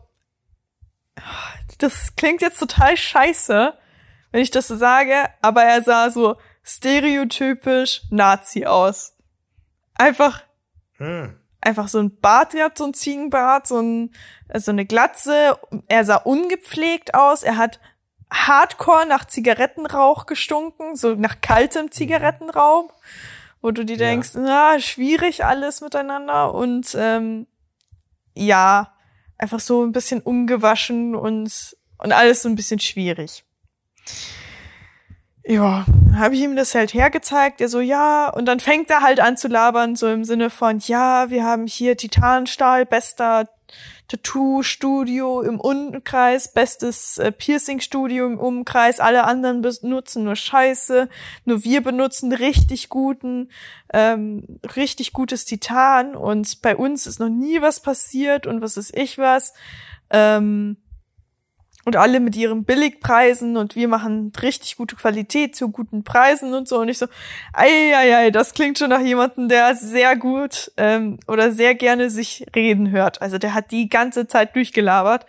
das 1.79 2.15
klingt 2.15 2.41
jetzt 2.41 2.61
total 2.61 2.97
scheiße, 2.97 3.75
wenn 4.31 4.41
ich 4.41 4.53
das 4.53 4.69
so 4.69 4.77
sage, 4.77 5.25
aber 5.43 5.65
er 5.65 5.83
sah 5.83 6.09
so 6.11 6.37
stereotypisch 6.63 8.03
Nazi 8.13 8.65
aus. 8.65 9.17
Einfach 9.97 10.45
hm 10.99 11.38
einfach 11.61 11.89
so 11.89 11.99
ein 11.99 12.17
Bart 12.21 12.53
gehabt, 12.53 12.79
so 12.79 12.85
ein 12.85 12.95
Ziegenbart, 12.95 13.67
so, 13.67 13.81
ein, 13.81 14.13
so 14.55 14.71
eine 14.71 14.87
Glatze. 14.87 15.59
Er 15.89 16.05
sah 16.05 16.17
ungepflegt 16.17 17.15
aus. 17.15 17.43
Er 17.43 17.57
hat 17.57 17.81
hardcore 18.31 19.07
nach 19.07 19.25
Zigarettenrauch 19.25 20.27
gestunken, 20.27 20.97
so 20.97 21.15
nach 21.15 21.41
kaltem 21.41 21.87
mhm. 21.87 21.93
Zigarettenrauch, 21.93 22.93
wo 23.61 23.71
du 23.71 23.85
dir 23.85 23.97
denkst, 23.97 24.35
ja. 24.35 24.41
na, 24.41 24.81
schwierig 24.81 25.45
alles 25.45 25.81
miteinander 25.81 26.55
und 26.55 26.95
ähm, 26.99 27.47
ja, 28.35 28.95
einfach 29.39 29.61
so 29.61 29.83
ein 29.85 29.93
bisschen 29.93 30.21
ungewaschen 30.21 31.15
und, 31.15 31.77
und 31.99 32.13
alles 32.13 32.43
so 32.43 32.49
ein 32.49 32.55
bisschen 32.55 32.81
schwierig 32.81 33.45
ja, 35.49 35.87
habe 36.15 36.35
ich 36.35 36.43
ihm 36.43 36.57
das 36.57 36.75
halt 36.75 36.93
hergezeigt. 36.93 37.63
Er 37.63 37.69
so, 37.69 37.81
ja, 37.81 38.29
und 38.29 38.45
dann 38.45 38.61
fängt 38.61 38.91
er 38.91 39.01
halt 39.01 39.19
an 39.19 39.39
zu 39.39 39.49
labern, 39.49 39.97
so 39.97 40.07
im 40.07 40.25
Sinne 40.25 40.51
von, 40.51 40.79
ja, 40.81 41.31
wir 41.31 41.43
haben 41.43 41.67
hier 41.67 41.97
Titanstahl, 41.97 42.85
bester 42.85 43.49
Tattoo-Studio 44.09 45.41
im 45.41 45.59
Umkreis, 45.59 46.53
bestes 46.53 47.17
äh, 47.17 47.33
Piercing-Studio 47.33 48.27
im 48.27 48.39
Umkreis, 48.39 49.01
alle 49.01 49.25
anderen 49.25 49.63
benutzen 49.63 50.25
nur 50.25 50.37
Scheiße, 50.37 51.09
nur 51.47 51.65
wir 51.65 51.83
benutzen 51.83 52.33
richtig 52.33 52.91
guten, 52.91 53.51
ähm, 53.93 54.61
richtig 54.77 55.15
gutes 55.15 55.47
Titan. 55.47 56.15
Und 56.15 56.61
bei 56.61 56.77
uns 56.77 57.07
ist 57.07 57.21
noch 57.21 57.31
nie 57.31 57.63
was 57.63 57.81
passiert. 57.81 58.47
Und 58.47 58.61
was 58.61 58.77
ist 58.77 58.95
ich 58.97 59.17
was. 59.19 59.55
Ähm, 60.11 60.77
und 61.85 61.97
alle 61.97 62.21
mit 62.21 62.37
ihren 62.37 62.65
Billigpreisen 62.65 63.57
und 63.57 63.75
wir 63.75 63.89
machen 63.89 64.33
richtig 64.43 64.77
gute 64.77 64.97
Qualität 64.97 65.57
zu 65.57 65.71
guten 65.71 66.05
Preisen 66.05 66.53
und 66.53 66.69
so. 66.69 66.81
Und 66.81 66.89
ich 66.89 66.99
so, 66.99 67.07
ei, 67.53 67.95
ei, 67.97 68.17
ei, 68.17 68.31
das 68.31 68.53
klingt 68.53 68.79
schon 68.79 68.91
nach 68.91 69.01
jemandem, 69.01 69.49
der 69.49 69.75
sehr 69.75 70.17
gut 70.17 70.71
ähm, 70.77 71.19
oder 71.27 71.51
sehr 71.51 71.75
gerne 71.75 72.11
sich 72.11 72.47
reden 72.55 72.91
hört. 72.91 73.23
Also 73.23 73.39
der 73.39 73.55
hat 73.55 73.71
die 73.71 73.89
ganze 73.89 74.27
Zeit 74.27 74.55
durchgelabert. 74.55 75.25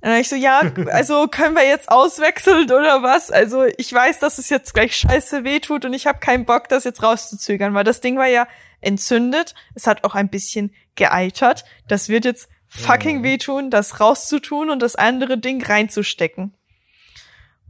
Und 0.00 0.12
ich 0.12 0.28
so, 0.28 0.36
ja, 0.36 0.60
also 0.92 1.26
können 1.28 1.56
wir 1.56 1.66
jetzt 1.66 1.90
auswechseln 1.90 2.64
oder 2.64 3.02
was? 3.02 3.30
Also 3.30 3.64
ich 3.64 3.92
weiß, 3.92 4.18
dass 4.18 4.38
es 4.38 4.50
jetzt 4.50 4.74
gleich 4.74 4.94
scheiße 4.94 5.44
wehtut 5.44 5.84
und 5.86 5.94
ich 5.94 6.06
habe 6.06 6.18
keinen 6.18 6.44
Bock, 6.44 6.68
das 6.68 6.84
jetzt 6.84 7.02
rauszuzögern, 7.02 7.74
weil 7.74 7.84
das 7.84 8.00
Ding 8.00 8.16
war 8.16 8.28
ja 8.28 8.46
entzündet. 8.80 9.54
Es 9.74 9.86
hat 9.86 10.04
auch 10.04 10.14
ein 10.14 10.28
bisschen 10.28 10.74
geeitert. 10.94 11.64
Das 11.88 12.08
wird 12.08 12.26
jetzt 12.26 12.48
fucking 12.74 13.18
mhm. 13.18 13.22
wehtun, 13.24 13.70
das 13.70 14.00
rauszutun 14.00 14.70
und 14.70 14.80
das 14.80 14.96
andere 14.96 15.38
Ding 15.38 15.64
reinzustecken. 15.64 16.54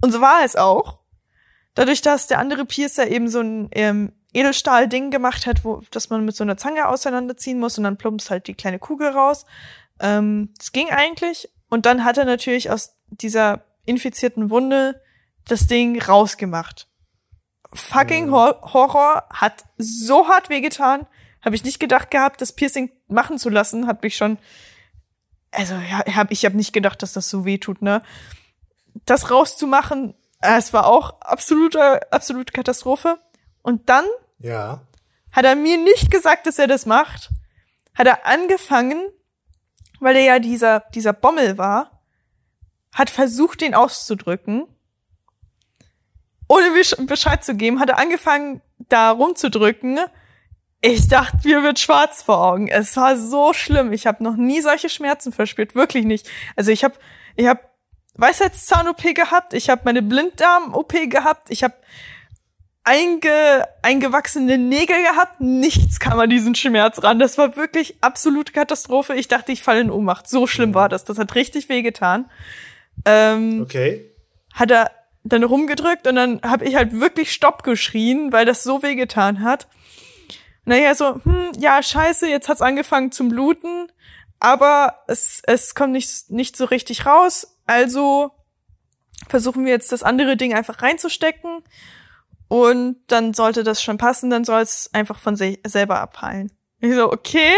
Und 0.01 0.12
so 0.12 0.20
war 0.20 0.44
es 0.44 0.56
auch. 0.56 0.98
Dadurch, 1.74 2.02
dass 2.02 2.26
der 2.26 2.39
andere 2.39 2.64
Piercer 2.64 3.09
eben 3.09 3.28
so 3.28 3.40
ein 3.40 3.68
ähm, 3.72 4.12
Edelstahl-Ding 4.32 5.10
gemacht 5.10 5.47
hat, 5.47 5.64
wo, 5.64 5.82
dass 5.90 6.10
man 6.10 6.24
mit 6.24 6.36
so 6.36 6.44
einer 6.44 6.56
Zange 6.56 6.89
auseinanderziehen 6.89 7.59
muss 7.59 7.78
und 7.78 7.85
dann 7.85 7.97
plumpst 7.97 8.31
halt 8.31 8.47
die 8.47 8.55
kleine 8.55 8.78
Kugel 8.78 9.09
raus. 9.09 9.44
Ähm, 10.01 10.51
das 10.59 10.72
ging 10.72 10.90
eigentlich. 10.90 11.48
Und 11.68 11.86
dann 11.86 12.05
hat 12.05 12.18
er 12.18 12.24
natürlich 12.24 12.70
aus 12.70 12.97
dieser 13.09 13.64
infizierten 13.86 14.51
Wunde 14.51 15.01
das 15.47 15.66
Ding 15.66 16.01
rausgemacht. 16.01 16.89
Fucking 17.72 18.31
Hor 18.31 18.60
Horror 18.72 19.24
hat 19.32 19.64
so 19.76 20.28
hart 20.28 20.48
wehgetan. 20.48 21.06
Habe 21.44 21.56
ich 21.56 21.64
nicht 21.64 21.81
gedacht 21.81 22.10
gehabt, 22.10 22.40
das 22.40 22.52
Piercing 22.52 22.90
machen 23.09 23.39
zu 23.39 23.51
lassen. 23.51 23.86
Hat 23.86 24.02
mich 24.02 24.16
schon, 24.16 24.39
also 25.55 25.74
ja, 25.74 26.05
hab, 26.16 26.31
ich 26.31 26.44
habe 26.44 26.56
nicht 26.56 26.72
gedacht, 26.72 27.02
dass 27.02 27.12
das 27.12 27.28
so 27.31 27.44
weh 27.44 27.59
tut, 27.59 27.82
ne? 27.82 28.02
Das 29.06 29.31
rauszumachen, 29.31 30.14
äh, 30.40 30.56
es 30.59 30.72
war 30.72 30.86
auch 30.86 31.20
absolute, 31.20 32.12
absolute 32.12 32.52
Katastrophe. 32.52 33.18
Und 33.62 33.89
dann 33.89 34.05
Ja. 34.39 34.82
hat 35.32 35.44
er 35.44 35.56
mir 35.56 35.78
nicht 35.78 36.10
gesagt, 36.10 36.47
dass 36.47 36.59
er 36.59 36.66
das 36.66 36.86
macht. 36.86 37.31
Hat 37.94 38.06
er 38.06 38.26
angefangen, 38.26 39.09
weil 40.01 40.16
er 40.16 40.22
ja 40.24 40.39
dieser, 40.39 40.81
dieser 40.94 41.12
Bommel 41.12 41.59
war, 41.59 42.02
hat 42.93 43.10
versucht, 43.10 43.60
den 43.60 43.74
auszudrücken. 43.74 44.66
Ohne 46.48 46.66
Besch- 46.68 47.06
Bescheid 47.06 47.44
zu 47.44 47.55
geben, 47.56 47.81
hat 47.81 47.89
er 47.89 47.98
angefangen, 47.98 48.60
da 48.89 49.10
rumzudrücken. 49.10 49.98
Ich 50.86 51.09
dachte, 51.09 51.48
mir 51.48 51.62
wird 51.62 51.78
schwarz 51.78 52.23
vor 52.23 52.44
Augen. 52.44 52.69
Es 52.69 52.94
war 52.98 53.16
so 53.16 53.55
schlimm. 53.55 53.90
Ich 53.93 54.06
habe 54.06 54.23
noch 54.23 54.36
nie 54.36 54.61
solche 54.61 54.90
Schmerzen 54.90 55.32
verspürt, 55.32 55.74
wirklich 55.74 56.05
nicht. 56.05 56.28
Also 56.56 56.73
ich 56.73 56.85
habe, 56.85 56.94
ich 57.36 57.47
habe 57.47 57.61
Weisheitszahn-OP 58.16 59.15
gehabt, 59.15 59.55
ich 59.55 59.70
habe 59.70 59.81
meine 59.86 60.02
Blinddarm-OP 60.02 60.93
gehabt, 61.09 61.48
ich 61.51 61.65
habe 61.65 61.73
einge, 62.85 63.66
eingewachsene 63.81 64.59
Nägel 64.59 65.02
gehabt, 65.02 65.40
nichts 65.40 66.01
kam 66.01 66.20
an 66.20 66.28
diesen 66.28 66.55
Schmerz 66.55 67.02
ran. 67.02 67.19
Das 67.19 67.39
war 67.39 67.56
wirklich 67.56 67.97
absolute 68.02 68.52
Katastrophe. 68.52 69.15
Ich 69.15 69.27
dachte, 69.28 69.52
ich 69.52 69.62
falle 69.62 69.81
in 69.81 69.90
Ohnmacht. 69.90 70.28
So 70.28 70.47
schlimm 70.47 70.74
war 70.74 70.90
das. 70.90 71.05
Das 71.05 71.19
hat 71.19 71.35
richtig 71.35 71.70
wehgetan. 71.70 72.31
Ähm, 73.06 73.62
Okay. 73.62 74.05
hat 74.52 74.70
er 74.70 74.90
dann 75.24 75.43
rumgedrückt 75.44 76.06
und 76.06 76.16
dann 76.16 76.40
habe 76.43 76.66
ich 76.66 76.77
halt 76.77 77.01
wirklich 77.01 77.32
Stopp 77.32 77.62
geschrien, 77.62 78.32
weil 78.32 78.44
das 78.44 78.62
so 78.62 78.82
wehgetan 78.82 79.40
hat. 79.43 79.66
Naja, 80.64 80.94
so, 80.94 81.20
hm, 81.24 81.52
ja, 81.58 81.82
scheiße, 81.82 82.28
jetzt 82.28 82.48
hat's 82.48 82.62
angefangen 82.62 83.12
zum 83.12 83.28
Bluten, 83.28 83.88
aber 84.40 85.04
es, 85.08 85.42
es 85.46 85.74
kommt 85.74 85.92
nicht, 85.92 86.30
nicht 86.30 86.56
so 86.56 86.64
richtig 86.64 87.06
raus. 87.06 87.58
Also 87.66 88.32
versuchen 89.28 89.64
wir 89.64 89.72
jetzt 89.72 89.92
das 89.92 90.02
andere 90.02 90.36
Ding 90.36 90.54
einfach 90.54 90.82
reinzustecken 90.82 91.62
und 92.48 92.96
dann 93.08 93.34
sollte 93.34 93.64
das 93.64 93.82
schon 93.82 93.98
passen, 93.98 94.30
dann 94.30 94.44
soll 94.44 94.60
es 94.60 94.90
einfach 94.92 95.18
von 95.18 95.36
sich 95.36 95.60
selber 95.66 96.00
abheilen. 96.00 96.52
Ich 96.80 96.94
so, 96.94 97.10
okay, 97.10 97.52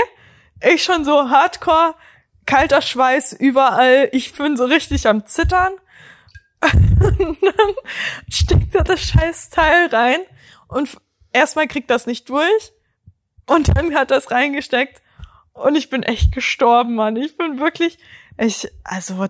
ich 0.63 0.83
schon 0.83 1.05
so 1.05 1.29
hardcore, 1.29 1.95
kalter 2.45 2.83
Schweiß 2.83 3.33
überall, 3.33 4.09
ich 4.13 4.33
bin 4.33 4.57
so 4.57 4.65
richtig 4.65 5.09
am 5.09 5.27
Zittern. 5.27 5.73
Und 6.63 7.39
dann 7.43 7.75
steckt 8.31 8.75
er 8.75 8.83
das 8.83 9.01
scheiß 9.01 9.51
Teil 9.51 9.89
rein 9.89 10.21
und 10.69 10.89
erstmal 11.33 11.69
kriegt 11.69 11.91
das 11.91 12.07
nicht 12.07 12.29
durch 12.31 12.73
und 13.47 13.77
dann 13.77 13.95
hat 13.95 14.11
das 14.11 14.31
reingesteckt 14.31 15.01
und 15.57 15.75
ich 15.75 15.89
bin 15.89 16.03
echt 16.03 16.33
gestorben, 16.33 16.95
Mann. 16.95 17.17
Ich 17.17 17.37
bin 17.37 17.59
wirklich, 17.59 17.99
ich, 18.39 18.69
also, 18.85 19.27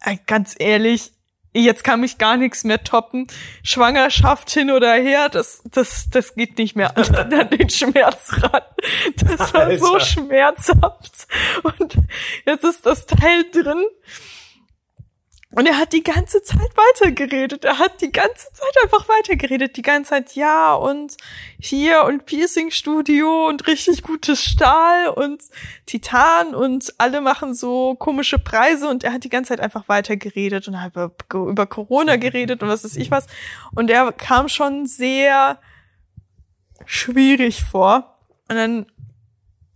äh, 0.00 0.16
ganz 0.26 0.56
ehrlich, 0.58 1.12
jetzt 1.54 1.84
kann 1.84 2.00
mich 2.00 2.18
gar 2.18 2.36
nichts 2.36 2.64
mehr 2.64 2.82
toppen. 2.82 3.28
Schwangerschaft 3.62 4.50
hin 4.50 4.70
oder 4.70 4.92
her, 4.94 5.28
das, 5.28 5.62
das, 5.70 6.08
das 6.10 6.34
geht 6.34 6.58
nicht 6.58 6.74
mehr 6.74 6.96
an, 6.96 7.30
den 7.50 7.70
Schmerz 7.70 8.32
ran. 8.42 8.62
Das 9.16 9.54
war 9.54 9.78
so 9.78 9.94
Alter. 9.94 10.04
schmerzhaft. 10.04 11.26
Und 11.62 11.96
jetzt 12.46 12.64
ist 12.64 12.84
das 12.84 13.06
Teil 13.06 13.44
drin. 13.52 13.84
Und 15.54 15.66
er 15.66 15.76
hat 15.76 15.92
die 15.92 16.02
ganze 16.02 16.42
Zeit 16.42 16.70
weitergeredet. 16.74 17.66
Er 17.66 17.78
hat 17.78 18.00
die 18.00 18.10
ganze 18.10 18.50
Zeit 18.52 18.74
einfach 18.82 19.06
weitergeredet. 19.06 19.76
Die 19.76 19.82
ganze 19.82 20.10
Zeit, 20.10 20.34
ja, 20.34 20.72
und 20.72 21.18
hier 21.60 22.04
und 22.04 22.24
Piercing-Studio 22.24 23.48
und 23.48 23.66
richtig 23.66 24.02
gutes 24.02 24.42
Stahl 24.42 25.08
und 25.08 25.42
Titan 25.84 26.54
und 26.54 26.94
alle 26.96 27.20
machen 27.20 27.54
so 27.54 27.94
komische 27.96 28.38
Preise 28.38 28.88
und 28.88 29.04
er 29.04 29.12
hat 29.12 29.24
die 29.24 29.28
ganze 29.28 29.50
Zeit 29.50 29.60
einfach 29.60 29.88
weitergeredet 29.88 30.68
und 30.68 30.80
hat 30.80 30.94
über, 31.34 31.66
Corona 31.66 32.16
geredet 32.16 32.62
und 32.62 32.68
was 32.70 32.84
weiß 32.84 32.96
ich 32.96 33.10
was. 33.10 33.26
Und 33.74 33.90
er 33.90 34.10
kam 34.12 34.48
schon 34.48 34.86
sehr 34.86 35.58
schwierig 36.86 37.62
vor. 37.62 38.18
Und 38.48 38.56
dann 38.56 38.86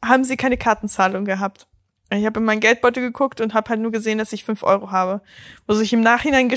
haben 0.02 0.24
sie 0.24 0.38
keine 0.38 0.56
Kartenzahlung 0.56 1.26
gehabt. 1.26 1.66
Ich 2.10 2.24
habe 2.24 2.38
in 2.38 2.46
meinen 2.46 2.60
Geldbeutel 2.60 3.02
geguckt 3.02 3.40
und 3.40 3.52
habe 3.52 3.68
halt 3.68 3.80
nur 3.80 3.90
gesehen, 3.90 4.18
dass 4.18 4.32
ich 4.32 4.44
fünf 4.44 4.62
Euro 4.62 4.92
habe. 4.92 5.22
Wo 5.66 5.74
sich 5.74 5.92
im 5.92 6.02
Nachhinein 6.02 6.48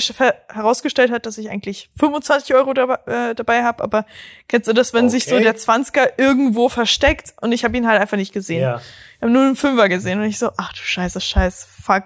herausgestellt 0.48 1.10
hat, 1.10 1.26
dass 1.26 1.38
ich 1.38 1.50
eigentlich 1.50 1.90
25 1.98 2.54
Euro 2.54 2.72
dabei, 2.72 2.98
äh, 3.30 3.34
dabei 3.34 3.64
habe. 3.64 3.82
Aber 3.82 4.06
kennst 4.46 4.68
du 4.68 4.72
das, 4.72 4.94
wenn 4.94 5.10
sich 5.10 5.24
so 5.24 5.34
Okay. 5.34 5.42
der 5.44 5.56
Zwanziger 5.56 6.18
irgendwo 6.18 6.68
versteckt 6.68 7.34
und 7.40 7.50
ich 7.50 7.64
habe 7.64 7.76
ihn 7.76 7.88
halt 7.88 8.00
einfach 8.00 8.16
nicht 8.16 8.32
gesehen. 8.32 8.62
Ja. 8.62 8.80
Ich 9.16 9.22
habe 9.22 9.32
nur 9.32 9.42
einen 9.42 9.56
Fünfer 9.56 9.88
gesehen 9.88 10.20
und 10.20 10.26
ich 10.26 10.38
so, 10.38 10.50
ach 10.56 10.72
du 10.72 10.78
Scheiße, 10.78 11.20
Scheiß, 11.20 11.68
fuck. 11.82 12.04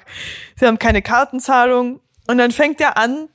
Sie 0.57 0.67
haben 0.67 0.79
keine 0.79 1.03
Kartenzahlung. 1.03 2.01
Und 2.27 2.39
dann 2.39 2.51
fängt 2.51 2.81
er 2.81 2.97
an, 2.97 3.29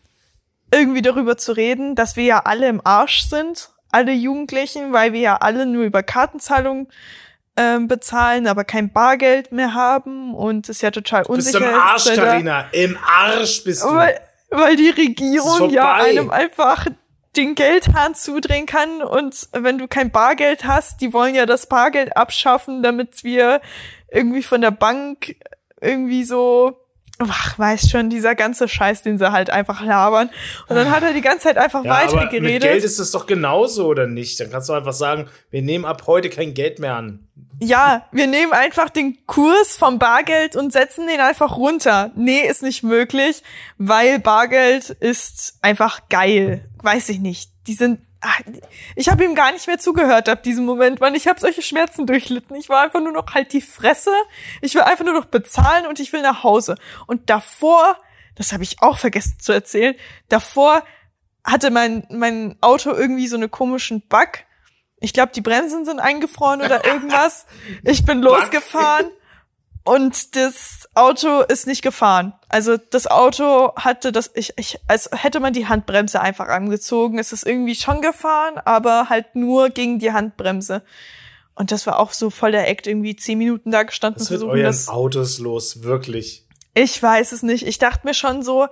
irgendwie 0.74 1.04
darüber 1.04 1.38
zu 1.38 1.52
reden, 1.52 1.94
dass 1.96 2.16
wir 2.16 2.24
ja 2.24 2.40
alle 2.46 2.68
im 2.68 2.82
Arsch 2.84 3.22
sind, 3.30 3.70
alle 3.92 4.12
Jugendlichen, 4.12 4.92
weil 4.92 5.14
wir 5.14 5.20
ja 5.20 5.38
alle 5.38 5.68
nur 5.68 5.84
über 5.84 6.02
Kartenzahlung 6.02 6.90
ähm, 7.58 7.88
bezahlen, 7.88 8.48
aber 8.48 8.64
kein 8.64 8.92
Bargeld 8.92 9.52
mehr 9.52 9.74
haben 9.74 10.34
und 10.34 10.70
es 10.70 10.82
ja 10.82 10.92
total 10.92 11.22
Bist 11.22 11.30
unsicher 11.30 11.60
du 11.60 11.66
im 11.66 11.74
Arsch, 11.74 12.06
ist. 12.06 12.16
Carina. 12.16 12.66
Im 12.72 12.98
Arsch 13.06 13.64
bist 13.64 13.84
du. 13.84 13.94
weil, 13.94 14.20
weil 14.50 14.76
die 14.76 14.88
ist 14.88 14.98
Regierung 14.98 15.70
ja 15.70 15.96
einem 15.96 16.30
einfach 16.30 16.88
den 17.36 17.56
Geldhahn 17.56 18.16
zudrehen 18.16 18.66
kann 18.66 19.04
und 19.04 19.50
wenn 19.52 19.78
du 19.78 19.88
kein 19.88 20.12
Bargeld 20.12 20.66
hast, 20.66 21.02
die 21.02 21.14
wollen 21.14 21.36
ja 21.36 21.46
das 21.46 21.68
Bargeld 21.68 22.18
abschaffen, 22.18 22.82
damit 22.82 23.24
wir 23.24 23.62
irgendwie 24.12 24.44
von 24.44 24.62
der 24.62 24.72
Bank 24.72 25.36
irgendwie 25.80 26.24
so 26.24 26.79
Ach, 27.22 27.60
weiß 27.60 27.90
schon, 27.90 28.10
dieser 28.10 28.34
ganze 28.34 28.70
Scheiß, 28.70 29.04
den 29.04 29.18
sie 29.18 29.32
halt 29.32 29.50
einfach 29.50 29.84
labern. 29.84 30.30
Und 30.70 30.76
dann 30.78 30.90
hat 30.90 31.04
er 31.04 31.14
die 31.14 31.22
ganze 31.22 31.48
Zeit 31.48 31.58
einfach 31.58 31.84
ja, 31.84 31.92
aber 31.92 32.06
mit 32.06 32.14
weitergeredet. 32.14 32.62
Geld 32.62 32.84
ist 32.86 32.98
es 32.98 33.12
doch 33.12 33.26
genauso, 33.26 33.88
oder 33.88 34.08
nicht? 34.08 34.40
Dann 34.40 34.50
kannst 34.50 34.70
du 34.70 34.74
einfach 34.74 34.94
sagen, 34.94 35.28
wir 35.52 35.62
nehmen 35.62 35.84
ab 35.84 36.04
heute 36.08 36.30
kein 36.30 36.54
Geld 36.54 36.80
mehr 36.80 36.96
an. 36.96 37.28
Ja, 37.62 38.06
wir 38.14 38.28
nehmen 38.28 38.54
einfach 38.54 38.90
den 38.90 39.18
Kurs 39.26 39.76
vom 39.76 40.00
Bargeld 40.00 40.56
und 40.56 40.72
setzen 40.72 41.08
den 41.08 41.20
einfach 41.20 41.58
runter. 41.58 42.12
Nee, 42.16 42.48
ist 42.48 42.64
nicht 42.64 42.84
möglich, 42.84 43.44
weil 43.78 44.20
Bargeld 44.20 44.90
ist 44.90 45.58
einfach 45.62 46.08
geil. 46.08 46.70
Weiß 46.82 47.10
ich 47.10 47.20
nicht. 47.20 47.52
Die 47.68 47.74
sind. 47.74 48.00
Ach, 48.22 48.42
Ich 48.96 49.10
habe 49.10 49.24
ihm 49.24 49.36
gar 49.36 49.52
nicht 49.52 49.68
mehr 49.68 49.80
zugehört 49.80 50.30
ab 50.30 50.44
diesem 50.44 50.66
Moment, 50.66 51.02
weil 51.02 51.16
ich 51.16 51.28
habe 51.28 51.40
solche 51.40 51.62
Schmerzen 51.62 52.06
durchlitten. 52.06 52.56
Ich 52.56 52.70
war 52.70 52.82
einfach 52.82 53.02
nur 53.02 53.12
noch 53.12 53.34
halt 53.34 53.54
die 53.54 53.62
Fresse. 53.62 54.14
Ich 54.62 54.76
will 54.76 54.82
einfach 54.82 55.06
nur 55.06 55.14
noch 55.14 55.26
bezahlen 55.26 55.86
und 55.86 56.00
ich 56.00 56.12
will 56.14 56.22
nach 56.22 56.44
Hause. 56.44 56.76
Und 57.08 57.30
davor, 57.30 57.98
das 58.36 58.52
habe 58.52 58.64
ich 58.64 58.82
auch 58.82 58.98
vergessen 58.98 59.38
zu 59.40 59.52
erzählen, 59.52 59.96
davor 60.28 60.84
hatte 61.44 61.72
mein, 61.72 62.06
mein 62.10 62.58
Auto 62.62 62.92
irgendwie 62.92 63.28
so 63.28 63.38
einen 63.38 63.50
komischen 63.50 64.02
Bug. 64.08 64.30
Ich 65.00 65.14
glaube, 65.14 65.32
die 65.34 65.42
Bremsen 65.42 65.86
sind 65.86 66.00
eingefroren 66.00 66.62
oder 66.62 66.86
irgendwas. 66.92 67.46
Ich 67.84 68.06
bin 68.06 68.22
losgefahren 68.22 69.10
und 69.90 70.36
das 70.36 70.88
Auto 70.94 71.42
ist 71.42 71.66
nicht 71.66 71.82
gefahren. 71.82 72.34
Also 72.48 72.78
das 72.78 73.08
Auto 73.08 73.74
hatte 73.76 74.12
das, 74.12 74.30
ich, 74.36 74.54
ich, 74.56 74.78
als 74.88 75.10
hätte 75.12 75.40
man 75.40 75.52
die 75.52 75.68
Handbremse 75.68 76.22
einfach 76.22 76.48
angezogen. 76.48 77.18
Es 77.18 77.34
ist 77.34 77.44
irgendwie 77.44 77.74
schon 77.74 78.02
gefahren, 78.02 78.60
aber 78.66 79.10
halt 79.10 79.36
nur 79.36 79.70
gegen 79.70 79.98
die 79.98 80.12
Handbremse. 80.12 80.84
Und 81.56 81.72
das 81.72 81.88
war 81.88 81.98
auch 81.98 82.14
so 82.14 82.30
voll 82.30 82.52
der 82.52 82.70
Act, 82.70 82.86
irgendwie 82.86 83.16
zehn 83.16 83.40
Minuten 83.40 83.72
da 83.72 83.82
gestanden, 83.82 84.22
Was 84.22 84.30
mit 84.30 84.40
versuchen 84.40 84.60
euren 84.60 84.66
das. 84.66 84.90
Autos 84.90 85.40
los? 85.40 85.82
Wirklich. 85.82 86.46
Ich 86.76 87.02
weiß 87.02 87.32
es 87.32 87.42
nicht. 87.42 87.66
Ich 87.66 87.80
dachte 87.80 88.06
mir 88.06 88.14
schon 88.14 88.44
so, 88.44 88.68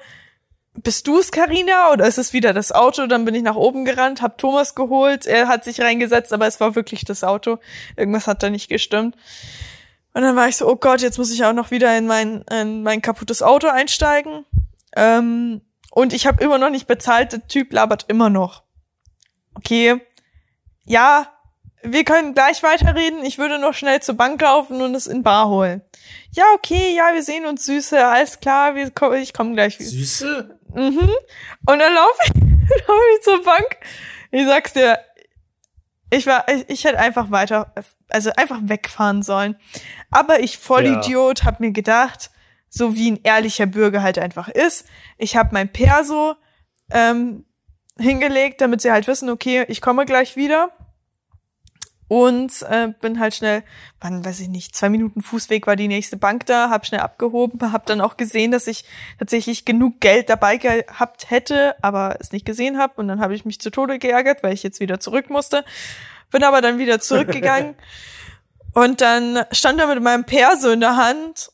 bist 0.75 1.07
du 1.07 1.17
es, 1.17 1.31
Karina, 1.31 1.93
oder 1.93 2.05
ist 2.05 2.19
es 2.19 2.31
wieder 2.31 2.53
das 2.53 2.71
Auto? 2.71 3.07
Dann 3.07 3.25
bin 3.25 3.33
ich 3.33 3.41
nach 3.41 3.55
oben 3.55 3.85
gerannt, 3.85 4.21
hab 4.21 4.37
Thomas 4.37 4.75
geholt, 4.75 5.25
er 5.25 5.47
hat 5.47 5.63
sich 5.63 5.81
reingesetzt, 5.81 6.31
aber 6.31 6.45
es 6.45 6.59
war 6.59 6.75
wirklich 6.75 7.05
das 7.05 7.23
Auto. 7.23 7.57
Irgendwas 7.95 8.27
hat 8.27 8.43
da 8.43 8.51
nicht 8.51 8.69
gestimmt. 8.69 9.15
Und 10.17 10.23
dann 10.23 10.35
war 10.35 10.47
ich 10.47 10.57
so, 10.57 10.67
oh 10.67 10.77
Gott, 10.77 11.03
jetzt 11.03 11.19
muss 11.19 11.31
ich 11.31 11.45
auch 11.45 11.53
noch 11.53 11.69
wieder 11.69 11.95
in 11.95 12.07
mein, 12.07 12.41
in 12.49 12.81
mein 12.81 13.03
kaputtes 13.03 13.43
Auto 13.43 13.67
einsteigen. 13.67 14.45
Ähm, 14.95 15.61
und 15.91 16.11
ich 16.11 16.25
habe 16.25 16.43
immer 16.43 16.57
noch 16.57 16.71
nicht 16.71 16.87
bezahlt, 16.87 17.33
der 17.33 17.47
Typ 17.47 17.71
labert 17.71 18.05
immer 18.07 18.31
noch. 18.31 18.63
Okay, 19.53 20.01
ja, 20.85 21.31
wir 21.83 22.03
können 22.03 22.33
gleich 22.33 22.63
weiterreden. 22.63 23.23
Ich 23.25 23.37
würde 23.37 23.59
noch 23.59 23.75
schnell 23.75 24.01
zur 24.01 24.15
Bank 24.15 24.41
laufen 24.41 24.81
und 24.81 24.95
es 24.95 25.05
in 25.05 25.21
Bar 25.21 25.49
holen. 25.49 25.83
Ja, 26.31 26.45
okay, 26.55 26.95
ja, 26.95 27.13
wir 27.13 27.21
sehen 27.21 27.45
uns 27.45 27.67
Süße, 27.67 28.03
alles 28.03 28.39
klar, 28.39 28.73
wir, 28.73 28.91
ich 29.21 29.33
komme 29.35 29.53
gleich. 29.53 29.77
Süße? 29.77 30.59
Mhm. 30.73 31.11
Und 31.67 31.79
dann 31.79 31.93
laufe 31.93 32.17
ich, 32.23 32.33
lauf 32.87 33.01
ich 33.15 33.23
zur 33.23 33.43
Bank. 33.43 33.77
Ich 34.31 34.47
sag's 34.47 34.73
dir, 34.73 34.97
ich 36.09 36.25
war, 36.25 36.47
ich, 36.47 36.69
ich 36.69 36.83
hätte 36.85 36.99
einfach 36.99 37.31
weiter, 37.31 37.73
also 38.09 38.31
einfach 38.35 38.59
wegfahren 38.61 39.23
sollen. 39.23 39.55
Aber 40.11 40.39
ich 40.39 40.57
Vollidiot 40.57 41.39
ja. 41.39 41.45
hab 41.45 41.59
mir 41.59 41.71
gedacht, 41.71 42.31
so 42.69 42.95
wie 42.95 43.11
ein 43.11 43.19
ehrlicher 43.23 43.65
Bürger 43.65 44.01
halt 44.01 44.19
einfach 44.19 44.47
ist, 44.49 44.85
ich 45.17 45.35
habe 45.35 45.49
mein 45.53 45.71
Perso 45.71 46.35
ähm, 46.91 47.45
hingelegt, 47.97 48.61
damit 48.61 48.81
sie 48.81 48.91
halt 48.91 49.07
wissen, 49.07 49.29
okay, 49.29 49.65
ich 49.67 49.81
komme 49.81 50.05
gleich 50.05 50.35
wieder 50.35 50.71
und 52.07 52.61
äh, 52.63 52.89
bin 53.01 53.19
halt 53.19 53.35
schnell, 53.35 53.63
wann 53.99 54.23
weiß 54.23 54.39
ich 54.39 54.47
nicht, 54.47 54.75
zwei 54.75 54.89
Minuten 54.89 55.21
Fußweg 55.21 55.67
war 55.67 55.75
die 55.75 55.89
nächste 55.89 56.15
Bank 56.15 56.45
da, 56.45 56.69
hab 56.69 56.85
schnell 56.85 57.01
abgehoben, 57.01 57.71
hab 57.71 57.85
dann 57.85 57.99
auch 57.99 58.15
gesehen, 58.15 58.51
dass 58.51 58.67
ich 58.67 58.85
tatsächlich 59.19 59.65
genug 59.65 59.99
Geld 59.99 60.29
dabei 60.29 60.57
gehabt 60.57 61.29
hätte, 61.29 61.75
aber 61.83 62.17
es 62.19 62.31
nicht 62.31 62.45
gesehen 62.45 62.77
habe 62.77 62.93
und 62.97 63.07
dann 63.09 63.19
habe 63.19 63.35
ich 63.35 63.43
mich 63.43 63.59
zu 63.59 63.69
Tode 63.71 63.99
geärgert, 63.99 64.41
weil 64.41 64.53
ich 64.53 64.63
jetzt 64.63 64.79
wieder 64.79 64.99
zurück 64.99 65.29
musste. 65.29 65.65
Bin 66.31 66.43
aber 66.43 66.61
dann 66.61 66.77
wieder 66.77 66.99
zurückgegangen 66.99 67.75
und 68.73 69.01
dann 69.01 69.43
stand 69.51 69.79
er 69.79 69.87
mit 69.87 70.01
meinem 70.01 70.23
Perso 70.23 70.69
in 70.69 70.79
der 70.79 70.95
Hand. 70.95 71.51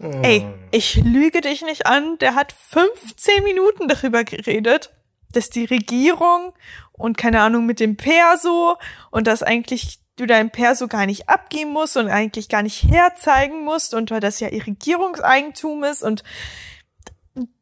Ey, 0.00 0.46
oh. 0.46 0.54
ich 0.70 0.96
lüge 0.96 1.40
dich 1.40 1.62
nicht 1.62 1.86
an, 1.86 2.18
der 2.18 2.36
hat 2.36 2.52
15 2.52 3.42
Minuten 3.42 3.88
darüber 3.88 4.22
geredet, 4.22 4.90
dass 5.32 5.50
die 5.50 5.64
Regierung 5.64 6.52
und 6.92 7.16
keine 7.16 7.40
Ahnung 7.40 7.66
mit 7.66 7.80
dem 7.80 7.96
Perso 7.96 8.76
und 9.10 9.26
dass 9.26 9.42
eigentlich 9.42 10.00
du 10.16 10.26
dein 10.26 10.50
Perso 10.50 10.88
gar 10.88 11.06
nicht 11.06 11.28
abgeben 11.28 11.70
musst 11.70 11.96
und 11.96 12.08
eigentlich 12.08 12.48
gar 12.48 12.62
nicht 12.62 12.82
herzeigen 12.82 13.64
musst 13.64 13.94
und 13.94 14.10
weil 14.10 14.20
das 14.20 14.40
ja 14.40 14.48
Regierungseigentum 14.48 15.84
ist 15.84 16.02
und 16.02 16.24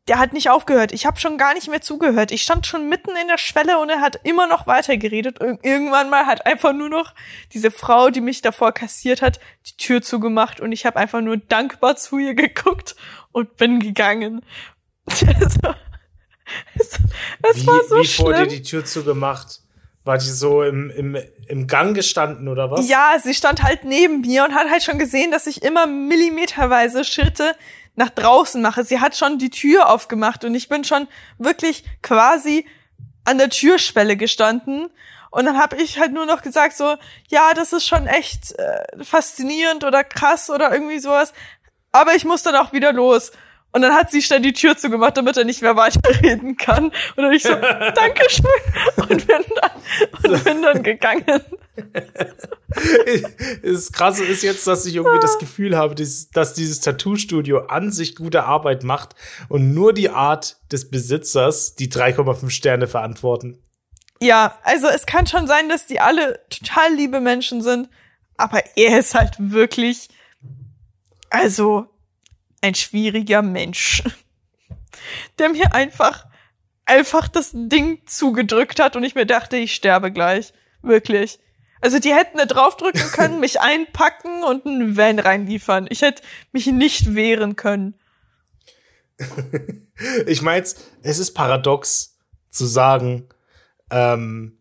der 0.09 0.19
hat 0.19 0.33
nicht 0.33 0.51
aufgehört. 0.51 0.93
Ich 0.93 1.05
habe 1.05 1.19
schon 1.19 1.37
gar 1.37 1.53
nicht 1.55 1.69
mehr 1.69 1.81
zugehört. 1.81 2.31
Ich 2.31 2.43
stand 2.43 2.67
schon 2.67 2.89
mitten 2.89 3.11
in 3.21 3.27
der 3.27 3.39
Schwelle 3.39 3.79
und 3.79 3.91
er 3.91 4.01
hat 4.01 4.21
immer 4.23 4.47
noch 4.47 4.67
weiter 4.67 4.97
geredet. 4.97 5.39
irgendwann 5.41 6.11
mal 6.11 6.27
hat 6.27 6.47
einfach 6.47 6.73
nur 6.73 6.89
noch 6.89 7.13
diese 7.53 7.73
Frau, 7.73 8.11
die 8.11 8.21
mich 8.21 8.41
davor 8.41 8.73
kassiert 8.73 9.21
hat, 9.21 9.41
die 9.67 9.77
Tür 9.77 10.03
zugemacht 10.03 10.61
und 10.61 10.73
ich 10.73 10.87
habe 10.87 10.99
einfach 10.99 11.21
nur 11.21 11.37
dankbar 11.37 11.97
zu 11.97 12.19
ihr 12.19 12.35
geguckt 12.35 12.95
und 13.33 13.57
bin 13.57 13.81
gegangen. 13.81 14.43
es, 16.79 16.99
es 17.43 17.63
wie, 17.63 17.67
war 17.67 17.81
so 17.89 17.97
wie 17.97 18.05
schlimm. 18.05 18.27
wurde 18.27 18.47
die 18.47 18.63
Tür 18.63 18.85
zugemacht? 18.85 19.61
War 20.05 20.19
die 20.19 20.31
so 20.31 20.63
im, 20.63 20.91
im, 20.91 21.19
im 21.49 21.67
Gang 21.67 21.95
gestanden 21.95 22.47
oder 22.47 22.71
was? 22.71 22.89
Ja, 22.89 23.17
sie 23.21 23.35
stand 23.35 23.65
halt 23.65 23.85
neben 23.85 24.21
mir 24.21 24.45
und 24.45 24.55
hat 24.55 24.71
halt 24.71 24.85
schon 24.85 25.01
gesehen, 25.01 25.33
dass 25.33 25.49
ich 25.49 25.63
immer 25.63 25.89
millimeterweise 25.89 27.03
Schritte 27.05 27.57
nach 27.97 28.11
draußen 28.11 28.63
mache. 28.63 28.85
Sie 28.85 29.01
hat 29.01 29.17
schon 29.17 29.39
die 29.39 29.51
Tür 29.51 29.89
aufgemacht 29.89 30.45
und 30.45 30.55
ich 30.55 30.69
bin 30.69 30.85
schon 30.85 31.09
wirklich 31.39 31.83
quasi 32.03 32.67
an 33.25 33.39
der 33.39 33.51
Türschwelle 33.51 34.17
gestanden. 34.17 34.89
Und 35.31 35.45
dann 35.45 35.59
habe 35.59 35.77
ich 35.77 35.99
halt 35.99 36.13
nur 36.13 36.25
noch 36.25 36.43
gesagt 36.43 36.77
so, 36.77 36.97
ja, 37.29 37.53
das 37.55 37.73
ist 37.73 37.87
schon 37.87 38.07
echt 38.07 38.53
äh, 38.59 39.05
faszinierend 39.05 39.83
oder 39.83 40.05
krass 40.05 40.51
oder 40.51 40.73
irgendwie 40.73 41.01
sowas. 41.01 41.33
Aber 41.91 42.15
ich 42.15 42.25
muss 42.25 42.43
dann 42.43 42.55
auch 42.55 42.73
wieder 42.73 42.93
los. 42.93 43.33
Und 43.73 43.83
dann 43.83 43.93
hat 43.93 44.11
sie 44.11 44.23
schnell 44.23 44.41
die 44.41 44.55
Tür 44.55 44.77
zugemacht, 44.77 45.17
damit 45.19 45.37
er 45.37 45.45
nicht 45.45 45.61
mehr 45.61 45.77
weiterreden 45.77 46.57
kann. 46.57 46.87
Und 46.87 47.19
dann 47.19 47.33
ich 47.33 47.43
so, 47.43 47.51
Dankeschön. 47.95 48.47
Und 48.97 49.27
bin 49.27 49.45
dann, 49.55 50.33
und 50.33 50.45
bin 50.45 50.63
dann 50.63 50.83
gegangen. 50.83 51.43
das 53.63 53.93
Krasse 53.93 54.25
ist 54.25 54.43
jetzt, 54.43 54.67
dass 54.67 54.87
ich 54.87 54.95
irgendwie 54.95 55.21
das 55.21 55.39
Gefühl 55.39 55.77
habe, 55.77 55.95
dass 55.95 56.55
dieses 56.55 56.81
Tattoo-Studio 56.81 57.67
an 57.67 57.93
sich 57.93 58.17
gute 58.17 58.45
Arbeit 58.45 58.83
macht 58.83 59.15
und 59.49 59.75
nur 59.75 59.93
die 59.93 60.09
Art 60.09 60.57
des 60.73 60.91
Besitzers 60.91 61.75
die 61.75 61.89
3,5 61.89 62.49
Sterne 62.51 62.87
verantworten. 62.87 63.59
Ja, 64.21 64.59
also 64.63 64.87
es 64.89 65.05
kann 65.05 65.27
schon 65.27 65.47
sein, 65.47 65.69
dass 65.69 65.87
die 65.87 66.01
alle 66.01 66.41
total 66.49 66.95
liebe 66.95 67.21
Menschen 67.21 67.63
sind, 67.63 67.91
aber 68.37 68.63
er 68.77 68.99
ist 68.99 69.15
halt 69.15 69.35
wirklich, 69.39 70.09
also 71.29 71.87
ein 72.61 72.75
schwieriger 72.75 73.43
Mensch, 73.43 74.03
der 75.39 75.51
mir 75.51 75.75
einfach, 75.75 76.27
einfach 76.85 77.29
das 77.29 77.51
Ding 77.53 78.01
zugedrückt 78.07 78.81
hat 78.81 78.97
und 78.97 79.05
ich 79.05 79.15
mir 79.15 79.27
dachte, 79.27 79.57
ich 79.57 79.75
sterbe 79.75 80.13
gleich. 80.13 80.53
Wirklich. 80.83 81.39
Also 81.81 81.99
die 81.99 82.15
hätten 82.15 82.39
da 82.39 82.47
draufdrücken 82.47 83.11
können, 83.13 83.41
mich 83.41 83.61
einpacken 83.61 84.43
und 84.45 84.67
einen 84.67 84.97
Van 84.97 85.19
reinliefern. 85.19 85.87
Ich 85.91 86.03
hätte 86.03 86.23
mich 86.53 86.67
nicht 86.67 87.15
wehren 87.15 87.57
können. 87.57 87.95
ich 90.27 90.43
mein's, 90.43 90.77
es 91.03 91.19
ist 91.19 91.33
paradox 91.33 92.19
zu 92.51 92.67
sagen, 92.67 93.29
ähm, 93.91 94.59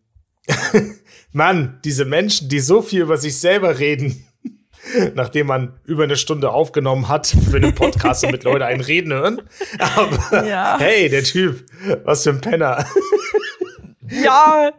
Mann, 1.32 1.80
diese 1.84 2.04
Menschen, 2.04 2.48
die 2.48 2.60
so 2.60 2.80
viel 2.80 3.02
über 3.02 3.18
sich 3.18 3.38
selber 3.38 3.78
reden, 3.78 4.25
nachdem 5.14 5.46
man 5.48 5.74
über 5.84 6.04
eine 6.04 6.16
Stunde 6.16 6.50
aufgenommen 6.50 7.08
hat 7.08 7.26
für 7.26 7.56
einen 7.56 7.74
Podcast, 7.74 8.22
damit 8.22 8.44
Leute 8.44 8.66
einen 8.66 8.80
reden 8.80 9.12
hören. 9.12 9.42
Aber 9.78 10.46
ja. 10.46 10.76
hey, 10.78 11.08
der 11.08 11.24
Typ, 11.24 11.64
was 12.04 12.22
für 12.22 12.30
ein 12.30 12.40
Penner. 12.40 12.84
Ja. 14.10 14.72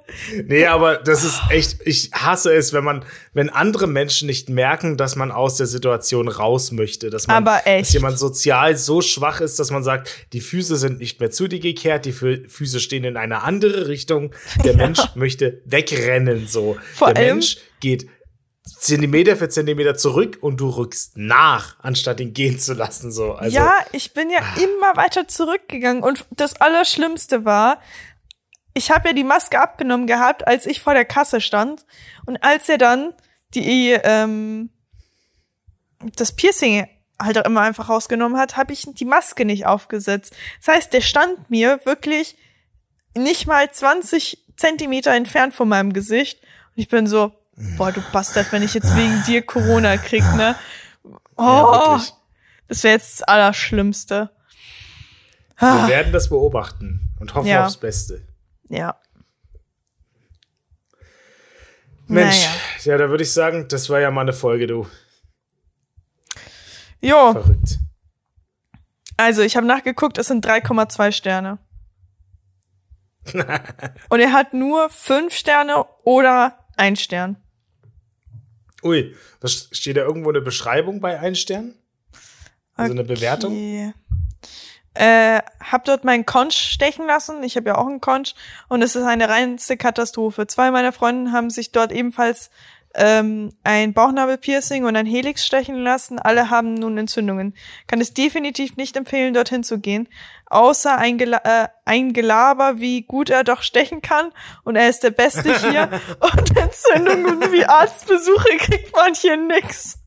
Nee, 0.46 0.66
aber 0.66 0.98
das 0.98 1.24
ist 1.24 1.40
echt, 1.50 1.80
ich 1.86 2.12
hasse 2.14 2.54
es, 2.54 2.74
wenn 2.74 2.84
man, 2.84 3.04
wenn 3.34 3.50
andere 3.50 3.88
Menschen 3.88 4.28
nicht 4.28 4.50
merken, 4.50 4.98
dass 4.98 5.16
man 5.16 5.32
aus 5.32 5.58
der 5.58 5.68
Situation 5.68 6.28
raus 6.28 6.72
möchte. 6.72 7.10
Dass 7.10 7.28
man, 7.28 7.44
dass 7.44 7.94
jemand 7.94 8.18
sozial 8.18 8.78
so 8.78 9.02
schwach 9.02 9.42
ist, 9.42 9.60
dass 9.60 9.72
man 9.72 9.84
sagt, 9.84 10.10
die 10.34 10.42
Füße 10.42 10.78
sind 10.78 11.00
nicht 11.00 11.20
mehr 11.20 11.32
zu 11.32 11.48
dir 11.48 11.60
gekehrt, 11.60 12.06
die 12.06 12.14
Füße 12.14 12.80
stehen 12.80 13.04
in 13.04 13.18
eine 13.18 13.44
andere 13.44 13.88
Richtung. 13.88 14.34
Der 14.64 14.72
ja. 14.72 14.78
Mensch 14.78 15.00
möchte 15.16 15.62
wegrennen, 15.66 16.48
so. 16.48 16.78
Vor 16.94 17.14
der 17.14 17.34
Mensch 17.34 17.58
geht 17.80 18.08
Zentimeter 18.68 19.36
für 19.36 19.50
Zentimeter 19.50 19.96
zurück 19.96 20.38
und 20.42 20.58
du 20.58 20.70
rückst 20.70 21.18
nach, 21.18 21.78
anstatt 21.80 22.20
ihn 22.20 22.34
gehen 22.34 22.60
zu 22.60 22.74
lassen. 22.74 23.12
So. 23.12 23.34
Also, 23.34 23.56
ja, 23.56 23.74
ich 23.92 24.14
bin 24.14 24.30
ja 24.30 24.40
ah. 24.40 24.60
immer 24.62 24.96
weiter 24.96 25.28
zurückgegangen 25.28 26.04
und 26.04 26.26
das 26.32 26.60
Allerschlimmste 26.62 27.46
war, 27.46 27.82
ich 28.74 28.92
habe 28.92 29.10
ja 29.10 29.14
die 29.14 29.24
Maske 29.24 29.60
abgenommen 29.60 30.06
gehabt, 30.06 30.48
als 30.48 30.66
ich 30.66 30.82
vor 30.82 30.94
der 30.94 31.06
Kasse 31.06 31.42
stand 31.42 31.86
und 32.26 32.44
als 32.44 32.70
er 32.70 32.78
dann 32.78 33.14
die 33.54 33.92
ähm, 33.92 34.70
das 36.16 36.36
Piercing 36.36 36.88
halt 37.20 37.38
auch 37.38 37.46
immer 37.46 37.62
einfach 37.62 37.90
rausgenommen 37.90 38.38
hat, 38.38 38.58
habe 38.58 38.74
ich 38.74 38.86
die 38.88 39.06
Maske 39.06 39.46
nicht 39.46 39.66
aufgesetzt. 39.66 40.36
Das 40.64 40.76
heißt, 40.76 40.94
der 40.94 41.02
stand 41.02 41.50
mir 41.50 41.80
wirklich 41.86 42.38
nicht 43.16 43.48
mal 43.48 43.72
20 43.72 44.46
Zentimeter 44.56 45.12
entfernt 45.14 45.56
von 45.56 45.68
meinem 45.68 45.94
Gesicht 45.94 46.40
und 46.42 46.82
ich 46.82 46.88
bin 46.88 47.08
so, 47.08 47.32
Boah, 47.76 47.92
du 47.92 48.02
Bastard, 48.12 48.52
wenn 48.52 48.62
ich 48.62 48.76
jetzt 48.76 48.96
wegen 48.96 49.24
dir 49.26 49.42
Corona 49.42 49.98
krieg, 49.98 50.24
ne? 50.36 50.56
Oh, 51.36 51.44
ja, 51.44 52.02
das 52.68 52.84
wäre 52.84 52.94
jetzt 52.94 53.22
das 53.22 53.28
Allerschlimmste. 53.28 54.30
Wir 55.58 55.68
ah. 55.68 55.88
werden 55.88 56.14
das 56.14 56.30
beobachten 56.30 57.16
und 57.20 57.34
hoffen 57.34 57.48
ja. 57.48 57.66
aufs 57.66 57.78
Beste. 57.78 58.28
Ja. 58.70 59.00
Mensch, 62.06 62.38
naja. 62.38 62.52
ja, 62.84 62.98
da 62.98 63.10
würde 63.10 63.24
ich 63.24 63.34
sagen, 63.34 63.68
das 63.68 63.90
war 63.90 64.00
ja 64.00 64.12
mal 64.12 64.22
eine 64.22 64.34
Folge, 64.34 64.68
du. 64.68 64.88
Jo. 67.02 67.34
Verrückt. 67.34 67.80
Also, 69.18 69.42
ich 69.42 69.58
habe 69.58 69.66
nachgeguckt, 69.66 70.20
es 70.20 70.28
sind 70.28 70.46
3,2 70.46 71.12
Sterne. 71.12 71.58
und 74.10 74.20
er 74.20 74.32
hat 74.32 74.54
nur 74.54 74.90
5 74.90 75.34
Sterne 75.34 75.86
oder 76.04 76.60
ein 76.78 76.96
Stern. 76.96 77.44
Ui, 78.84 79.16
was 79.42 79.70
steht 79.72 79.98
da 79.98 80.02
irgendwo 80.02 80.30
eine 80.30 80.42
Beschreibung 80.42 81.00
bei 81.00 81.20
ein 81.20 81.36
Stern? 81.36 81.76
Also 82.76 82.92
okay. 82.92 83.00
eine 83.00 83.08
Bewertung? 83.08 83.94
Äh, 84.94 85.42
hab 85.60 85.86
dort 85.86 86.04
meinen 86.04 86.26
Conch 86.26 86.56
stechen 86.56 87.06
lassen. 87.06 87.44
Ich 87.44 87.56
habe 87.56 87.70
ja 87.70 87.78
auch 87.78 87.88
einen 87.88 88.02
Conch 88.02 88.34
und 88.68 88.82
es 88.82 88.96
ist 88.96 89.04
eine 89.04 89.30
reinste 89.30 89.78
Katastrophe. 89.78 90.48
Zwei 90.48 90.72
meiner 90.72 90.92
Freunde 90.92 91.32
haben 91.32 91.50
sich 91.50 91.72
dort 91.72 91.92
ebenfalls 91.92 92.50
ähm, 92.96 93.54
ein 93.64 93.94
Bauchnabelpiercing 93.94 94.86
und 94.86 94.96
ein 94.96 95.06
Helix 95.06 95.46
stechen 95.46 95.76
lassen. 95.76 96.20
Alle 96.20 96.50
haben 96.50 96.74
nun 96.74 96.98
Entzündungen. 96.98 97.56
Kann 97.88 98.02
es 98.02 98.14
definitiv 98.14 98.76
nicht 98.76 98.98
empfehlen, 98.98 99.34
dorthin 99.34 99.64
zu 99.64 99.80
gehen. 99.80 100.10
Außer 100.48 100.98
ein, 100.98 101.18
Gela 101.18 101.42
äh, 101.44 101.68
ein 101.86 102.14
Gelaber, 102.14 102.80
wie 102.80 103.04
gut 103.04 103.30
er 103.30 103.44
doch 103.44 103.62
stechen 103.62 104.02
kann. 104.02 104.32
Und 104.64 104.76
er 104.76 104.90
ist 104.90 105.04
der 105.04 105.12
Beste 105.12 105.54
hier. 105.60 105.90
und 106.20 106.58
Entzündungen 106.58 107.52
wie 107.52 107.66
Arztbesuche 107.66 108.58
kriegt 108.58 108.96
man 108.96 109.14
hier 109.14 109.38
nix. 109.38 110.00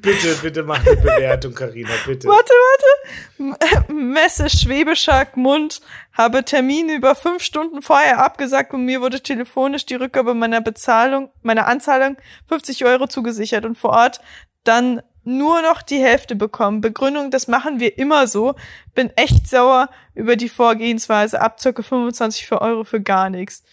bitte, 0.00 0.36
bitte 0.42 0.62
mach 0.62 0.84
eine 0.86 0.96
Bewertung, 0.96 1.54
Karina, 1.54 1.90
bitte. 2.06 2.28
Warte, 2.28 2.52
warte. 2.52 3.92
Messe 3.92 4.48
Schwäbischer 4.50 5.26
Mund 5.34 5.80
habe 6.12 6.44
Termin 6.44 6.88
über 6.88 7.14
fünf 7.14 7.42
Stunden 7.42 7.82
vorher 7.82 8.24
abgesagt 8.24 8.72
und 8.74 8.84
mir 8.84 9.00
wurde 9.00 9.20
telefonisch 9.20 9.86
die 9.86 9.94
Rückgabe 9.94 10.34
meiner 10.34 10.60
Bezahlung, 10.60 11.30
meiner 11.42 11.66
Anzahlung 11.66 12.16
50 12.48 12.84
Euro 12.84 13.06
zugesichert 13.06 13.64
und 13.64 13.76
vor 13.76 13.90
Ort 13.90 14.20
dann 14.64 15.02
nur 15.26 15.60
noch 15.60 15.82
die 15.82 15.98
Hälfte 15.98 16.36
bekommen. 16.36 16.80
Begründung, 16.80 17.30
das 17.30 17.48
machen 17.48 17.80
wir 17.80 17.98
immer 17.98 18.28
so. 18.28 18.54
Bin 18.94 19.10
echt 19.16 19.48
sauer 19.48 19.90
über 20.14 20.36
die 20.36 20.48
Vorgehensweise. 20.48 21.40
Ab 21.40 21.60
circa 21.60 21.82
25 21.82 22.46
für 22.46 22.60
Euro 22.60 22.84
für 22.84 23.00
gar 23.00 23.28
nichts. 23.28 23.64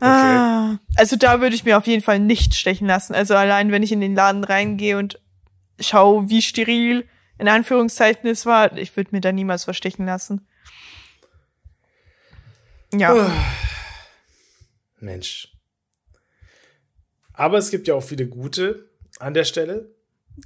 Okay. 0.00 0.08
Ah, 0.08 0.78
also 0.96 1.16
da 1.16 1.40
würde 1.40 1.56
ich 1.56 1.64
mir 1.64 1.76
auf 1.76 1.86
jeden 1.86 2.02
Fall 2.02 2.20
nicht 2.20 2.54
stechen 2.54 2.86
lassen. 2.86 3.14
Also 3.14 3.34
allein, 3.34 3.72
wenn 3.72 3.82
ich 3.82 3.90
in 3.90 4.00
den 4.00 4.14
Laden 4.14 4.44
reingehe 4.44 4.96
und 4.96 5.20
schaue, 5.80 6.28
wie 6.28 6.42
steril 6.42 7.08
in 7.38 7.48
Anführungszeichen 7.48 8.28
es 8.28 8.46
war, 8.46 8.76
ich 8.76 8.96
würde 8.96 9.10
mir 9.12 9.20
da 9.20 9.32
niemals 9.32 9.64
verstechen 9.64 10.06
lassen. 10.06 10.46
Ja. 12.92 13.30
Mensch. 14.98 15.52
Aber 17.32 17.58
es 17.58 17.70
gibt 17.70 17.86
ja 17.86 17.94
auch 17.94 18.02
viele 18.02 18.26
gute 18.26 18.88
an 19.18 19.34
der 19.34 19.44
Stelle. 19.44 19.94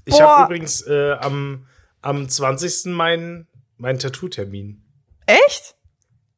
Ich 0.04 0.20
habe 0.20 0.44
übrigens 0.44 0.86
äh, 0.86 1.12
am, 1.12 1.66
am 2.00 2.28
20. 2.28 2.92
meinen 2.92 3.48
mein 3.76 3.98
Tattoo-Termin. 3.98 4.82
Echt? 5.26 5.74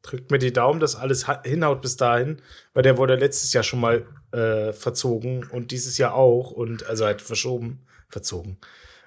Drückt 0.04 0.30
mir 0.30 0.38
die 0.38 0.52
Daumen, 0.52 0.80
dass 0.80 0.96
alles 0.96 1.26
hinhaut 1.44 1.80
bis 1.80 1.96
dahin, 1.96 2.42
weil 2.74 2.82
der 2.82 2.98
wurde 2.98 3.16
letztes 3.16 3.54
Jahr 3.54 3.64
schon 3.64 3.80
mal 3.80 4.06
äh, 4.32 4.74
verzogen 4.74 5.44
und 5.50 5.70
dieses 5.70 5.96
Jahr 5.96 6.14
auch 6.14 6.50
und 6.50 6.86
also 6.86 7.06
halt 7.06 7.22
verschoben, 7.22 7.86
verzogen. 8.10 8.58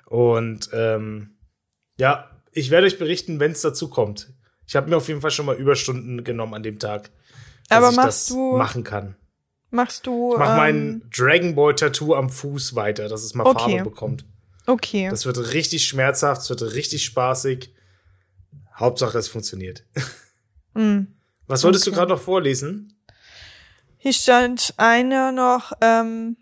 Und 0.08 0.70
ähm, 0.74 1.38
ja, 2.00 2.32
ich 2.52 2.72
werde 2.72 2.88
euch 2.88 2.98
berichten, 2.98 3.40
wenn 3.40 3.52
es 3.52 3.62
dazu 3.62 3.90
kommt. 3.90 4.34
Ich 4.66 4.76
habe 4.76 4.90
mir 4.90 4.98
auf 4.98 5.08
jeden 5.08 5.22
Fall 5.22 5.30
schon 5.30 5.46
mal 5.46 5.56
Überstunden 5.56 6.24
genommen 6.24 6.56
an 6.56 6.64
dem 6.64 6.80
Tag, 6.80 7.12
dass 7.70 7.78
Aber 7.78 7.90
ich 7.92 7.96
das 7.96 8.26
du, 8.26 8.58
machen 8.58 8.84
kann. 8.84 9.16
Machst 9.70 10.08
du? 10.08 10.34
Ich 10.34 10.40
mach 10.40 10.50
ähm, 10.50 10.58
mein 10.58 11.10
Dragon 11.16 11.54
Ball 11.54 11.76
Tattoo 11.76 12.16
am 12.16 12.32
Fuß 12.32 12.74
weiter, 12.74 13.08
dass 13.08 13.24
es 13.24 13.36
mal 13.36 13.46
okay. 13.46 13.78
Farbe 13.78 13.92
bekommt. 13.92 14.26
Okay. 14.66 15.10
Das 15.12 15.28
wird 15.28 15.54
richtig 15.54 15.88
schmerzhaft, 15.88 16.42
es 16.42 16.50
wird 16.50 16.74
richtig 16.74 17.06
spaßig. 17.06 17.72
Hauptsache, 18.76 19.18
es 19.18 19.28
funktioniert. 19.28 19.86
Mm. 20.78 21.08
Was 21.48 21.64
wolltest 21.64 21.88
okay. 21.88 21.94
du 21.94 21.98
gerade 21.98 22.12
noch 22.14 22.22
vorlesen? 22.22 22.94
Hier 23.98 24.14
stand 24.14 24.74
einer 24.78 25.32
noch, 25.32 25.74
ähm, 25.82 26.38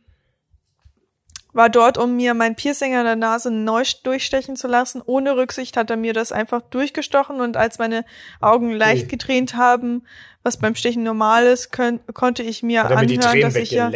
war 1.54 1.70
dort, 1.70 1.98
um 1.98 2.18
mir 2.18 2.34
mein 2.34 2.56
Piercing 2.56 2.96
an 2.96 3.06
der 3.06 3.16
Nase 3.16 3.50
neu 3.50 3.84
durchstechen 4.04 4.58
zu 4.58 4.68
lassen. 4.68 5.02
Ohne 5.06 5.38
Rücksicht 5.38 5.78
hat 5.78 5.90
er 5.90 5.96
mir 5.96 6.14
das 6.14 6.34
einfach 6.34 6.62
durchgestochen 6.62 7.40
und 7.40 7.56
als 7.56 7.80
meine 7.80 8.04
Augen 8.42 8.74
leicht 8.74 9.08
getränt 9.08 9.56
haben, 9.56 10.04
was 10.44 10.58
beim 10.58 10.76
Stechen 10.76 11.04
normal 11.04 11.46
ist, 11.46 11.72
konnte 11.72 12.44
ich 12.44 12.62
mir 12.62 12.84
hat 12.84 12.92
anhören, 12.92 13.34
mir 13.34 13.46
dass 13.46 13.56
ich 13.56 13.72
ja 13.72 13.90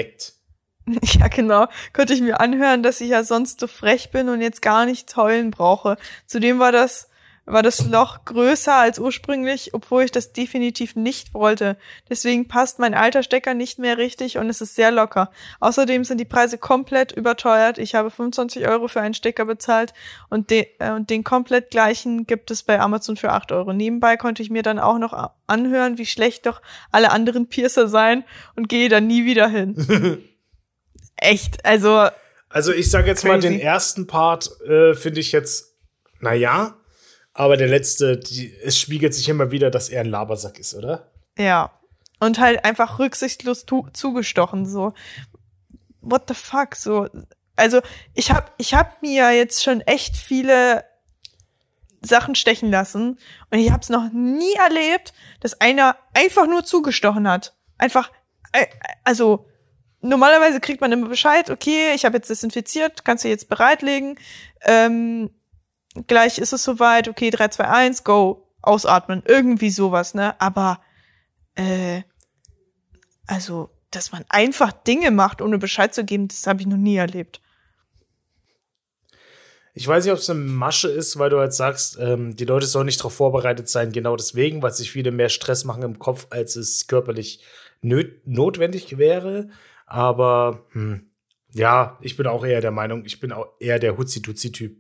ja, 1.20 1.28
genau. 1.28 1.68
Konnte 1.94 2.14
ich 2.14 2.22
mir 2.22 2.40
anhören, 2.40 2.82
dass 2.82 3.02
ich 3.02 3.10
ja 3.10 3.24
sonst 3.24 3.60
so 3.60 3.68
frech 3.68 4.12
bin 4.12 4.30
und 4.30 4.42
jetzt 4.42 4.62
gar 4.62 4.86
nicht 4.86 5.16
heulen 5.16 5.52
brauche. 5.52 5.98
Zudem 6.26 6.60
war 6.60 6.72
das 6.72 7.09
war 7.52 7.64
das 7.64 7.86
Loch 7.88 8.26
größer 8.26 8.74
als 8.74 9.00
ursprünglich, 9.00 9.74
obwohl 9.74 10.04
ich 10.04 10.12
das 10.12 10.34
definitiv 10.34 10.96
nicht 10.96 11.34
wollte. 11.34 11.78
Deswegen 12.10 12.48
passt 12.48 12.80
mein 12.80 12.94
alter 12.94 13.24
Stecker 13.24 13.54
nicht 13.54 13.80
mehr 13.80 13.98
richtig 13.98 14.38
und 14.38 14.50
es 14.50 14.62
ist 14.62 14.76
sehr 14.76 14.92
locker. 14.92 15.32
Außerdem 15.60 16.04
sind 16.04 16.20
die 16.20 16.26
Preise 16.26 16.58
komplett 16.58 17.12
überteuert. 17.12 17.78
Ich 17.78 17.96
habe 17.96 18.12
25 18.12 18.68
Euro 18.68 18.88
für 18.88 19.02
einen 19.02 19.14
Stecker 19.14 19.46
bezahlt 19.46 19.94
und, 20.30 20.50
de 20.52 20.68
äh, 20.80 20.92
und 20.92 21.10
den 21.10 21.24
komplett 21.24 21.72
gleichen 21.72 22.28
gibt 22.28 22.52
es 22.52 22.64
bei 22.64 22.80
Amazon 22.80 23.18
für 23.18 23.32
8 23.32 23.52
Euro. 23.52 23.74
Nebenbei 23.74 24.16
konnte 24.16 24.44
ich 24.44 24.50
mir 24.50 24.64
dann 24.64 24.80
auch 24.80 25.00
noch 25.00 25.32
anhören, 25.48 25.98
wie 25.98 26.06
schlecht 26.06 26.46
doch 26.46 26.62
alle 26.92 27.12
anderen 27.12 27.48
Piercer 27.48 27.88
seien 27.88 28.24
und 28.56 28.70
gehe 28.70 28.90
dann 28.90 29.08
nie 29.08 29.26
wieder 29.26 29.48
hin. 29.48 30.24
Echt, 31.16 31.66
also. 31.66 32.08
Also 32.50 32.74
ich 32.74 32.90
sage 32.90 33.08
jetzt 33.08 33.22
crazy. 33.22 33.28
mal, 33.28 33.40
den 33.40 33.60
ersten 33.60 34.08
Part 34.08 34.50
äh, 34.62 34.94
finde 34.94 35.20
ich 35.20 35.32
jetzt, 35.32 35.76
na 36.20 36.34
ja, 36.34 36.79
aber 37.40 37.56
der 37.56 37.70
letzte, 37.70 38.18
die, 38.18 38.54
es 38.66 38.78
spiegelt 38.78 39.14
sich 39.14 39.30
immer 39.30 39.50
wieder, 39.50 39.72
dass 39.72 39.88
er 39.88 40.02
ein 40.02 40.10
Labersack 40.10 40.60
ist, 40.60 40.74
oder? 40.74 41.10
Ja. 41.38 41.72
Und 42.20 42.38
halt 42.38 42.66
einfach 42.66 43.00
rücksichtslos 43.00 43.66
zugestochen, 43.94 44.66
so. 44.66 44.92
What 46.02 46.24
the 46.28 46.34
fuck, 46.34 46.76
so. 46.76 47.08
Also, 47.56 47.80
ich 48.14 48.32
hab, 48.32 48.54
ich 48.58 48.74
hab 48.74 49.02
mir 49.02 49.32
jetzt 49.32 49.64
schon 49.64 49.80
echt 49.80 50.18
viele 50.18 50.84
Sachen 52.02 52.36
stechen 52.36 52.72
lassen 52.72 53.18
und 53.52 53.60
ich 53.60 53.72
hab's 53.72 53.88
noch 53.88 54.12
nie 54.12 54.56
erlebt, 54.56 55.14
dass 55.40 55.62
einer 55.62 55.96
einfach 56.14 56.46
nur 56.46 56.66
zugestochen 56.66 57.26
hat. 57.26 57.56
Einfach, 57.78 58.12
äh, 58.52 58.66
also, 59.06 59.46
normalerweise 60.02 60.60
kriegt 60.60 60.82
man 60.82 60.92
immer 60.92 61.08
Bescheid, 61.08 61.50
okay, 61.50 61.94
ich 61.96 62.04
habe 62.04 62.18
jetzt 62.18 62.30
desinfiziert, 62.30 63.06
kannst 63.06 63.24
du 63.24 63.30
jetzt 63.30 63.48
bereitlegen. 63.48 64.20
Ähm, 64.66 65.30
gleich 66.08 66.38
ist 66.38 66.54
es 66.54 66.64
soweit, 66.64 67.08
okay, 67.08 67.30
3, 67.30 67.50
2, 67.50 67.68
1, 67.68 68.04
go, 68.04 68.48
ausatmen, 68.62 69.24
irgendwie 69.26 69.70
sowas, 69.70 70.14
ne? 70.14 70.40
Aber, 70.42 70.82
äh, 71.56 72.02
also, 73.28 73.70
dass 73.92 74.12
man 74.12 74.26
einfach 74.30 74.72
Dinge 74.72 75.12
macht, 75.12 75.42
ohne 75.42 75.58
Bescheid 75.58 75.94
zu 75.94 76.04
geben, 76.04 76.28
das 76.28 76.48
habe 76.48 76.62
ich 76.62 76.68
noch 76.68 76.78
nie 76.78 76.98
erlebt. 76.98 77.42
Ich 79.74 79.88
weiß 79.88 80.04
nicht, 80.04 80.12
ob 80.12 80.20
es 80.20 80.30
eine 80.30 80.40
Masche 80.40 80.90
ist, 80.90 81.18
weil 81.20 81.30
du 81.30 81.40
halt 81.40 81.54
sagst, 81.54 81.98
ähm, 82.02 82.36
die 82.36 82.46
Leute 82.46 82.66
sollen 82.66 82.88
nicht 82.88 83.00
darauf 83.00 83.14
vorbereitet 83.14 83.70
sein, 83.70 83.92
genau 83.92 84.16
deswegen, 84.16 84.62
weil 84.62 84.74
sich 84.74 84.92
viele 84.92 85.12
mehr 85.12 85.30
Stress 85.30 85.64
machen 85.64 85.84
im 85.84 86.00
Kopf, 86.00 86.28
als 86.32 86.56
es 86.56 86.88
körperlich 86.88 87.42
notwendig 87.82 88.98
wäre. 88.98 89.50
Aber 89.86 90.66
hm, 90.72 91.10
ja, 91.54 91.98
ich 92.02 92.18
bin 92.18 92.28
auch 92.28 92.46
eher 92.46 92.62
der 92.62 92.72
Meinung, 92.72 93.06
ich 93.06 93.20
bin 93.20 93.32
auch 93.32 93.48
eher 93.60 93.80
der 93.80 93.98
Hutzi-Tutzi-Typ. 93.98 94.78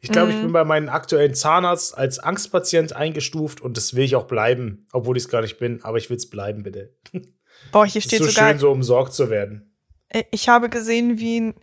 Ich 0.00 0.10
glaube, 0.10 0.30
mhm. 0.30 0.36
ich 0.36 0.42
bin 0.42 0.52
bei 0.52 0.64
meinem 0.64 0.88
aktuellen 0.88 1.34
Zahnarzt 1.34 1.96
als 1.96 2.18
Angstpatient 2.18 2.94
eingestuft 2.94 3.60
und 3.60 3.76
das 3.76 3.94
will 3.94 4.04
ich 4.04 4.16
auch 4.16 4.26
bleiben, 4.26 4.86
obwohl 4.92 5.16
ich 5.16 5.24
es 5.24 5.28
gar 5.28 5.42
nicht 5.42 5.58
bin. 5.58 5.82
Aber 5.82 5.98
ich 5.98 6.10
will 6.10 6.16
es 6.16 6.28
bleiben, 6.28 6.62
bitte. 6.62 6.94
Boah, 7.72 7.86
hier 7.86 8.00
steht 8.00 8.20
ist 8.20 8.26
so 8.26 8.32
sogar. 8.32 8.50
schön, 8.50 8.58
so 8.58 8.70
umsorgt 8.70 9.12
zu 9.12 9.30
werden. 9.30 9.74
Äh, 10.08 10.24
ich 10.30 10.48
habe 10.48 10.68
gesehen, 10.68 11.18
wie, 11.18 11.54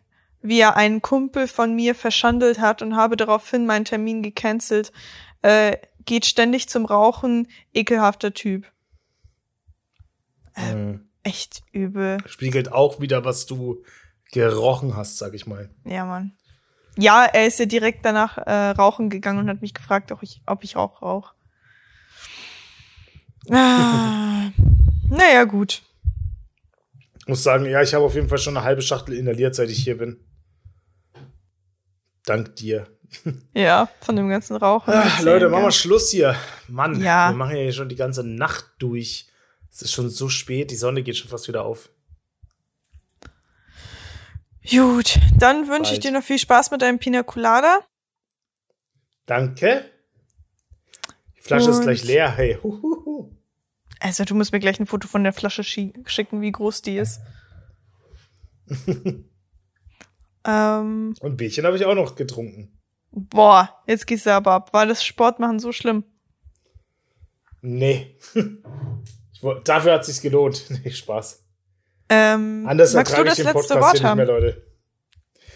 wie 0.42 0.60
er 0.60 0.76
einen 0.76 1.02
Kumpel 1.02 1.48
von 1.48 1.76
mir 1.76 1.96
verschandelt 1.96 2.60
hat 2.60 2.82
und 2.82 2.96
habe 2.96 3.16
daraufhin 3.16 3.66
meinen 3.66 3.86
Termin 3.86 4.24
gecancelt. 4.24 4.92
Äh, 5.42 5.78
geht 6.06 6.26
ständig 6.26 6.70
zum 6.70 6.86
Rauchen, 6.86 7.48
ekelhafter 7.74 8.34
Typ. 8.34 8.66
Äh, 10.56 10.76
mhm. 10.76 11.10
Echt 11.24 11.64
übel. 11.72 12.18
Spiegelt 12.26 12.72
auch 12.72 13.00
wieder, 13.00 13.24
was 13.24 13.46
du 13.46 13.84
gerochen 14.32 14.96
hast, 14.96 15.18
sag 15.18 15.34
ich 15.34 15.48
mal. 15.48 15.70
Ja, 15.86 16.06
Mann. 16.06 16.34
Ja, 16.98 17.26
er 17.26 17.48
ist 17.48 17.60
ja 17.60 17.66
direkt 17.66 18.06
danach 18.06 18.38
äh, 18.38 18.70
rauchen 18.70 19.10
gegangen 19.10 19.40
und 19.40 19.50
hat 19.50 19.62
mich 19.62 19.74
gefragt, 19.74 20.12
ob 20.12 20.22
ich, 20.22 20.42
ob 20.46 20.64
ich 20.64 20.76
auch 20.76 21.02
rauche. 21.02 21.34
Ah, 23.50 24.52
naja, 25.10 25.44
gut. 25.46 25.82
Ich 27.20 27.28
muss 27.28 27.44
sagen, 27.44 27.66
ja, 27.66 27.82
ich 27.82 27.94
habe 27.94 28.06
auf 28.06 28.16
jeden 28.16 28.30
Fall 28.30 28.38
schon 28.38 28.58
eine 28.58 28.66
halbe 28.66 28.82
Schachtel 28.82 29.16
inhaliert, 29.16 29.56
seit 29.56 29.70
ich 29.70 29.84
hier 29.84 29.98
bin. 29.98 30.20
Dank 32.26 32.56
dir. 32.56 32.88
Ja, 33.54 33.90
von 34.02 34.16
dem 34.16 34.28
ganzen 34.28 34.56
Rauchen. 34.56 34.92
Ach, 34.92 35.22
Leute, 35.22 35.48
machen 35.48 35.66
wir 35.66 35.72
Schluss 35.72 36.10
hier. 36.10 36.36
Mann, 36.68 37.00
ja. 37.00 37.30
wir 37.30 37.38
machen 37.38 37.56
ja 37.56 37.62
hier 37.62 37.72
schon 37.72 37.88
die 37.88 37.96
ganze 37.96 38.24
Nacht 38.24 38.66
durch. 38.80 39.28
Es 39.72 39.84
ist 39.84 39.92
schon 39.92 40.10
so 40.10 40.30
spät, 40.30 40.72
die 40.72 40.76
Sonne 40.76 41.04
geht 41.04 41.18
schon 41.18 41.30
fast 41.30 41.48
wieder 41.48 41.64
auf. 41.64 41.90
Gut, 44.70 45.20
dann 45.38 45.68
wünsche 45.68 45.94
ich 45.94 46.00
dir 46.00 46.12
noch 46.12 46.24
viel 46.24 46.40
Spaß 46.40 46.72
mit 46.72 46.82
deinem 46.82 47.00
Pina 47.00 47.24
Colada. 47.24 47.82
Danke. 49.26 49.90
Die 51.38 51.42
Flasche 51.42 51.68
Und 51.68 51.72
ist 51.72 51.82
gleich 51.82 52.04
leer, 52.04 52.32
hey. 52.32 52.58
Huhuhu. 52.62 53.36
Also, 54.00 54.24
du 54.24 54.36
musst 54.36 54.52
mir 54.52 54.60
gleich 54.60 54.80
ein 54.80 54.86
Foto 54.86 55.08
von 55.08 55.24
der 55.24 55.34
Flasche 55.34 55.64
schicken, 55.64 56.42
wie 56.42 56.52
groß 56.52 56.82
die 56.82 56.98
ist. 56.98 57.22
ähm, 60.46 61.14
Und 61.20 61.38
Bierchen 61.38 61.66
habe 61.66 61.78
ich 61.78 61.86
auch 61.86 61.96
noch 61.96 62.16
getrunken. 62.16 62.80
Boah, 63.12 63.82
jetzt 63.86 64.08
gehst 64.08 64.26
du 64.26 64.32
aber 64.32 64.54
ab. 64.54 64.74
War 64.74 64.86
das 64.86 65.06
Sportmachen 65.06 65.60
so 65.60 65.72
schlimm? 65.72 66.04
Nee. 67.62 68.18
dafür 69.64 69.94
hat 69.94 70.06
sich's 70.06 70.22
gelohnt. 70.22 70.66
Nee, 70.84 70.92
Spaß. 70.92 71.43
Ähm, 72.10 72.66
Anders 72.68 72.94
magst 72.94 73.18
du 73.18 73.24
das 73.24 73.38
letzte 73.38 73.54
Podcast 73.54 73.82
Wort 73.82 74.04
haben? 74.04 74.18
Mehr, 74.18 74.28
Leute. 74.28 74.62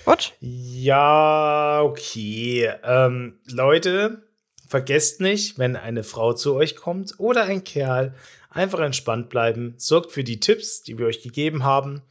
What? 0.06 0.34
Ja, 0.40 1.82
okay. 1.84 2.72
Ähm, 2.84 3.40
Leute, 3.46 4.24
vergesst 4.68 5.22
nicht, 5.22 5.60
wenn 5.60 5.76
eine 5.76 6.04
Frau 6.04 6.34
zu 6.34 6.56
euch 6.56 6.76
kommt 6.76 7.16
oder 7.18 7.44
ein 7.44 7.64
Kerl, 7.64 8.14
einfach 8.50 8.80
entspannt 8.80 9.30
bleiben. 9.30 9.76
Sorgt 9.78 10.12
für 10.12 10.24
die 10.24 10.40
Tipps, 10.40 10.82
die 10.84 10.98
wir 10.98 11.08
euch 11.08 11.22
gegeben 11.22 11.64
haben. 11.64 12.02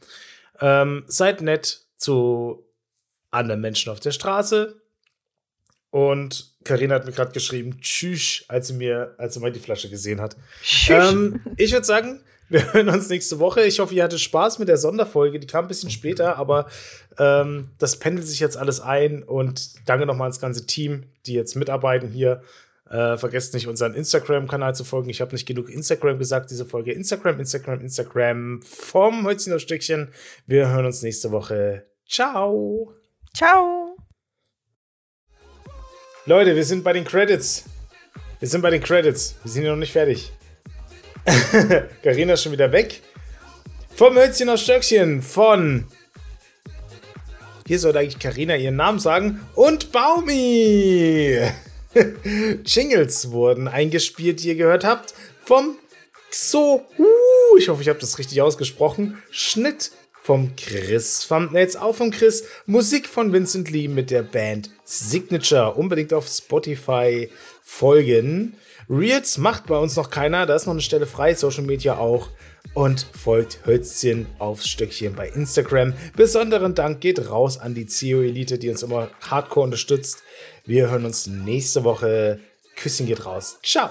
Ähm, 0.59 1.03
seid 1.07 1.41
nett 1.41 1.85
zu 1.95 2.67
anderen 3.31 3.61
Menschen 3.61 3.91
auf 3.91 3.99
der 3.99 4.11
Straße. 4.11 4.81
Und 5.89 6.53
Karina 6.63 6.95
hat 6.95 7.05
mir 7.05 7.11
gerade 7.13 7.31
geschrieben, 7.31 7.79
tschüss, 7.81 8.43
als 8.47 8.67
sie 8.67 8.73
mir, 8.73 9.15
als 9.17 9.33
sie 9.33 9.39
mal 9.39 9.51
die 9.51 9.59
Flasche 9.59 9.89
gesehen 9.89 10.21
hat. 10.21 10.35
Ähm, 10.89 11.41
ich 11.55 11.71
würde 11.71 11.85
sagen, 11.85 12.23
wir 12.49 12.73
hören 12.73 12.89
uns 12.89 13.09
nächste 13.09 13.39
Woche. 13.39 13.63
Ich 13.63 13.79
hoffe, 13.79 13.93
ihr 13.93 14.03
hattet 14.03 14.19
Spaß 14.19 14.59
mit 14.59 14.67
der 14.67 14.77
Sonderfolge. 14.77 15.39
Die 15.39 15.47
kam 15.47 15.65
ein 15.65 15.67
bisschen 15.67 15.89
später, 15.89 16.37
aber 16.37 16.67
ähm, 17.17 17.69
das 17.77 17.97
pendelt 17.97 18.27
sich 18.27 18.39
jetzt 18.39 18.57
alles 18.57 18.79
ein. 18.79 19.23
Und 19.23 19.87
danke 19.87 20.05
nochmal 20.05 20.25
ans 20.25 20.39
ganze 20.39 20.65
Team, 20.65 21.03
die 21.25 21.33
jetzt 21.33 21.55
mitarbeiten 21.55 22.09
hier. 22.09 22.41
Äh, 22.89 23.17
vergesst 23.17 23.53
nicht, 23.53 23.67
unseren 23.67 23.93
Instagram-Kanal 23.93 24.73
zu 24.75 24.85
folgen. 24.85 25.09
Ich 25.09 25.19
habe 25.19 25.33
nicht 25.33 25.45
genug 25.45 25.69
Instagram 25.69 26.19
gesagt, 26.19 26.51
diese 26.51 26.65
Folge. 26.65 26.93
Instagram, 26.93 27.39
Instagram, 27.39 27.81
Instagram 27.81 28.61
vom 28.61 29.25
Holziner 29.25 29.59
Stückchen. 29.59 30.09
Wir 30.45 30.69
hören 30.69 30.85
uns 30.85 31.01
nächste 31.01 31.31
Woche. 31.31 31.85
Ciao. 32.07 32.93
Ciao. 33.35 33.97
Leute, 36.25 36.55
wir 36.55 36.63
sind 36.63 36.83
bei 36.83 36.93
den 36.93 37.03
Credits. 37.03 37.65
Wir 38.39 38.47
sind 38.47 38.61
bei 38.61 38.69
den 38.69 38.81
Credits. 38.81 39.35
Wir 39.43 39.51
sind 39.51 39.63
ja 39.63 39.71
noch 39.71 39.77
nicht 39.77 39.93
fertig. 39.93 40.31
Carina 42.03 42.33
ist 42.33 42.43
schon 42.43 42.51
wieder 42.51 42.71
weg. 42.71 43.01
Vom 43.95 44.15
Hölzchen 44.15 44.49
aus 44.49 44.61
Stöckchen 44.61 45.21
von. 45.21 45.85
Hier 47.65 47.79
sollte 47.79 47.99
eigentlich 47.99 48.19
Carina 48.19 48.55
ihren 48.55 48.77
Namen 48.77 48.99
sagen. 48.99 49.41
Und 49.55 49.91
Baumi. 49.91 51.39
Jingles 52.65 53.31
wurden 53.31 53.67
eingespielt, 53.67 54.41
die 54.41 54.49
ihr 54.49 54.55
gehört 54.55 54.85
habt. 54.85 55.13
Vom 55.43 55.77
Xo. 56.29 56.85
Uh, 56.97 57.57
ich 57.57 57.67
hoffe, 57.69 57.81
ich 57.81 57.89
habe 57.89 57.99
das 57.99 58.19
richtig 58.19 58.41
ausgesprochen. 58.41 59.21
Schnitt 59.31 59.91
vom 60.21 60.55
Chris. 60.55 61.27
Thumbnails 61.27 61.75
auch 61.75 61.95
vom 61.95 62.11
Chris. 62.11 62.45
Musik 62.65 63.07
von 63.07 63.33
Vincent 63.33 63.69
Lee 63.69 63.87
mit 63.87 64.11
der 64.11 64.23
Band 64.23 64.69
Signature. 64.85 65.75
Unbedingt 65.75 66.13
auf 66.13 66.27
Spotify 66.27 67.29
folgen. 67.63 68.55
Reels 68.89 69.37
macht 69.37 69.67
bei 69.67 69.77
uns 69.77 69.95
noch 69.95 70.09
keiner. 70.09 70.45
Da 70.45 70.55
ist 70.55 70.65
noch 70.65 70.73
eine 70.73 70.81
Stelle 70.81 71.05
frei. 71.05 71.33
Social 71.35 71.63
Media 71.63 71.97
auch. 71.97 72.29
Und 72.73 73.07
folgt 73.13 73.65
Hölzchen 73.65 74.27
aufs 74.39 74.67
Stöckchen 74.67 75.15
bei 75.15 75.29
Instagram. 75.29 75.93
Besonderen 76.15 76.75
Dank 76.75 77.01
geht 77.01 77.29
raus 77.29 77.57
an 77.57 77.73
die 77.73 77.85
CEO 77.85 78.21
Elite, 78.21 78.57
die 78.57 78.69
uns 78.69 78.83
immer 78.83 79.09
hardcore 79.21 79.65
unterstützt. 79.65 80.23
Wir 80.65 80.89
hören 80.89 81.05
uns 81.05 81.27
nächste 81.27 81.83
Woche. 81.83 82.39
Küsschen 82.75 83.07
geht 83.07 83.25
raus. 83.25 83.57
Ciao. 83.63 83.89